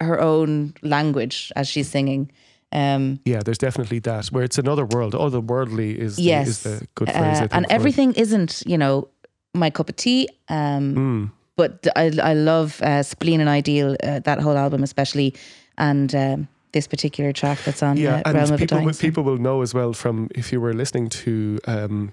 her 0.00 0.20
own 0.20 0.74
language 0.82 1.52
as 1.54 1.68
she's 1.68 1.88
singing. 1.88 2.30
Um, 2.72 3.20
Yeah, 3.24 3.40
there's 3.44 3.58
definitely 3.58 4.00
that 4.00 4.26
where 4.32 4.42
it's 4.44 4.58
another 4.58 4.84
world. 4.84 5.14
Otherworldly 5.14 5.94
is 5.96 6.16
the, 6.16 6.22
yes, 6.22 6.48
is 6.48 6.62
the 6.62 6.86
good 6.94 7.08
Uh, 7.08 7.12
phrase. 7.12 7.36
I 7.36 7.40
think, 7.40 7.54
and 7.54 7.66
everything 7.70 8.12
isn't, 8.14 8.62
you 8.66 8.76
know, 8.78 9.08
my 9.54 9.70
cup 9.70 9.88
of 9.88 9.96
tea. 9.96 10.28
Um, 10.48 10.94
Mm. 10.94 11.30
but 11.56 11.86
I 11.96 12.06
I 12.30 12.34
love 12.34 12.80
uh, 12.82 13.02
Spleen 13.02 13.40
and 13.40 13.48
Ideal, 13.58 13.96
uh, 14.02 14.18
that 14.24 14.40
whole 14.40 14.56
album 14.58 14.82
especially, 14.82 15.34
and 15.76 16.12
um, 16.14 16.48
this 16.74 16.86
particular 16.86 17.32
track 17.32 17.58
that's 17.64 17.82
on 17.82 17.96
Yeah, 17.96 18.20
uh, 18.26 18.32
Realm 18.34 18.52
of 18.52 18.58
people 18.60 18.76
Dying 18.76 18.86
will, 18.86 18.92
people 18.94 19.22
will 19.24 19.38
know 19.38 19.62
as 19.62 19.72
well 19.72 19.94
from 19.94 20.28
if 20.34 20.52
you 20.52 20.60
were 20.60 20.74
listening 20.74 21.08
to. 21.24 21.58
Um, 21.66 22.12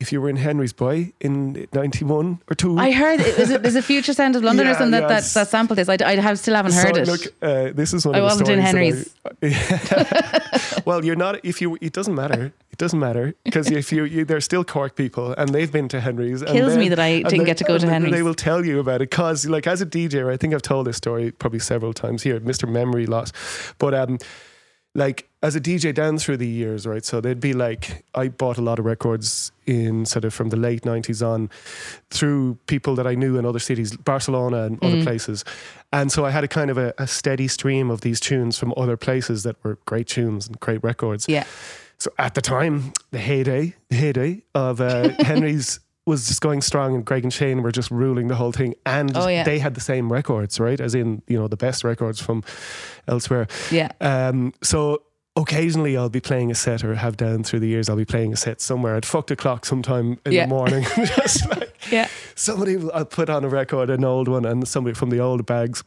if 0.00 0.12
you 0.12 0.20
were 0.20 0.28
in 0.30 0.36
Henry's 0.36 0.72
Boy 0.72 1.12
in 1.20 1.66
'91 1.72 2.38
or 2.48 2.54
two, 2.54 2.78
I 2.78 2.92
heard 2.92 3.18
it 3.18 3.36
was 3.36 3.50
it, 3.50 3.62
there's 3.62 3.74
a 3.74 3.82
future 3.82 4.12
sound 4.14 4.36
of 4.36 4.44
London 4.44 4.68
or 4.68 4.74
something 4.78 4.92
that, 4.92 5.10
yes. 5.10 5.34
that 5.34 5.40
that 5.40 5.48
sampled 5.48 5.76
this. 5.76 5.88
I, 5.88 5.96
I 6.06 6.14
have 6.20 6.38
still 6.38 6.54
haven't 6.54 6.74
heard 6.74 6.94
So, 6.94 7.02
it. 7.02 7.08
Look, 7.08 7.20
uh, 7.42 7.72
this 7.74 7.92
is 7.92 8.06
one 8.06 8.14
I 8.14 8.18
of 8.20 8.38
the 8.38 8.44
wasn't 8.44 8.48
in 8.50 8.58
that 8.60 8.74
I- 9.42 10.82
well, 10.86 11.04
you're 11.04 11.16
not. 11.16 11.44
If 11.44 11.60
you, 11.60 11.76
it 11.80 11.92
doesn't 11.92 12.14
matter. 12.14 12.52
Doesn't 12.78 12.98
matter 13.00 13.34
because 13.44 13.70
if 13.82 13.92
you, 13.92 14.04
you, 14.04 14.24
they're 14.24 14.40
still 14.40 14.64
Cork 14.64 14.94
people, 14.96 15.32
and 15.36 15.48
they've 15.50 15.70
been 15.70 15.88
to 15.88 16.00
Henry's. 16.00 16.42
and 16.42 16.50
Kills 16.52 16.76
me 16.76 16.88
that 16.88 16.98
I 17.00 17.22
didn't 17.22 17.38
they- 17.38 17.44
get 17.44 17.56
to 17.58 17.64
go 17.64 17.76
to 17.76 17.88
Henry's. 17.88 18.12
They 18.12 18.22
will 18.22 18.34
tell 18.34 18.64
you 18.64 18.78
about 18.80 19.02
it 19.02 19.10
because, 19.10 19.46
like, 19.46 19.66
as 19.66 19.80
a 19.82 19.86
DJ, 19.86 20.30
I 20.32 20.36
think 20.36 20.54
I've 20.54 20.62
told 20.62 20.86
this 20.86 20.96
story 20.96 21.30
probably 21.32 21.58
several 21.58 21.92
times 21.92 22.22
here, 22.22 22.40
Mr. 22.40 22.68
Memory 22.68 23.06
Loss, 23.06 23.32
but 23.78 23.94
um, 23.94 24.18
like 24.94 25.28
as 25.42 25.54
a 25.54 25.60
DJ 25.60 25.94
down 25.94 26.18
through 26.18 26.36
the 26.38 26.46
years, 26.48 26.86
right? 26.86 27.04
So 27.04 27.20
they'd 27.20 27.38
be 27.38 27.52
like, 27.52 28.04
I 28.14 28.28
bought 28.28 28.58
a 28.58 28.62
lot 28.62 28.78
of 28.80 28.84
records 28.84 29.52
in 29.66 30.04
sort 30.06 30.24
of 30.24 30.34
from 30.34 30.48
the 30.48 30.56
late 30.56 30.82
90s 30.82 31.24
on 31.24 31.50
through 32.10 32.58
people 32.66 32.94
that 32.96 33.06
I 33.06 33.14
knew 33.14 33.36
in 33.38 33.44
other 33.44 33.58
cities, 33.60 33.96
Barcelona 33.96 34.64
and 34.64 34.80
Mm. 34.80 34.86
other 34.94 35.02
places. 35.04 35.44
And 35.92 36.10
so 36.10 36.24
I 36.24 36.30
had 36.30 36.42
a 36.42 36.48
kind 36.48 36.70
of 36.70 36.78
a, 36.78 36.92
a 36.98 37.06
steady 37.06 37.46
stream 37.48 37.90
of 37.90 38.00
these 38.00 38.18
tunes 38.18 38.58
from 38.58 38.74
other 38.76 38.96
places 38.96 39.42
that 39.44 39.56
were 39.62 39.78
great 39.84 40.08
tunes 40.08 40.48
and 40.48 40.58
great 40.58 40.82
records. 40.82 41.26
yeah, 41.28 41.44
So 41.98 42.10
at 42.18 42.34
the 42.34 42.40
time, 42.40 42.92
the 43.10 43.18
heyday, 43.18 43.74
the 43.90 43.96
heyday 43.96 44.42
of 44.54 44.80
uh, 44.80 45.08
Henry's 45.20 45.80
was 46.06 46.26
just 46.28 46.40
going 46.40 46.62
strong, 46.62 46.94
and 46.94 47.04
Greg 47.04 47.22
and 47.24 47.32
Shane 47.32 47.62
were 47.62 47.72
just 47.72 47.90
ruling 47.90 48.28
the 48.28 48.34
whole 48.36 48.52
thing. 48.52 48.74
And 48.86 49.14
Oh, 49.16 49.28
yeah. 49.28 49.42
they 49.44 49.58
had 49.58 49.74
the 49.74 49.80
same 49.80 50.10
records, 50.10 50.58
right? 50.58 50.80
As 50.80 50.94
in, 50.94 51.20
you 51.26 51.38
know, 51.38 51.48
the 51.48 51.56
best 51.56 51.84
records 51.84 52.18
from 52.20 52.42
elsewhere. 53.06 53.46
yeah. 53.70 53.90
Um, 54.00 54.54
so 54.62 55.02
occasionally 55.36 55.96
I'll 55.96 56.08
be 56.08 56.20
playing 56.20 56.50
a 56.50 56.54
set 56.54 56.82
or 56.82 56.94
have 56.94 57.16
down 57.16 57.44
through 57.44 57.60
the 57.60 57.68
years, 57.68 57.88
I'll 57.88 57.96
be 57.96 58.04
playing 58.06 58.32
a 58.32 58.36
set 58.36 58.60
somewhere 58.60 58.96
at 58.96 59.04
fucked 59.04 59.30
o'clock 59.30 59.66
sometime 59.66 60.18
in 60.24 60.32
Yeah. 60.32 60.44
the 60.44 60.48
morning. 60.48 60.84
just 60.96 61.48
like 61.50 61.74
Yeah. 61.92 62.08
somebody 62.34 62.76
I'll 62.94 63.04
put 63.04 63.28
on 63.28 63.44
a 63.44 63.48
record, 63.48 63.90
an 63.90 64.02
old 64.04 64.28
one, 64.28 64.44
and 64.46 64.66
somebody 64.66 64.94
from 64.94 65.10
the 65.10 65.18
old 65.20 65.44
bags. 65.46 65.84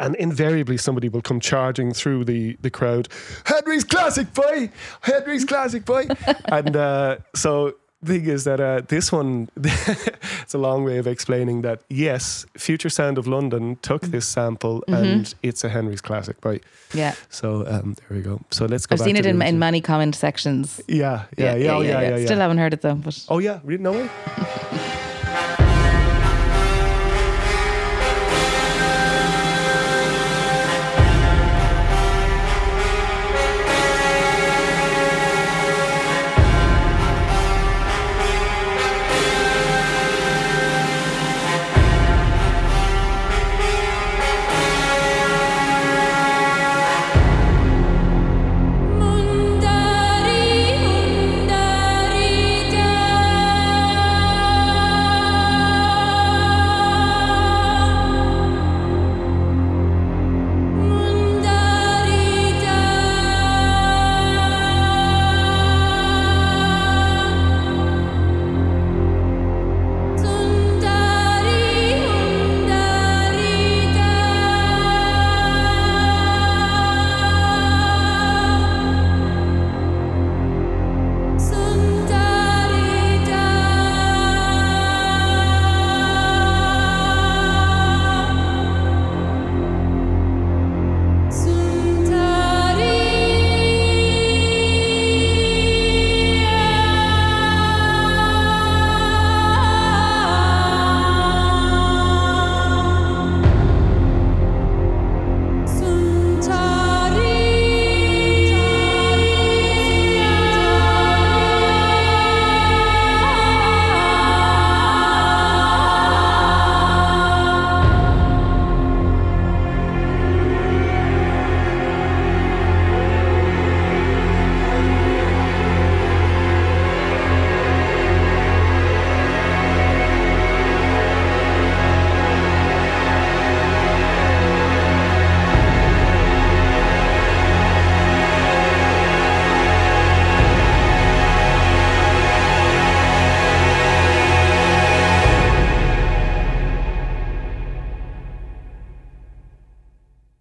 And 0.00 0.14
invariably, 0.16 0.76
somebody 0.76 1.08
will 1.08 1.22
come 1.22 1.40
charging 1.40 1.92
through 1.92 2.24
the, 2.24 2.56
the 2.60 2.70
crowd. 2.70 3.08
Henry's 3.44 3.84
classic 3.84 4.32
boy, 4.34 4.70
Henry's 5.02 5.44
classic 5.44 5.84
boy, 5.84 6.06
and 6.46 6.76
uh, 6.76 7.16
so 7.34 7.74
the 8.02 8.18
thing 8.18 8.26
is 8.26 8.44
that 8.44 8.60
uh, 8.60 8.82
this 8.88 9.10
one, 9.10 9.48
it's 9.56 10.52
a 10.54 10.58
long 10.58 10.84
way 10.84 10.98
of 10.98 11.06
explaining 11.06 11.62
that 11.62 11.82
yes, 11.88 12.44
Future 12.56 12.90
Sound 12.90 13.16
of 13.16 13.26
London 13.26 13.76
took 13.82 14.02
this 14.02 14.26
sample, 14.26 14.82
Mm-hmm. 14.88 14.94
and 14.94 15.34
it's 15.42 15.64
a 15.64 15.68
Henry's 15.70 16.00
classic 16.02 16.40
boy. 16.42 16.60
Yeah, 16.92 17.14
So 17.30 17.66
um, 17.66 17.94
there 18.08 18.18
we 18.18 18.22
go. 18.22 18.40
So 18.50 18.66
let's 18.66 18.84
go. 18.86 18.94
I've 18.94 19.00
seen 19.00 19.16
it 19.16 19.24
in, 19.26 19.40
in 19.40 19.58
many 19.58 19.80
comment 19.80 20.14
sections. 20.14 20.80
Yeah, 20.86 21.24
yeah, 21.38 21.54
yeah, 21.54 21.70
oh, 21.72 21.80
yeah, 21.80 22.00
yeah, 22.02 22.16
yeah. 22.16 22.24
Still 22.26 22.38
haven't 22.40 22.58
heard 22.58 22.74
it 22.74 22.82
though. 22.82 22.94
But 22.94 23.24
Oh 23.28 23.38
yeah? 23.38 23.60
No 23.64 23.92
way. 23.92 24.10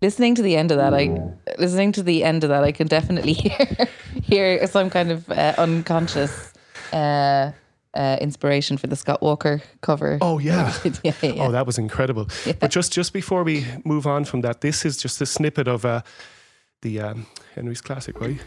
listening 0.03 0.35
to 0.35 0.43
the 0.43 0.55
end 0.55 0.69
of 0.71 0.77
that, 0.77 0.93
I 0.93 1.03
listening 1.57 1.93
to 1.93 2.03
the 2.03 2.23
end 2.23 2.43
of 2.43 2.49
that, 2.49 2.63
I 2.63 2.71
can 2.71 2.87
definitely 2.87 3.33
hear 3.43 3.87
hear 4.21 4.67
some 4.67 4.89
kind 4.89 5.11
of 5.11 5.29
uh, 5.29 5.55
unconscious 5.57 6.53
uh, 6.91 7.51
uh, 7.95 8.17
inspiration 8.21 8.77
for 8.77 8.87
the 8.87 8.95
Scott 8.95 9.21
Walker 9.21 9.61
cover. 9.81 10.19
Oh 10.21 10.39
yeah. 10.39 10.73
yeah, 10.83 10.91
yeah, 11.03 11.13
yeah. 11.21 11.43
Oh, 11.43 11.51
that 11.51 11.65
was 11.65 11.77
incredible. 11.77 12.27
But 12.59 12.69
just 12.71 12.93
just 12.93 13.13
before 13.13 13.43
we 13.43 13.65
move 13.85 14.05
on 14.05 14.25
from 14.25 14.41
that, 14.41 14.59
this 14.59 14.85
is 14.85 14.97
just 14.97 15.21
a 15.21 15.25
snippet 15.25 15.67
of 15.67 15.85
uh, 15.85 16.01
the 16.81 16.99
um, 16.99 17.25
Henry's 17.55 17.81
classic, 17.81 18.19
right? 18.19 18.39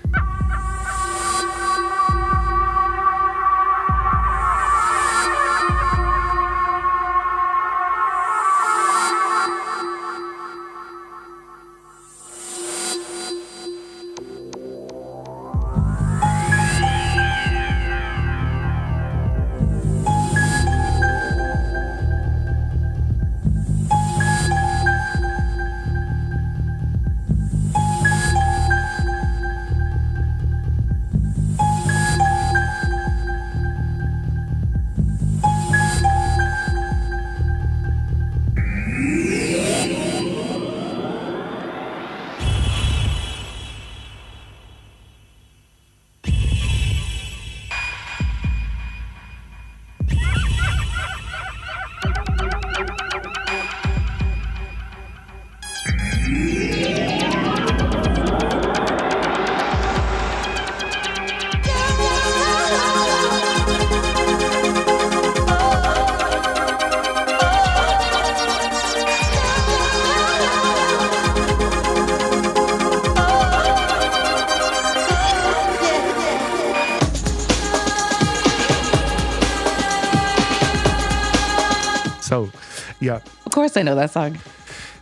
Course, 83.77 83.83
I 83.83 83.83
know 83.83 83.95
that 83.97 84.11
song. 84.11 84.39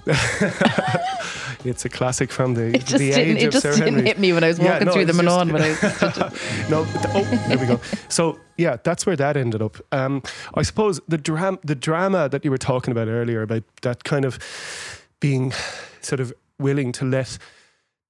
it's 1.65 1.85
a 1.85 1.89
classic 1.89 2.31
from 2.31 2.55
the 2.55 2.67
It 2.75 2.85
just 2.85 2.99
the 2.99 3.11
didn't. 3.13 3.37
age 3.37 3.43
it 3.43 3.47
of 3.47 3.53
just 3.53 3.63
Sir 3.63 3.73
didn't 3.75 3.85
Henry. 3.95 4.03
hit 4.07 4.19
me 4.19 4.33
when 4.33 4.45
I 4.45 4.49
was 4.49 4.59
Yeah, 4.59 4.73
walking 4.73 4.87
no, 4.87 4.93
through 4.93 5.05
the 5.07 5.13
Manon. 5.15 5.51
But 5.53 5.63
I, 5.63 5.69
no, 6.71 6.85
th- 6.85 7.07
oh, 7.15 7.45
there 7.49 7.59
we 7.59 7.67
go. 7.67 7.81
So 8.09 8.39
yeah, 8.59 8.77
that's 8.83 9.07
where 9.07 9.17
that 9.17 9.37
ended 9.37 9.63
up. 9.63 9.77
Um, 9.93 10.23
I 10.55 10.63
suppose 10.63 11.01
the 11.09 11.17
dram- 11.19 11.59
the 11.65 11.75
drama 11.75 12.29
that 12.29 12.45
you 12.45 12.51
were 12.51 12.59
talking 12.59 12.93
about 12.93 13.09
earlier 13.09 13.43
about 13.43 13.63
that 13.83 14.05
kind 14.05 14.25
of 14.25 14.39
being 15.21 15.53
sort 16.01 16.21
of 16.21 16.33
willing 16.59 16.93
to 16.93 17.05
let 17.05 17.39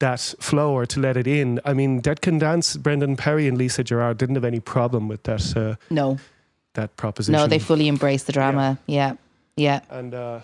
that 0.01 0.21
flow 0.41 0.73
or 0.73 0.87
to 0.87 0.99
let 1.01 1.17
it 1.17 1.27
in. 1.27 1.61
I 1.65 1.75
mean, 1.75 2.01
Dead 2.01 2.21
Can 2.23 2.39
Dance, 2.39 2.77
Brendan 2.77 3.17
Perry 3.17 3.47
and 3.47 3.57
Lisa 3.57 3.85
Gerrard 3.85 4.19
didn't 4.19 4.35
have 4.35 4.45
any 4.45 4.61
problem 4.61 5.07
with 5.09 5.23
that 5.25 5.57
uh, 5.57 5.77
no, 5.91 6.19
that 6.73 6.97
proposition. 6.97 7.35
no, 7.41 7.47
they 7.47 7.61
fully 7.61 7.87
embrace 7.87 8.25
the 8.25 8.33
drama. 8.33 8.79
Yeah, 8.87 9.15
yeah. 9.57 9.81
and 9.91 10.13
uh, 10.13 10.41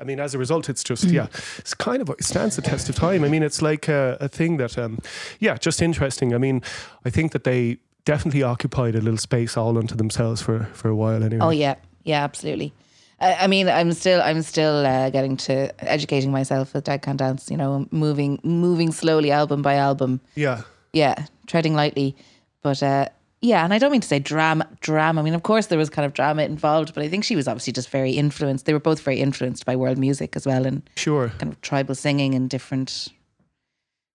I 0.00 0.04
mean, 0.04 0.20
as 0.20 0.34
a 0.34 0.38
result, 0.38 0.68
it's 0.68 0.84
just 0.84 1.04
yeah, 1.04 1.26
it's 1.58 1.74
kind 1.74 2.00
of 2.00 2.08
it 2.10 2.24
stands 2.24 2.56
the 2.56 2.62
test 2.62 2.88
of 2.88 2.94
time. 2.94 3.24
I 3.24 3.28
mean, 3.28 3.42
it's 3.42 3.60
like 3.60 3.88
a, 3.88 4.16
a 4.20 4.28
thing 4.28 4.58
that 4.58 4.78
um, 4.78 4.98
yeah, 5.40 5.56
just 5.56 5.82
interesting. 5.82 6.34
I 6.34 6.38
mean, 6.38 6.62
I 7.04 7.10
think 7.10 7.32
that 7.32 7.44
they 7.44 7.78
definitely 8.04 8.42
occupied 8.42 8.94
a 8.94 9.00
little 9.00 9.18
space 9.18 9.56
all 9.56 9.76
unto 9.76 9.96
themselves 9.96 10.40
for 10.40 10.64
for 10.72 10.88
a 10.88 10.94
while 10.94 11.22
anyway. 11.24 11.44
Oh 11.44 11.50
yeah, 11.50 11.74
yeah, 12.04 12.22
absolutely. 12.22 12.72
I, 13.20 13.34
I 13.34 13.46
mean, 13.48 13.68
I'm 13.68 13.92
still, 13.92 14.22
I'm 14.22 14.42
still 14.42 14.86
uh, 14.86 15.10
getting 15.10 15.36
to 15.38 15.72
educating 15.84 16.30
myself 16.30 16.74
with 16.74 16.84
Dead 16.84 17.02
Can 17.02 17.16
Dance. 17.16 17.50
You 17.50 17.56
know, 17.56 17.86
moving, 17.90 18.38
moving 18.44 18.92
slowly, 18.92 19.30
album 19.32 19.62
by 19.62 19.74
album. 19.74 20.20
yeah, 20.36 20.62
Yeah, 20.92 21.26
treading 21.46 21.74
lightly, 21.74 22.16
but 22.62 22.82
uh, 22.82 23.08
yeah. 23.40 23.64
And 23.64 23.72
I 23.72 23.78
don't 23.78 23.92
mean 23.92 24.00
to 24.00 24.08
say 24.08 24.18
drama, 24.18 24.68
drama. 24.80 25.20
I 25.20 25.24
mean, 25.24 25.34
of 25.34 25.42
course, 25.42 25.66
there 25.66 25.78
was 25.78 25.90
kind 25.90 26.06
of 26.06 26.14
drama 26.14 26.42
involved, 26.42 26.94
but 26.94 27.02
I 27.02 27.08
think 27.08 27.24
she 27.24 27.36
was 27.36 27.48
obviously 27.48 27.72
just 27.72 27.90
very 27.90 28.12
influenced. 28.12 28.66
They 28.66 28.72
were 28.72 28.80
both 28.80 29.00
very 29.00 29.20
influenced 29.20 29.64
by 29.64 29.76
world 29.76 29.98
music 29.98 30.36
as 30.36 30.46
well, 30.46 30.66
and 30.66 30.88
sure. 30.96 31.30
kind 31.38 31.52
of 31.52 31.60
tribal 31.60 31.94
singing 31.94 32.34
and 32.34 32.50
different 32.50 33.08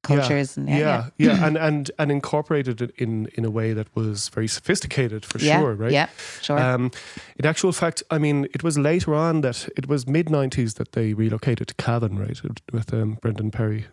cultures. 0.03 0.57
And 0.57 0.69
yeah, 0.69 0.77
yeah, 0.77 1.09
yeah, 1.17 1.47
and 1.47 1.57
and 1.57 1.91
and 1.97 2.11
incorporated 2.11 2.81
it 2.81 2.91
in 2.97 3.27
in 3.33 3.45
a 3.45 3.49
way 3.49 3.73
that 3.73 3.87
was 3.95 4.29
very 4.29 4.47
sophisticated 4.47 5.25
for 5.25 5.39
yeah, 5.39 5.59
sure, 5.59 5.73
right? 5.73 5.91
Yeah, 5.91 6.09
sure. 6.41 6.59
Um, 6.59 6.91
in 7.37 7.45
actual 7.45 7.71
fact, 7.71 8.03
I 8.11 8.19
mean, 8.19 8.45
it 8.53 8.63
was 8.63 8.77
later 8.77 9.15
on 9.15 9.41
that 9.41 9.67
it 9.75 9.87
was 9.87 10.05
mid 10.05 10.27
'90s 10.27 10.75
that 10.75 10.91
they 10.91 11.13
relocated 11.13 11.69
to 11.69 11.73
Cavan, 11.75 12.19
right, 12.19 12.39
with 12.71 12.93
um, 12.93 13.17
Brendan 13.21 13.51
Perry. 13.51 13.85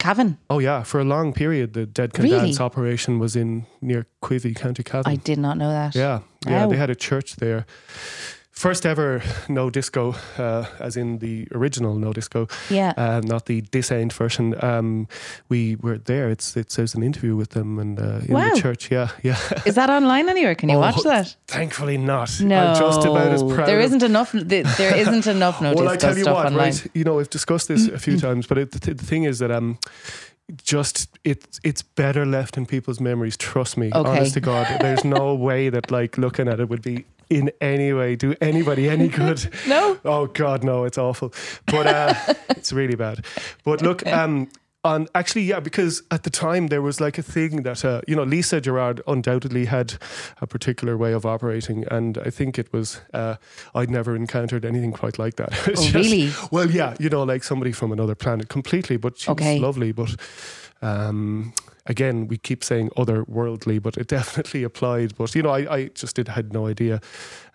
Cavan. 0.00 0.38
Oh 0.48 0.58
yeah, 0.58 0.82
for 0.82 0.98
a 0.98 1.04
long 1.04 1.32
period, 1.32 1.74
the 1.74 1.86
Dead 1.86 2.12
Can 2.14 2.24
Really? 2.24 2.38
Dance 2.46 2.60
operation 2.60 3.18
was 3.20 3.36
in 3.36 3.66
near 3.80 4.06
Quivvy, 4.22 4.56
County 4.56 4.82
Cavan. 4.82 5.12
I 5.12 5.16
did 5.16 5.38
not 5.38 5.56
know 5.58 5.70
that. 5.70 5.94
yeah, 5.94 6.20
yeah, 6.46 6.64
Wow. 6.64 6.70
they 6.70 6.76
had 6.76 6.90
a 6.90 6.94
church 6.96 7.36
there. 7.36 7.66
First 8.52 8.84
ever 8.84 9.22
no 9.48 9.70
disco, 9.70 10.14
uh, 10.36 10.64
as 10.80 10.96
in 10.96 11.18
the 11.18 11.46
original 11.54 11.94
no 11.94 12.12
disco, 12.12 12.46
Yeah. 12.68 12.92
uh, 12.96 13.20
not 13.24 13.46
the 13.46 13.62
disained 13.70 14.12
version. 14.12 14.54
Um, 14.62 15.06
we 15.48 15.76
were 15.76 15.98
there. 15.98 16.28
It's 16.30 16.56
it 16.56 16.70
says 16.72 16.94
an 16.94 17.02
interview 17.02 17.36
with 17.36 17.50
them 17.50 17.78
and 17.78 17.98
uh, 17.98 18.20
in 18.26 18.34
Wow. 18.34 18.50
the 18.54 18.60
church. 18.60 18.90
Yeah, 18.90 19.08
yeah. 19.22 19.38
Is 19.64 19.74
that 19.76 19.88
online 19.88 20.28
anywhere? 20.28 20.54
Can 20.56 20.68
you 20.68 20.76
Oh, 20.76 20.80
watch 20.80 21.02
that? 21.04 21.36
Thankfully 21.46 21.96
not. 21.96 22.40
No, 22.40 22.58
I'm 22.58 22.76
just 22.78 23.06
about 23.06 23.32
as 23.32 23.42
proud. 23.42 23.66
there 23.68 23.80
isn't 23.80 24.02
enough. 24.02 24.32
th- 24.32 24.66
There 24.76 24.96
isn't 24.96 25.26
enough 25.26 25.60
no 25.62 25.72
well, 25.76 25.88
I 25.88 25.94
disco 25.94 26.08
tell 26.08 26.16
you 26.18 26.22
stuff 26.24 26.36
what, 26.36 26.46
online. 26.46 26.72
right? 26.72 26.86
You 26.92 27.04
know, 27.04 27.14
we've 27.16 27.30
discussed 27.30 27.68
this 27.68 27.86
a 27.88 27.98
few 27.98 28.18
times, 28.26 28.46
but 28.46 28.58
it, 28.58 28.72
the, 28.72 28.94
the 28.94 29.04
thing 29.06 29.24
is 29.24 29.38
that 29.38 29.50
um, 29.50 29.78
just 30.62 31.08
it's 31.24 31.60
it's 31.62 31.82
better 31.82 32.26
left 32.26 32.56
in 32.56 32.66
people's 32.66 33.00
memories. 33.00 33.36
Trust 33.36 33.76
me, 33.76 33.86
Okay. 33.94 34.10
honest 34.10 34.34
to 34.34 34.40
God, 34.40 34.66
there's 34.80 35.04
no 35.04 35.34
way 35.34 35.70
that 35.70 35.90
like 35.90 36.18
looking 36.18 36.48
at 36.48 36.58
it 36.60 36.68
would 36.68 36.82
be 36.82 37.04
in 37.30 37.50
any 37.60 37.92
way 37.92 38.16
do 38.16 38.34
anybody 38.40 38.88
any 38.90 39.08
good. 39.22 39.48
No? 39.66 39.98
Oh 40.04 40.26
God, 40.26 40.62
no, 40.64 40.84
it's 40.84 40.98
awful. 40.98 41.32
But 41.66 41.86
uh, 41.86 42.14
it's 42.50 42.72
really 42.72 42.96
bad. 42.96 43.24
But 43.64 43.82
look, 43.82 44.06
um. 44.06 44.48
On 44.82 45.06
actually, 45.14 45.42
yeah, 45.42 45.60
because 45.60 46.02
at 46.10 46.22
the 46.22 46.30
time 46.30 46.68
there 46.68 46.80
was 46.80 47.02
like 47.02 47.18
a 47.18 47.22
thing 47.22 47.64
that 47.64 47.84
uh, 47.84 48.00
you 48.08 48.16
know 48.16 48.22
Lisa 48.22 48.62
Gerrard 48.62 49.02
undoubtedly 49.06 49.66
had 49.66 49.96
a 50.40 50.46
particular 50.46 50.96
way 50.96 51.12
of 51.12 51.26
operating, 51.26 51.84
and 51.90 52.16
I 52.16 52.30
think 52.30 52.58
it 52.58 52.72
was 52.72 52.98
uh, 53.12 53.34
I'd 53.74 53.90
never 53.90 54.16
encountered 54.16 54.64
anything 54.64 54.92
quite 54.92 55.18
like 55.18 55.36
that. 55.36 55.52
Oh, 55.76 55.90
really? 55.92 56.32
Well, 56.50 56.70
yeah, 56.70 56.94
you 56.98 57.10
know, 57.10 57.24
like 57.24 57.44
somebody 57.44 57.72
from 57.72 57.92
another 57.92 58.14
planet 58.14 58.48
completely, 58.48 58.96
but 58.96 59.18
she 59.18 59.30
Okay. 59.32 59.56
was 59.56 59.62
lovely. 59.62 59.92
But 59.92 60.16
um, 60.80 61.52
again, 61.86 62.28
we 62.28 62.36
keep 62.38 62.62
saying 62.64 62.90
otherworldly, 62.96 63.82
but 63.82 63.96
it 63.96 64.06
definitely 64.18 64.62
applied. 64.62 65.16
But 65.16 65.34
you 65.34 65.42
know, 65.42 65.50
I, 65.50 65.74
I 65.74 65.84
just 65.88 66.16
did 66.16 66.28
had 66.28 66.52
no 66.52 66.66
idea. 66.66 67.00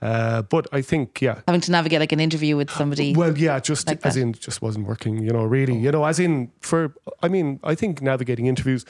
Uh, 0.02 0.42
but 0.44 0.68
I 0.72 0.82
think, 0.82 1.22
yeah, 1.22 1.42
Having 1.48 1.62
to 1.62 1.72
navigate 1.72 2.00
like 2.00 2.12
an 2.12 2.20
interview 2.20 2.58
with 2.58 2.70
somebody. 2.72 3.16
well, 3.16 3.38
yeah, 3.38 3.60
just 3.60 3.88
like 3.88 4.06
as 4.06 4.16
that. 4.16 4.22
In, 4.22 4.34
just 4.34 4.62
wasn't 4.62 4.88
working. 4.88 5.24
You 5.24 5.32
know, 5.32 5.44
really. 5.44 5.78
You 5.78 5.92
know, 5.92 6.06
as 6.06 6.20
in 6.20 6.52
for. 6.60 6.94
I 7.24 7.28
mean, 7.28 7.60
I 7.64 7.76
think 7.76 8.02
navigating 8.02 8.46
interviews, 8.48 8.86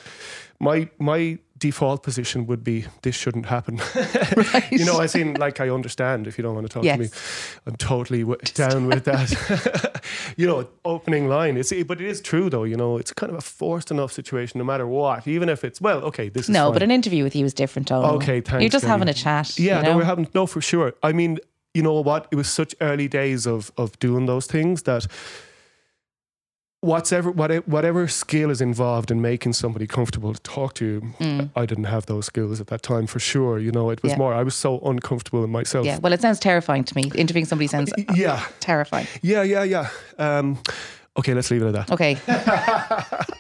my 0.60 0.90
my 1.00 1.40
default 1.58 2.04
position 2.04 2.46
would 2.48 2.64
be 2.64 2.86
this 3.02 3.16
shouldn't 3.16 3.46
happen. 3.46 3.76
you 4.72 4.86
know, 4.86 5.00
I 5.00 5.08
in, 5.16 5.36
like 5.36 5.62
I 5.62 5.70
understand 5.70 6.28
if 6.28 6.38
you 6.38 6.44
don't 6.44 6.56
want 6.56 6.68
to 6.68 6.74
talk 6.74 6.84
to 6.84 6.98
me, 6.98 7.10
I'm 7.66 7.76
totally 7.78 8.22
w- 8.22 8.40
down 8.54 8.88
with 8.88 9.06
that. 9.06 10.04
you 10.36 10.48
know, 10.48 10.68
opening 10.84 11.28
line. 11.28 11.58
It's 11.58 11.72
but 11.84 12.02
it 12.02 12.08
is 12.08 12.22
true 12.22 12.50
though. 12.50 12.64
You 12.64 12.76
know, 12.76 12.98
it's 12.98 13.14
kind 13.14 13.32
of 13.32 13.38
a 13.38 13.42
forced 13.42 13.92
enough 13.92 14.12
situation, 14.12 14.58
no 14.58 14.64
matter 14.64 14.86
what. 14.88 15.28
Even 15.28 15.50
if 15.50 15.64
it's 15.64 15.80
well, 15.80 16.00
okay, 16.04 16.30
this 16.30 16.44
is 16.44 16.50
no, 16.50 16.66
fine. 16.66 16.74
but 16.74 16.84
an 16.84 16.92
interview 16.92 17.24
with 17.24 17.36
you 17.36 17.46
is 17.46 17.54
different. 17.54 17.88
Donal. 17.88 18.16
Okay, 18.16 18.42
thanks, 18.42 18.62
You're 18.62 18.70
just 18.70 18.86
having 18.86 19.08
a 19.08 19.14
chat. 19.14 19.58
Yeah, 19.58 19.80
you 19.80 19.84
no, 19.84 19.98
we're 19.98 20.04
having 20.04 20.28
no 20.34 20.46
for 20.46 20.62
sure. 20.62 20.94
I 21.04 21.14
mean, 21.14 21.40
you 21.74 21.84
know 21.84 22.00
what? 22.02 22.28
It 22.32 22.36
was 22.36 22.50
such 22.50 22.76
early 22.82 23.08
days 23.08 23.46
of 23.46 23.72
of 23.78 23.98
doing 24.00 24.26
those 24.26 24.46
things 24.46 24.84
that 24.84 25.08
whatever 26.86 27.30
whatever, 27.32 27.64
whatever 27.66 28.08
skill 28.08 28.50
is 28.52 28.62
involved 28.62 29.10
in 29.12 29.22
making 29.22 29.54
somebody 29.54 29.88
comfortable 29.88 30.34
to 30.34 30.42
talk 30.42 30.74
to 30.76 30.86
you, 30.86 31.50
I 31.56 31.66
didn't 31.66 31.86
have 31.96 32.06
those 32.06 32.26
skills 32.28 32.62
at 32.62 32.68
that 32.68 32.82
time 32.82 33.08
for 33.08 33.20
sure. 33.20 33.60
You 33.60 33.72
know, 33.72 33.90
it 33.90 34.02
was 34.04 34.12
Mm. 34.12 34.16
Yeah. 34.16 34.20
more 34.24 34.34
I 34.34 34.44
was 34.44 34.56
so 34.56 34.80
uncomfortable 34.80 35.44
in 35.44 35.50
myself. 35.52 35.86
Yeah. 35.86 36.00
Well, 36.02 36.14
it 36.14 36.22
sounds 36.22 36.40
terrifying 36.40 36.84
to 36.86 36.96
me. 36.96 37.12
Interviewing 37.16 37.46
somebody 37.46 37.68
sounds 37.68 37.92
Yeah, 38.16 38.46
terrifying. 38.60 39.08
yeah, 39.22 39.44
yeah, 39.44 39.64
yeah. 39.64 39.90
Um, 40.20 40.60
okay, 41.18 41.34
let's 41.34 41.50
leave 41.52 41.62
it 41.64 41.68
at 41.68 41.88
that. 41.88 41.92
Okay. 41.92 42.18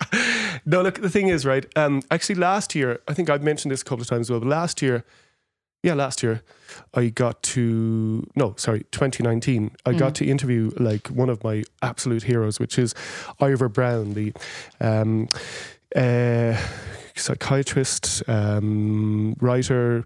No, 0.68 0.82
look, 0.82 1.00
the 1.02 1.10
thing 1.10 1.28
is, 1.28 1.46
right? 1.46 1.66
Um, 1.76 2.02
actually, 2.10 2.36
last 2.36 2.74
year, 2.74 3.00
I 3.08 3.14
think 3.14 3.30
I've 3.30 3.44
mentioned 3.44 3.72
this 3.72 3.82
a 3.82 3.86
couple 3.86 4.02
of 4.02 4.08
times 4.08 4.28
as 4.28 4.32
well. 4.32 4.40
But 4.40 4.48
last 4.50 4.82
year, 4.82 5.04
yeah, 5.86 5.94
last 5.94 6.24
year, 6.24 6.42
I 6.96 7.10
got 7.10 7.44
to 7.44 8.28
no, 8.36 8.56
sorry, 8.58 8.88
2019. 8.92 9.76
I 9.86 9.94
got 9.94 10.16
to 10.16 10.26
interview 10.26 10.72
like 10.78 11.10
one 11.10 11.30
of 11.30 11.44
my 11.44 11.64
absolute 11.84 12.24
heroes, 12.24 12.60
which 12.60 12.80
is 12.80 12.96
Ivor 13.40 13.70
Browne, 13.70 14.16
the 14.16 14.34
um, 14.82 15.30
uh, 15.96 16.60
psychiatrist, 17.16 18.24
um, 18.28 19.36
writer, 19.40 20.06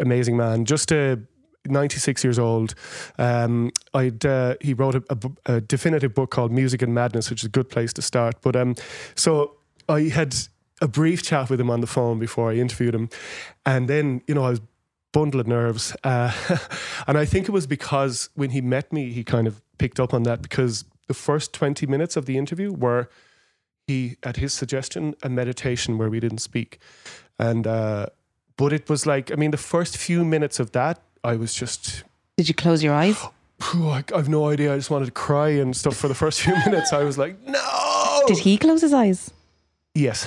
amazing 0.00 0.38
man. 0.38 0.64
Just 0.64 0.90
a 0.90 1.20
96 1.66 2.24
years 2.24 2.38
old. 2.38 2.74
Um, 3.18 3.70
I'd 3.92 4.24
uh, 4.24 4.54
he 4.62 4.72
wrote 4.72 4.94
a, 4.94 5.02
a 5.10 5.56
a 5.56 5.60
definitive 5.60 6.14
book 6.14 6.30
called 6.30 6.50
Music 6.50 6.80
and 6.80 6.94
Madness, 6.94 7.28
which 7.28 7.42
is 7.42 7.46
a 7.46 7.50
good 7.50 7.68
place 7.68 7.92
to 7.92 8.00
start. 8.00 8.36
But 8.40 8.56
um, 8.56 8.74
so 9.16 9.56
I 9.86 10.04
had 10.04 10.34
a 10.80 10.88
brief 10.88 11.22
chat 11.22 11.50
with 11.50 11.60
him 11.60 11.68
on 11.68 11.82
the 11.82 11.86
phone 11.86 12.18
before 12.18 12.50
I 12.50 12.54
interviewed 12.54 12.94
him, 12.94 13.10
and 13.66 13.86
then 13.86 14.22
you 14.26 14.34
know 14.34 14.44
I 14.44 14.50
was 14.50 14.60
bundle 15.14 15.40
of 15.40 15.46
nerves, 15.46 15.96
uh, 16.04 16.30
and 17.06 17.16
I 17.16 17.24
think 17.24 17.48
it 17.48 17.52
was 17.52 17.66
because 17.66 18.28
when 18.34 18.50
he 18.50 18.60
met 18.60 18.92
me, 18.92 19.12
he 19.12 19.24
kind 19.24 19.46
of 19.46 19.62
picked 19.78 19.98
up 19.98 20.12
on 20.12 20.24
that 20.24 20.42
because 20.42 20.84
the 21.08 21.14
first 21.14 21.52
20 21.54 21.86
minutes 21.86 22.16
of 22.16 22.26
the 22.26 22.36
interview 22.36 22.70
were 22.72 23.08
he 23.86 24.16
at 24.22 24.36
his 24.36 24.52
suggestion 24.54 25.14
a 25.22 25.28
meditation 25.28 25.98
where 25.98 26.08
we 26.08 26.18
didn't 26.20 26.38
speak 26.38 26.78
and 27.38 27.66
uh 27.66 28.06
but 28.56 28.72
it 28.72 28.88
was 28.88 29.04
like 29.04 29.30
i 29.30 29.34
mean 29.34 29.50
the 29.50 29.58
first 29.74 29.98
few 29.98 30.24
minutes 30.24 30.58
of 30.58 30.70
that 30.72 30.96
i 31.22 31.36
was 31.36 31.52
just 31.52 32.02
Did 32.38 32.48
you 32.48 32.54
close 32.54 32.82
your 32.82 32.94
eyes? 32.94 33.18
I, 33.60 34.02
I've 34.16 34.30
no 34.30 34.48
idea 34.48 34.72
i 34.72 34.76
just 34.76 34.90
wanted 34.90 35.06
to 35.06 35.10
cry 35.26 35.50
and 35.50 35.76
stuff 35.76 35.96
for 35.96 36.08
the 36.08 36.14
first 36.14 36.40
few 36.40 36.54
minutes 36.66 36.92
i 36.94 37.02
was 37.04 37.18
like 37.18 37.34
no 37.46 38.22
Did 38.26 38.38
he 38.38 38.56
close 38.56 38.80
his 38.80 38.94
eyes? 38.94 39.30
yes 39.94 40.26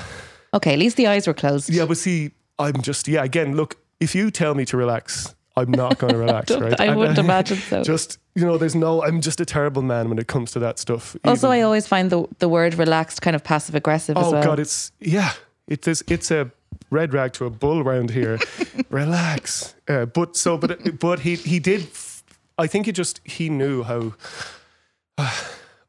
Okay, 0.53 0.73
at 0.73 0.80
least 0.80 0.95
the 0.97 1.07
eyes 1.07 1.26
were 1.26 1.34
closed. 1.34 1.69
yeah 1.72 1.85
but 1.89 1.97
see 1.97 2.31
i'm 2.59 2.80
just 2.84 3.07
yeah 3.07 3.23
again 3.23 3.55
look 3.55 3.77
if 3.99 4.14
you 4.15 4.32
tell 4.32 4.53
me 4.56 4.65
to 4.65 4.78
relax 4.78 5.36
i'm 5.56 5.72
not 5.72 5.98
going 5.98 6.14
to 6.18 6.19
relax 6.19 6.52
right 6.52 6.80
I 6.80 6.86
And, 6.86 6.98
wouldn't 6.98 7.18
uh, 7.19 7.24
imagine 7.24 7.57
so. 7.57 7.84
just 7.84 8.19
you 8.36 8.45
know 8.45 8.57
there's 8.57 8.76
no 8.76 9.03
i'm 9.03 9.22
just 9.22 9.40
a 9.41 9.45
terrible 9.45 9.82
man 9.82 10.07
when 10.10 10.19
it 10.19 10.28
comes 10.28 10.52
to 10.52 10.60
that 10.60 10.80
stuff 10.80 11.15
Also, 11.24 11.48
Even- 11.48 11.60
I 11.60 11.61
always 11.64 11.88
find 11.88 12.10
the 12.10 12.28
the 12.40 12.48
word 12.49 12.76
relaxed 12.76 13.22
kind 13.22 13.36
of 13.36 13.44
passive 13.44 13.76
aggressive 13.76 14.18
as 14.18 14.26
Oh 14.28 14.32
well. 14.32 14.44
God, 14.44 14.60
it's 14.60 14.91
yeah, 14.99 15.32
it 15.68 15.88
is. 15.88 16.03
It's 16.07 16.32
a 16.32 16.52
red 16.91 17.14
rag 17.14 17.34
to 17.34 17.45
a 17.45 17.49
bull 17.49 17.84
round 17.84 18.10
here. 18.11 18.38
Relax, 18.90 19.76
uh, 19.90 20.06
but 20.06 20.38
so, 20.38 20.57
but 20.57 20.99
but 20.99 21.19
he 21.19 21.36
he 21.36 21.60
did. 21.60 21.82
f- 21.82 22.24
I 22.64 22.68
think 22.68 22.86
he 22.86 22.91
just 22.91 23.19
he 23.26 23.49
knew 23.49 23.84
how. 23.84 24.14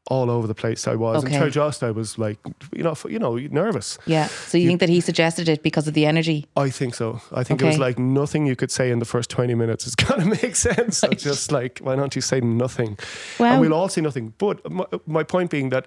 All 0.09 0.29
over 0.29 0.47
the 0.47 0.55
place 0.55 0.87
I 0.87 0.95
was, 0.95 1.23
Okay. 1.23 1.35
and 1.35 1.57
I 1.83 1.91
was 1.91 2.17
like, 2.17 2.39
you 2.75 2.83
know, 2.83 2.95
you 3.05 3.19
know, 3.19 3.37
nervous. 3.37 3.97
yeah. 4.05 4.27
So 4.27 4.57
you, 4.57 4.67
think 4.67 4.79
that 4.79 4.89
he 4.89 5.01
suggested 5.01 5.47
it 5.47 5.61
because 5.63 5.87
of 5.87 5.93
the 5.93 6.05
energy? 6.05 6.47
I 6.57 6.69
think 6.69 6.95
so. 6.95 7.21
I 7.31 7.43
think 7.43 7.61
it 7.61 7.65
was 7.65 7.77
like 7.77 7.99
nothing 7.99 8.47
you 8.47 8.55
could 8.55 8.71
say 8.71 8.89
in 8.91 8.99
the 8.99 9.05
first 9.05 9.29
20 9.29 9.53
minutes 9.55 9.85
is 9.87 9.95
going 10.07 10.21
to 10.21 10.27
make 10.41 10.55
sense. 10.55 10.97
So 10.97 11.09
just 11.29 11.51
like, 11.51 11.79
why 11.79 11.95
don't 11.95 12.15
you 12.15 12.21
say 12.21 12.41
nothing? 12.41 12.97
Wow. 13.39 13.51
And 13.53 13.61
we'll 13.61 13.73
all 13.73 13.87
say 13.89 14.01
nothing. 14.01 14.33
But 14.37 14.69
my, 14.69 14.85
my 15.05 15.23
point 15.23 15.51
being 15.51 15.69
that. 15.69 15.85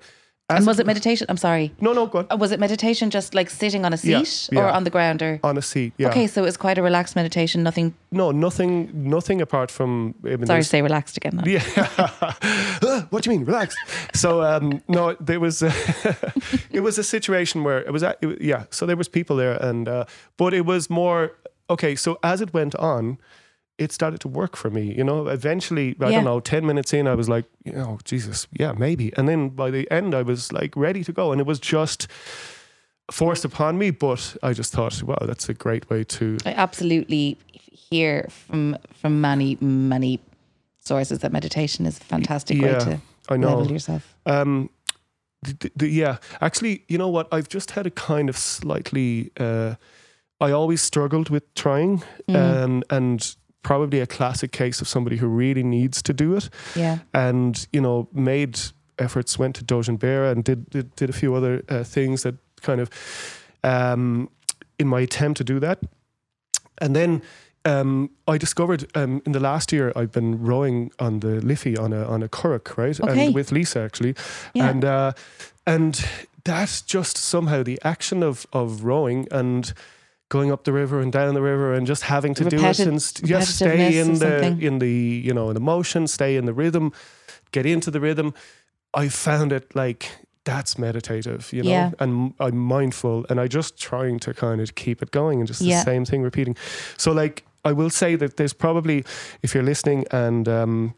And 0.56 0.66
was 0.66 0.78
it 0.78 0.86
meditation? 0.86 1.26
I'm 1.28 1.36
sorry. 1.36 1.72
No, 1.80 1.92
no, 1.92 2.06
go 2.06 2.18
on. 2.20 2.26
Uh, 2.30 2.36
Was 2.36 2.52
it 2.52 2.60
meditation 2.60 3.10
just 3.10 3.34
like 3.34 3.50
sitting 3.50 3.84
on 3.84 3.92
a 3.92 3.98
Yeah, 4.02 4.22
seat 4.22 4.56
or 4.56 4.64
on 4.68 4.84
the 4.84 4.90
ground 4.90 5.22
or? 5.22 5.40
On 5.44 5.56
a 5.58 5.62
seat, 5.62 5.92
yeah. 5.98 6.08
Okay, 6.08 6.26
so 6.26 6.42
it 6.42 6.44
was 6.46 6.56
quite 6.56 6.78
a 6.78 6.82
relaxed 6.82 7.16
meditation. 7.16 7.62
Nothing. 7.62 7.94
No, 8.10 8.30
nothing, 8.32 8.90
nothing 8.94 9.40
apart 9.40 9.70
from. 9.70 10.14
I 10.24 10.36
mean, 10.36 10.46
Sorry 10.46 10.62
to 10.62 10.68
say 10.68 10.82
relaxed 10.82 11.16
again. 11.16 11.36
now. 11.36 11.44
Yeah. 11.46 11.62
Ah, 11.98 13.06
what 13.10 13.22
do 13.22 13.30
you 13.30 13.36
mean? 13.38 13.46
relaxed? 13.46 13.78
So 14.14 14.42
um, 14.42 14.82
no, 14.88 15.14
there 15.20 15.40
was 15.40 15.62
a, 15.62 15.72
it 16.70 16.80
was 16.80 16.98
a 16.98 17.04
situation 17.04 17.64
where 17.64 17.78
it 17.80 17.92
was, 17.92 18.02
a- 18.02 18.16
it 18.20 18.26
was 18.26 18.36
yeah. 18.40 18.64
So 18.70 18.86
there 18.86 18.96
was 18.96 19.08
people 19.08 19.36
there, 19.36 19.54
and 19.62 19.88
uh, 19.88 20.04
but 20.36 20.52
it 20.54 20.66
was 20.66 20.88
more 20.90 21.32
okay. 21.70 21.94
So 21.96 22.18
as 22.22 22.40
it 22.40 22.52
went 22.52 22.74
on, 22.76 23.18
it 23.82 23.92
started 23.92 24.20
to 24.20 24.28
work 24.28 24.56
for 24.56 24.70
me. 24.70 24.94
You 24.96 25.04
know, 25.04 25.28
eventually, 25.28 25.88
I 26.00 26.08
Yeah. 26.08 26.16
don't 26.16 26.24
know, 26.24 26.40
ten 26.40 26.64
minutes 26.66 26.92
in, 26.92 27.06
I 27.06 27.14
was 27.14 27.28
like, 27.28 27.46
you 27.64 27.72
know, 27.72 27.98
Jesus, 28.04 28.46
yeah, 28.60 28.72
maybe. 28.78 29.12
And 29.16 29.28
then 29.28 29.48
by 29.50 29.70
the 29.70 29.90
end, 29.90 30.14
I 30.14 30.22
was 30.22 30.52
like 30.52 30.76
ready 30.76 31.04
to 31.04 31.12
go, 31.12 31.32
and 31.32 31.40
it 31.40 31.46
was 31.46 31.60
just 31.60 32.06
forced 33.10 33.44
upon 33.44 33.78
me. 33.78 33.90
But 33.90 34.36
I 34.42 34.52
just 34.52 34.72
thought, 34.72 35.02
wow, 35.02 35.18
that's 35.26 35.48
a 35.48 35.54
great 35.54 35.88
way 35.90 36.04
to. 36.04 36.38
I 36.46 36.52
absolutely 36.54 37.36
hear 37.90 38.26
from 38.30 38.76
from 39.00 39.20
many 39.20 39.56
many 39.60 40.18
sources 40.84 41.18
that 41.20 41.32
meditation 41.32 41.86
is 41.86 41.98
a 41.98 42.04
fantastic 42.04 42.60
way 42.60 42.74
to 42.74 43.00
I 43.28 43.36
know. 43.36 43.48
level 43.48 43.70
yourself. 43.70 44.14
Um, 44.26 44.68
the, 45.42 45.52
the, 45.60 45.70
the- 45.76 45.88
yeah, 45.88 46.16
actually, 46.40 46.84
you 46.88 46.98
know 46.98 47.08
what? 47.08 47.26
I've 47.32 47.48
just 47.48 47.70
had 47.72 47.86
a 47.86 47.90
kind 47.90 48.28
of 48.28 48.36
slightly. 48.36 49.30
Uh, 49.38 49.74
I 50.40 50.50
always 50.52 50.82
struggled 50.82 51.30
with 51.30 51.42
trying, 51.54 52.02
and 52.28 52.84
and 52.90 53.36
probably 53.62 54.00
a 54.00 54.06
classic 54.06 54.52
case 54.52 54.80
of 54.82 54.88
somebody 54.88 55.16
who 55.16 55.26
really 55.28 55.62
needs 55.62 56.02
to 56.02 56.12
do 56.12 56.36
it, 56.36 56.50
Yeah. 56.74 56.98
and 57.12 57.66
you 57.72 57.80
know 57.80 58.08
made 58.12 58.58
efforts, 58.98 59.38
went 59.38 59.54
to 59.56 59.64
Dojan 59.64 59.98
Bear 59.98 60.24
and 60.24 60.44
did 60.44 60.70
did, 60.70 60.94
did 60.96 61.10
a 61.10 61.12
few 61.12 61.34
other 61.34 61.62
uh, 61.68 61.84
things 61.84 62.22
that 62.22 62.34
kind 62.60 62.80
of, 62.80 62.88
um, 63.64 64.28
in 64.78 64.88
my 64.88 65.00
attempt 65.00 65.38
to 65.38 65.44
do 65.44 65.60
that, 65.60 65.78
and 66.78 66.94
then. 66.94 67.22
Um, 67.64 68.10
I 68.26 68.38
discovered 68.38 68.90
um, 68.96 69.22
in 69.24 69.30
the 69.30 69.38
last 69.38 69.70
year 69.72 69.92
I've 69.94 70.10
been 70.10 70.36
rowing 70.44 70.90
on 70.98 71.20
the 71.20 71.40
Liffey 71.40 71.76
on 71.78 71.92
a 71.92 72.04
on 72.08 72.20
a 72.20 72.28
currach, 72.28 72.76
right? 72.76 73.00
Okay. 73.00 73.26
And 73.26 73.34
with 73.36 73.52
Lisa 73.52 73.78
actually, 73.80 74.16
Yeah. 74.52 74.68
and 74.70 74.84
uh, 74.84 75.12
and 75.64 76.04
that's 76.42 76.82
just 76.82 77.16
somehow 77.16 77.62
the 77.62 77.78
action 77.84 78.24
of 78.24 78.46
of 78.52 78.82
rowing 78.82 79.28
and 79.30 79.72
going 80.32 80.50
up 80.50 80.64
the 80.64 80.72
river 80.72 80.98
and 81.02 81.12
down 81.12 81.34
the 81.34 81.42
river 81.42 81.74
and 81.74 81.86
just 81.86 82.04
having 82.04 82.32
to 82.34 82.44
do 82.48 82.56
it 82.56 82.80
and 82.80 83.02
st- 83.02 83.28
just 83.28 83.56
stay 83.56 83.98
in 84.00 84.14
the 84.18 84.46
in 84.68 84.78
the 84.78 84.88
you 85.26 85.34
know 85.34 85.48
in 85.50 85.54
the 85.54 85.60
motion, 85.74 86.06
stay 86.06 86.36
in 86.36 86.46
the 86.46 86.54
rhythm, 86.54 86.90
get 87.50 87.66
into 87.66 87.90
the 87.90 88.00
rhythm. 88.00 88.32
I 88.94 89.08
found 89.10 89.52
it 89.52 89.64
like 89.74 90.10
that's 90.44 90.78
meditative, 90.78 91.52
you 91.52 91.62
know, 91.62 91.70
Yeah. 91.70 91.90
and 92.00 92.32
I'm 92.40 92.56
mindful, 92.56 93.26
and 93.28 93.38
I 93.38 93.46
just 93.46 93.76
trying 93.90 94.18
to 94.20 94.32
kind 94.34 94.60
of 94.62 94.74
keep 94.74 95.02
it 95.02 95.10
going 95.10 95.38
and 95.40 95.46
just 95.48 95.60
Yeah. 95.60 95.84
the 95.84 95.90
same 95.90 96.04
thing 96.06 96.22
repeating. 96.22 96.56
So 96.96 97.12
like 97.12 97.44
I 97.64 97.72
will 97.72 97.90
say 97.90 98.16
that 98.16 98.36
there's 98.36 98.54
probably 98.54 99.04
if 99.42 99.54
you're 99.54 99.66
listening 99.72 100.06
and 100.10 100.48
um, 100.48 100.94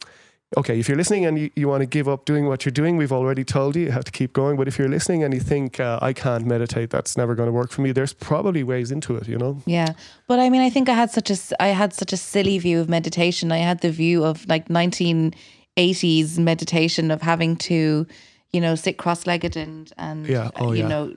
okay, 0.57 0.79
if 0.79 0.89
you're 0.89 0.97
listening 0.97 1.27
and 1.27 1.39
you, 1.39 1.51
you 1.57 1.69
want 1.69 1.81
to 1.83 1.87
give 1.87 2.09
up 2.09 2.25
doing 2.25 2.47
what 2.47 2.65
you're 2.65 2.73
doing, 2.73 2.97
we've 2.97 3.13
already 3.13 3.45
told 3.45 3.77
you 3.77 3.83
you 3.85 3.91
have 3.91 4.05
to 4.05 4.13
keep 4.13 4.33
going. 4.33 4.57
But 4.57 4.69
if 4.69 4.79
you're 4.79 4.89
listening 4.89 5.23
and 5.25 5.35
you 5.35 5.41
think 5.41 5.81
uh, 5.81 5.99
I 6.03 6.13
can't 6.13 6.47
meditate, 6.47 6.91
that's 6.91 7.17
never 7.17 7.35
going 7.35 7.49
to 7.49 7.53
work 7.53 7.71
for 7.71 7.83
me. 7.83 7.93
There's 7.93 8.13
probably 8.13 8.63
ways 8.63 8.91
into 8.91 9.17
it, 9.17 9.29
you 9.29 9.39
know. 9.39 9.61
Yeah, 9.67 9.93
but 10.27 10.39
I 10.39 10.51
mean, 10.51 10.63
I 10.63 10.71
think 10.71 10.89
I 10.89 10.95
had 10.95 11.11
such 11.11 11.31
a 11.31 11.63
I 11.63 11.69
had 11.69 11.93
such 11.93 12.13
a 12.13 12.17
silly 12.17 12.59
view 12.59 12.81
of 12.81 12.89
meditation. 12.89 13.53
I 13.53 13.59
had 13.59 13.81
the 13.81 13.91
view 13.91 14.25
of 14.25 14.47
like 14.49 14.69
1980s 14.69 16.39
meditation 16.39 17.11
of 17.11 17.23
having 17.23 17.57
to, 17.57 18.07
you 18.53 18.61
know, 18.61 18.75
sit 18.75 18.97
cross-legged 18.99 19.57
and 19.57 19.93
and 19.99 20.27
Yeah, 20.27 20.51
oh, 20.57 20.73
you 20.73 20.83
yeah. 20.83 20.89
know 20.89 21.15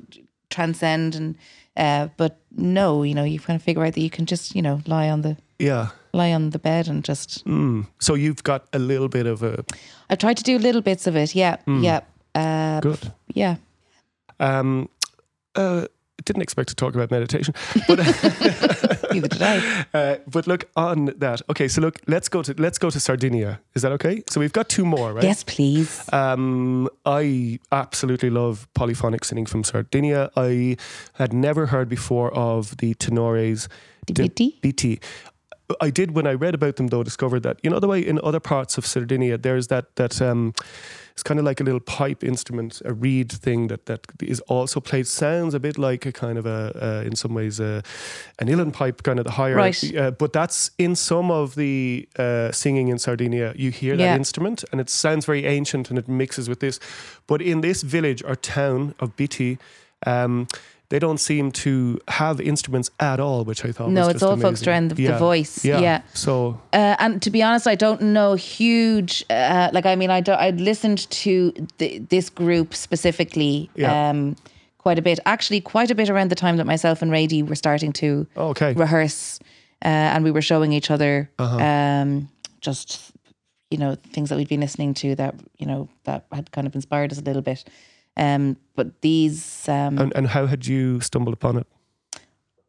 transcend 0.49 1.15
and. 1.15 1.35
Uh, 1.77 2.07
but 2.17 2.39
no, 2.57 3.03
you 3.03 3.13
know, 3.13 3.23
you 3.23 3.39
kind 3.39 3.55
of 3.55 3.61
figure 3.63 3.85
out 3.85 3.93
that 3.93 4.01
you 4.01 4.09
can 4.09 4.25
just, 4.25 4.55
you 4.55 4.61
know, 4.61 4.81
lie 4.87 5.09
on 5.09 5.21
the 5.21 5.37
Yeah. 5.59 5.89
lie 6.13 6.33
on 6.33 6.49
the 6.49 6.59
bed 6.59 6.87
and 6.87 7.03
just. 7.03 7.45
Mm. 7.45 7.85
So 7.99 8.15
you've 8.15 8.41
got 8.43 8.65
a 8.73 8.79
little 8.79 9.07
bit 9.07 9.27
of 9.27 9.43
a 9.43 9.63
I've 10.09 10.17
tried 10.17 10.37
to 10.37 10.43
do 10.43 10.57
little 10.57 10.81
bits 10.81 11.05
of 11.07 11.15
it. 11.15 11.35
Yeah, 11.35 11.57
yeah, 11.67 11.99
uh, 12.35 12.79
good. 12.81 13.11
yeah. 13.35 13.57
Um, 14.39 14.89
uh, 15.55 15.85
didn't 16.25 16.41
expect 16.41 16.69
to 16.69 16.75
talk 16.75 16.95
about 16.95 17.11
meditation, 17.11 17.53
but 17.87 17.99
Neither 19.11 19.27
did 19.27 19.41
I. 19.41 19.85
uh, 19.93 20.17
but 20.27 20.47
look 20.47 20.69
on 20.75 21.05
that. 21.17 21.41
Okay, 21.49 21.67
so 21.67 21.81
look, 21.81 21.99
let's 22.07 22.29
go 22.29 22.41
to 22.41 22.53
let's 22.57 22.77
go 22.77 22.89
to 22.89 22.99
Sardinia. 22.99 23.59
Is 23.75 23.81
that 23.81 23.91
okay? 23.93 24.23
So 24.29 24.39
we've 24.39 24.53
got 24.53 24.69
two 24.69 24.85
more, 24.85 25.13
right? 25.13 25.23
Yes, 25.23 25.43
please. 25.43 26.01
Um, 26.13 26.89
I 27.05 27.59
absolutely 27.71 28.29
love 28.29 28.67
polyphonic 28.73 29.23
singing 29.25 29.45
from 29.45 29.63
Sardinia. 29.63 30.29
I 30.35 30.77
had 31.13 31.33
never 31.33 31.67
heard 31.67 31.89
before 31.89 32.33
of 32.33 32.77
the 32.77 32.93
tenores 32.95 33.67
Di 34.05 34.29
Bitti. 34.29 35.01
I 35.81 35.89
did 35.89 36.11
when 36.11 36.25
I 36.25 36.33
read 36.33 36.55
about 36.55 36.77
them 36.77 36.87
though 36.87 37.03
discovered 37.03 37.41
that 37.43 37.59
you 37.61 37.69
know 37.69 37.79
the 37.79 37.87
way 37.87 37.99
in 37.99 38.19
other 38.23 38.39
parts 38.39 38.77
of 38.77 38.85
Sardinia 38.85 39.37
there's 39.37 39.67
that 39.67 39.95
that 39.97 40.21
um 40.21 40.53
it's 41.17 41.23
kind 41.23 41.39
of 41.39 41.45
like 41.45 41.59
a 41.59 41.63
little 41.63 41.79
pipe 41.79 42.23
instrument 42.23 42.79
a 42.85 42.93
reed 42.93 43.31
thing 43.31 43.69
that 43.69 43.87
that 43.87 44.01
is 44.21 44.39
also 44.41 44.79
played 44.79 45.07
sounds 45.07 45.55
a 45.55 45.59
bit 45.59 45.75
like 45.79 46.05
a 46.05 46.11
kind 46.11 46.37
of 46.37 46.45
a 46.45 46.71
uh, 46.79 47.07
in 47.07 47.15
some 47.15 47.33
ways 47.33 47.59
a, 47.59 47.81
an 48.37 48.47
uilleann 48.47 48.71
pipe 48.71 49.01
kind 49.01 49.17
of 49.17 49.25
the 49.25 49.31
higher 49.31 49.55
Right. 49.55 49.95
uh, 49.97 50.11
but 50.11 50.31
that's 50.31 50.69
in 50.77 50.95
some 50.95 51.31
of 51.31 51.55
the 51.55 52.07
uh, 52.19 52.51
singing 52.51 52.89
in 52.89 52.99
Sardinia 52.99 53.53
you 53.55 53.71
hear 53.71 53.97
that 53.97 54.03
instrument 54.15 54.63
and 54.71 54.79
it 54.79 54.91
sounds 54.91 55.25
very 55.25 55.45
ancient 55.47 55.89
and 55.89 55.97
it 55.97 56.07
mixes 56.07 56.47
with 56.47 56.59
this 56.59 56.79
but 57.25 57.41
in 57.41 57.61
this 57.61 57.81
village 57.81 58.21
or 58.23 58.35
town 58.35 58.93
of 58.99 59.15
Bitti 59.15 59.57
um, 60.05 60.47
they 60.89 60.99
don't 60.99 61.17
seem 61.19 61.51
to 61.51 61.99
have 62.07 62.39
instruments 62.39 62.89
at 62.99 63.19
all, 63.19 63.43
which 63.43 63.65
I 63.65 63.71
thought 63.73 63.87
was. 63.87 63.93
No, 63.95 64.07
it's 64.07 64.23
all 64.23 64.31
amazing. 64.33 64.47
focused 64.47 64.67
around 64.67 64.91
the- 64.91 65.07
the 65.07 65.17
voice. 65.17 65.65
Yeah. 65.65 66.01
So 66.13 66.59
Uh, 66.71 66.95
and 66.99 67.21
to 67.21 67.29
be 67.29 67.43
honest, 67.43 67.67
I 67.67 67.75
don't 67.75 68.01
know 68.01 68.35
huge. 68.35 69.23
Uh, 69.29 69.69
like, 69.73 69.85
I 69.85 69.95
mean, 69.95 70.09
I 70.09 70.21
don't, 70.21 70.39
I'd 70.39 70.61
listened 70.61 71.09
to 71.09 71.51
th- 71.77 72.03
this 72.09 72.29
group 72.29 72.73
specifically 72.73 73.69
Yeah. 73.75 74.09
um, 74.09 74.35
quite 74.77 74.97
a 74.97 75.01
bit. 75.01 75.19
Actually, 75.25 75.59
quite 75.61 75.91
a 75.91 75.95
bit 75.95 76.09
around 76.09 76.29
the 76.31 76.35
time 76.35 76.55
that 76.57 76.65
myself 76.65 77.01
and 77.01 77.11
Radie 77.11 77.45
were 77.45 77.55
starting 77.55 77.91
to 77.93 78.25
okay, 78.37 78.71
rehearse 78.73 79.39
uh, 79.83 79.87
and 80.13 80.23
we 80.23 80.31
were 80.31 80.41
showing 80.41 80.71
each 80.73 80.89
other 80.89 81.29
Uh-huh. 81.37 81.57
um, 81.57 82.29
just 82.61 83.11
you 83.69 83.77
know 83.77 83.95
things 84.13 84.29
that 84.29 84.37
we'd 84.37 84.47
been 84.47 84.61
listening 84.61 84.93
to 84.93 85.13
that 85.15 85.35
you 85.57 85.65
know 85.67 85.89
that 86.05 86.25
had 86.31 86.49
kind 86.51 86.65
of 86.67 86.73
inspired 86.75 87.11
us 87.11 87.19
a 87.19 87.21
little 87.21 87.41
bit. 87.41 87.65
Um, 88.17 88.57
but 88.75 89.01
these 89.01 89.67
um, 89.69 89.97
And, 89.99 90.13
and 90.15 90.27
how 90.27 90.45
had 90.47 90.65
you 90.67 90.99
stumbled 91.01 91.33
upon 91.33 91.57
it? 91.57 91.67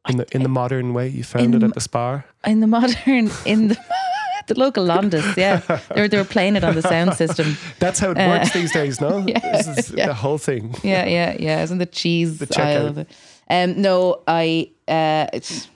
In 0.09 0.17
the 0.17 0.27
in 0.33 0.43
the 0.43 0.49
modern 0.49 0.95
way, 0.95 1.09
you 1.09 1.23
found 1.25 1.55
it 1.55 1.63
at 1.63 1.75
the 1.75 1.81
spa? 1.81 2.23
in 2.47 2.61
the 2.61 2.67
modern 2.67 3.31
in 3.45 3.69
the 3.69 3.77
the 4.47 4.59
local 4.59 4.87
Londis, 4.87 5.37
yeah, 5.37 5.61
they 5.95 6.01
were 6.01 6.09
they 6.09 6.17
were 6.17 6.25
playing 6.25 6.57
it 6.57 6.65
on 6.65 6.75
the 6.75 6.83
sound 6.83 7.15
system. 7.15 7.57
That's 7.79 7.99
how 7.99 8.13
it 8.13 8.17
works 8.17 8.53
these 8.53 8.73
days, 8.73 9.01
no? 9.01 9.09
Uh, 9.19 9.25
yeah, 9.27 9.39
this 9.53 9.67
is 9.69 9.91
yeah. 9.91 10.07
the 10.07 10.15
whole 10.15 10.39
thing. 10.39 10.75
yeah, 10.83 11.05
yeah, 11.05 11.37
yeah. 11.39 11.63
Isn't 11.63 11.79
the 11.79 11.87
cheese 11.87 12.39
The 12.39 12.49
aisle? 12.63 13.07
Um, 13.51 13.83
no, 13.83 14.23
I. 14.27 14.71
Uh, 14.87 15.27
it's 15.35 15.69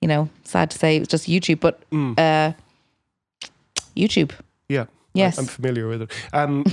you 0.00 0.06
know 0.08 0.28
sad 0.44 0.70
to 0.70 0.78
say 0.78 0.98
it's 0.98 1.08
just 1.08 1.26
YouTube, 1.26 1.58
but 1.60 1.80
Mm. 1.90 2.18
uh, 2.18 2.52
YouTube. 3.96 4.30
Yeah. 4.68 4.86
Yes. 5.14 5.38
I, 5.38 5.42
am 5.42 5.48
familiar 5.48 5.88
with 5.88 6.02
it. 6.02 6.10
Um, 6.32 6.64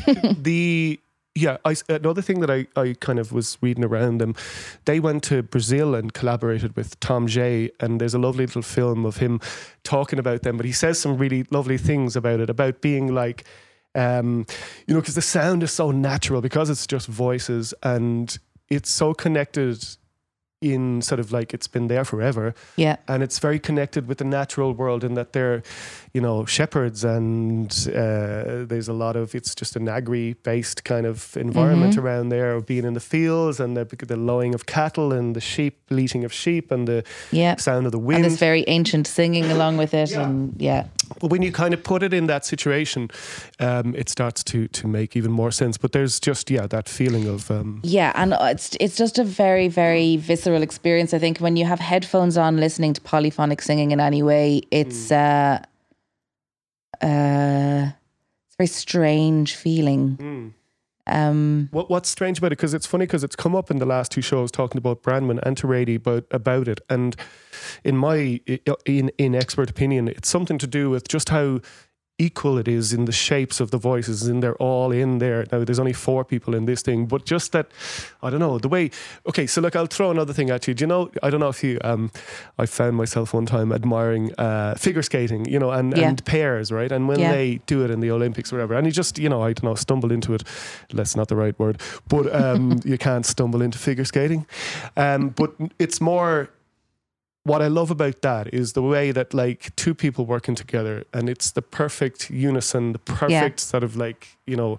the 0.42 1.00
yeah, 1.34 1.58
I, 1.64 1.76
another 1.88 2.22
thing 2.22 2.42
that 2.42 2.52
I, 2.52 2.68
I 2.76 2.96
kind 3.00 3.18
of 3.18 3.32
was 3.32 3.58
reading 3.62 3.86
around 3.86 4.20
them, 4.20 4.36
they 4.86 5.00
went 5.00 5.24
to 5.24 5.42
Brazil 5.44 5.96
and 5.96 6.14
collaborated 6.14 6.76
with 6.76 7.00
Tom 7.00 7.28
Jay, 7.28 7.72
and 7.80 8.02
there's 8.02 8.14
a 8.14 8.20
lovely 8.20 8.46
little 8.46 8.62
film 8.62 9.06
of 9.06 9.18
him 9.18 9.40
talking 9.84 10.20
about 10.20 10.44
them. 10.44 10.58
But 10.58 10.66
he 10.66 10.74
says 10.74 11.00
some 11.00 11.18
really 11.18 11.44
lovely 11.50 11.78
things 11.78 12.16
about 12.16 12.42
it, 12.42 12.50
about 12.50 12.82
being 12.82 13.14
like, 13.14 13.46
um, 13.96 14.46
you 14.88 14.94
know, 14.94 15.00
because 15.00 15.16
the 15.16 15.22
sound 15.22 15.64
is 15.64 15.72
so 15.72 15.92
natural 15.92 16.42
because 16.42 16.70
it's 16.70 16.88
just 16.88 17.08
voices 17.08 17.74
and 17.84 18.38
it's 18.70 18.90
so 18.90 19.14
connected 19.14 19.84
in 20.62 21.02
sort 21.02 21.20
of 21.20 21.32
like 21.32 21.54
it's 21.54 21.68
been 21.68 21.88
there 21.88 22.06
forever 22.06 22.54
Yeah, 22.78 22.98
and 23.08 23.24
it's 23.24 23.40
very 23.40 23.60
connected 23.60 24.08
with 24.08 24.20
the 24.20 24.24
natural 24.24 24.74
world 24.74 25.04
in 25.04 25.16
that 25.16 25.34
they're 25.34 25.64
you 26.14 26.22
know 26.22 26.46
shepherds 26.46 27.04
and 27.04 27.88
uh, 27.90 28.66
there's 28.66 28.88
a 28.88 28.94
lot 28.94 29.16
of 29.16 29.34
it's 29.34 29.56
just 29.56 29.76
an 29.76 29.88
agri 29.88 30.34
based 30.44 30.84
kind 30.84 31.06
of 31.06 31.36
environment 31.38 31.82
Mm-hmm. 31.82 32.06
around 32.06 32.30
there 32.30 32.54
of 32.54 32.66
being 32.66 32.86
in 32.86 32.94
the 32.94 33.00
fields 33.00 33.60
and 33.60 33.76
the, 33.76 33.86
the 33.86 34.16
lowing 34.16 34.54
of 34.54 34.66
cattle 34.66 35.12
and 35.14 35.36
the 35.36 35.42
sheep 35.42 35.74
bleating 35.88 36.24
of 36.24 36.32
sheep 36.34 36.72
and 36.72 36.88
the 36.88 37.04
yeah. 37.32 37.56
sound 37.56 37.86
of 37.86 37.92
the 37.92 38.00
wind 38.00 38.24
And 38.24 38.26
this 38.26 38.40
very 38.40 38.64
ancient 38.68 39.08
singing 39.08 39.46
along 39.52 39.78
with 39.78 39.94
it, 39.94 40.12
and 40.12 40.54
yeah, 40.58 40.86
but 41.20 41.32
when 41.32 41.42
you 41.42 41.52
kind 41.52 41.74
of 41.74 41.84
put 41.84 42.04
it 42.04 42.14
in 42.14 42.28
that 42.28 42.46
situation 42.46 43.10
um, 43.60 43.96
it 43.96 44.10
starts 44.10 44.44
to 44.44 44.68
to 44.68 44.88
make 44.88 45.16
even 45.16 45.32
more 45.32 45.52
sense 45.52 45.78
but 45.78 45.92
there's 45.92 46.20
just 46.20 46.50
yeah 46.52 46.68
that 46.68 46.88
feeling 46.90 47.28
of 47.28 47.50
um, 47.52 47.80
yeah, 47.84 48.12
and 48.16 48.34
it's 48.42 48.76
it's 48.80 48.96
just 48.96 49.20
a 49.20 49.24
very 49.24 49.68
very 49.68 50.18
visceral 50.18 50.62
experience. 50.62 51.14
I 51.14 51.20
think 51.20 51.40
when 51.40 51.56
you 51.58 51.66
have 51.66 51.80
headphones 51.80 52.38
on, 52.38 52.58
listening 52.58 52.94
to 52.94 53.02
polyphonic 53.02 53.62
singing 53.62 53.92
in 53.92 54.00
any 54.00 54.24
way, 54.24 54.62
it's 54.72 55.12
uh, 55.12 55.60
uh, 57.02 57.92
it's 58.48 58.56
a 58.56 58.58
very 58.58 58.68
strange 58.68 59.56
feeling. 59.56 60.54
Um, 61.08 61.70
What, 61.72 61.90
what's 61.90 62.10
strange 62.10 62.38
about 62.38 62.48
it? 62.52 62.58
Because 62.58 62.74
it's 62.74 62.86
funny 62.86 63.06
because 63.06 63.24
it's 63.24 63.36
come 63.36 63.56
up 63.56 63.72
in 63.72 63.80
the 63.80 63.86
last 63.86 64.12
two 64.12 64.22
shows 64.22 64.52
talking 64.52 64.78
about 64.78 65.02
Brandman 65.02 65.40
and 65.44 65.58
Terady 65.58 65.96
about 65.96 66.26
about 66.32 66.68
it, 66.68 66.80
and 66.90 67.16
in 67.84 67.98
my 67.98 68.40
in 68.86 69.10
in 69.18 69.36
expert 69.36 69.70
opinion, 69.70 70.08
it's 70.08 70.30
something 70.30 70.58
to 70.60 70.68
do 70.68 70.90
with 70.90 71.08
just 71.08 71.30
how 71.30 71.60
equal 72.26 72.58
it 72.60 72.68
is 72.68 72.94
in 72.94 73.06
the 73.06 73.12
shapes 73.12 73.60
of 73.60 73.72
the 73.72 73.78
voices, 73.78 74.28
and 74.28 74.42
they're 74.44 74.56
all 74.70 74.92
in 74.92 75.18
there. 75.20 75.46
Now 75.52 75.64
there's 75.64 75.80
only 75.80 75.94
four 75.94 76.24
people 76.24 76.54
in 76.56 76.66
this 76.66 76.82
thing, 76.82 77.08
but 77.08 77.26
just 77.26 77.52
that 77.52 77.68
I 78.22 78.30
don't 78.30 78.40
know 78.40 78.58
the 78.60 78.70
way. 78.70 78.92
Okay, 79.26 79.48
so 79.48 79.62
look, 79.62 79.76
I'll 79.76 79.88
throw 79.98 80.12
another 80.12 80.34
thing 80.34 80.50
at 80.50 80.68
you. 80.68 80.74
Do 80.74 80.84
you 80.84 80.88
know? 80.88 81.10
I 81.24 81.30
don't 81.30 81.40
know 81.40 81.50
if 81.50 81.64
you. 81.64 81.80
Um, 81.84 82.12
I 82.60 82.66
found 82.66 82.96
myself 82.96 83.34
one 83.34 83.46
time 83.46 83.72
admiring 83.72 84.34
uh, 84.38 84.76
figure 84.76 85.02
skating, 85.04 85.46
you 85.54 85.60
know, 85.60 85.72
and, 85.72 85.98
Yeah. 85.98 86.10
and 86.10 86.24
pairs, 86.26 86.72
right? 86.72 86.92
And 86.92 87.08
when 87.08 87.20
Yeah. 87.20 87.32
they 87.32 87.60
do 87.66 87.84
it 87.86 87.92
in 87.92 88.00
the 88.02 88.12
Olympics 88.12 88.52
or 88.54 88.58
whatever, 88.58 88.76
and 88.76 88.86
you 88.86 88.92
just, 88.94 89.18
you 89.18 89.30
know, 89.30 89.42
I 89.42 89.54
don't 89.54 89.64
know, 89.64 89.76
stumble 89.76 90.12
into 90.12 90.34
it. 90.34 90.44
That's 90.94 91.16
not 91.16 91.28
the 91.28 91.36
right 91.36 91.58
word, 91.60 91.82
but 92.08 92.26
um, 92.36 92.80
you 92.86 92.98
can't 92.98 93.26
stumble 93.26 93.62
into 93.62 93.78
figure 93.80 94.06
skating. 94.06 94.46
Um, 94.96 95.30
but 95.30 95.52
it's 95.80 96.00
more. 96.02 96.50
What 97.44 97.62
I 97.62 97.68
love 97.68 97.90
about 97.90 98.22
that 98.22 98.54
is 98.54 98.74
the 98.74 98.84
way 98.84 99.12
that 99.12 99.34
like 99.34 99.76
two 99.76 99.96
people 99.96 100.26
working 100.26 100.54
together, 100.54 101.06
and 101.12 101.28
it's 101.28 101.52
the 101.52 101.62
perfect 101.62 102.30
unison, 102.30 102.94
the 102.94 103.00
perfect 103.00 103.60
sort 103.60 103.84
of 103.84 103.96
like 103.96 104.38
you 104.46 104.56
know 104.56 104.78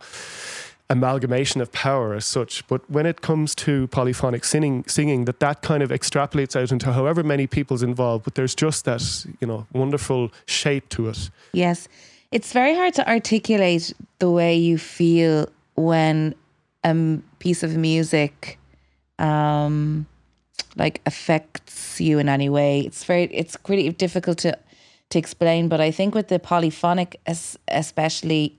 amalgamation 0.88 1.60
of 1.60 1.72
power 1.72 2.14
as 2.14 2.24
such. 2.24 2.64
But 2.68 2.88
when 2.88 3.06
it 3.06 3.22
comes 3.22 3.54
to 3.56 3.88
polyphonic 3.88 4.44
singing, 4.44 4.84
singing 4.86 5.24
that 5.24 5.40
that 5.40 5.62
kind 5.62 5.82
of 5.82 5.90
extrapolates 5.90 6.54
out 6.54 6.70
into 6.70 6.92
however 6.92 7.22
many 7.22 7.46
people's 7.46 7.82
involved, 7.82 8.24
but 8.24 8.34
there's 8.34 8.54
just 8.54 8.84
that 8.84 9.26
you 9.40 9.46
know 9.46 9.66
wonderful 9.72 10.30
shape 10.46 10.88
to 10.90 11.08
it. 11.08 11.30
Yes. 11.52 11.88
It's 12.30 12.52
very 12.52 12.74
hard 12.74 12.94
to 12.94 13.08
articulate 13.08 13.92
the 14.18 14.30
way 14.30 14.56
you 14.56 14.78
feel 14.78 15.48
when 15.74 16.34
a 16.84 17.18
piece 17.38 17.62
of 17.62 17.76
music 17.76 18.58
um 19.18 20.06
like 20.76 21.00
affects 21.06 22.00
you 22.00 22.18
in 22.18 22.28
any 22.28 22.48
way. 22.48 22.80
It's 22.80 23.04
very 23.04 23.24
it's 23.24 23.56
pretty 23.56 23.88
difficult 23.90 24.38
to 24.38 24.58
to 25.10 25.18
explain, 25.18 25.68
but 25.68 25.80
I 25.80 25.90
think 25.90 26.14
with 26.14 26.28
the 26.28 26.38
polyphonic 26.38 27.20
es- 27.26 27.58
especially 27.68 28.56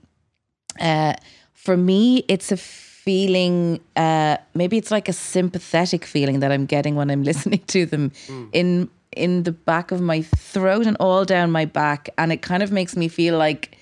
uh 0.80 1.14
for 1.52 1.76
me 1.76 2.24
it's 2.28 2.52
a 2.52 2.56
feeling 2.56 3.80
uh 3.96 4.36
maybe 4.54 4.76
it's 4.76 4.90
like 4.90 5.08
a 5.08 5.12
sympathetic 5.12 6.04
feeling 6.04 6.40
that 6.40 6.50
I'm 6.52 6.66
getting 6.66 6.96
when 6.96 7.10
I'm 7.10 7.22
listening 7.30 7.62
to 7.66 7.86
them 7.86 8.12
in 8.52 8.88
in 9.16 9.42
the 9.44 9.52
back 9.52 9.92
of 9.92 10.00
my 10.00 10.22
throat 10.22 10.86
and 10.86 10.96
all 10.98 11.24
down 11.24 11.50
my 11.52 11.64
back 11.64 12.08
and 12.18 12.32
it 12.32 12.42
kind 12.42 12.62
of 12.62 12.72
makes 12.72 12.96
me 12.96 13.08
feel 13.08 13.36
like 13.38 13.76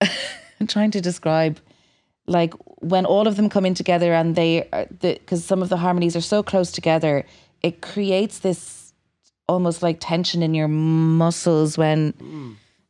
I'm 0.60 0.66
trying 0.66 0.90
to 0.92 1.00
describe 1.00 1.58
like 2.26 2.54
when 2.80 3.04
all 3.04 3.26
of 3.28 3.36
them 3.36 3.48
come 3.50 3.66
in 3.66 3.74
together 3.74 4.14
and 4.14 4.34
they 4.34 4.66
are 4.72 4.86
because 5.00 5.44
some 5.44 5.62
of 5.62 5.68
the 5.68 5.76
harmonies 5.76 6.16
are 6.16 6.22
so 6.22 6.42
close 6.42 6.72
together 6.72 7.24
it 7.64 7.80
creates 7.80 8.38
this 8.40 8.92
almost 9.48 9.82
like 9.82 9.96
tension 10.00 10.42
in 10.42 10.52
your 10.54 10.68
muscles 10.68 11.76
when 11.76 12.14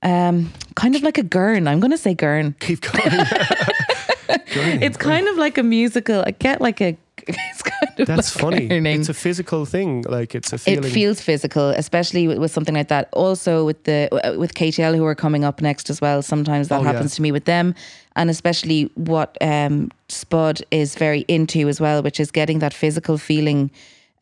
um 0.02 0.52
kind 0.74 0.94
of 0.96 1.02
like 1.02 1.18
a 1.18 1.22
gurn 1.22 1.66
i'm 1.68 1.80
going 1.80 1.90
to 1.90 1.98
say 2.06 2.14
gurn 2.14 2.54
Keep 2.60 2.80
going. 2.82 3.02
it's 4.82 4.96
kind 4.96 5.26
of 5.28 5.36
like 5.36 5.58
a 5.58 5.62
musical 5.62 6.22
i 6.26 6.30
get 6.30 6.60
like 6.60 6.80
a 6.80 6.96
it's 7.26 7.62
kind 7.62 7.98
of 8.00 8.06
That's 8.06 8.34
like 8.36 8.42
funny. 8.42 8.68
gurning. 8.68 8.98
It's 8.98 9.08
a 9.08 9.14
physical 9.14 9.64
thing. 9.64 10.02
Like 10.02 10.34
it's 10.34 10.52
a 10.52 10.58
feeling. 10.58 10.84
It 10.84 10.90
feels 10.92 11.22
physical, 11.22 11.70
especially 11.70 12.28
with, 12.28 12.36
with 12.38 12.50
something 12.50 12.74
like 12.74 12.88
that. 12.88 13.08
Also 13.14 13.64
with 13.64 13.82
the 13.84 14.08
uh, 14.12 14.36
with 14.38 14.52
KTL 14.52 14.94
who 14.94 15.06
are 15.06 15.14
coming 15.14 15.42
up 15.42 15.62
next 15.62 15.88
as 15.88 16.02
well. 16.02 16.20
Sometimes 16.20 16.68
that 16.68 16.80
Oh, 16.80 16.82
yeah. 16.84 16.92
happens 16.92 17.14
to 17.16 17.22
me 17.22 17.32
with 17.32 17.46
them, 17.46 17.74
and 18.16 18.28
especially 18.28 18.90
what 18.96 19.38
um, 19.40 19.90
Spud 20.10 20.60
is 20.70 20.96
very 20.96 21.20
into 21.28 21.66
as 21.68 21.80
well, 21.80 22.02
which 22.02 22.20
is 22.20 22.30
getting 22.30 22.58
that 22.58 22.74
physical 22.74 23.16
feeling. 23.16 23.70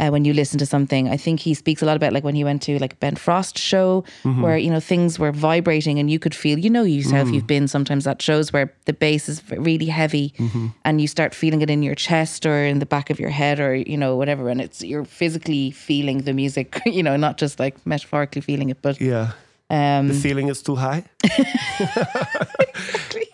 Uh, 0.02 0.10
when 0.10 0.24
you 0.24 0.34
listen 0.34 0.58
to 0.58 0.66
something, 0.66 1.08
I 1.08 1.16
think 1.16 1.38
he 1.38 1.54
speaks 1.54 1.80
a 1.80 1.86
lot 1.86 1.96
about 1.96 2.12
like 2.12 2.24
when 2.24 2.34
he 2.34 2.42
went 2.42 2.60
to 2.62 2.76
like 2.80 2.94
a 2.94 2.96
Ben 2.96 3.14
Frost 3.14 3.56
show 3.56 4.02
Mm-hmm. 4.24 4.42
where 4.42 4.58
you 4.58 4.70
know 4.70 4.80
things 4.80 5.18
were 5.18 5.30
vibrating 5.32 5.98
and 6.00 6.10
you 6.10 6.18
could 6.18 6.34
feel, 6.34 6.58
you 6.58 6.70
know, 6.70 6.82
yourself 6.82 7.28
Mm. 7.28 7.34
you've 7.34 7.46
been 7.46 7.68
sometimes 7.68 8.06
at 8.06 8.20
shows 8.20 8.52
where 8.52 8.72
the 8.86 8.92
bass 9.04 9.28
is 9.28 9.42
really 9.68 9.86
heavy 9.86 10.26
Mm-hmm. 10.38 10.66
and 10.86 11.00
you 11.00 11.06
start 11.06 11.34
feeling 11.34 11.62
it 11.62 11.70
in 11.70 11.82
your 11.88 11.94
chest 11.94 12.44
or 12.46 12.64
in 12.72 12.78
the 12.80 12.86
back 12.94 13.10
of 13.10 13.20
your 13.20 13.30
head 13.30 13.60
or 13.60 13.74
you 13.92 13.96
know 13.96 14.16
whatever, 14.16 14.48
and 14.48 14.60
it's 14.60 14.82
you're 14.82 15.04
physically 15.04 15.70
feeling 15.70 16.18
the 16.28 16.32
music, 16.32 16.68
you 16.98 17.02
know, 17.06 17.16
not 17.16 17.38
just 17.38 17.60
like 17.60 17.74
metaphorically 17.86 18.42
feeling 18.42 18.70
it, 18.70 18.78
but 18.82 19.00
yeah. 19.00 19.32
Um, 19.72 20.08
The 20.08 20.14
ceiling 20.14 20.48
is 20.48 20.62
too 20.62 20.76
high. 20.76 21.04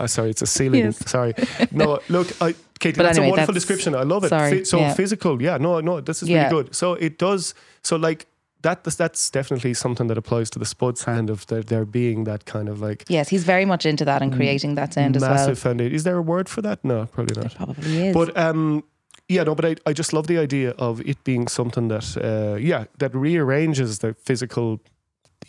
oh, 0.01 0.07
sorry, 0.07 0.31
it's 0.31 0.43
a 0.43 0.47
ceiling. 0.47 0.85
Yes. 0.85 1.11
Sorry. 1.11 1.35
No, 1.71 1.99
look, 2.09 2.29
I, 2.41 2.55
Katie, 2.79 2.97
But 2.97 3.05
that's 3.05 3.19
anyway, 3.19 3.29
a 3.29 3.31
wonderful 3.33 3.55
that's- 3.55 3.67
description. 3.67 3.95
I 3.95 4.03
love 4.03 4.25
it. 4.25 4.29
sorry, 4.29 4.65
so 4.65 4.79
yeah. 4.79 4.95
physical, 4.95 5.43
yeah. 5.43 5.57
No, 5.59 5.81
no, 5.81 6.01
this 6.01 6.23
is 6.23 6.29
Yeah. 6.29 6.49
really 6.49 6.65
good. 6.65 6.75
So 6.75 6.95
it 6.95 7.19
does. 7.19 7.55
So 7.83 7.97
like 7.97 8.27
that. 8.63 8.85
That's 8.85 9.31
definitely 9.31 9.75
something 9.75 10.07
that 10.09 10.19
applies 10.19 10.51
to 10.51 10.59
the 10.59 10.65
sports 10.67 11.03
sound 11.03 11.31
of 11.31 11.47
there, 11.47 11.63
there 11.63 11.85
being 11.85 12.25
that 12.25 12.45
kind 12.45 12.69
of 12.69 12.81
like 12.81 13.05
yes, 13.09 13.29
he's 13.29 13.45
very 13.45 13.65
much 13.65 13.85
into 13.87 14.05
that 14.05 14.23
and 14.23 14.33
creating 14.35 14.75
that 14.77 14.95
sound 14.95 15.17
as 15.17 15.23
well. 15.23 15.31
massive 15.35 15.59
foundation. 15.59 15.95
Is 15.95 16.05
there 16.05 16.17
a 16.17 16.23
word 16.23 16.49
for 16.49 16.63
that? 16.63 16.85
No, 16.85 17.07
probably 17.07 17.41
not. 17.41 17.55
Probably 17.55 18.09
is. 18.09 18.15
But 18.15 18.37
um, 18.37 18.83
yeah, 19.29 19.45
no, 19.45 19.55
but 19.55 19.65
I, 19.65 19.77
I 19.87 19.93
just 19.93 20.13
love 20.13 20.27
the 20.27 20.39
idea 20.39 20.71
of 20.79 21.01
it 21.03 21.23
being 21.23 21.49
something 21.49 21.89
that, 21.89 22.17
uh, 22.17 22.57
yeah, 22.57 22.85
that 22.99 23.15
rearranges 23.15 23.99
the 23.99 24.15
physical 24.15 24.81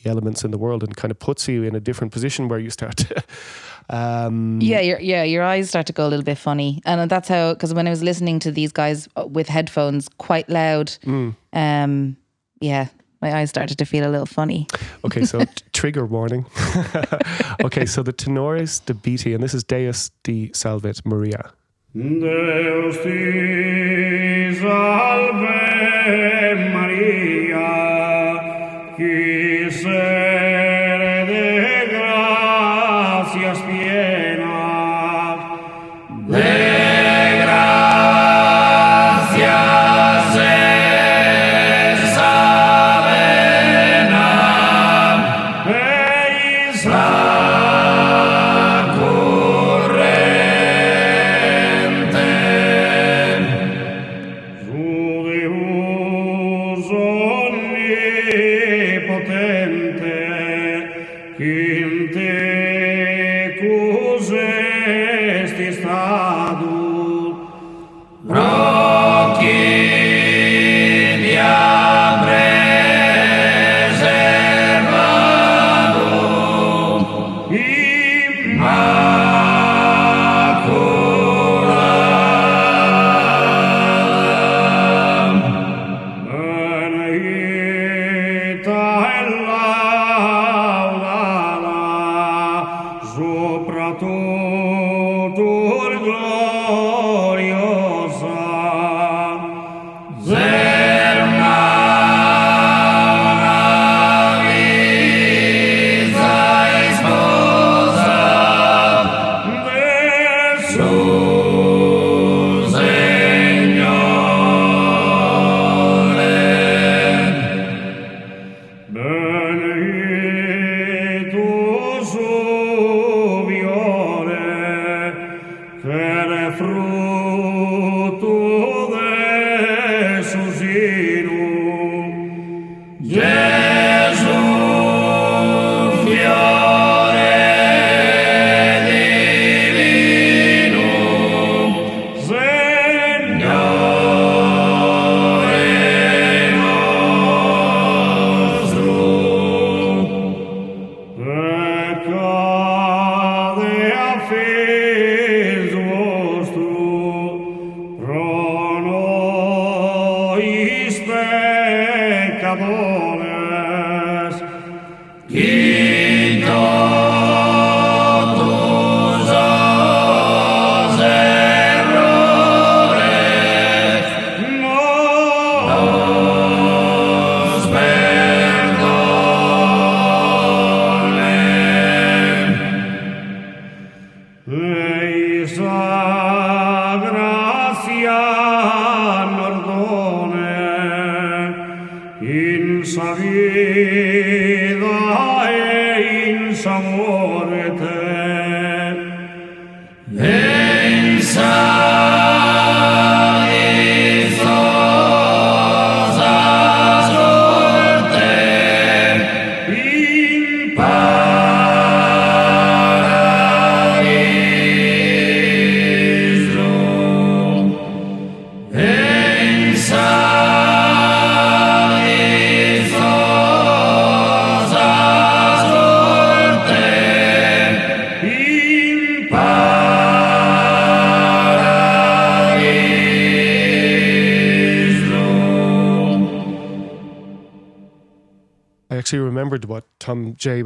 the 0.04 0.10
elements 0.10 0.44
in 0.44 0.52
the 0.52 0.58
world 0.58 0.84
and 0.84 0.96
kind 0.96 1.12
of 1.12 1.20
puts 1.20 1.48
you 1.48 1.64
in 1.64 1.76
a 1.76 1.80
different 1.80 2.14
position 2.14 2.48
where 2.50 2.60
you 2.60 2.70
start 2.70 2.98
to. 2.98 3.24
Um, 3.92 4.60
Yeah, 4.62 4.82
your 4.82 5.00
yeah, 5.00 5.24
your 5.24 5.42
eyes 5.44 5.68
start 5.70 5.88
to 5.88 5.94
go 5.94 6.04
a 6.06 6.10
little 6.10 6.24
bit 6.24 6.38
funny, 6.38 6.80
and 6.86 7.10
that's 7.10 7.28
how. 7.28 7.54
Because 7.56 7.74
when 7.74 7.88
I 7.88 7.90
was 7.90 8.04
listening 8.04 8.40
to 8.42 8.52
these 8.52 8.72
guys 8.72 9.08
uh, 9.16 9.26
with 9.26 9.48
headphones, 9.50 10.08
quite 10.20 10.48
loud, 10.48 10.90
Mm. 11.06 11.36
um, 11.54 12.16
yeah, 12.62 12.86
my 13.20 13.34
eyes 13.42 13.50
started 13.50 13.78
to 13.80 13.86
feel 13.86 14.06
a 14.08 14.12
little 14.12 14.28
funny. 14.28 14.68
Okay, 15.04 15.26
so 15.26 15.40
t- 15.56 15.64
trigger 15.74 16.06
warning. 16.06 16.46
okay, 17.66 17.88
so 17.88 18.04
the 18.04 18.14
tenores, 18.14 18.80
the 18.86 18.94
Bitti, 18.94 19.34
and 19.34 19.42
this 19.44 19.56
is 19.56 19.64
Deus 19.64 20.12
di 20.24 20.50
Salvet 20.54 21.04
Maria. 21.04 21.52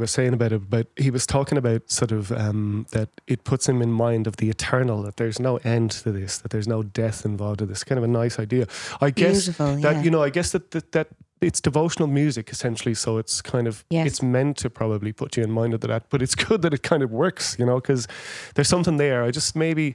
Saying 0.06 0.34
about 0.34 0.52
it, 0.52 0.70
but 0.70 0.88
he 0.96 1.10
was 1.10 1.26
talking 1.26 1.58
about 1.58 1.90
sort 1.90 2.12
of 2.12 2.30
um, 2.32 2.86
that 2.92 3.08
it 3.26 3.44
puts 3.44 3.68
him 3.68 3.82
in 3.82 3.90
mind 3.90 4.26
of 4.26 4.36
the 4.36 4.50
eternal, 4.50 5.02
that 5.02 5.16
there's 5.16 5.40
no 5.40 5.56
end 5.58 5.90
to 5.92 6.12
this, 6.12 6.38
that 6.38 6.50
there's 6.50 6.68
no 6.68 6.82
death 6.82 7.24
involved 7.24 7.62
in 7.62 7.68
this. 7.68 7.84
Kind 7.84 7.98
of 7.98 8.04
a 8.04 8.08
nice 8.08 8.38
idea. 8.38 8.66
I 9.00 9.10
guess 9.10 9.44
Beautiful, 9.44 9.76
that 9.76 9.96
yeah. 9.96 10.02
you 10.02 10.10
know, 10.10 10.22
I 10.22 10.30
guess 10.30 10.52
that, 10.52 10.70
that 10.72 10.92
that 10.92 11.08
it's 11.40 11.60
devotional 11.60 12.08
music 12.08 12.50
essentially, 12.50 12.94
so 12.94 13.18
it's 13.18 13.42
kind 13.42 13.66
of 13.66 13.84
Yes. 13.90 14.06
it's 14.06 14.22
meant 14.22 14.56
to 14.58 14.70
probably 14.70 15.12
put 15.12 15.36
you 15.36 15.42
in 15.42 15.50
mind 15.50 15.74
of 15.74 15.80
that, 15.82 16.08
but 16.10 16.22
it's 16.22 16.34
good 16.46 16.62
that 16.62 16.74
it 16.74 16.82
kind 16.82 17.02
of 17.02 17.10
works, 17.10 17.56
you 17.58 17.66
know, 17.66 17.76
because 17.76 18.08
there's 18.54 18.68
something 18.68 18.96
there. 18.96 19.22
I 19.22 19.30
just 19.30 19.54
maybe, 19.56 19.94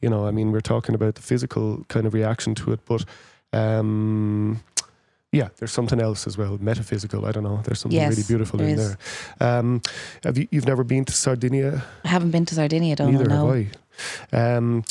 you 0.00 0.08
know, 0.08 0.26
I 0.26 0.30
mean, 0.30 0.52
we're 0.52 0.60
talking 0.60 0.94
about 0.94 1.14
the 1.16 1.22
physical 1.22 1.84
kind 1.88 2.06
of 2.06 2.14
reaction 2.14 2.54
to 2.56 2.72
it, 2.72 2.80
but. 2.84 3.04
Um, 3.52 4.64
yeah, 5.34 5.48
there's 5.58 5.72
something 5.72 6.00
else 6.00 6.26
as 6.26 6.36
well, 6.38 6.56
metaphysical. 6.60 7.26
I 7.26 7.32
don't 7.32 7.42
know. 7.44 7.60
There's 7.64 7.80
something 7.80 8.00
Yes, 8.00 8.10
really 8.10 8.22
beautiful 8.26 8.58
there 8.58 8.68
in 8.68 8.78
is. 8.78 8.96
there. 9.38 9.58
Um, 9.58 9.82
have 10.22 10.38
you? 10.38 10.48
You've 10.50 10.66
never 10.66 10.84
been 10.84 11.04
to 11.04 11.12
Sardinia? 11.12 11.84
I 12.04 12.08
haven't 12.08 12.30
been 12.30 12.46
to 12.46 12.54
Sardinia, 12.54 12.96
don't 12.96 13.12
Neither 13.12 13.28
know. 13.28 13.52
have 13.52 13.66
I. 14.32 14.56
Um, 14.56 14.84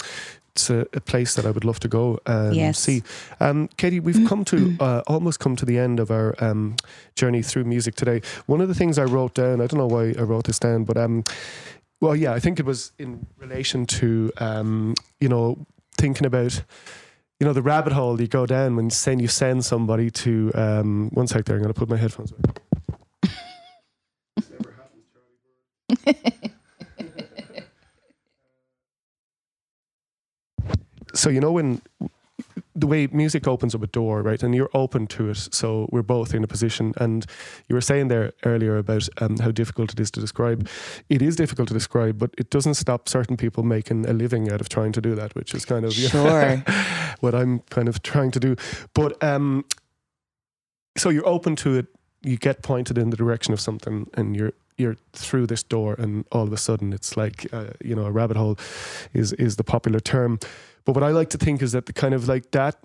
it's 0.56 0.70
a, 0.70 0.86
a 0.94 1.02
place 1.02 1.34
that 1.34 1.45
I 1.48 1.52
would 1.52 1.65
love 1.65 1.80
to 1.80 1.88
go 1.88 2.20
and 2.28 2.56
Yes. 2.56 2.78
see. 2.78 3.02
Um, 3.40 3.70
Katie, 3.78 3.99
we've 3.99 4.28
come 4.30 4.45
to 4.45 4.76
uh, 4.80 5.02
almost 5.07 5.40
come 5.40 5.56
to 5.56 5.65
the 5.65 5.80
end 5.80 5.99
of 5.99 6.11
our 6.11 6.36
um, 6.44 6.76
journey 7.15 7.41
through 7.41 7.64
music 7.64 7.95
today. 7.95 8.22
One 8.45 8.61
of 8.61 8.68
the 8.68 8.76
things 8.76 8.99
I 8.99 9.03
wrote 9.06 9.34
down, 9.34 9.61
I 9.61 9.65
don't 9.68 9.80
know 9.80 9.88
why 9.88 10.14
I 10.18 10.22
wrote 10.22 10.45
this 10.45 10.60
down, 10.60 10.84
but 10.84 10.95
um, 10.95 11.24
well, 12.02 12.15
yeah, 12.15 12.34
I 12.34 12.40
think 12.40 12.60
it 12.60 12.65
was 12.68 12.91
in 12.99 13.26
relation 13.40 13.86
to 13.88 14.32
um, 14.38 14.94
you 15.20 15.28
know 15.30 15.57
thinking 15.98 16.26
about 16.28 16.61
you 17.44 17.45
know 17.45 17.52
the 17.52 17.61
rabbit 17.61 17.91
hole 17.91 18.22
you 18.22 18.28
go 18.28 18.45
down 18.45 18.78
when 18.78 18.90
saying 18.90 19.20
you 19.20 19.28
send 19.28 19.65
somebody 19.65 20.10
to 20.10 20.49
um, 20.56 21.10
one 21.10 21.28
sec 21.28 21.44
there. 21.44 21.57
I'm 21.57 21.61
going 21.61 21.74
to 21.74 21.78
put 21.78 21.90
my 21.90 21.98
headphones 21.98 22.32
on. 22.32 22.40
so 31.14 31.30
you 31.30 31.41
know 31.41 31.52
when 31.52 31.82
the 32.76 32.88
way 32.88 33.08
music 33.12 33.48
opens 33.48 33.76
up 33.76 33.84
a 33.84 33.88
door, 33.88 34.22
right, 34.24 34.41
and 34.41 34.56
you're 34.56 34.70
open 34.74 35.08
to 35.08 35.30
it. 35.30 35.50
So 35.52 35.88
we're 35.91 36.02
both 36.02 36.34
in 36.34 36.44
a 36.44 36.48
position. 36.48 36.94
And 36.98 37.26
you 37.68 37.76
were 37.76 37.82
saying 37.82 38.08
there 38.08 38.34
earlier 38.45 38.78
about 38.78 39.08
um, 39.22 39.38
how 39.38 39.52
difficult 39.52 39.94
it 39.94 40.00
is 40.00 40.10
to 40.12 40.20
describe. 40.20 40.68
It 41.10 41.22
is 41.22 41.36
difficult 41.36 41.68
to 41.68 41.74
describe, 41.74 42.18
but 42.18 42.32
it 42.38 42.50
doesn't 42.50 42.74
stop 42.76 43.08
certain 43.08 43.38
people 43.38 43.64
making 43.64 44.08
a 44.08 44.14
living 44.14 44.52
out 44.52 44.62
of 44.62 44.70
trying 44.70 44.91
to 44.94 45.02
do 45.02 45.14
that, 45.16 45.36
which 45.36 45.54
is 45.54 45.66
kind 45.66 45.86
of 45.86 45.94
Sure. 45.94 46.58
what 47.20 47.36
I'm 47.36 47.60
kind 47.70 47.88
of 47.88 48.02
trying 48.02 48.32
to 48.32 48.40
do. 48.40 48.56
But 48.94 49.22
um, 49.24 49.66
so 50.98 51.10
you're 51.10 51.28
open 51.28 51.56
to 51.58 51.76
it. 51.78 51.88
You 52.24 52.38
get 52.38 52.64
pointed 52.64 52.98
in 52.98 53.10
the 53.10 53.18
direction 53.18 53.54
of 53.54 53.60
something, 53.60 54.10
and 54.14 54.36
you're 54.36 54.54
you're 54.78 54.98
through 55.14 55.48
this 55.48 55.64
door 55.64 55.95
and 55.98 56.26
all 56.32 56.44
of 56.44 56.54
a 56.54 56.58
sudden 56.58 56.94
it's 56.94 57.16
like 57.18 57.48
uh, 57.54 57.72
you 57.84 57.95
know 57.95 58.06
a 58.06 58.12
rabbit 58.12 58.38
hole 58.38 58.58
is 59.14 59.34
is 59.34 59.56
the 59.56 59.64
popular 59.64 60.00
term. 60.00 60.40
But 60.86 60.95
what 60.95 61.04
i 61.04 61.12
like 61.12 61.30
to 61.30 61.38
think 61.38 61.62
is 61.62 61.72
that 61.72 61.86
the 61.86 61.94
kind 61.94 62.14
of 62.14 62.28
like 62.28 62.52
that 62.52 62.76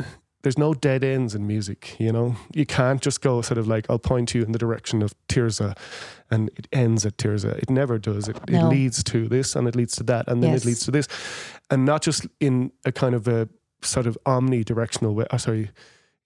there's 0.43 0.57
no 0.59 0.73
dead 0.73 1.03
ends 1.03 1.35
in 1.35 1.47
music 1.47 1.97
you 1.99 2.13
know? 2.13 2.37
You 2.55 2.65
can't 2.65 3.03
just 3.03 3.21
go 3.21 3.43
sort 3.43 3.59
of 3.59 3.67
like 3.67 3.87
i'll 3.91 3.99
point 3.99 4.35
you 4.35 4.45
in 4.45 4.53
the 4.53 4.59
direction 4.59 5.03
of 5.03 5.13
Tirzah 5.29 5.77
and 6.31 6.51
it 6.57 6.69
ends 6.73 7.05
at 7.07 7.17
Tirzah. 7.17 7.59
It 7.59 7.71
never 7.71 7.99
does. 7.99 8.29
It, 8.29 8.37
it 8.49 8.63
leads 8.65 9.03
to 9.05 9.29
this 9.29 9.57
and 9.57 9.67
it 9.67 9.75
leads 9.75 9.97
to 9.97 10.05
that 10.05 10.29
and 10.29 10.43
then 10.43 10.53
Yes. 10.53 10.63
it 10.63 10.67
leads 10.69 10.85
to 10.85 10.91
this. 10.91 11.09
And 11.71 11.85
not 11.85 12.03
just 12.03 12.27
in 12.39 12.71
a 12.85 12.93
kind 12.93 13.15
of 13.15 13.27
a 13.27 13.49
sort 13.83 14.07
of 14.07 14.17
omnidirectional 14.27 15.15
way 15.15 15.27
oh, 15.33 15.37
sorry 15.39 15.71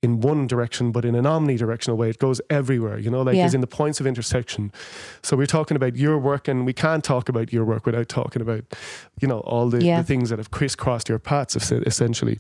in 0.03 0.21
one 0.21 0.49
direction, 0.49 0.91
but 0.91 1.05
in 1.05 1.15
an 1.15 1.25
omnidirectional 1.25 1.97
way. 1.97 2.11
It 2.11 2.19
goes 2.19 2.41
everywhere, 2.51 2.99
you 2.99 3.09
know, 3.09 3.23
like 3.23 3.37
Yeah. 3.37 3.45
as 3.45 3.55
in 3.55 3.61
the 3.61 3.69
points 3.69 4.01
of 4.01 4.07
intersection. 4.07 4.73
So 5.23 5.37
we're 5.37 5.47
talking 5.47 5.77
about 5.77 5.95
your 5.97 6.19
work, 6.19 6.49
and 6.49 6.67
we 6.67 6.73
can't 6.73 7.05
talk 7.05 7.29
about 7.29 7.53
your 7.53 7.65
work 7.65 7.87
without 7.87 8.09
talking 8.09 8.43
about, 8.43 8.65
you 9.21 9.29
know, 9.29 9.39
all 9.41 9.69
the, 9.71 9.81
Yeah. 9.85 10.01
the 10.01 10.07
things 10.07 10.31
that 10.31 10.41
have 10.41 10.51
crisscrossed 10.51 11.09
your 11.09 11.21
paths, 11.21 11.55
essentially. 11.71 12.37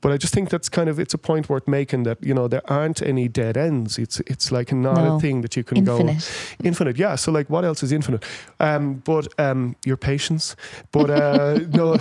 But 0.00 0.12
I 0.12 0.16
just 0.16 0.32
think 0.32 0.48
that's 0.48 0.70
kind 0.70 0.88
of 0.88 0.98
it's 0.98 1.12
a 1.12 1.18
point 1.18 1.50
worth 1.50 1.68
making 1.68 2.04
that 2.04 2.16
you 2.22 2.32
know 2.32 2.48
there 2.48 2.62
aren't 2.70 3.02
any 3.02 3.28
dead 3.28 3.56
ends. 3.58 3.98
It's 3.98 4.20
it's 4.20 4.50
like 4.50 4.72
not 4.72 4.96
No. 4.96 5.16
a 5.16 5.20
thing 5.20 5.42
that 5.42 5.54
you 5.54 5.64
can 5.64 5.84
go 5.84 5.98
Infinite. 5.98 6.30
infinite. 6.64 6.96
Yeah. 6.98 7.16
So 7.16 7.30
like, 7.30 7.50
what 7.50 7.64
else 7.64 7.82
is 7.82 7.92
infinite? 7.92 8.24
Um, 8.58 9.02
but 9.04 9.28
um, 9.38 9.76
your 9.84 9.98
patience. 9.98 10.56
But 10.92 11.10
uh, 11.10 11.58
no, 11.72 11.96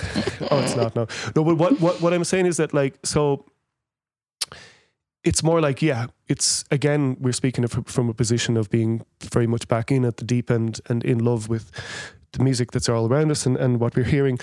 oh, 0.51 0.59
it's 0.63 0.75
not. 0.77 0.95
No, 0.95 1.05
no. 1.35 1.43
But 1.43 1.57
what 1.57 1.81
what 1.81 2.01
what 2.01 2.13
I'm 2.13 2.23
saying 2.23 2.45
is 2.45 2.55
that 2.57 2.73
like 2.73 2.93
so 3.03 3.43
it's 5.23 5.43
more 5.43 5.61
like 5.61 5.81
yeah 5.81 6.07
it's 6.27 6.63
again 6.71 7.15
we're 7.19 7.33
speaking 7.33 7.63
of, 7.63 7.71
from 7.85 8.09
a 8.09 8.13
position 8.13 8.57
of 8.57 8.69
being 8.69 9.05
very 9.21 9.47
much 9.47 9.67
back 9.67 9.91
in 9.91 10.05
at 10.05 10.17
the 10.17 10.25
deep 10.25 10.49
end 10.49 10.79
and 10.89 11.03
in 11.03 11.19
love 11.19 11.49
with 11.49 11.71
the 12.33 12.43
music 12.43 12.71
that's 12.71 12.89
all 12.89 13.07
around 13.07 13.31
us 13.31 13.45
and, 13.45 13.57
and 13.57 13.79
what 13.79 13.95
we're 13.95 14.03
hearing 14.03 14.39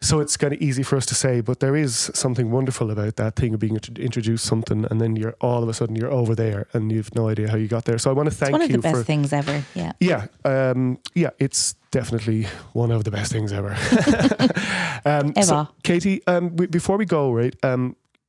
so 0.00 0.20
it's 0.20 0.36
kind 0.36 0.52
of 0.52 0.62
easy 0.62 0.82
for 0.82 0.96
us 0.96 1.04
to 1.04 1.14
say 1.14 1.40
but 1.40 1.60
there 1.60 1.74
is 1.74 2.10
something 2.14 2.50
wonderful 2.50 2.90
about 2.90 3.16
that 3.16 3.34
thing 3.34 3.52
of 3.52 3.60
being 3.60 3.74
int- 3.74 3.98
introduced 3.98 4.44
something 4.44 4.86
and 4.90 5.00
then 5.00 5.16
you're 5.16 5.34
all 5.40 5.62
of 5.62 5.68
a 5.68 5.74
sudden 5.74 5.96
you're 5.96 6.10
over 6.10 6.34
there 6.36 6.68
and 6.72 6.92
you've 6.92 7.12
no 7.16 7.28
idea 7.28 7.50
how 7.50 7.56
you 7.56 7.66
got 7.66 7.84
there 7.84 7.98
so 7.98 8.08
i 8.08 8.12
want 8.12 8.28
to 8.28 8.34
thank 8.34 8.50
It's 8.50 8.52
one 8.52 8.62
of 8.62 8.70
you 8.70 8.76
the 8.76 8.82
best 8.82 8.96
for 8.96 9.02
things 9.02 9.32
ever. 9.32 9.64
Yeah. 9.74 9.92
yeah, 9.98 10.26
um, 10.44 10.98
yeah, 11.14 11.30
it's 11.38 11.74
definitely 11.90 12.46
one 12.72 12.92
of 12.92 13.04
the 13.04 13.10
best 13.10 13.32
things 13.32 13.52
ever. 13.52 13.70
um, 15.04 15.32
so, 15.42 15.60
Ever. 15.60 15.68
Katie, 15.82 16.24
um, 16.26 16.54
we, 16.56 16.66
before 16.66 16.96
we 16.96 17.04
go, 17.04 17.32
right? 17.32 17.54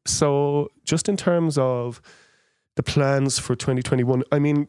So, 0.10 0.70
just 0.86 1.08
in 1.10 1.18
terms 1.18 1.58
of 1.58 2.02
the 2.76 2.84
plans 2.84 3.40
for 3.40 3.56
2021, 3.56 4.24
I 4.32 4.40
mean, 4.40 4.68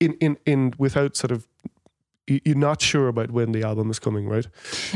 in 0.00 0.14
in 0.20 0.36
in 0.46 0.72
without 0.78 1.16
sort 1.16 1.30
of, 1.32 1.46
you- 2.26 2.40
you're 2.44 2.56
not 2.56 2.80
sure 2.82 3.08
about 3.08 3.30
when 3.30 3.52
the 3.52 3.62
album 3.64 3.90
is 3.90 3.98
coming, 3.98 4.28
right? 4.28 4.46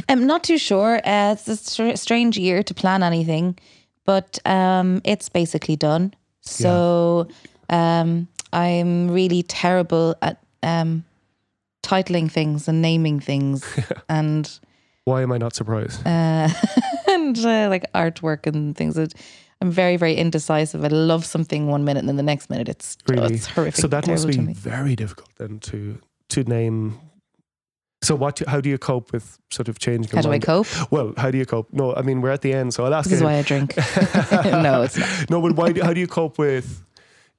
I'm 0.08 0.26
not 0.26 0.42
too 0.44 0.58
sure. 0.58 0.96
Uh, 1.04 1.32
it's 1.32 1.48
a 1.48 1.56
str- 1.56 1.96
strange 1.96 2.38
year 2.38 2.62
to 2.62 2.74
plan 2.74 3.02
anything, 3.02 3.58
but 4.04 4.38
um, 4.46 5.00
it's 5.04 5.28
basically 5.28 5.76
done. 5.76 6.14
So 6.40 7.26
um, 7.70 8.28
I'm 8.52 9.10
really 9.10 9.42
terrible 9.42 10.14
at 10.22 10.38
um, 10.62 11.04
titling 11.82 12.30
things 12.30 12.68
and 12.68 12.80
naming 12.80 13.20
things 13.20 13.64
and 14.08 14.48
Why 15.04 15.22
am 15.22 15.32
I 15.32 15.38
not 15.38 15.54
surprised? 15.54 16.06
uh, 16.06 16.48
and 17.08 17.36
uh, 17.38 17.68
like 17.68 17.90
artwork 17.92 18.46
and 18.46 18.76
things. 18.76 18.94
That 18.94 19.12
I'm 19.60 19.70
very 19.70 19.96
very 19.96 20.14
indecisive. 20.14 20.84
I 20.84 20.88
love 20.88 21.24
something 21.24 21.68
one 21.68 21.84
minute 21.84 22.00
and 22.00 22.08
then 22.08 22.16
the 22.16 22.22
next 22.22 22.50
minute 22.50 22.68
it's 22.68 22.96
oh, 23.08 23.14
really? 23.14 23.34
it's 23.34 23.46
horrific. 23.46 23.80
so 23.80 23.88
that 23.88 24.06
must 24.06 24.26
be 24.26 24.36
very 24.52 24.94
difficult 24.96 25.30
then 25.38 25.58
to 25.60 25.98
to 26.28 26.44
name. 26.44 26.98
So 28.02 28.14
what? 28.14 28.40
How 28.46 28.60
do 28.60 28.68
you 28.68 28.78
cope 28.78 29.10
with 29.12 29.38
sort 29.50 29.68
of 29.68 29.78
changing? 29.78 30.14
How 30.14 30.22
do 30.22 30.30
I 30.30 30.38
cope? 30.38 30.66
Well, 30.92 31.14
how 31.16 31.30
do 31.30 31.38
you 31.38 31.46
cope? 31.46 31.68
No, 31.72 31.94
I 31.94 32.02
mean 32.02 32.20
we're 32.20 32.30
at 32.30 32.42
the 32.42 32.52
end, 32.52 32.74
so 32.74 32.84
I'll 32.84 32.94
ask 32.94 33.08
This 33.08 33.14
is 33.16 33.20
you. 33.22 33.26
why 33.26 33.38
I 33.38 33.42
drink. 33.42 33.74
no, 34.44 34.82
it's 34.82 34.98
not. 34.98 35.30
no, 35.30 35.40
but 35.40 35.56
why? 35.56 35.72
do- 35.72 35.82
How 35.82 35.92
do 35.94 36.00
you 36.00 36.06
cope 36.06 36.38
with? 36.38 36.84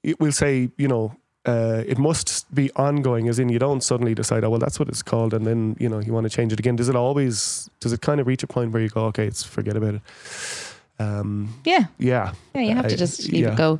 it- 0.03 0.19
We'll 0.19 0.31
say 0.31 0.69
you 0.77 0.87
know. 0.87 1.15
Uh, 1.45 1.81
it 1.87 1.97
must 1.97 2.53
be 2.53 2.69
ongoing, 2.75 3.29
as 3.29 3.39
in 3.39 3.47
you 3.47 3.57
don't 3.57 3.81
suddenly 3.81 4.13
decide, 4.13 4.43
oh 4.43 4.49
well, 4.49 4.59
that's 4.59 4.79
what 4.79 4.89
it's 4.89 5.01
called, 5.01 5.33
and 5.33 5.45
then 5.45 5.77
you 5.79 5.87
know 5.87 5.99
you 5.99 6.11
want 6.11 6.25
to 6.25 6.29
change 6.29 6.51
it 6.51 6.59
again. 6.59 6.75
Does 6.75 6.89
it 6.89 6.95
always? 6.95 7.69
Does 7.79 7.93
it 7.93 8.01
kind 8.01 8.19
of 8.19 8.27
reach 8.27 8.43
a 8.43 8.47
point 8.47 8.73
where 8.73 8.81
you 8.81 8.89
go, 8.89 9.05
okay, 9.05 9.25
it's 9.25 9.43
forget 9.43 9.77
about 9.77 9.93
it? 9.95 10.01
Um, 10.99 11.53
Yeah. 11.65 11.85
yeah, 11.97 12.33
Yeah, 12.53 12.61
you 12.61 12.75
have 12.75 12.87
to 12.87 12.97
just 12.97 13.31
leave 13.31 13.43
yeah. 13.43 13.53
it 13.53 13.57
go. 13.57 13.79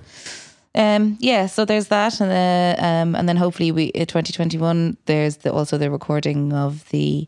Um, 0.76 1.18
yeah, 1.20 1.48
so 1.48 1.66
there's 1.66 1.88
that, 1.88 2.22
and 2.22 2.32
uh, 2.32 2.86
um, 2.86 3.16
and 3.16 3.28
then 3.28 3.36
hopefully 3.38 3.72
we 3.72 3.92
uh, 3.96 4.06
2021. 4.06 4.98
There's 5.06 5.38
the, 5.38 5.52
also 5.52 5.78
the 5.80 5.90
recording 5.90 6.54
of 6.54 6.88
the 6.90 7.28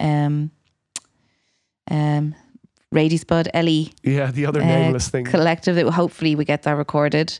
um, 0.00 0.50
um, 1.88 2.34
Radie 2.92 3.18
Spud 3.20 3.48
Ellie 3.54 3.92
yeah. 4.02 4.32
The 4.32 4.46
other 4.46 4.60
uh, 4.60 4.64
nameless 4.64 5.10
thing. 5.10 5.26
collective. 5.26 5.76
That 5.76 5.88
hopefully 5.90 6.34
we 6.34 6.44
get 6.44 6.62
that 6.62 6.72
recorded, 6.72 7.38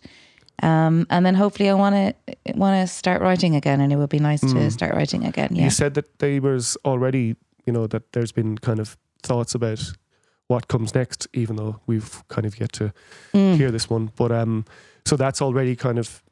um, 0.63 1.09
and 1.11 1.27
then 1.27 1.35
hopefully 1.35 1.71
I 1.71 1.75
want 1.75 1.95
to 1.97 2.15
want 2.55 2.81
to 2.81 2.87
start 2.87 3.21
writing 3.21 3.57
again, 3.57 3.81
and 3.81 3.93
it 3.93 3.97
would 3.97 4.11
be 4.11 4.21
nice 4.21 4.41
to 4.43 4.71
start 4.71 4.95
writing 4.95 5.25
again. 5.25 5.57
Yeah, 5.57 5.65
You 5.65 5.71
said 5.71 5.95
that 5.95 6.21
there 6.21 6.41
was 6.41 6.77
already, 6.85 7.35
you 7.67 7.73
know, 7.73 7.89
that 7.89 8.13
there's 8.13 8.31
been 8.33 8.59
kind 8.59 8.79
of 8.79 8.97
thoughts 9.25 9.57
about 9.57 9.93
what 10.49 10.67
comes 10.69 10.95
next, 10.95 11.29
even 11.33 11.57
though 11.57 11.81
we've 11.87 12.23
kind 12.29 12.47
of 12.47 12.59
yet 12.61 12.73
to 12.73 12.93
Mm. 13.33 13.57
hear 13.57 13.71
this 13.71 13.89
one. 13.91 14.11
But 14.17 14.33
um, 14.33 14.65
so 15.05 15.17
that's 15.17 15.41
already 15.43 15.77
kind 15.77 15.99
of 15.99 16.23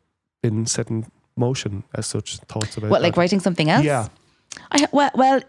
been 0.43 0.67
set 0.67 0.91
in 0.91 1.05
motion 1.37 1.85
as 1.95 2.07
such. 2.07 2.39
Thoughts 2.49 2.77
about 2.77 2.91
what 2.91 3.03
like 3.03 3.15
that. 3.15 3.21
writing 3.21 3.41
something 3.41 3.71
else? 3.71 3.85
Yeah, 3.85 4.09
I 4.73 4.87
well, 4.93 5.11
well, 5.15 5.41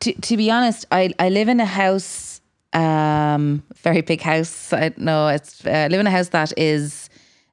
to 0.00 0.12
to 0.12 0.36
be 0.36 0.50
honest, 0.50 0.86
I 0.90 1.12
I 1.18 1.28
live 1.28 1.48
in 1.50 1.60
a 1.60 1.66
house, 1.66 2.40
um, 2.72 3.62
very 3.82 4.00
big 4.02 4.22
house. 4.22 4.72
I 4.72 4.92
no, 4.96 5.28
it's 5.28 5.64
uh, 5.66 5.70
I 5.70 5.88
live 5.88 6.00
in 6.00 6.06
a 6.06 6.10
house 6.10 6.30
that 6.30 6.52
is, 6.56 7.10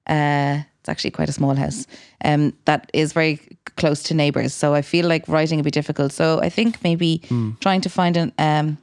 uh, 0.07 0.63
it's 0.79 0.89
actually 0.89 1.11
quite 1.11 1.29
a 1.29 1.33
small 1.33 1.55
house, 1.55 1.85
um, 2.23 2.53
that 2.65 2.89
is 2.93 3.13
very 3.13 3.39
close 3.75 4.03
to 4.03 4.13
neighbors. 4.13 4.53
So 4.53 4.73
I 4.73 4.81
feel 4.81 5.05
like 5.07 5.27
writing 5.27 5.57
would 5.59 5.65
be 5.65 5.71
difficult. 5.71 6.13
So 6.13 6.39
I 6.45 6.49
think 6.49 6.81
maybe 6.83 7.21
trying 7.59 7.81
to 7.81 7.89
find 7.89 8.15
an 8.17 8.31
um. 8.37 8.77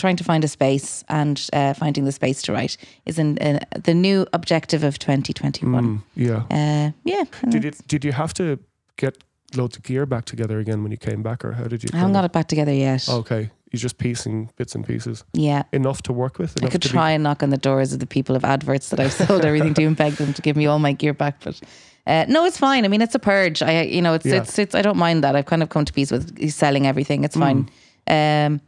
Trying 0.00 0.16
to 0.16 0.24
find 0.24 0.44
a 0.44 0.48
space 0.48 1.04
and 1.08 1.36
uh, 1.52 1.74
finding 1.74 2.04
the 2.06 2.12
space 2.12 2.40
to 2.42 2.52
write 2.52 2.76
is 3.04 3.18
in, 3.18 3.36
in 3.36 3.60
the 3.84 3.92
new 3.92 4.26
objective 4.32 4.82
of 4.82 4.98
2021. 4.98 5.84
Mm, 5.84 6.02
yeah. 6.16 6.42
Uh, 6.50 6.90
yeah, 7.04 7.24
Did 7.50 7.64
you 7.64 7.70
did 7.86 8.04
you 8.04 8.12
have 8.12 8.32
to 8.34 8.58
get 8.96 9.22
loads 9.56 9.76
of 9.76 9.82
gear 9.82 10.06
back 10.06 10.24
together 10.24 10.58
again 10.58 10.82
when 10.82 10.90
you 10.90 10.96
came 10.98 11.22
back, 11.22 11.44
or 11.44 11.52
how 11.52 11.64
did 11.64 11.82
you? 11.82 11.90
I 11.92 11.98
haven't 11.98 12.14
got 12.14 12.24
it 12.24 12.32
back 12.32 12.48
together 12.48 12.72
yet. 12.72 13.06
Okay, 13.08 13.50
you're 13.72 13.78
just 13.80 13.98
piecing 13.98 14.50
bits 14.56 14.74
and 14.74 14.86
pieces 14.86 15.22
Yeah, 15.34 15.64
enough 15.72 16.00
to 16.02 16.12
work 16.14 16.38
with. 16.38 16.56
I 16.64 16.68
could 16.70 16.80
to 16.82 16.88
be- 16.88 16.92
try 16.92 17.10
and 17.10 17.22
knock 17.22 17.42
on 17.42 17.50
the 17.50 17.58
doors 17.58 17.92
of 17.92 17.98
the 17.98 18.06
people 18.06 18.36
of 18.36 18.44
adverts 18.44 18.88
that 18.88 19.00
I've 19.00 19.12
sold 19.12 19.44
everything 19.44 19.74
to 19.74 19.84
and 19.84 19.96
beg 19.96 20.14
them 20.14 20.32
to 20.32 20.40
give 20.42 20.56
me 20.56 20.64
all 20.66 20.78
my 20.78 20.92
gear 20.92 21.12
back. 21.12 21.44
But 21.44 21.60
uh, 22.06 22.24
no, 22.28 22.46
it's 22.46 22.56
fine. 22.58 22.84
I 22.86 22.88
mean, 22.88 23.02
it's 23.02 23.14
a 23.14 23.18
purge. 23.18 23.60
I, 23.60 23.82
you 23.82 24.00
know, 24.00 24.14
it's 24.14 24.24
Yeah. 24.24 24.36
it's 24.40 24.58
it's. 24.58 24.74
I 24.74 24.80
don't 24.80 24.96
mind 24.96 25.22
that. 25.24 25.36
I've 25.36 25.46
kind 25.46 25.62
of 25.62 25.68
come 25.68 25.84
to 25.84 25.92
peace 25.92 26.10
with 26.10 26.50
selling 26.50 26.86
everything. 26.86 27.24
It's 27.24 27.36
fine. 27.36 27.68
Um, 28.06 28.60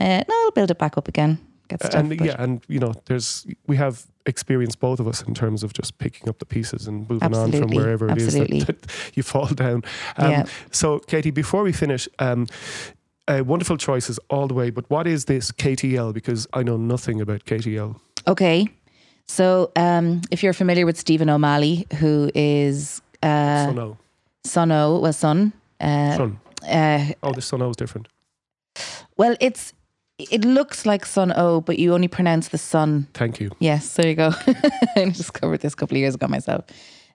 uh, 0.00 0.22
no, 0.28 0.34
I'll 0.44 0.50
build 0.52 0.70
it 0.70 0.78
back 0.78 0.96
up 0.98 1.08
again. 1.08 1.38
Get 1.68 1.80
stuff. 1.82 1.94
and 1.94 2.20
yeah, 2.20 2.36
and 2.38 2.62
you 2.68 2.78
know, 2.78 2.94
there's 3.06 3.46
we 3.66 3.76
have 3.76 4.06
experienced 4.24 4.78
both 4.80 5.00
of 5.00 5.08
us 5.08 5.22
in 5.22 5.34
terms 5.34 5.62
of 5.62 5.72
just 5.72 5.98
picking 5.98 6.28
up 6.28 6.38
the 6.38 6.46
pieces 6.46 6.86
and 6.86 7.08
moving 7.08 7.34
on 7.34 7.52
from 7.52 7.70
wherever 7.70 8.06
it 8.06 8.12
absolutely. 8.12 8.58
is 8.58 8.66
that, 8.66 8.82
that 8.82 9.16
you 9.16 9.22
fall 9.22 9.46
down. 9.46 9.82
Um, 10.16 10.30
Yeah. 10.30 10.44
So, 10.70 10.98
Katie, 11.00 11.30
before 11.30 11.62
we 11.62 11.72
finish, 11.72 12.08
um, 12.18 12.46
uh, 13.28 13.42
wonderful 13.44 13.76
choices 13.76 14.18
all 14.28 14.46
the 14.46 14.54
way. 14.54 14.70
But 14.70 14.88
what 14.90 15.06
is 15.06 15.24
this 15.24 15.50
KTL? 15.52 16.12
Because 16.12 16.46
I 16.52 16.62
know 16.62 16.76
nothing 16.76 17.20
about 17.20 17.44
KTL. 17.44 17.98
Okay. 18.26 18.68
So, 19.26 19.72
um, 19.74 20.20
if 20.30 20.42
you're 20.42 20.52
familiar 20.52 20.86
with 20.86 20.96
Stephen 20.96 21.28
O'Malley, 21.28 21.86
who 21.98 22.30
is 22.34 23.02
uh, 23.22 23.66
so 23.66 23.72
no, 23.72 23.96
Son 24.44 24.68
well, 24.68 25.12
Son. 25.12 25.52
Uh, 25.80 26.16
Sun. 26.16 26.40
uh, 26.68 27.12
Oh, 27.22 27.32
the 27.32 27.42
Sun 27.42 27.62
O 27.62 27.70
is 27.70 27.76
different. 27.76 28.08
well, 29.16 29.36
it's 29.40 29.72
it 30.18 30.44
looks 30.44 30.86
like 30.86 31.04
Sun 31.04 31.32
O, 31.36 31.60
but 31.60 31.78
you 31.78 31.94
only 31.94 32.08
pronounce 32.08 32.48
the 32.48 32.58
Sun 32.58 33.08
Thank 33.14 33.40
you. 33.40 33.50
Yes, 33.58 33.94
there 33.94 34.08
you 34.08 34.14
go. 34.14 34.30
I 34.96 35.04
discovered 35.04 35.60
this 35.60 35.74
a 35.74 35.76
couple 35.76 35.96
of 35.96 36.00
years 36.00 36.14
ago 36.14 36.26
myself. 36.26 36.64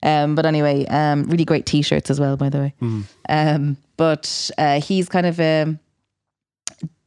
Um, 0.03 0.35
but 0.35 0.45
anyway, 0.45 0.85
um, 0.87 1.23
really 1.25 1.45
great 1.45 1.65
t-shirts 1.65 2.09
as 2.09 2.19
well, 2.19 2.35
by 2.37 2.49
the 2.49 2.57
way. 2.57 2.73
Um, 3.29 3.77
but 3.97 4.49
uh, 4.57 4.81
he's 4.81 5.07
kind 5.09 5.27
of 5.27 5.39
a 5.39 5.77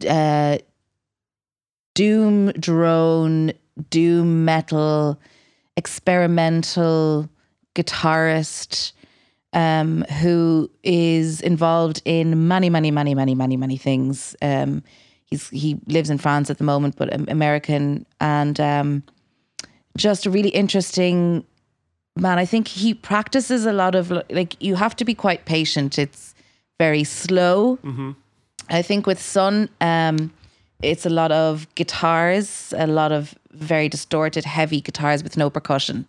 uh, 0.09 0.59
doom 1.95 2.53
drone, 2.53 3.53
doom 3.91 4.45
metal, 4.45 5.21
experimental 5.77 7.29
guitarist 7.75 8.93
um, 9.53 10.03
who 10.21 10.71
is 10.83 11.41
involved 11.41 12.03
in 12.05 12.47
many, 12.47 12.71
many, 12.71 12.91
many, 12.91 13.15
many, 13.15 13.35
many, 13.35 13.57
many 13.57 13.77
things. 13.77 14.37
He's 15.26 15.48
he 15.51 15.78
lives 15.86 16.10
in 16.10 16.18
France 16.18 16.51
at 16.51 16.59
the 16.59 16.64
moment, 16.64 16.96
but 16.96 17.09
American 17.30 18.06
and 18.20 18.59
um, 18.60 19.02
just 19.96 20.26
a 20.26 20.30
really 20.30 20.51
interesting 20.51 21.44
man. 22.16 22.38
I 22.38 22.44
think 22.46 22.68
he 22.68 22.94
practices 22.94 23.66
a 23.66 23.72
lot 23.72 23.94
of 23.94 24.10
like 24.30 24.56
you 24.62 24.74
have 24.76 24.94
to 24.96 25.05
be 25.05 25.14
quite 25.14 25.44
patient. 25.44 25.98
It's 25.98 26.34
very 26.78 27.05
slow. 27.05 27.78
Mm-hmm. 27.84 28.10
I 28.70 28.82
think 28.82 29.06
with 29.06 29.20
Sun, 29.20 29.68
um, 29.80 30.32
it's 30.82 31.06
a 31.06 31.10
lot 31.10 31.32
of 31.32 31.66
guitars, 31.74 32.72
a 32.76 32.86
lot 32.86 33.12
of 33.12 33.34
very 33.52 33.88
distorted, 33.88 34.44
heavy 34.44 34.80
guitars 34.80 35.22
with 35.22 35.36
no 35.36 35.51
percussion. 35.51 36.06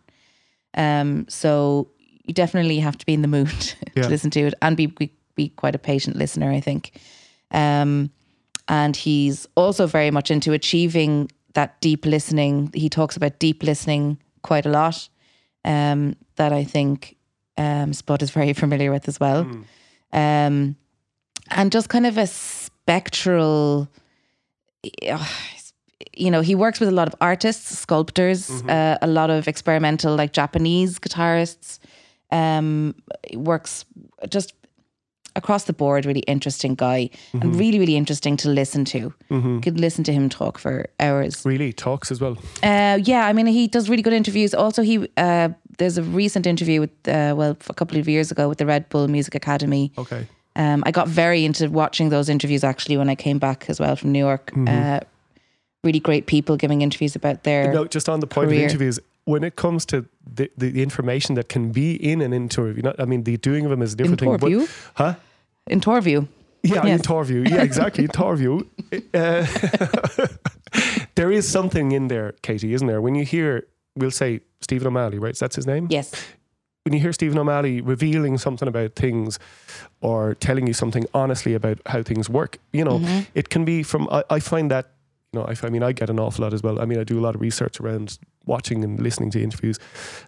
Um, 0.78 1.26
so 1.30 1.88
you 2.26 2.34
definitely 2.34 2.80
have 2.80 2.98
to 2.98 3.06
be 3.06 3.14
in 3.14 3.22
the 3.22 3.28
mood 3.28 3.74
Yeah. 3.96 4.04
to 4.04 4.10
listen 4.10 4.30
to 4.32 4.40
it 4.48 4.54
and 4.62 4.76
be, 4.76 4.88
be 4.88 5.12
be 5.36 5.50
quite 5.50 5.76
a 5.76 5.80
patient 5.80 6.16
listener. 6.18 6.52
I 6.52 6.60
think. 6.62 6.92
Um, 7.52 8.10
and 8.68 8.96
he's 8.96 9.48
also 9.56 9.88
very 9.88 10.12
much 10.12 10.32
into 10.32 10.54
achieving 10.54 11.32
that 11.54 11.80
deep 11.82 12.06
listening. 12.06 12.72
He 12.74 12.90
talks 12.90 13.16
about 13.16 13.40
deep 13.40 13.64
listening 13.64 14.18
quite 14.42 14.66
a 14.66 14.70
lot. 14.70 15.10
Um, 15.64 16.16
that 16.36 16.54
I 16.54 16.64
think 16.64 17.16
um, 17.58 17.94
Spud 17.94 18.22
is 18.22 18.30
very 18.30 18.54
familiar 18.64 18.92
with 18.92 19.08
as 19.08 19.20
well. 19.20 19.42
Um, 20.14 20.76
and 21.52 21.72
just 21.72 21.90
kind 21.90 22.06
of 22.06 22.18
a 22.18 22.28
spectral, 22.28 23.88
you 26.14 26.32
know, 26.32 26.42
he 26.42 26.56
works 26.56 26.80
with 26.80 26.90
a 26.90 26.92
lot 26.92 27.08
of 27.08 27.16
artists, 27.22 27.78
sculptors, 27.78 28.50
uh, 28.70 28.98
a 29.02 29.08
lot 29.08 29.30
of 29.30 29.48
experimental, 29.48 30.16
like 30.16 30.34
Japanese 30.34 31.00
guitarists. 31.00 31.80
Um, 32.32 32.96
works 33.34 33.86
just 34.30 34.54
across 35.36 35.66
the 35.66 35.74
board, 35.74 36.06
really 36.06 36.22
interesting 36.22 36.76
guy 36.76 37.10
and 37.34 37.56
really, 37.56 37.80
really 37.80 37.96
interesting 37.96 38.38
to 38.38 38.50
listen 38.50 38.86
to. 38.86 39.14
You 39.30 39.60
could 39.62 39.80
listen 39.80 40.04
to 40.06 40.14
him 40.14 40.30
talk 40.30 40.58
for 40.58 40.88
hours. 41.00 41.46
Really 41.46 41.74
talks 41.74 42.12
as 42.12 42.22
well. 42.22 42.38
Uh, 42.64 43.00
yeah, 43.04 43.28
I 43.28 43.34
mean, 43.34 43.46
he 43.46 43.68
does 43.68 43.90
really 43.90 44.02
good 44.02 44.14
interviews. 44.14 44.54
Also, 44.54 44.82
he 44.82 45.08
uh, 45.18 45.50
there's 45.78 45.98
a 45.98 46.04
recent 46.04 46.48
interview 46.48 46.80
with 46.82 46.92
uh, 47.08 47.34
well, 47.36 47.58
a 47.70 47.74
couple 47.74 47.98
of 47.98 48.08
years 48.08 48.32
ago 48.32 48.48
with 48.48 48.58
the 48.58 48.66
Red 48.66 48.88
Bull 48.90 49.08
Music 49.08 49.36
Academy. 49.36 49.92
Okay. 49.98 50.28
Um, 50.56 50.84
I 50.86 50.92
got 50.92 51.08
very 51.08 51.44
into 51.44 51.70
watching 51.70 52.10
those 52.10 52.30
interviews 52.30 52.64
actually 52.64 52.96
when 52.96 53.10
I 53.10 53.16
came 53.16 53.40
back 53.40 53.70
as 53.70 53.80
well 53.80 53.96
from 53.98 54.14
New 54.14 54.20
York. 54.20 54.54
Uh, 54.56 55.02
really 55.84 56.00
great 56.00 56.28
people 56.28 56.58
giving 56.58 56.82
interviews 56.82 57.16
about 57.16 57.44
their. 57.44 57.74
No, 57.74 57.86
just 57.86 58.10
on 58.10 58.20
the 58.20 58.28
point 58.28 58.50
career. 58.50 58.66
of 58.66 58.72
interviews, 58.72 59.00
when 59.26 59.44
it 59.44 59.56
comes 59.56 59.86
to 59.88 60.06
the, 60.26 60.50
the, 60.58 60.82
information 60.82 61.36
that 61.36 61.50
can 61.50 61.72
be 61.72 61.96
in 61.96 62.22
an 62.22 62.32
interview, 62.32 62.82
not, 62.82 63.00
I 63.00 63.06
mean, 63.06 63.24
the 63.24 63.38
doing 63.38 63.66
of 63.66 63.72
them 63.72 63.82
is 63.82 63.94
a 63.94 63.96
different 63.96 64.20
thing. 64.20 64.30
Interview? 64.30 64.62
But, 64.62 64.70
huh? 64.96 65.16
In 65.68 65.80
Torview. 65.82 66.28
Yeah, 66.64 66.84
Yes. 66.86 67.00
interview. 67.02 67.44
Yeah, 67.48 67.62
exactly. 67.62 68.06
interview. 68.06 68.62
Uh, 69.14 69.46
there 71.16 71.32
is 71.32 71.48
something 71.48 71.92
in 71.92 72.08
there, 72.08 72.34
Katie, 72.42 72.74
isn't 72.74 72.88
there? 72.88 73.02
When 73.02 73.16
you 73.16 73.24
hear, 73.26 73.66
we'll 73.96 74.12
say 74.12 74.42
Stephen 74.62 74.88
O'Malley, 74.88 75.20
right? 75.20 75.36
That's 75.38 75.56
his 75.56 75.66
name? 75.68 75.88
Yes. 75.90 76.12
When 76.84 76.94
you 76.94 77.00
hear 77.00 77.14
Stephen 77.14 77.38
O'Malley 77.38 77.82
revealing 77.82 78.38
something 78.38 78.68
about 78.68 78.96
things 78.96 79.40
or 80.02 80.36
telling 80.36 80.68
you 80.68 80.74
something 80.74 81.06
honestly 81.14 81.54
about 81.56 81.80
how 81.88 82.04
things 82.04 82.30
work, 82.30 82.58
you 82.74 82.84
know, 82.84 83.00
Mm-hmm. 83.00 83.24
it 83.34 83.50
can 83.50 83.66
be 83.66 83.84
from, 83.84 84.08
I, 84.12 84.24
I 84.30 84.40
find 84.40 84.70
that, 84.72 84.92
you 85.34 85.40
know, 85.40 85.46
I, 85.48 85.56
I 85.66 85.70
mean, 85.70 85.84
I 85.84 85.92
get 85.94 86.10
an 86.10 86.20
awful 86.20 86.44
lot 86.44 86.54
as 86.54 86.62
well. 86.62 86.80
I 86.80 86.86
mean, 86.86 87.00
I 87.00 87.04
do 87.04 87.18
a 87.20 87.22
lot 87.24 87.36
of 87.36 87.42
research 87.42 87.80
around 87.80 88.18
watching 88.46 88.84
and 88.84 89.00
listening 89.00 89.32
to 89.32 89.42
interviews. 89.42 89.80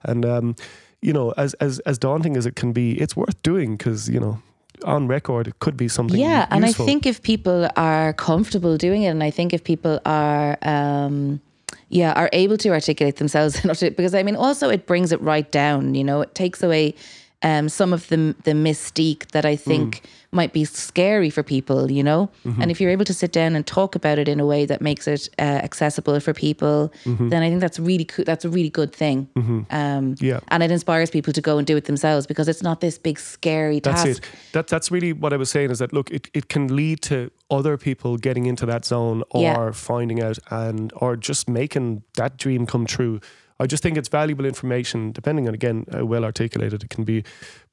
And, 0.03 0.25
um, 0.25 0.55
you 1.01 1.13
know, 1.13 1.31
as, 1.37 1.53
as, 1.55 1.79
as 1.79 1.97
daunting 1.97 2.35
as 2.37 2.45
it 2.45 2.55
can 2.55 2.73
be, 2.73 2.99
it's 2.99 3.15
worth 3.15 3.41
doing 3.43 3.77
because, 3.77 4.09
you 4.09 4.19
know, 4.19 4.41
on 4.83 5.07
record, 5.07 5.47
it 5.47 5.59
could 5.59 5.77
be 5.77 5.87
something 5.87 6.19
Yeah, 6.19 6.47
and 6.49 6.65
I 6.65 6.71
think 6.71 7.05
if 7.05 7.21
people 7.21 7.69
are 7.75 8.13
comfortable 8.13 8.77
doing 8.77 9.03
it, 9.03 9.07
and 9.07 9.23
I 9.23 9.31
think 9.31 9.53
if 9.53 9.63
people 9.63 9.99
are, 10.05 10.57
um, 10.61 11.41
yeah, 11.89 12.13
are 12.13 12.29
able 12.33 12.57
to 12.57 12.69
articulate 12.69 13.17
themselves 13.17 13.59
enough 13.63 13.79
to, 13.79 13.91
because 13.91 14.13
I 14.13 14.23
mean, 14.23 14.35
also 14.35 14.69
it 14.69 14.85
brings 14.85 15.11
it 15.11 15.21
right 15.21 15.49
down. 15.51 15.95
You 15.95 16.03
know, 16.03 16.21
it 16.21 16.35
takes 16.35 16.61
away 16.61 16.95
um, 17.43 17.69
some 17.69 17.93
of 17.93 18.07
the 18.07 18.35
the 18.43 18.53
mystique 18.53 19.31
that 19.31 19.45
I 19.45 19.55
think 19.55 20.01
might 20.31 20.53
be 20.53 20.65
scary 20.65 21.29
for 21.29 21.43
people. 21.43 21.91
You 21.91 22.03
know, 22.03 22.29
and 22.43 22.71
if 22.71 22.81
you're 22.81 22.89
able 22.91 23.05
to 23.05 23.13
sit 23.13 23.31
down 23.31 23.55
and 23.55 23.65
talk 23.65 23.95
about 23.95 24.17
it 24.19 24.27
in 24.27 24.39
a 24.39 24.45
way 24.45 24.65
that 24.65 24.81
makes 24.81 25.07
it 25.07 25.29
uh, 25.39 25.41
accessible 25.63 26.19
for 26.19 26.33
people, 26.33 26.91
then 27.05 27.43
I 27.43 27.49
think 27.49 27.61
that's 27.61 27.79
really 27.79 28.05
cool. 28.05 28.25
That's 28.25 28.45
a 28.45 28.49
really 28.49 28.69
good 28.69 28.91
thing. 28.93 29.27
Um, 29.69 30.15
Yeah. 30.19 30.39
and 30.49 30.63
it 30.63 30.71
inspires 30.71 31.09
people 31.11 31.33
to 31.33 31.41
go 31.41 31.57
and 31.57 31.67
do 31.67 31.77
it 31.77 31.85
themselves 31.85 32.27
because 32.27 32.47
it's 32.47 32.63
not 32.63 32.79
this 32.81 32.97
big 32.97 33.19
scary 33.19 33.79
That's 33.79 34.03
task. 34.03 34.23
it. 34.23 34.29
That 34.53 34.67
that's 34.67 34.91
really 34.91 35.13
what 35.13 35.31
I 35.33 35.37
was 35.37 35.49
saying 35.49 35.71
is 35.71 35.77
that 35.79 35.93
look, 35.93 36.09
it, 36.11 36.29
it 36.33 36.47
can 36.49 36.75
lead 36.75 37.01
to 37.03 37.29
other 37.49 37.77
people 37.77 38.17
getting 38.17 38.45
into 38.47 38.65
that 38.65 38.85
zone 38.85 39.23
or 39.29 39.41
Yeah. 39.41 39.71
finding 39.71 40.21
out 40.23 40.39
and 40.49 40.91
or 40.95 41.15
just 41.15 41.47
making 41.47 42.01
that 42.15 42.37
dream 42.37 42.65
come 42.65 42.85
true. 42.85 43.19
I 43.59 43.65
just 43.65 43.81
think 43.83 43.97
it's 43.97 44.09
valuable 44.09 44.45
information, 44.45 45.11
depending 45.11 45.47
on 45.47 45.53
again 45.53 45.85
how 45.91 46.05
well 46.05 46.23
articulated 46.23 46.83
it 46.83 46.89
can 46.89 47.03
be. 47.03 47.23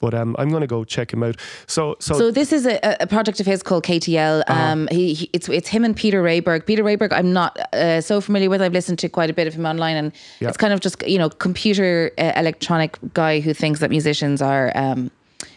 But 0.01 0.15
um, 0.15 0.35
I'm 0.39 0.48
going 0.48 0.62
to 0.62 0.66
go 0.66 0.85
check 0.85 1.12
him 1.12 1.23
out. 1.23 1.36
So 1.66 1.97
so, 2.01 2.15
So 2.15 2.31
this 2.31 2.52
is 2.52 2.66
a, 2.66 2.78
a 3.01 3.06
project 3.06 3.40
of 3.40 3.47
his 3.47 3.62
called 3.62 3.85
KTL. 3.85 4.43
Uh-huh. 4.47 4.62
Um, 4.62 4.89
he, 4.90 5.15
he 5.15 5.31
it's 5.32 5.48
it's 5.48 5.69
him 5.69 5.85
and 5.85 5.94
Peter 5.97 6.23
Rehberg. 6.23 6.66
Peter 6.66 6.82
Rehberg, 6.82 7.12
I'm 7.12 7.32
not 7.32 7.59
uh, 7.74 8.01
so 8.01 8.20
familiar 8.20 8.48
with. 8.51 8.62
I've 8.62 8.73
listened 8.73 8.98
to 9.01 9.09
quite 9.09 9.31
a 9.31 9.35
bit 9.35 9.47
of 9.47 9.55
him 9.55 9.66
online, 9.66 9.97
and 9.97 10.12
Yeah. 10.40 10.48
it's 10.48 10.56
kind 10.56 10.73
of 10.73 10.81
just 10.81 11.06
you 11.06 11.19
know 11.19 11.28
computer 11.28 12.11
uh, 12.19 12.32
electronic 12.36 12.98
guy 13.12 13.40
who 13.40 13.52
thinks 13.55 13.81
that 13.81 13.90
musicians 13.90 14.40
are 14.43 14.73
um, 14.74 15.11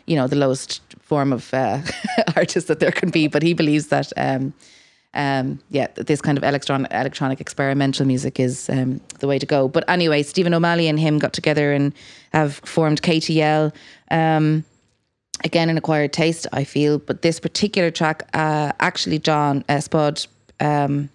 you 0.05 0.15
know 0.15 0.27
the 0.27 0.35
lowest 0.35 0.81
form 0.99 1.31
of 1.33 1.53
uh, 1.53 1.79
artist 2.35 2.67
that 2.67 2.79
there 2.79 2.91
can 2.91 3.09
be, 3.11 3.27
but 3.27 3.43
he 3.43 3.53
believes 3.53 3.87
that. 3.87 4.11
Um, 4.17 4.53
um, 5.17 5.59
yeah, 5.71 5.87
this 5.95 6.21
kind 6.21 6.37
of 6.37 6.43
electron 6.43 6.85
electronic 6.91 7.41
experimental 7.41 8.05
music 8.05 8.39
is 8.39 8.69
um, 8.69 9.01
the 9.19 9.27
way 9.27 9.39
to 9.39 9.45
go. 9.45 9.67
But 9.67 9.83
anyway, 9.89 10.23
Stephen 10.23 10.53
O'Malley 10.53 10.87
and 10.87 10.99
him 10.99 11.17
got 11.19 11.33
together 11.33 11.73
and 11.73 11.91
have 12.31 12.55
formed 12.63 13.01
KTL. 13.01 13.73
Um, 14.11 14.63
again 15.43 15.69
an 15.69 15.77
acquired 15.77 16.11
taste 16.13 16.47
i 16.51 16.63
feel. 16.63 16.97
But 16.97 17.21
this 17.21 17.39
particular 17.39 17.91
track 17.91 18.27
uh 18.33 18.71
actually 18.79 19.19
john 19.19 19.63
uh, 19.69 19.79
spud 19.79 20.25
um 20.59 21.09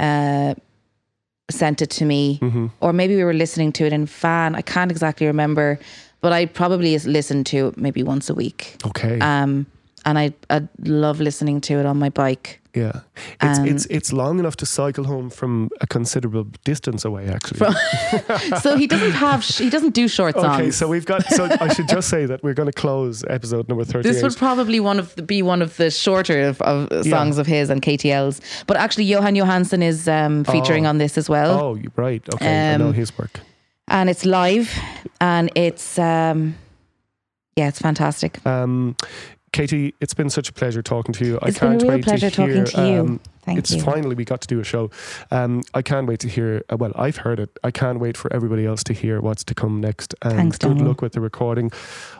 uh 0.00 0.54
sent 1.50 1.82
it 1.82 1.90
to 1.90 2.04
me. 2.04 2.38
Or 2.80 2.92
maybe 2.92 3.16
we 3.16 3.24
were 3.24 3.34
listening 3.34 3.72
to 3.72 3.84
it 3.84 3.92
in 3.92 4.06
fan. 4.06 4.54
I 4.54 4.62
can't 4.62 4.90
exactly 4.90 5.26
remember. 5.26 5.78
But 6.20 6.32
i 6.32 6.46
probably 6.46 6.98
listened 6.98 7.46
to 7.46 7.68
it 7.68 7.76
maybe 7.76 8.02
once 8.02 8.30
a 8.30 8.34
week. 8.34 8.76
Okay, 8.84 9.18
um 9.20 9.66
and 10.04 10.18
i 10.18 10.32
i 10.50 10.60
love 10.84 11.20
listening 11.20 11.60
to 11.60 11.74
it 11.78 11.86
on 11.86 11.98
my 11.98 12.08
bike 12.10 12.60
yeah, 12.72 13.00
it's 13.40 13.58
um, 13.58 13.66
it's 13.66 13.86
it's 13.86 14.12
long 14.12 14.38
enough 14.38 14.54
to 14.58 14.64
cycle 14.64 15.02
home 15.02 15.28
from 15.28 15.70
a 15.80 15.88
considerable 15.88 16.44
distance 16.64 17.04
away. 17.04 17.26
Actually, 17.26 17.66
so 18.60 18.76
he 18.76 18.86
doesn't 18.86 19.10
have 19.10 19.42
sh- 19.42 19.58
he 19.58 19.70
doesn't 19.70 19.92
do 19.92 20.06
short 20.06 20.36
songs 20.36 20.60
okay. 20.60 20.70
So 20.70 20.86
we've 20.86 21.04
got. 21.04 21.24
So 21.32 21.48
I 21.60 21.74
should 21.74 21.88
just 21.88 22.08
say 22.08 22.26
that 22.26 22.44
we're 22.44 22.54
going 22.54 22.70
to 22.70 22.80
close 22.80 23.24
episode 23.28 23.68
number 23.68 23.82
thirty-eight. 23.82 24.12
This 24.12 24.22
would 24.22 24.36
probably 24.36 24.78
one 24.78 25.00
of 25.00 25.12
the, 25.16 25.22
be 25.22 25.42
one 25.42 25.62
of 25.62 25.76
the 25.78 25.90
shorter 25.90 26.42
of, 26.46 26.62
of 26.62 27.04
songs 27.06 27.38
of 27.38 27.48
his 27.48 27.70
and 27.70 27.82
KTL's. 27.82 28.40
But 28.68 28.76
actually, 28.76 29.06
Jóhann 29.06 29.36
Jóhannsson 29.36 29.82
is 29.82 30.06
um, 30.06 30.44
featuring 30.44 30.86
Oh. 30.86 30.90
on 30.90 30.98
this 30.98 31.18
as 31.18 31.28
well, 31.28 31.60
oh, 31.60 31.74
you're 31.74 31.90
right. 31.96 32.22
Okay, 32.34 32.72
I 32.74 32.76
know 32.76 32.88
Um, 32.90 32.94
his 32.94 33.18
work. 33.18 33.40
and 33.88 34.08
it's 34.08 34.24
live, 34.24 34.72
and 35.20 35.50
it's 35.56 35.98
um, 35.98 36.54
yeah, 37.56 37.66
it's 37.66 37.80
fantastic. 37.80 38.46
Um, 38.46 38.94
Katie, 39.52 39.94
it's 40.00 40.14
been 40.14 40.30
such 40.30 40.48
a 40.48 40.52
pleasure 40.52 40.82
talking 40.82 41.12
to 41.14 41.24
you. 41.24 41.38
It's 41.42 41.42
I 41.42 41.46
been 41.46 41.56
a 41.56 41.58
can't 41.78 41.82
real 41.82 41.92
wait 41.92 42.04
pleasure 42.04 42.30
to 42.30 42.46
hear. 42.46 42.64
talking 42.64 42.80
to 42.82 42.92
you. 42.92 43.00
Um, 43.00 43.20
Thank 43.42 43.58
it's 43.58 43.72
you. 43.72 43.82
finally 43.82 44.14
we 44.14 44.24
got 44.24 44.40
to 44.42 44.48
do 44.48 44.60
a 44.60 44.64
show. 44.64 44.90
Um, 45.30 45.62
I 45.74 45.82
can't 45.82 46.06
wait 46.06 46.20
to 46.20 46.28
hear. 46.28 46.62
Uh, 46.70 46.76
well, 46.76 46.92
I've 46.94 47.18
heard 47.18 47.40
it. 47.40 47.58
I 47.64 47.70
can't 47.70 47.98
wait 47.98 48.16
for 48.16 48.32
everybody 48.32 48.66
else 48.66 48.84
to 48.84 48.92
hear 48.92 49.20
what's 49.20 49.44
to 49.44 49.54
come 49.54 49.80
next. 49.80 50.14
And 50.22 50.34
Thanks, 50.34 50.58
good 50.58 50.80
luck 50.80 51.02
with 51.02 51.12
the 51.12 51.20
recording 51.20 51.70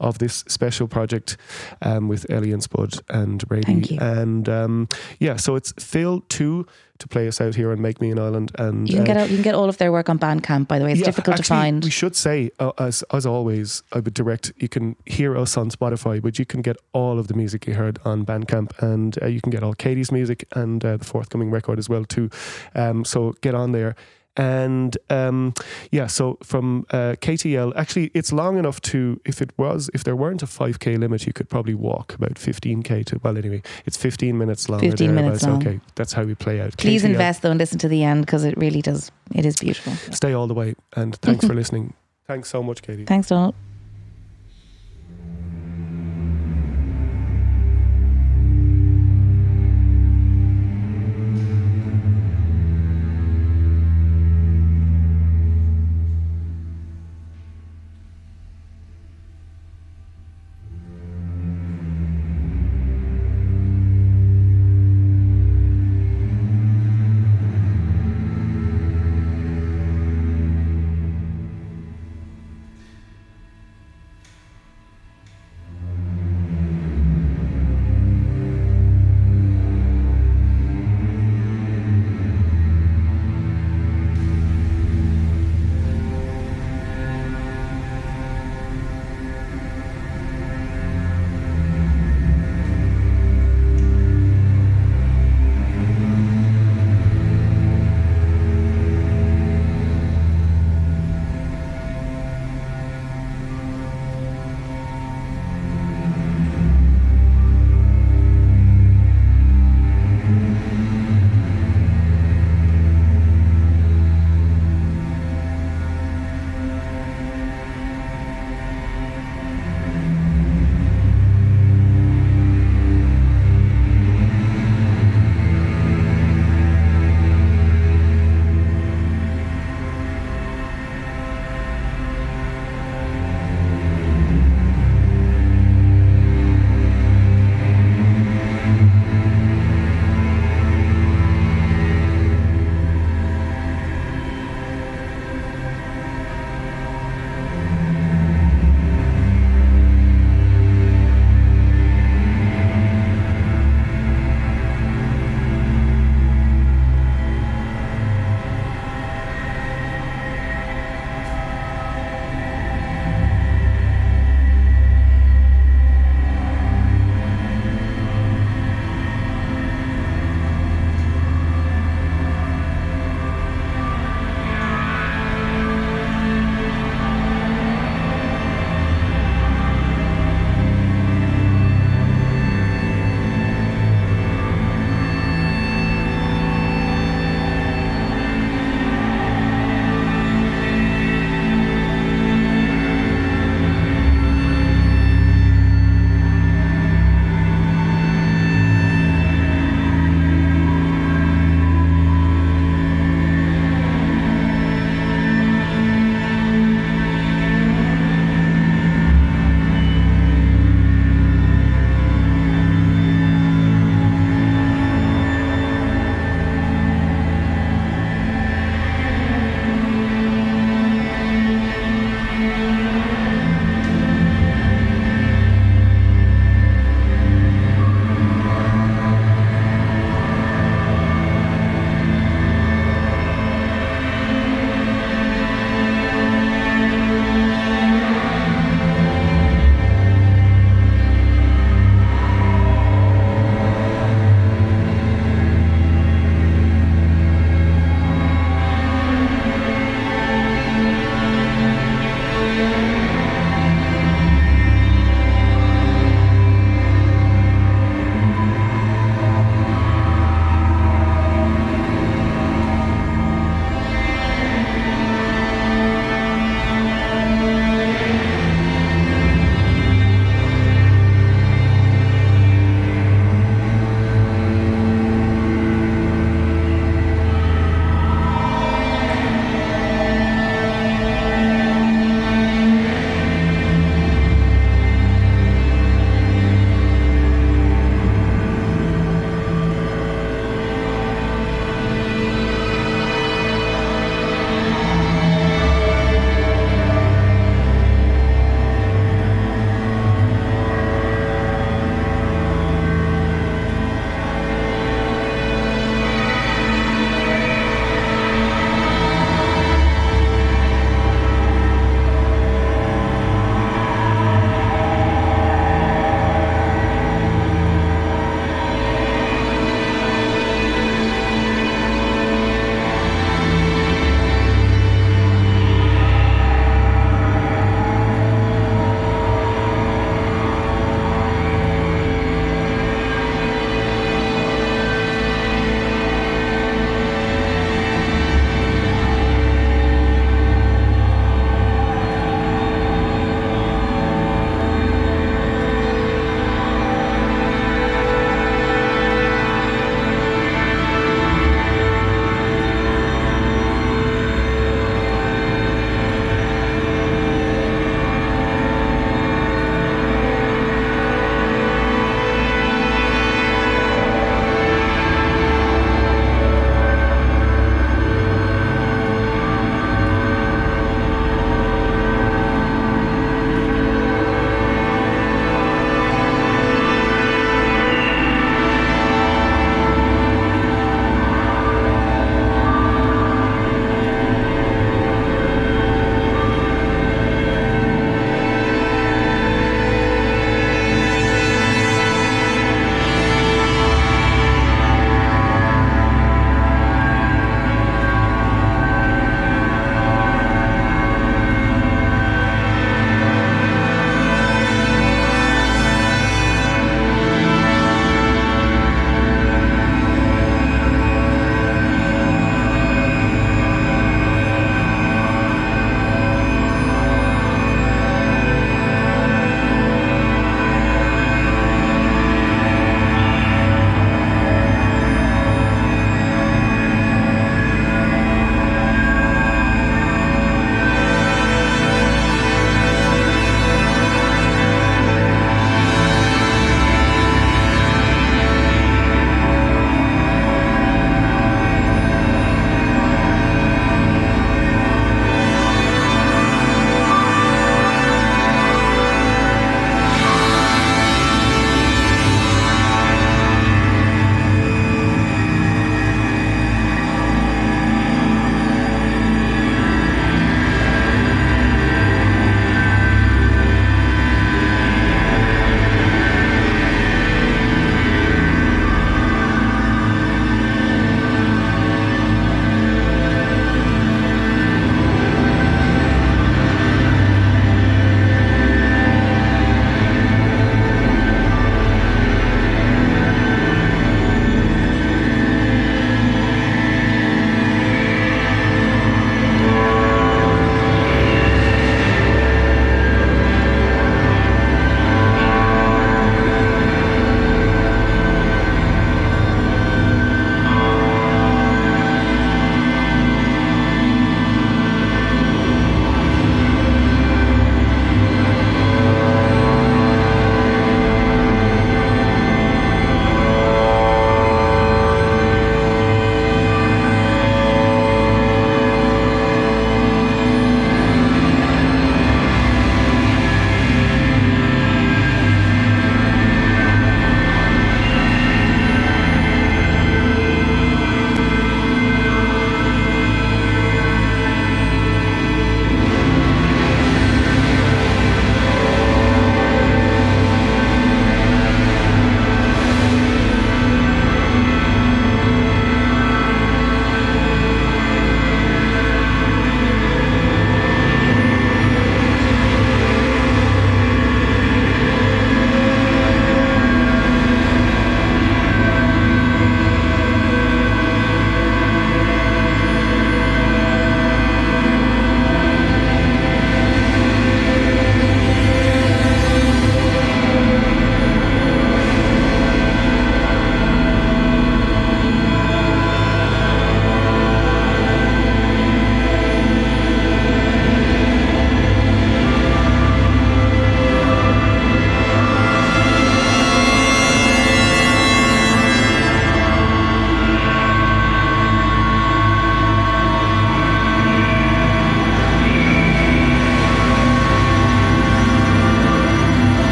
of 0.00 0.18
this 0.18 0.44
special 0.48 0.88
project 0.88 1.36
um, 1.82 2.08
with 2.08 2.30
Ellie 2.30 2.52
and 2.52 2.62
Spud 2.62 2.94
and 3.08 3.46
Brady. 3.46 3.66
Thank 3.66 3.90
you. 3.90 3.98
And 4.00 4.48
um, 4.48 4.88
yeah, 5.18 5.36
so 5.36 5.56
it's 5.56 5.72
Phil 5.78 6.22
two 6.28 6.66
to 7.02 7.08
play 7.08 7.26
us 7.28 7.40
out 7.40 7.54
here 7.54 7.72
and 7.72 7.82
make 7.82 8.00
me 8.00 8.10
an 8.10 8.18
island. 8.18 8.52
And 8.58 8.88
You 8.88 8.96
can 8.96 9.02
uh, 9.02 9.06
get 9.06 9.16
out, 9.16 9.30
you 9.30 9.36
can 9.36 9.42
get 9.42 9.54
all 9.54 9.68
of 9.68 9.78
their 9.78 9.92
work 9.92 10.08
on 10.08 10.18
Bandcamp. 10.18 10.68
By 10.68 10.78
the 10.78 10.84
way, 10.84 10.92
it's 10.92 11.00
yeah, 11.00 11.06
difficult 11.06 11.34
actually, 11.34 11.44
to 11.44 11.48
find. 11.48 11.84
We 11.84 11.90
should 11.90 12.16
say, 12.16 12.50
uh, 12.58 12.72
as 12.78 13.02
as 13.12 13.26
always, 13.26 13.82
I 13.92 13.98
would 13.98 14.14
direct. 14.14 14.52
You 14.56 14.68
can 14.68 14.96
hear 15.04 15.36
us 15.36 15.56
on 15.56 15.70
Spotify, 15.70 16.22
but 16.22 16.38
you 16.38 16.46
can 16.46 16.62
get 16.62 16.76
all 16.92 17.18
of 17.18 17.28
the 17.28 17.34
music 17.34 17.66
you 17.66 17.74
heard 17.74 17.98
on 18.04 18.24
Bandcamp, 18.24 18.80
and 18.80 19.20
uh, 19.20 19.26
you 19.26 19.40
can 19.40 19.50
get 19.50 19.62
all 19.62 19.74
Katie's 19.74 20.12
music 20.12 20.46
and 20.54 20.84
forthcoming 21.02 21.50
record 21.50 21.78
as 21.78 21.88
well 21.88 22.04
too. 22.04 22.30
Um, 22.74 23.04
so 23.04 23.34
get 23.40 23.54
on 23.54 23.72
there. 23.72 23.94
And 24.34 24.96
um, 25.10 25.52
yeah, 25.90 26.06
so 26.06 26.38
from 26.42 26.86
uh, 26.90 27.16
KTL, 27.20 27.74
actually, 27.76 28.10
it's 28.14 28.32
long 28.32 28.56
enough 28.56 28.80
to 28.82 29.20
if 29.26 29.42
it 29.42 29.50
was 29.58 29.90
if 29.92 30.04
there 30.04 30.16
weren't 30.16 30.42
a 30.42 30.46
five 30.46 30.78
k 30.78 30.96
limit, 30.96 31.26
you 31.26 31.34
could 31.34 31.50
probably 31.50 31.74
walk 31.74 32.14
about 32.14 32.38
fifteen 32.38 32.82
k 32.82 33.02
to. 33.02 33.20
Well, 33.22 33.36
anyway, 33.36 33.60
it's 33.84 33.98
fifteen 33.98 34.38
minutes 34.38 34.70
long. 34.70 34.80
15 34.80 35.14
minutes 35.14 35.42
long. 35.42 35.60
Okay, 35.60 35.80
that's 35.96 36.14
how 36.14 36.22
we 36.22 36.34
play 36.34 36.62
out. 36.62 36.78
Please 36.78 37.02
KTL. 37.02 37.10
invest 37.10 37.42
though 37.42 37.50
and 37.50 37.58
listen 37.58 37.78
to 37.80 37.88
the 37.88 38.04
end 38.04 38.24
because 38.24 38.44
it 38.44 38.56
really 38.56 38.80
does. 38.80 39.10
It 39.34 39.44
is 39.44 39.56
beautiful. 39.56 39.92
Stay 40.14 40.32
all 40.32 40.46
the 40.46 40.54
way, 40.54 40.76
and 40.96 41.14
thanks 41.16 41.46
for 41.46 41.52
listening. 41.52 41.92
Thanks 42.26 42.48
so 42.48 42.62
much, 42.62 42.80
Katie. 42.80 43.04
Thanks, 43.04 43.28
Donal. 43.28 43.54